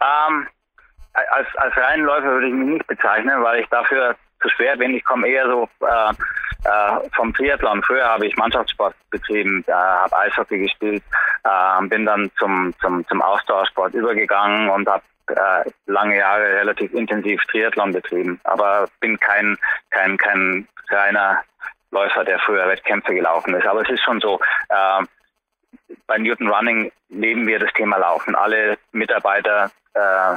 Ähm, 0.00 0.46
als, 1.12 1.48
als 1.56 1.76
reinen 1.76 2.04
Läufer 2.04 2.26
würde 2.26 2.46
ich 2.46 2.54
mich 2.54 2.68
nicht 2.68 2.86
bezeichnen, 2.86 3.42
weil 3.42 3.60
ich 3.60 3.68
dafür 3.70 4.14
zu 4.40 4.48
schwer 4.48 4.76
bin. 4.76 4.94
Ich 4.94 5.04
komme 5.04 5.28
eher 5.28 5.46
so 5.46 5.68
äh, 5.80 6.12
äh, 6.64 7.08
vom 7.14 7.32
Triathlon. 7.34 7.82
Früher 7.82 8.04
habe 8.04 8.26
ich 8.26 8.36
Mannschaftssport 8.36 8.94
betrieben, 9.10 9.64
äh, 9.66 9.72
habe 9.72 10.18
Eishockey 10.18 10.58
gespielt, 10.58 11.02
äh, 11.44 11.86
bin 11.86 12.06
dann 12.06 12.30
zum, 12.38 12.74
zum, 12.80 13.06
zum 13.08 13.22
Ausdauersport 13.22 13.94
übergegangen 13.94 14.68
und 14.68 14.88
habe 14.88 15.02
äh, 15.28 15.70
lange 15.86 16.18
Jahre 16.18 16.42
relativ 16.42 16.92
intensiv 16.92 17.40
Triathlon 17.50 17.92
betrieben, 17.92 18.40
aber 18.44 18.88
bin 19.00 19.18
kein, 19.18 19.56
kein, 19.90 20.16
kein 20.18 20.68
reiner 20.90 21.40
Läufer, 21.92 22.24
der 22.24 22.38
früher 22.40 22.68
Wettkämpfe 22.68 23.14
gelaufen 23.14 23.54
ist. 23.54 23.66
Aber 23.66 23.82
es 23.82 23.90
ist 23.90 24.02
schon 24.02 24.20
so, 24.20 24.40
äh, 24.68 25.04
bei 26.06 26.18
Newton 26.18 26.48
Running 26.48 26.90
leben 27.08 27.46
wir 27.46 27.58
das 27.58 27.72
Thema 27.72 27.96
Laufen. 27.96 28.34
Alle 28.34 28.78
Mitarbeiter 28.92 29.70
äh, 29.94 30.36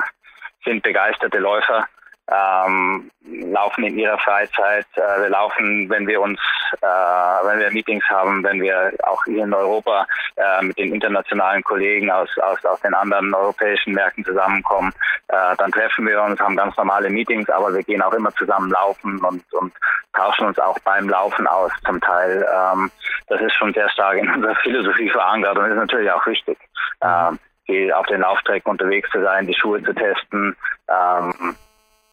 sind 0.63 0.83
begeisterte 0.83 1.39
Läufer 1.39 1.87
ähm, 2.31 3.11
laufen 3.25 3.83
in 3.83 3.97
ihrer 3.97 4.17
Freizeit. 4.19 4.85
Äh, 4.95 5.21
wir 5.21 5.29
laufen, 5.29 5.89
wenn 5.89 6.07
wir 6.07 6.21
uns, 6.21 6.39
äh, 6.81 6.85
wenn 6.85 7.59
wir 7.59 7.71
Meetings 7.71 8.03
haben, 8.09 8.43
wenn 8.43 8.61
wir 8.61 8.93
auch 9.03 9.23
hier 9.25 9.43
in 9.43 9.53
Europa 9.53 10.05
äh, 10.35 10.63
mit 10.63 10.77
den 10.77 10.93
internationalen 10.93 11.63
Kollegen 11.63 12.09
aus, 12.09 12.29
aus, 12.39 12.63
aus 12.65 12.79
den 12.81 12.93
anderen 12.93 13.33
europäischen 13.33 13.93
Märkten 13.93 14.23
zusammenkommen, 14.23 14.93
äh, 15.27 15.55
dann 15.57 15.71
treffen 15.71 16.07
wir 16.07 16.21
uns, 16.21 16.39
haben 16.39 16.55
ganz 16.55 16.75
normale 16.77 17.09
Meetings, 17.09 17.49
aber 17.49 17.73
wir 17.73 17.83
gehen 17.83 18.01
auch 18.01 18.13
immer 18.13 18.33
zusammen 18.35 18.69
laufen 18.69 19.19
und, 19.23 19.43
und 19.53 19.73
tauschen 20.13 20.47
uns 20.47 20.59
auch 20.59 20.79
beim 20.79 21.09
Laufen 21.09 21.47
aus 21.47 21.71
zum 21.85 21.99
Teil. 21.99 22.45
Ähm, 22.55 22.89
das 23.27 23.41
ist 23.41 23.53
schon 23.55 23.73
sehr 23.73 23.89
stark 23.89 24.17
in 24.17 24.29
unserer 24.29 24.55
Philosophie 24.63 25.09
verankert 25.09 25.57
und 25.57 25.69
ist 25.69 25.75
natürlich 25.75 26.11
auch 26.11 26.25
wichtig. 26.25 26.57
Ähm, 27.01 27.39
die 27.67 27.93
auf 27.93 28.05
den 28.07 28.21
Lauftrecken 28.21 28.69
unterwegs 28.69 29.09
zu 29.11 29.21
sein, 29.21 29.47
die 29.47 29.53
Schuhe 29.53 29.81
zu 29.83 29.93
testen, 29.93 30.55
ähm, 30.89 31.55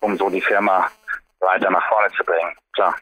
um 0.01 0.17
so 0.17 0.29
die 0.31 0.41
Firma 0.41 0.87
weiter 1.41 1.71
nach 1.71 1.87
vorne 1.89 2.09
zu 2.17 2.25
bringen. 2.25 2.53
Klar. 2.73 2.95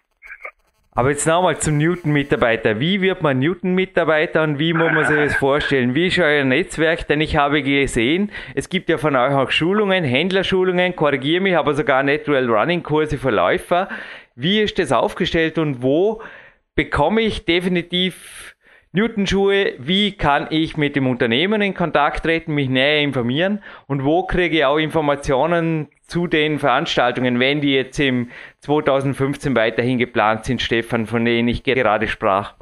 Aber 0.93 1.11
jetzt 1.11 1.27
nochmal 1.27 1.57
zum 1.59 1.79
Newton-Mitarbeiter. 1.79 2.81
Wie 2.81 3.01
wird 3.01 3.23
man 3.23 3.39
Newton-Mitarbeiter 3.39 4.43
und 4.43 4.59
wie 4.59 4.73
muss 4.73 4.91
man 4.91 5.05
sich 5.05 5.17
das 5.17 5.37
vorstellen? 5.37 5.95
Wie 5.95 6.09
ist 6.09 6.19
euer 6.19 6.43
Netzwerk? 6.43 7.07
Denn 7.07 7.21
ich 7.21 7.37
habe 7.37 7.63
gesehen, 7.63 8.33
es 8.57 8.69
gibt 8.69 8.89
ja 8.89 8.99
von 8.99 9.15
euch 9.15 9.33
auch 9.33 9.53
Schulungen, 9.53 10.03
Händlerschulungen, 10.03 10.97
korrigiere 10.97 11.41
mich, 11.41 11.57
aber 11.57 11.75
sogar 11.75 12.03
Natural 12.03 12.51
Running 12.51 12.83
Kurse 12.83 13.17
für 13.17 13.31
Läufer. 13.31 13.89
Wie 14.35 14.61
ist 14.61 14.79
das 14.81 14.91
aufgestellt 14.91 15.59
und 15.59 15.83
wo 15.83 16.21
bekomme 16.75 17.21
ich 17.21 17.45
definitiv 17.45 18.57
Newton-Schuhe, 18.93 19.75
wie 19.79 20.17
kann 20.17 20.47
ich 20.51 20.77
mit 20.79 20.97
dem 20.97 21.07
Unternehmen 21.07 21.61
in 21.61 21.75
Kontakt 21.75 22.25
treten, 22.25 22.55
mich 22.55 22.71
näher 22.71 23.03
informieren 23.03 23.63
und 23.87 24.03
wo 24.03 24.25
kriege 24.25 24.59
ich 24.59 24.65
auch 24.65 24.79
Informationen 24.79 25.89
zu 26.07 26.27
den 26.27 26.59
Veranstaltungen, 26.59 27.39
wenn 27.39 27.61
die 27.61 27.75
jetzt 27.75 27.99
im 28.01 28.31
2015 28.61 29.55
weiterhin 29.55 29.99
geplant 29.99 30.47
sind, 30.47 30.63
Stefan, 30.63 31.07
von 31.07 31.25
denen 31.25 31.49
ich 31.49 31.65
gerade 31.65 32.09
sprach? 32.09 32.55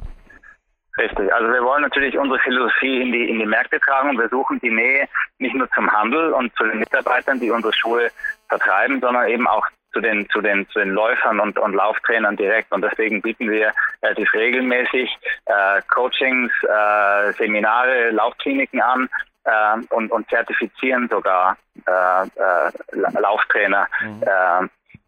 Richtig. 0.97 1.31
Also 1.31 1.47
wir 1.53 1.63
wollen 1.63 1.83
natürlich 1.83 2.17
unsere 2.17 2.39
Philosophie 2.39 3.01
in 3.01 3.11
die, 3.11 3.29
in 3.29 3.39
die 3.39 3.45
Märkte 3.45 3.79
tragen 3.79 4.09
und 4.09 4.17
wir 4.17 4.29
suchen 4.29 4.59
die 4.61 4.71
Nähe 4.71 5.07
nicht 5.37 5.55
nur 5.55 5.69
zum 5.69 5.89
Handel 5.91 6.33
und 6.33 6.53
zu 6.57 6.63
den 6.65 6.79
Mitarbeitern, 6.79 7.39
die 7.39 7.51
unsere 7.51 7.71
Schuhe 7.73 8.09
vertreiben, 8.49 8.99
sondern 8.99 9.29
eben 9.29 9.47
auch 9.47 9.65
zu 9.93 10.01
den, 10.01 10.29
zu 10.29 10.41
den, 10.41 10.67
zu 10.69 10.79
den 10.79 10.89
Läufern 10.89 11.39
und, 11.39 11.57
und 11.57 11.73
Lauftrainern 11.73 12.35
direkt. 12.35 12.71
Und 12.71 12.81
deswegen 12.81 13.21
bieten 13.21 13.49
wir 13.49 13.73
relativ 14.03 14.33
regelmäßig 14.33 15.17
äh, 15.45 15.81
Coachings, 15.89 16.51
äh, 16.63 17.33
Seminare, 17.33 18.11
Laufkliniken 18.11 18.81
an, 18.81 19.09
äh, 19.47 19.77
und, 19.89 20.11
und 20.11 20.29
zertifizieren 20.29 21.07
sogar 21.09 21.57
äh, 21.87 22.23
äh, 22.23 22.71
Lauftrainer 23.19 23.87
mhm. 24.01 24.23
äh, 24.23 24.67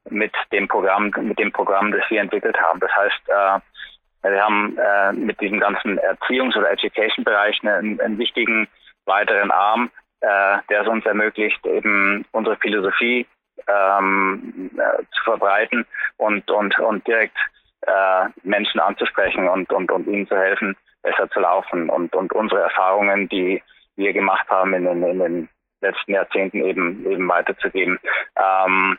mit 0.10 0.34
dem 0.52 0.68
Programm, 0.68 1.12
mit 1.22 1.38
dem 1.38 1.52
Programm, 1.52 1.92
das 1.92 2.02
wir 2.10 2.22
entwickelt 2.22 2.60
haben. 2.60 2.80
Das 2.80 2.92
heißt, 2.96 3.30
äh, 3.30 4.30
wir 4.30 4.44
haben 4.44 4.78
äh, 4.78 5.14
mit 5.14 5.40
diesem 5.40 5.60
ganzen 5.60 6.00
Erziehungs- 6.00 6.58
oder 6.58 6.72
Education-Bereich 6.72 7.60
einen, 7.64 8.00
einen 8.02 8.18
wichtigen 8.18 8.68
weiteren 9.06 9.52
Arm, 9.52 9.92
äh, 10.22 10.58
der 10.70 10.82
es 10.82 10.88
uns 10.88 11.06
ermöglicht, 11.06 11.66
eben 11.66 12.26
unsere 12.32 12.58
Philosophie 12.58 13.26
ähm, 13.68 14.72
äh, 14.78 15.04
zu 15.12 15.24
verbreiten 15.24 15.86
und, 16.18 16.50
und, 16.50 16.78
und 16.80 17.06
direkt 17.08 17.38
äh, 17.82 18.26
Menschen 18.44 18.80
anzusprechen 18.80 19.48
und, 19.48 19.72
und, 19.72 19.92
und 19.92 20.08
ihnen 20.08 20.28
zu 20.28 20.36
helfen, 20.36 20.76
besser 21.02 21.30
zu 21.30 21.40
laufen 21.40 21.90
und, 21.90 22.14
und 22.16 22.34
unsere 22.34 22.62
Erfahrungen, 22.62 23.30
die 23.30 23.62
wir 23.96 24.14
gemacht 24.14 24.48
haben 24.50 24.74
in 24.74 24.86
den, 24.86 25.04
in 25.04 25.20
den 25.20 25.50
letzten 25.82 26.14
Jahrzehnten 26.14 26.64
eben, 26.64 27.06
eben 27.10 27.28
weiterzugeben. 27.28 28.00
Ähm, 28.36 28.98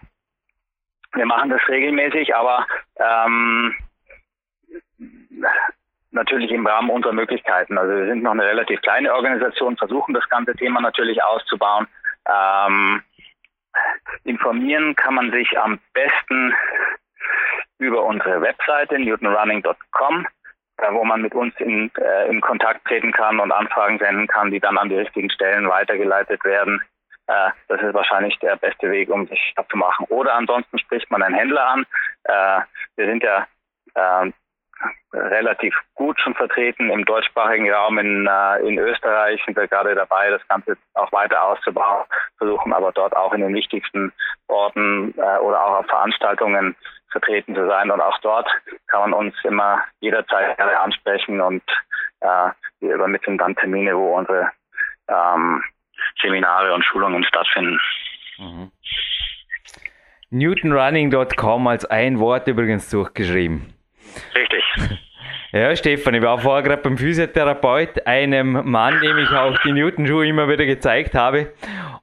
wir 1.12 1.26
machen 1.26 1.50
das 1.50 1.60
regelmäßig, 1.68 2.34
aber 2.34 2.66
ähm, 2.96 3.74
natürlich 6.12 6.50
im 6.50 6.66
Rahmen 6.66 6.90
unserer 6.90 7.12
Möglichkeiten. 7.12 7.78
Also 7.78 7.94
wir 7.94 8.06
sind 8.06 8.22
noch 8.22 8.32
eine 8.32 8.46
relativ 8.46 8.80
kleine 8.82 9.14
Organisation, 9.14 9.76
versuchen 9.76 10.14
das 10.14 10.28
ganze 10.28 10.54
Thema 10.54 10.80
natürlich 10.80 11.22
auszubauen. 11.22 11.86
Ähm, 12.26 13.02
informieren 14.24 14.94
kann 14.96 15.14
man 15.14 15.30
sich 15.30 15.58
am 15.58 15.78
besten 15.92 16.54
über 17.78 18.04
unsere 18.04 18.40
Webseite 18.40 18.98
newtonrunning.com, 18.98 20.26
wo 20.90 21.04
man 21.04 21.22
mit 21.22 21.34
uns 21.34 21.54
in, 21.58 21.90
äh, 21.96 22.28
in 22.28 22.40
Kontakt 22.40 22.84
treten 22.86 23.12
kann 23.12 23.40
und 23.40 23.52
Anfragen 23.52 23.98
senden 23.98 24.26
kann, 24.26 24.50
die 24.50 24.60
dann 24.60 24.78
an 24.78 24.88
die 24.88 24.98
richtigen 24.98 25.30
Stellen 25.30 25.68
weitergeleitet 25.68 26.44
werden. 26.44 26.80
Äh, 27.26 27.50
das 27.68 27.80
ist 27.80 27.94
wahrscheinlich 27.94 28.38
der 28.40 28.56
beste 28.56 28.90
Weg, 28.90 29.08
um 29.10 29.26
sich 29.26 29.52
abzumachen. 29.56 30.06
Oder 30.08 30.34
ansonsten 30.34 30.78
spricht 30.78 31.10
man 31.10 31.22
einen 31.22 31.34
Händler 31.34 31.66
an. 31.66 31.86
Äh, 32.24 32.60
wir 32.96 33.06
sind 33.06 33.22
ja 33.22 33.46
äh, 33.94 34.32
relativ 35.12 35.74
gut 35.94 36.18
schon 36.20 36.34
vertreten 36.34 36.90
im 36.90 37.04
deutschsprachigen 37.04 37.70
Raum 37.70 37.98
in, 37.98 38.26
äh, 38.26 38.58
in 38.66 38.78
Österreich 38.78 39.42
sind 39.44 39.56
wir 39.56 39.66
gerade 39.66 39.94
dabei, 39.94 40.30
das 40.30 40.46
Ganze 40.48 40.76
auch 40.94 41.10
weiter 41.12 41.42
auszubauen, 41.42 42.04
versuchen 42.38 42.72
aber 42.72 42.92
dort 42.92 43.14
auch 43.16 43.32
in 43.32 43.40
den 43.40 43.54
wichtigsten 43.54 44.12
Orten 44.46 45.14
äh, 45.16 45.38
oder 45.38 45.62
auch 45.62 45.80
auf 45.80 45.86
Veranstaltungen 45.86 46.76
vertreten 47.10 47.54
zu 47.54 47.66
sein. 47.66 47.90
Und 47.90 48.00
auch 48.00 48.18
dort 48.20 48.48
kann 48.86 49.10
man 49.10 49.12
uns 49.12 49.34
immer 49.44 49.82
jederzeit 50.00 50.56
gerne 50.56 50.78
ansprechen 50.78 51.40
und 51.40 51.62
äh, 52.20 52.50
wir 52.80 52.94
übermitteln 52.94 53.36
dann 53.36 53.56
Termine, 53.56 53.96
wo 53.96 54.16
unsere 54.16 54.50
ähm, 55.08 55.62
Seminare 56.22 56.72
und 56.72 56.84
Schulungen 56.84 57.24
stattfinden. 57.24 57.80
Mhm. 58.38 58.70
Newtonrunning.com 60.30 61.66
als 61.66 61.84
ein 61.84 62.20
Wort 62.20 62.46
übrigens 62.46 62.88
durchgeschrieben. 62.88 63.79
Richtig. 64.34 64.64
Ja, 65.52 65.74
Stefan, 65.74 66.14
ich 66.14 66.22
war 66.22 66.38
vorher 66.38 66.62
gerade 66.62 66.80
beim 66.82 66.96
Physiotherapeut, 66.96 68.06
einem 68.06 68.70
Mann, 68.70 69.00
dem 69.00 69.18
ich 69.18 69.30
auch 69.30 69.58
die 69.64 69.72
Newton-Schuhe 69.72 70.28
immer 70.28 70.48
wieder 70.48 70.64
gezeigt 70.64 71.16
habe. 71.16 71.52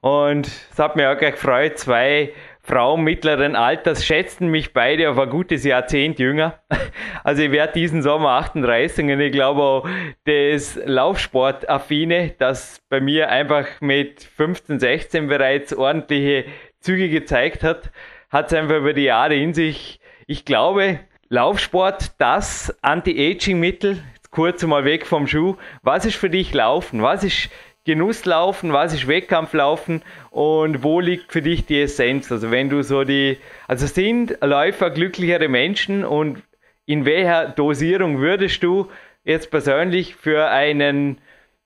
Und 0.02 0.46
es 0.46 0.78
hat 0.78 0.96
mich 0.96 1.06
auch 1.06 1.16
gleich 1.16 1.32
gefreut, 1.32 1.78
zwei 1.78 2.34
Frauen 2.68 3.02
mittleren 3.02 3.56
Alters 3.56 4.04
schätzten 4.04 4.48
mich 4.48 4.74
beide 4.74 5.08
auf 5.08 5.18
ein 5.18 5.30
gutes 5.30 5.64
Jahrzehnt 5.64 6.18
jünger. 6.18 6.60
Also 7.24 7.42
ich 7.42 7.50
werde 7.50 7.72
diesen 7.74 8.00
Sommer 8.00 8.30
38 8.30 9.04
und 9.04 9.20
ich 9.20 9.32
glaube 9.32 9.60
auch 9.60 9.88
das 10.24 10.78
Laufsportaffine, 10.82 12.34
das 12.38 12.80
bei 12.88 13.00
mir 13.00 13.28
einfach 13.28 13.66
mit 13.80 14.22
15, 14.22 14.78
16 14.78 15.26
bereits 15.26 15.74
ordentliche 15.74 16.44
Züge 16.80 17.10
gezeigt 17.10 17.64
hat, 17.64 17.90
hat 18.30 18.46
es 18.46 18.54
einfach 18.54 18.76
über 18.76 18.94
die 18.94 19.02
Jahre 19.02 19.34
in 19.34 19.52
sich. 19.52 20.00
Ich 20.26 20.44
glaube, 20.44 21.00
Laufsport, 21.30 22.12
das 22.16 22.74
Anti-Aging-Mittel, 22.80 24.02
kurz 24.30 24.62
mal 24.62 24.86
weg 24.86 25.06
vom 25.06 25.26
Schuh. 25.26 25.56
Was 25.82 26.06
ist 26.06 26.16
für 26.16 26.30
dich 26.30 26.54
Laufen? 26.54 27.02
Was 27.02 27.22
ist 27.22 27.50
Genusslaufen? 27.84 28.72
Was 28.72 28.94
ist 28.94 29.06
Wettkampflaufen? 29.06 30.00
Und 30.30 30.82
wo 30.82 31.00
liegt 31.00 31.30
für 31.30 31.42
dich 31.42 31.66
die 31.66 31.82
Essenz? 31.82 32.32
Also 32.32 32.50
wenn 32.50 32.70
du 32.70 32.82
so 32.82 33.04
die, 33.04 33.36
also 33.66 33.86
sind 33.86 34.38
Läufer 34.40 34.88
glücklichere 34.88 35.48
Menschen 35.48 36.02
und 36.02 36.42
in 36.86 37.04
welcher 37.04 37.50
Dosierung 37.50 38.20
würdest 38.20 38.62
du 38.62 38.88
jetzt 39.22 39.50
persönlich 39.50 40.14
für 40.14 40.48
einen 40.48 41.18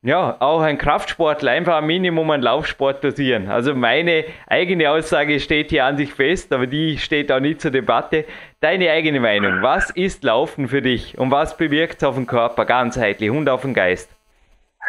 ja, 0.04 0.36
auch 0.40 0.62
ein 0.62 0.78
Kraftsportler 0.78 1.52
einfach 1.52 1.76
ein 1.76 1.86
Minimum 1.86 2.32
an 2.32 2.42
Laufsport 2.42 3.04
dosieren. 3.04 3.48
Also 3.48 3.74
meine 3.76 4.24
eigene 4.48 4.90
Aussage 4.90 5.38
steht 5.38 5.70
hier 5.70 5.84
an 5.84 5.96
sich 5.96 6.12
fest, 6.12 6.52
aber 6.52 6.66
die 6.66 6.98
steht 6.98 7.30
auch 7.30 7.38
nicht 7.38 7.60
zur 7.60 7.70
Debatte. 7.70 8.24
Deine 8.60 8.90
eigene 8.90 9.20
Meinung, 9.20 9.62
was 9.62 9.90
ist 9.90 10.24
Laufen 10.24 10.66
für 10.66 10.82
dich 10.82 11.16
und 11.18 11.30
was 11.30 11.56
bewirkt 11.56 11.98
es 11.98 12.04
auf 12.04 12.16
den 12.16 12.26
Körper 12.26 12.64
ganzheitlich 12.64 13.30
und 13.30 13.48
auf 13.48 13.62
den 13.62 13.74
Geist? 13.74 14.10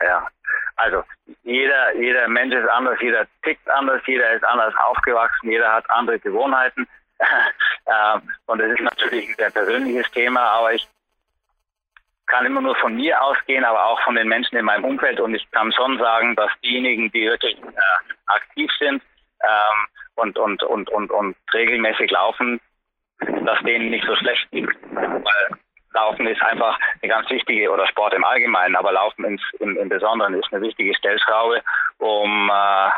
Ja, 0.04 0.28
also 0.78 1.04
jeder, 1.44 1.96
jeder 1.96 2.28
Mensch 2.28 2.56
ist 2.56 2.68
anders, 2.70 2.98
jeder 3.00 3.28
tickt 3.44 3.70
anders, 3.70 4.02
jeder 4.08 4.32
ist 4.32 4.44
anders 4.44 4.74
aufgewachsen, 4.88 5.52
jeder 5.52 5.72
hat 5.72 5.86
andere 5.90 6.20
Gewohnheiten. 6.20 6.88
Ähm, 7.86 8.22
und 8.46 8.62
das 8.62 8.72
ist 8.72 8.80
natürlich 8.80 9.28
ein 9.28 9.36
sehr 9.36 9.50
persönliches 9.50 10.10
Thema, 10.12 10.40
aber 10.40 10.74
ich 10.74 10.88
kann 12.28 12.46
immer 12.46 12.62
nur 12.62 12.76
von 12.76 12.96
mir 12.96 13.22
ausgehen, 13.22 13.66
aber 13.66 13.86
auch 13.86 14.02
von 14.02 14.16
den 14.16 14.28
Menschen 14.28 14.58
in 14.58 14.66
meinem 14.66 14.86
Umfeld. 14.86 15.20
Und 15.20 15.36
ich 15.36 15.50
kann 15.52 15.72
schon 15.74 15.98
sagen, 16.00 16.36
dass 16.36 16.52
diejenigen, 16.64 17.12
die 17.12 17.26
wirklich 17.26 17.58
äh, 17.58 18.14
aktiv 18.28 18.72
sind 18.80 19.02
ähm, 19.42 19.88
und, 20.16 20.38
und, 20.38 20.64
und, 20.64 20.90
und, 20.90 21.12
und 21.12 21.36
regelmäßig 21.54 22.12
laufen, 22.12 22.60
dass 23.20 23.60
denen 23.64 23.90
nicht 23.90 24.06
so 24.06 24.16
schlecht 24.16 24.50
geht. 24.52 24.70
Weil 24.92 25.58
Laufen 25.94 26.28
ist 26.28 26.42
einfach 26.42 26.80
eine 27.02 27.12
ganz 27.12 27.30
wichtige, 27.30 27.70
oder 27.70 27.88
Sport 27.88 28.14
im 28.14 28.24
Allgemeinen, 28.24 28.76
aber 28.76 28.92
Laufen 28.92 29.26
ins, 29.26 29.42
im, 29.60 29.78
im 29.78 29.90
Besonderen 29.90 30.34
ist 30.34 30.52
eine 30.52 30.64
wichtige 30.64 30.96
Stellschraube, 30.96 31.62
um 32.00 32.50
äh, 32.50 32.90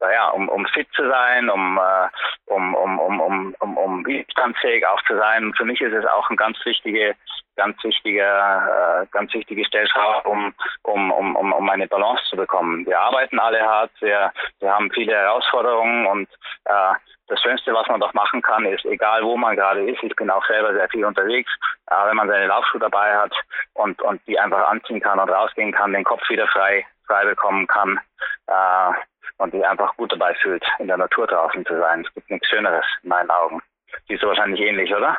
naja, 0.00 0.28
um, 0.28 0.48
um 0.48 0.66
fit 0.66 0.88
zu 0.94 1.08
sein, 1.08 1.48
um, 1.48 1.78
äh, 1.78 2.08
um, 2.46 2.74
um, 2.74 2.98
um, 2.98 3.20
um, 3.20 3.54
um, 3.60 3.76
um 3.76 4.06
widerstandsfähig 4.06 4.86
auch 4.86 5.02
zu 5.04 5.16
sein. 5.16 5.44
Und 5.44 5.56
für 5.56 5.64
mich 5.64 5.80
ist 5.80 5.94
es 5.94 6.04
auch 6.06 6.28
ein 6.30 6.36
ganz 6.36 6.58
wichtige, 6.64 7.16
ganz 7.56 7.82
wichtiger, 7.82 9.02
äh, 9.02 9.06
ganz 9.10 9.32
wichtige 9.34 9.64
Stellschraube, 9.64 10.28
um, 10.28 10.54
um, 10.82 11.10
um, 11.10 11.36
um, 11.36 11.52
um 11.52 11.70
eine 11.70 11.88
Balance 11.88 12.22
zu 12.28 12.36
bekommen. 12.36 12.86
Wir 12.86 13.00
arbeiten 13.00 13.38
alle 13.38 13.60
hart, 13.60 13.90
wir, 14.00 14.32
wir 14.60 14.72
haben 14.72 14.90
viele 14.92 15.14
Herausforderungen 15.14 16.06
und 16.06 16.28
äh, 16.64 16.94
das 17.28 17.40
Schönste, 17.40 17.74
was 17.74 17.88
man 17.88 18.00
doch 18.00 18.14
machen 18.14 18.40
kann, 18.40 18.64
ist, 18.66 18.84
egal 18.84 19.22
wo 19.22 19.36
man 19.36 19.56
gerade 19.56 19.90
ist, 19.90 20.02
ich 20.02 20.14
bin 20.14 20.30
auch 20.30 20.46
selber 20.46 20.72
sehr 20.72 20.88
viel 20.88 21.04
unterwegs, 21.04 21.50
äh, 21.90 21.94
wenn 22.06 22.16
man 22.16 22.28
seine 22.28 22.46
Laufschuhe 22.46 22.80
dabei 22.80 23.16
hat 23.16 23.32
und, 23.74 24.00
und 24.02 24.20
die 24.26 24.38
einfach 24.38 24.68
anziehen 24.68 25.00
kann 25.00 25.18
und 25.18 25.30
rausgehen 25.30 25.72
kann, 25.72 25.92
den 25.92 26.04
Kopf 26.04 26.28
wieder 26.28 26.46
frei, 26.48 26.86
frei 27.06 27.24
bekommen 27.24 27.66
kann, 27.66 28.00
äh, 28.46 28.92
und 29.38 29.52
sich 29.52 29.66
einfach 29.66 29.96
gut 29.96 30.12
dabei 30.12 30.34
fühlt, 30.34 30.64
in 30.78 30.88
der 30.88 30.96
Natur 30.96 31.26
draußen 31.26 31.64
zu 31.66 31.78
sein. 31.78 32.04
Es 32.06 32.14
gibt 32.14 32.30
nichts 32.30 32.48
Schöneres 32.48 32.86
in 33.02 33.10
meinen 33.10 33.30
Augen. 33.30 33.60
Siehst 34.08 34.22
du 34.22 34.28
wahrscheinlich 34.28 34.60
ähnlich, 34.60 34.94
oder? 34.94 35.18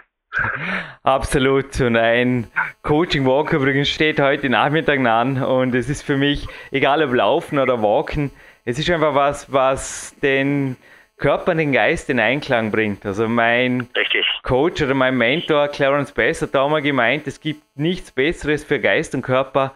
Absolut. 1.04 1.80
Und 1.82 1.96
ein 1.96 2.48
Coaching 2.82 3.26
Walk 3.26 3.54
übrigens 3.54 3.90
steht 3.90 4.20
heute 4.20 4.50
Nachmittag 4.50 5.00
an 5.00 5.42
und 5.42 5.74
es 5.74 5.90
ist 5.90 6.04
für 6.04 6.18
mich, 6.18 6.48
egal 6.72 7.04
ob 7.04 7.14
Laufen 7.14 7.60
oder 7.60 7.82
Walken, 7.82 8.32
es 8.66 8.78
ist 8.78 8.90
einfach 8.90 9.16
was, 9.16 9.52
was 9.52 10.16
den 10.22 10.76
Körper 11.18 11.52
und 11.52 11.58
den 11.58 11.72
Geist 11.72 12.10
in 12.10 12.20
Einklang 12.20 12.72
bringt. 12.72 13.06
Also 13.06 13.28
mein 13.28 13.88
Richtig. 13.96 14.26
Coach 14.44 14.82
oder 14.82 14.94
mein 14.94 15.18
Mentor 15.18 15.68
Clarence 15.70 16.12
Bass 16.12 16.42
hat 16.42 16.54
da 16.54 16.68
mal 16.68 16.82
gemeint, 16.82 17.26
es 17.26 17.40
gibt 17.40 17.64
nichts 17.76 18.12
Besseres 18.12 18.64
für 18.64 18.80
Geist 18.80 19.16
und 19.16 19.24
Körper 19.24 19.74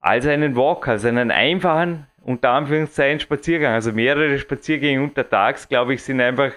als 0.00 0.26
einen 0.26 0.56
Walk, 0.56 0.88
also 0.88 1.06
einen 1.08 1.30
einfachen, 1.30 2.06
unter 2.22 2.50
Anführungszeichen 2.50 3.20
Spaziergang. 3.20 3.74
Also 3.74 3.92
mehrere 3.92 4.38
Spaziergänge 4.38 5.02
untertags, 5.02 5.68
glaube 5.68 5.94
ich, 5.94 6.02
sind 6.02 6.20
einfach 6.20 6.52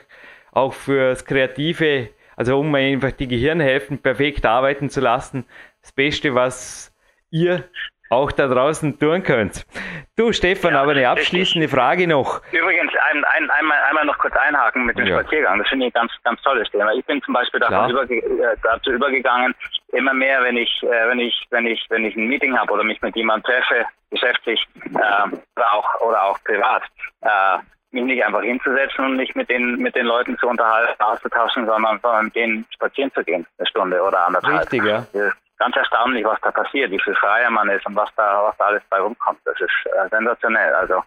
auch 0.52 0.74
fürs 0.74 1.26
Kreative, 1.26 2.10
also 2.42 2.58
um 2.58 2.74
einfach 2.74 3.12
die 3.12 3.28
Gehirnhälften 3.28 4.02
perfekt 4.02 4.48
arbeiten 4.48 4.90
zu 4.90 5.00
lassen, 5.00 5.46
das 5.84 5.92
Beste, 5.92 6.34
was 6.34 6.92
ihr 7.30 7.66
auch 8.10 8.32
da 8.32 8.48
draußen 8.48 8.98
tun 8.98 9.22
könnt. 9.22 9.68
Du, 10.18 10.34
Stefan, 10.34 10.74
ja, 10.74 10.82
aber 10.82 10.94
eine 10.94 11.08
abschließende 11.08 11.66
richtig. 11.66 11.80
Frage 11.80 12.08
noch. 12.08 12.42
Übrigens, 12.52 12.92
ein, 13.12 13.24
ein, 13.26 13.48
einmal, 13.52 13.78
einmal 13.88 14.06
noch 14.06 14.18
kurz 14.18 14.36
einhaken 14.36 14.88
mit 14.88 14.98
dem 14.98 15.06
ja. 15.06 15.20
Spaziergang. 15.20 15.60
Das 15.60 15.68
finde 15.68 15.86
ich 15.86 15.94
ein 15.96 16.02
ganz, 16.02 16.12
ganz 16.24 16.42
tolles 16.42 16.68
Thema. 16.72 16.92
Ich 16.94 17.06
bin 17.06 17.22
zum 17.22 17.36
Beispiel 17.36 17.62
überge 17.62 18.16
äh, 18.16 18.58
dazu 18.64 18.92
übergegangen, 18.92 19.54
immer 19.90 20.16
mehr, 20.16 20.42
wenn 20.42 20.58
ich, 20.58 20.82
äh, 20.82 21.10
wenn 21.10 21.20
ich, 21.20 21.46
wenn 21.52 21.68
ich, 21.68 21.86
wenn 21.90 22.06
ich 22.06 22.16
ein 22.16 22.28
Meeting 22.28 22.58
habe 22.58 22.74
oder 22.74 22.84
mich 22.84 23.00
mit 23.04 23.16
jemandem 23.16 23.54
treffe, 23.54 23.86
geschäftlich 24.10 24.68
äh, 24.96 25.36
oder 25.56 25.74
auch 25.74 26.02
oder 26.02 26.24
auch 26.24 26.44
privat, 26.44 26.82
äh, 27.22 27.60
mich 27.92 28.04
nicht 28.04 28.24
einfach 28.24 28.42
hinzusetzen 28.42 29.06
und 29.06 29.18
nicht 29.18 29.36
mit 29.36 29.50
den 29.50 29.78
mit 29.78 29.96
den 29.96 30.06
Leuten 30.06 30.38
zu 30.38 30.48
unterhalten, 30.48 31.02
auszutauschen, 31.02 31.66
sondern, 31.66 32.00
sondern 32.02 32.26
mit 32.26 32.36
denen 32.36 32.66
spazieren 32.74 33.12
zu 33.14 33.24
gehen, 33.24 33.46
eine 33.58 33.68
Stunde 33.68 34.02
oder 34.02 34.28
anderthalb. 34.28 34.62
Richtig, 34.62 34.84
ja 34.84 35.06
ganz 35.62 35.76
erstaunlich, 35.76 36.26
was 36.26 36.40
da 36.42 36.50
passiert, 36.50 36.90
wie 36.90 37.00
viel 37.00 37.14
freier 37.16 37.52
man 37.52 37.70
ist 37.70 37.86
und 37.86 37.96
was 37.96 38.10
da, 38.18 38.44
was 38.44 38.58
da 38.58 38.66
alles 38.66 38.82
bei 38.90 39.00
rumkommt. 39.00 39.40
Das 39.46 39.56
ist 39.62 39.70
äh, 39.86 40.10
sensationell. 40.10 40.74
Also 40.74 41.04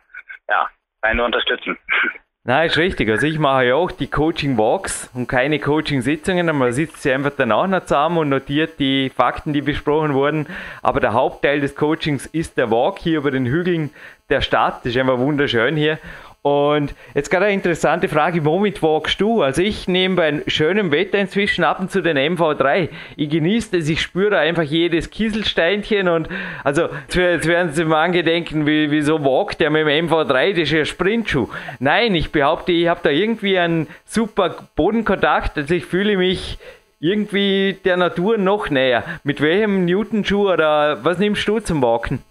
ja, 0.48 0.68
kann 1.02 1.16
nur 1.16 1.26
unterstützen. 1.26 1.76
Nein, 2.46 2.66
ist 2.66 2.76
richtig. 2.76 3.08
Also 3.08 3.26
ich 3.26 3.38
mache 3.38 3.64
ja 3.64 3.74
auch 3.74 3.90
die 3.90 4.10
Coaching 4.10 4.58
Walks 4.58 5.10
und 5.14 5.26
keine 5.26 5.58
Coaching 5.58 6.02
Sitzungen. 6.02 6.54
Man 6.56 6.72
sitzt 6.72 7.02
sie 7.02 7.10
einfach 7.10 7.32
danach 7.36 7.66
noch 7.66 7.84
zusammen 7.84 8.18
und 8.18 8.28
notiert 8.28 8.78
die 8.78 9.10
Fakten, 9.10 9.54
die 9.54 9.62
besprochen 9.62 10.12
wurden. 10.12 10.46
Aber 10.82 11.00
der 11.00 11.14
Hauptteil 11.14 11.60
des 11.60 11.74
Coachings 11.74 12.26
ist 12.26 12.58
der 12.58 12.70
Walk 12.70 12.98
hier 12.98 13.18
über 13.18 13.30
den 13.30 13.46
Hügeln 13.46 13.90
der 14.28 14.42
Stadt. 14.42 14.80
Das 14.80 14.94
ist 14.94 14.98
einfach 14.98 15.18
wunderschön 15.18 15.74
hier. 15.74 15.98
Und 16.46 16.94
jetzt 17.14 17.30
gerade 17.30 17.46
eine 17.46 17.54
interessante 17.54 18.06
Frage, 18.06 18.44
womit 18.44 18.82
walkst 18.82 19.18
du? 19.18 19.40
Also 19.40 19.62
ich 19.62 19.88
nehme 19.88 20.16
bei 20.16 20.42
schönem 20.46 20.92
Wetter 20.92 21.18
inzwischen 21.18 21.64
ab 21.64 21.80
und 21.80 21.90
zu 21.90 22.02
den 22.02 22.18
MV3. 22.18 22.90
Ich 23.16 23.30
genieße 23.30 23.78
es, 23.78 23.88
ich 23.88 24.02
spüre 24.02 24.36
einfach 24.36 24.62
jedes 24.62 25.08
Kieselsteinchen 25.08 26.06
und 26.06 26.28
also 26.62 26.90
jetzt 27.08 27.48
werden 27.48 27.72
Sie 27.72 27.86
mal 27.86 28.04
angedenken, 28.04 28.66
wie, 28.66 28.90
wieso 28.90 29.24
walkt 29.24 29.60
der 29.60 29.70
mit 29.70 29.86
dem 29.86 30.10
MV3, 30.10 30.50
das 30.50 30.64
ist 30.64 30.72
ja 30.72 30.84
Sprintschuh. 30.84 31.48
Nein, 31.78 32.14
ich 32.14 32.30
behaupte, 32.30 32.72
ich 32.72 32.88
habe 32.88 33.00
da 33.02 33.08
irgendwie 33.08 33.58
einen 33.58 33.88
super 34.04 34.68
Bodenkontakt, 34.76 35.56
also 35.56 35.72
ich 35.72 35.86
fühle 35.86 36.18
mich 36.18 36.58
irgendwie 37.00 37.80
der 37.86 37.96
Natur 37.96 38.36
noch 38.36 38.68
näher. 38.68 39.02
Mit 39.22 39.40
welchem 39.40 39.86
Newton-Schuh 39.86 40.52
oder 40.52 41.02
was 41.06 41.18
nimmst 41.18 41.48
du 41.48 41.60
zum 41.60 41.80
Walken? 41.80 42.22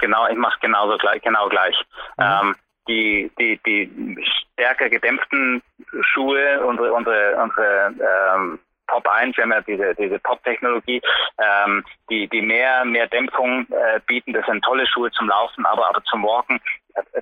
Genau, 0.00 0.26
ich 0.28 0.36
mache 0.36 0.58
genauso 0.60 0.98
gleich, 0.98 1.22
genau 1.22 1.48
gleich. 1.48 1.76
Mhm. 2.16 2.24
Ähm, 2.24 2.54
die, 2.88 3.30
die, 3.38 3.58
die 3.64 4.24
stärker 4.52 4.88
gedämpften 4.88 5.62
Schuhe, 6.00 6.64
unsere, 6.64 6.92
unsere, 6.92 7.36
unsere 7.36 7.94
ähm, 8.34 8.58
Pop 8.86 9.08
1, 9.08 9.36
wir 9.36 9.44
haben 9.44 9.52
ja 9.52 9.60
diese, 9.62 9.94
diese 9.94 10.18
Pop-Technologie, 10.18 11.00
ähm, 11.38 11.84
die, 12.10 12.28
die 12.28 12.42
mehr, 12.42 12.84
mehr 12.84 13.06
Dämpfung 13.06 13.66
äh, 13.70 14.00
bieten. 14.06 14.32
Das 14.34 14.44
sind 14.46 14.62
tolle 14.62 14.86
Schuhe 14.86 15.10
zum 15.12 15.28
Laufen, 15.28 15.64
aber, 15.64 15.88
aber 15.88 16.02
zum 16.04 16.22
Walken, 16.22 16.60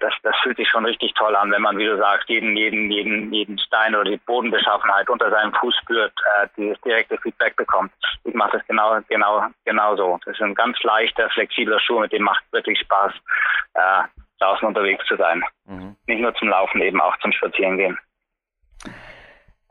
das, 0.01 0.13
das 0.25 0.37
fühlt 0.43 0.57
sich 0.57 0.69
schon 0.69 0.85
richtig 0.85 1.15
toll 1.15 1.37
an, 1.37 1.53
wenn 1.53 1.63
man, 1.63 1.79
wie 1.79 1.87
du 1.87 1.97
sagst, 1.97 2.29
jeden, 2.29 2.57
jeden, 2.57 2.91
jeden, 2.91 3.33
jeden 3.33 3.59
Stein 3.59 3.95
oder 3.95 4.11
die 4.11 4.17
Bodenbeschaffenheit 4.17 5.09
unter 5.09 5.31
seinem 5.31 5.55
Fuß 5.55 5.77
spürt, 5.77 6.13
äh, 6.43 6.49
dieses 6.57 6.81
direkte 6.81 7.19
Feedback 7.19 7.55
bekommt. 7.57 7.93
Ich 8.25 8.35
mache 8.35 8.59
das 8.59 8.67
genau, 8.67 8.99
genau, 9.09 9.47
genau 9.65 9.97
so. 9.97 10.19
Das 10.25 10.35
ist 10.35 10.43
ein 10.43 10.55
ganz 10.55 10.83
leichter, 10.83 11.31
flexibler 11.31 11.79
Schuh, 11.79 12.01
mit 12.01 12.13
dem 12.13 12.25
macht 12.25 12.43
wirklich 12.51 12.81
Spaß, 12.81 13.13
äh, 13.75 14.03
draußen 14.41 14.67
unterwegs 14.67 15.05
zu 15.07 15.17
sein. 15.17 15.43
Mhm. 15.67 15.97
Nicht 16.07 16.21
nur 16.21 16.35
zum 16.35 16.49
Laufen, 16.49 16.81
eben 16.81 17.01
auch 17.01 17.17
zum 17.19 17.33
Spazierengehen. 17.33 17.99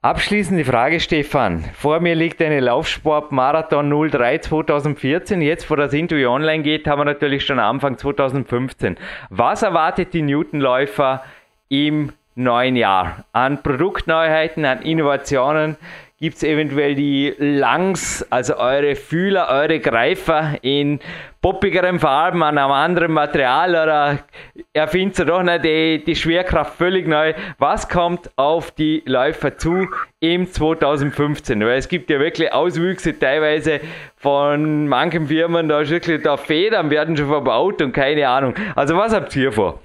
Abschließende 0.02 0.64
Frage, 0.64 1.02
Stefan. 1.02 1.66
Vor 1.74 2.00
mir 2.00 2.16
liegt 2.16 2.42
eine 2.42 2.62
Laufsport-Marathon 2.62 4.10
03 4.10 4.38
2014. 4.38 5.42
Jetzt, 5.42 5.70
wo 5.70 5.76
das 5.76 5.92
Interview 5.92 6.30
online 6.30 6.64
geht, 6.64 6.88
haben 6.88 7.02
wir 7.02 7.06
natürlich 7.06 7.46
schon 7.46 7.60
Anfang 7.60 7.98
2015. 7.98 8.96
Was 9.30 9.62
erwartet 9.62 10.14
die 10.14 10.22
Newtonläufer 10.22 11.22
im 11.68 12.14
neuen 12.36 12.78
Jahr? 12.78 13.26
An 13.34 13.62
Produktneuheiten, 13.62 14.64
an 14.64 14.84
Innovationen? 14.84 15.76
Gibt 16.22 16.36
es 16.36 16.44
eventuell 16.44 16.96
die 16.96 17.34
Langs, 17.38 18.30
also 18.30 18.58
eure 18.58 18.98
Fühler, 18.98 19.48
eure 19.50 19.80
Greifer 19.80 20.58
in 20.64 21.00
poppigeren 21.42 21.98
Farben, 21.98 22.44
an 22.44 22.58
einem 22.58 22.74
anderen 22.74 23.14
Material 23.14 23.70
oder 23.70 24.20
erfindet 24.74 25.20
ihr 25.20 25.26
doch 25.26 25.42
nicht 25.44 25.64
die, 25.64 26.04
die 26.04 26.18
Schwerkraft 26.18 26.76
völlig 26.76 27.08
neu? 27.08 27.34
Was 27.58 27.88
kommt 27.88 28.32
auf 28.36 28.72
die 28.72 29.02
Läufer 29.06 29.58
zu 29.58 29.88
im 30.20 30.52
2015? 30.52 31.62
Weil 31.62 31.78
es 31.78 31.88
gibt 31.88 32.10
ja 32.10 32.20
wirklich 32.20 32.52
Auswüchse 32.52 33.18
teilweise 33.18 33.80
von 34.18 34.90
manchen 34.90 35.28
Firmen, 35.28 35.70
da 35.70 35.80
ist 35.80 35.90
wirklich 35.90 36.22
da 36.22 36.36
Federn 36.36 36.90
werden 36.90 37.16
schon 37.16 37.30
verbaut 37.30 37.82
und 37.82 37.94
keine 37.94 38.28
Ahnung. 38.28 38.56
Also 38.76 38.98
was 38.98 39.14
habt 39.14 39.34
ihr 39.38 39.54
vor? 39.54 39.80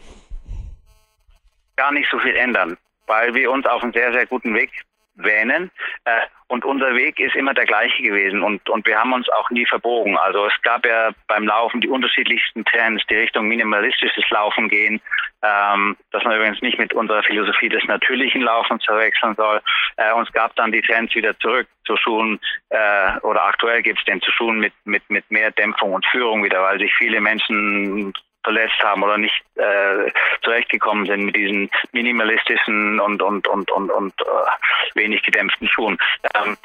Gar 1.77 1.93
nicht 1.93 2.11
so 2.11 2.19
viel 2.19 2.35
ändern, 2.35 2.77
weil 3.07 3.33
wir 3.35 3.53
uns 3.53 3.65
auf 3.67 3.85
einem 3.85 3.93
sehr, 3.93 4.13
sehr 4.13 4.27
guten 4.27 4.53
Weg 4.53 4.73
wähnen. 5.17 5.71
Äh, 6.05 6.21
und 6.47 6.65
unser 6.65 6.95
Weg 6.95 7.19
ist 7.19 7.35
immer 7.35 7.55
der 7.55 7.65
gleiche 7.65 8.03
gewesen 8.03 8.43
und, 8.43 8.69
und 8.69 8.87
wir 8.87 8.99
haben 8.99 9.13
uns 9.13 9.29
auch 9.31 9.51
nie 9.51 9.67
verbogen. 9.67 10.17
Also 10.17 10.47
es 10.47 10.53
gab 10.63 10.85
ja 10.87 11.11
beim 11.27 11.47
Laufen 11.47 11.81
die 11.81 11.89
unterschiedlichsten 11.89 12.65
Trends, 12.65 13.03
die 13.09 13.17
Richtung 13.17 13.49
minimalistisches 13.49 14.29
Laufen 14.31 14.69
gehen, 14.69 15.01
ähm, 15.43 15.97
dass 16.13 16.23
man 16.23 16.37
übrigens 16.37 16.61
nicht 16.61 16.79
mit 16.79 16.93
unserer 16.93 17.23
Philosophie 17.23 17.71
des 17.71 17.83
natürlichen 17.85 18.43
Laufens 18.43 18.85
verwechseln 18.85 19.35
soll. 19.37 19.61
Äh, 19.97 20.13
und 20.13 20.29
es 20.29 20.33
gab 20.33 20.55
dann 20.57 20.71
die 20.71 20.83
Trends 20.83 21.15
wieder 21.15 21.37
zurück 21.39 21.67
zu 21.87 21.97
Schuhen 21.97 22.39
äh, 22.69 23.19
oder 23.23 23.45
aktuell 23.45 23.83
gibt 23.83 23.99
es 23.99 24.05
den 24.05 24.21
zu 24.21 24.31
Schuhen 24.31 24.59
mit, 24.59 24.75
mit, 24.85 25.03
mit 25.09 25.29
mehr 25.31 25.51
Dämpfung 25.51 25.95
und 25.95 26.07
Führung 26.07 26.45
wieder, 26.45 26.63
weil 26.63 26.79
sich 26.79 26.93
viele 26.95 27.21
Menschen 27.21 28.13
verletzt 28.45 28.79
haben 28.83 29.03
oder 29.03 29.19
nicht 29.19 29.43
äh, 29.57 30.11
zurechtgekommen 30.43 31.07
sind 31.07 31.25
mit 31.25 31.37
diesen 31.37 31.71
minimalistischen 31.93 33.01
und 33.01 33.21
und 33.23 33.49
und 33.49 33.71
und 33.71 33.91
und 33.91 34.15
äh, 34.21 34.95
wenig 34.99 35.23
gedämpften 35.23 35.69
Schuhen. 35.69 35.99
Ähm, 36.35 36.57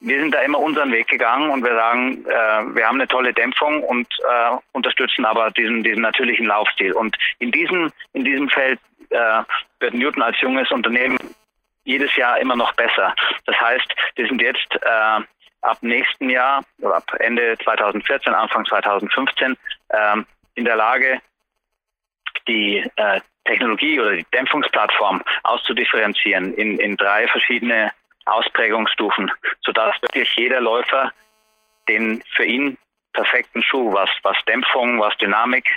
wir 0.00 0.20
sind 0.20 0.32
da 0.32 0.40
immer 0.40 0.58
unseren 0.58 0.92
Weg 0.92 1.08
gegangen 1.08 1.50
und 1.50 1.64
wir 1.64 1.74
sagen, 1.74 2.24
äh, 2.26 2.76
wir 2.76 2.86
haben 2.86 3.00
eine 3.00 3.08
tolle 3.08 3.32
Dämpfung 3.32 3.82
und 3.82 4.06
äh, 4.20 4.56
unterstützen 4.72 5.24
aber 5.24 5.50
diesen 5.50 5.82
diesen 5.82 6.02
natürlichen 6.02 6.46
Laufstil. 6.46 6.92
Und 6.92 7.16
in 7.38 7.50
diesem 7.50 7.92
in 8.12 8.24
diesem 8.24 8.48
Feld 8.48 8.78
äh, 9.10 9.42
wird 9.80 9.94
Newton 9.94 10.22
als 10.22 10.40
junges 10.40 10.70
Unternehmen 10.70 11.18
jedes 11.84 12.14
Jahr 12.16 12.38
immer 12.38 12.56
noch 12.56 12.72
besser. 12.74 13.14
Das 13.46 13.56
heißt, 13.60 13.94
wir 14.16 14.26
sind 14.26 14.42
jetzt 14.42 14.74
äh, 14.82 15.22
ab 15.62 15.78
nächsten 15.80 16.30
Jahr 16.30 16.62
oder 16.80 16.96
ab 16.96 17.04
Ende 17.18 17.56
2014, 17.62 18.34
Anfang 18.34 18.64
2015 18.66 19.56
ähm, 19.90 20.26
in 20.56 20.64
der 20.64 20.76
Lage, 20.76 21.20
die 22.48 22.78
äh, 22.96 23.20
Technologie 23.44 24.00
oder 24.00 24.16
die 24.16 24.26
Dämpfungsplattform 24.34 25.22
auszudifferenzieren 25.44 26.52
in, 26.54 26.78
in 26.78 26.96
drei 26.96 27.28
verschiedene 27.28 27.92
Ausprägungsstufen, 28.24 29.30
sodass 29.64 29.94
wirklich 30.02 30.34
jeder 30.36 30.60
Läufer 30.60 31.12
den 31.88 32.22
für 32.34 32.44
ihn 32.44 32.76
perfekten 33.12 33.62
Schuh, 33.62 33.92
was, 33.92 34.10
was 34.22 34.36
Dämpfung, 34.46 35.00
was 35.00 35.16
Dynamik, 35.18 35.70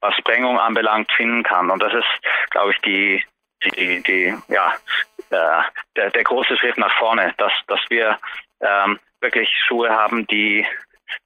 was 0.00 0.14
Sprengung 0.16 0.58
anbelangt, 0.58 1.10
finden 1.12 1.42
kann. 1.42 1.70
Und 1.70 1.82
das 1.82 1.94
ist, 1.94 2.50
glaube 2.50 2.72
ich, 2.72 2.78
die, 2.82 3.24
die, 3.64 4.02
die 4.02 4.34
ja, 4.48 4.74
äh, 5.30 5.62
der, 5.96 6.10
der 6.10 6.24
große 6.24 6.56
Schritt 6.56 6.76
nach 6.76 6.92
vorne, 6.98 7.34
dass, 7.38 7.52
dass 7.66 7.80
wir 7.88 8.18
ähm, 8.60 9.00
wirklich 9.20 9.48
Schuhe 9.66 9.90
haben, 9.90 10.26
die 10.26 10.66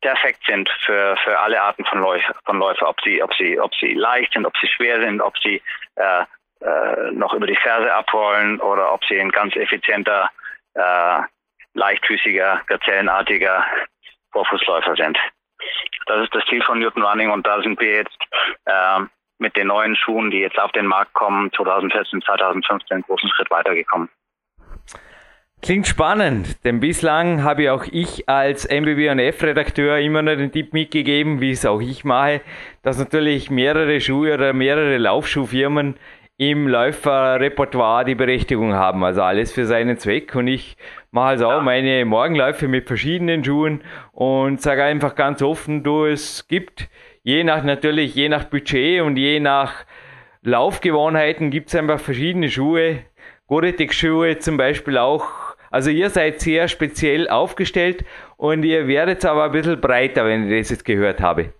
perfekt 0.01 0.41
sind 0.47 0.69
für, 0.85 1.17
für 1.25 1.39
alle 1.39 1.61
Arten 1.61 1.85
von, 1.85 2.01
Läuf 2.01 2.23
von 2.45 2.59
Läufer, 2.59 2.89
ob 2.89 3.01
sie, 3.03 3.23
ob, 3.23 3.35
sie, 3.35 3.59
ob 3.59 3.75
sie 3.75 3.95
leicht 3.95 4.33
sind, 4.33 4.47
ob 4.47 4.57
sie 4.59 4.69
schwer 4.69 5.01
sind, 5.01 5.21
ob 5.21 5.37
sie 5.39 5.63
äh, 5.97 6.25
äh, 6.61 7.11
noch 7.13 7.35
über 7.35 7.47
die 7.47 7.57
Ferse 7.57 7.93
abrollen 7.93 8.61
oder 8.61 8.93
ob 8.93 9.05
sie 9.05 9.21
ein 9.21 9.31
ganz 9.31 9.57
effizienter, 9.57 10.31
äh, 10.75 11.21
leichtfüßiger, 11.75 12.63
gazellenartiger 12.67 13.67
Vorfußläufer 14.31 14.95
sind. 14.97 15.19
Das 16.07 16.23
ist 16.23 16.35
das 16.35 16.45
Ziel 16.47 16.63
von 16.63 16.79
Newton 16.79 17.03
Running 17.03 17.31
und 17.31 17.47
da 17.47 17.61
sind 17.63 17.81
wir 17.81 17.97
jetzt 17.97 18.19
äh, 18.67 19.01
mit 19.39 19.57
den 19.57 19.69
neuen 19.69 19.97
Schuhen, 19.97 20.31
die 20.31 20.39
jetzt 20.39 20.59
auf 20.59 20.73
den 20.73 20.87
Markt 20.87 21.13
kommen, 21.15 21.53
2014, 21.53 22.23
2015 22.23 22.95
einen 22.95 23.03
großen 23.03 23.29
Schritt 23.31 23.51
weitergekommen. 23.51 24.09
Klingt 25.65 25.87
spannend, 25.87 26.65
denn 26.65 26.81
bislang 26.81 27.45
habe 27.45 27.73
auch 27.73 27.85
ich 27.85 28.29
als 28.29 28.69
MBB-F-Redakteur 28.69 29.97
immer 29.99 30.21
nur 30.21 30.35
den 30.35 30.51
Tipp 30.51 30.73
mitgegeben, 30.73 31.41
wie 31.41 31.53
es 31.53 31.65
auch 31.65 31.81
ich 31.81 32.03
mache, 32.05 32.41
dass 32.83 32.99
natürlich 32.99 33.49
mehrere 33.49 34.01
Schuhe 34.01 34.35
oder 34.35 34.55
mehrere 34.55 34.99
Laufschuhfirmen 34.99 35.95
im 36.37 36.67
Läuferrepertoire 36.67 38.05
die 38.05 38.17
Berechtigung 38.17 38.75
haben. 38.75 39.05
Also 39.05 39.23
alles 39.23 39.53
für 39.53 39.65
seinen 39.65 39.99
Zweck. 39.99 40.35
Und 40.35 40.49
ich 40.49 40.77
mache 41.13 41.29
also 41.29 41.49
auch 41.49 41.63
meine 41.63 42.05
Morgenläufe 42.07 42.67
mit 42.67 42.89
verschiedenen 42.89 43.45
Schuhen 43.45 43.85
und 44.11 44.61
sage 44.61 44.83
einfach 44.83 45.15
ganz 45.15 45.43
offen, 45.43 45.85
du, 45.85 46.07
es 46.07 46.49
gibt 46.49 46.89
je 47.23 47.45
nach 47.45 47.63
natürlich, 47.63 48.17
je 48.17 48.29
nach 48.29 48.45
Budget 48.47 49.01
und 49.01 49.17
je 49.17 49.39
nach 49.39 49.85
Laufgewohnheiten 50.43 51.51
gibt 51.51 51.69
es 51.69 51.77
einfach 51.77 52.01
verschiedene 52.01 52.51
Schuhe. 52.51 53.05
Gore-Tex-Schuhe 53.47 54.39
zum 54.39 54.57
Beispiel 54.57 54.99
auch 54.99 55.42
also 55.73 55.91
ihr 55.91 56.11
seid 56.11 56.41
sehr 56.41 56.69
speziell 56.69 57.29
aufgestellt 57.29 58.05
und 58.37 58.63
ihr 58.63 58.87
werdet 58.87 59.25
aber 59.25 59.45
ein 59.45 59.53
bisschen 59.53 59.81
breiter, 59.81 60.25
wenn 60.27 60.51
ich 60.51 60.61
das 60.61 60.71
jetzt 60.71 60.85
gehört 60.85 61.21
habe. 61.21 61.53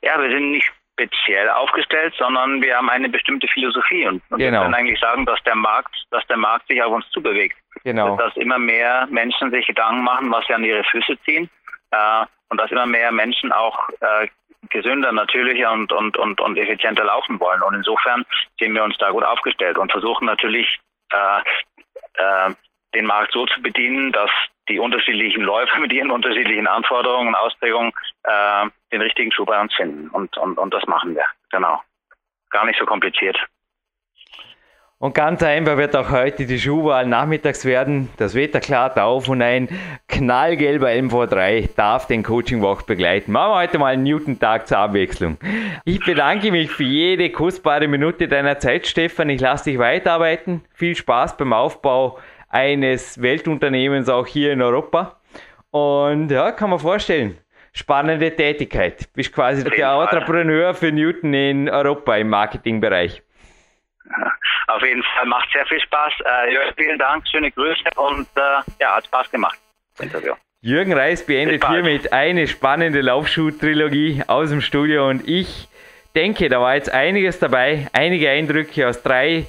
Ja, 0.00 0.20
wir 0.22 0.30
sind 0.30 0.52
nicht 0.52 0.70
speziell 0.92 1.48
aufgestellt, 1.50 2.14
sondern 2.18 2.62
wir 2.62 2.76
haben 2.76 2.88
eine 2.88 3.08
bestimmte 3.08 3.46
Philosophie 3.48 4.06
und, 4.06 4.22
und 4.30 4.38
genau. 4.38 4.58
wir 4.58 4.62
können 4.62 4.74
eigentlich 4.74 5.00
sagen, 5.00 5.26
dass 5.26 5.42
der 5.44 5.54
Markt, 5.54 5.94
dass 6.10 6.26
der 6.26 6.36
Markt 6.36 6.66
sich 6.68 6.82
auf 6.82 6.92
uns 6.92 7.08
zubewegt. 7.10 7.56
Genau. 7.84 8.16
Dass 8.16 8.36
immer 8.36 8.58
mehr 8.58 9.06
Menschen 9.10 9.50
sich 9.50 9.66
Gedanken 9.66 10.02
machen, 10.02 10.30
was 10.32 10.46
sie 10.46 10.54
an 10.54 10.64
ihre 10.64 10.82
Füße 10.84 11.18
ziehen 11.24 11.48
äh, 11.90 12.24
und 12.48 12.60
dass 12.60 12.70
immer 12.70 12.86
mehr 12.86 13.12
Menschen 13.12 13.52
auch 13.52 13.88
äh, 14.00 14.28
gesünder, 14.70 15.12
natürlicher 15.12 15.72
und, 15.72 15.92
und, 15.92 16.16
und, 16.16 16.40
und 16.40 16.56
effizienter 16.56 17.04
laufen 17.04 17.38
wollen. 17.38 17.62
Und 17.62 17.74
insofern 17.74 18.24
sehen 18.58 18.74
wir 18.74 18.82
uns 18.82 18.96
da 18.98 19.10
gut 19.10 19.24
aufgestellt 19.24 19.78
und 19.78 19.92
versuchen 19.92 20.26
natürlich 20.26 20.80
äh, 21.10 21.40
äh, 22.14 22.54
den 22.94 23.06
Markt 23.06 23.32
so 23.32 23.46
zu 23.46 23.60
bedienen, 23.62 24.12
dass 24.12 24.30
die 24.68 24.78
unterschiedlichen 24.78 25.42
Läufer 25.42 25.78
mit 25.78 25.92
ihren 25.92 26.10
unterschiedlichen 26.10 26.66
Anforderungen 26.66 27.28
und 27.28 27.34
Ausprägungen 27.34 27.92
äh, 28.24 28.66
den 28.92 29.00
richtigen 29.00 29.32
Schuh 29.32 29.44
bei 29.44 29.60
uns 29.60 29.74
finden. 29.74 30.08
Und, 30.08 30.36
und, 30.36 30.58
und 30.58 30.74
das 30.74 30.86
machen 30.86 31.14
wir. 31.14 31.24
Genau. 31.50 31.82
Gar 32.50 32.66
nicht 32.66 32.78
so 32.78 32.86
kompliziert. 32.86 33.38
Und 35.00 35.14
ganz 35.14 35.44
einfach 35.44 35.76
wird 35.76 35.94
auch 35.94 36.10
heute 36.10 36.44
die 36.44 36.58
Schuhwahl 36.58 37.06
nachmittags 37.06 37.64
werden. 37.64 38.08
Das 38.16 38.34
Wetter 38.34 38.58
klart 38.58 38.98
auf 38.98 39.28
und 39.28 39.42
ein 39.42 39.68
knallgelber 40.08 40.88
MV3 40.88 41.76
darf 41.76 42.08
den 42.08 42.24
Coaching 42.24 42.62
Walk 42.62 42.84
begleiten. 42.84 43.30
Machen 43.30 43.52
wir 43.52 43.58
heute 43.58 43.78
mal 43.78 43.92
einen 43.92 44.02
Newton-Tag 44.02 44.66
zur 44.66 44.78
Abwechslung. 44.78 45.38
Ich 45.84 46.04
bedanke 46.04 46.50
mich 46.50 46.72
für 46.72 46.82
jede 46.82 47.30
kostbare 47.30 47.86
Minute 47.86 48.26
deiner 48.26 48.58
Zeit, 48.58 48.88
Stefan. 48.88 49.30
Ich 49.30 49.40
lasse 49.40 49.70
dich 49.70 49.78
weiterarbeiten. 49.78 50.64
Viel 50.74 50.96
Spaß 50.96 51.36
beim 51.36 51.52
Aufbau 51.52 52.18
eines 52.48 53.20
Weltunternehmens 53.20 54.08
auch 54.08 54.26
hier 54.26 54.52
in 54.52 54.62
Europa. 54.62 55.20
Und 55.70 56.30
ja, 56.30 56.52
kann 56.52 56.70
man 56.70 56.78
vorstellen, 56.78 57.38
spannende 57.72 58.34
Tätigkeit. 58.34 59.12
Bist 59.14 59.34
quasi 59.34 59.64
der 59.64 59.92
Entrepreneur 59.92 60.74
für 60.74 60.92
Newton 60.92 61.34
in 61.34 61.68
Europa 61.68 62.16
im 62.16 62.28
Marketingbereich. 62.30 63.22
Auf 64.68 64.82
jeden 64.82 65.02
Fall 65.02 65.26
macht 65.26 65.50
sehr 65.52 65.66
viel 65.66 65.80
Spaß. 65.80 66.12
Äh, 66.24 66.52
Jörg, 66.52 66.74
vielen 66.76 66.98
Dank, 66.98 67.26
schöne 67.28 67.50
Grüße 67.50 67.84
und 67.96 68.28
äh, 68.36 68.40
ja, 68.80 68.96
hat 68.96 69.06
Spaß 69.06 69.30
gemacht. 69.30 69.58
Interview. 69.98 70.34
Jürgen 70.60 70.92
Reis 70.92 71.24
beendet 71.24 71.66
hiermit 71.66 72.12
eine 72.12 72.46
spannende 72.48 73.00
Laufschuh-Trilogie 73.00 74.24
aus 74.26 74.50
dem 74.50 74.60
Studio 74.60 75.08
und 75.08 75.26
ich 75.26 75.68
denke, 76.14 76.48
da 76.48 76.60
war 76.60 76.74
jetzt 76.74 76.92
einiges 76.92 77.38
dabei, 77.38 77.88
einige 77.92 78.28
Eindrücke 78.28 78.88
aus 78.88 79.02
drei 79.02 79.46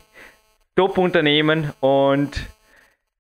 Top-Unternehmen 0.76 1.74
und 1.80 2.48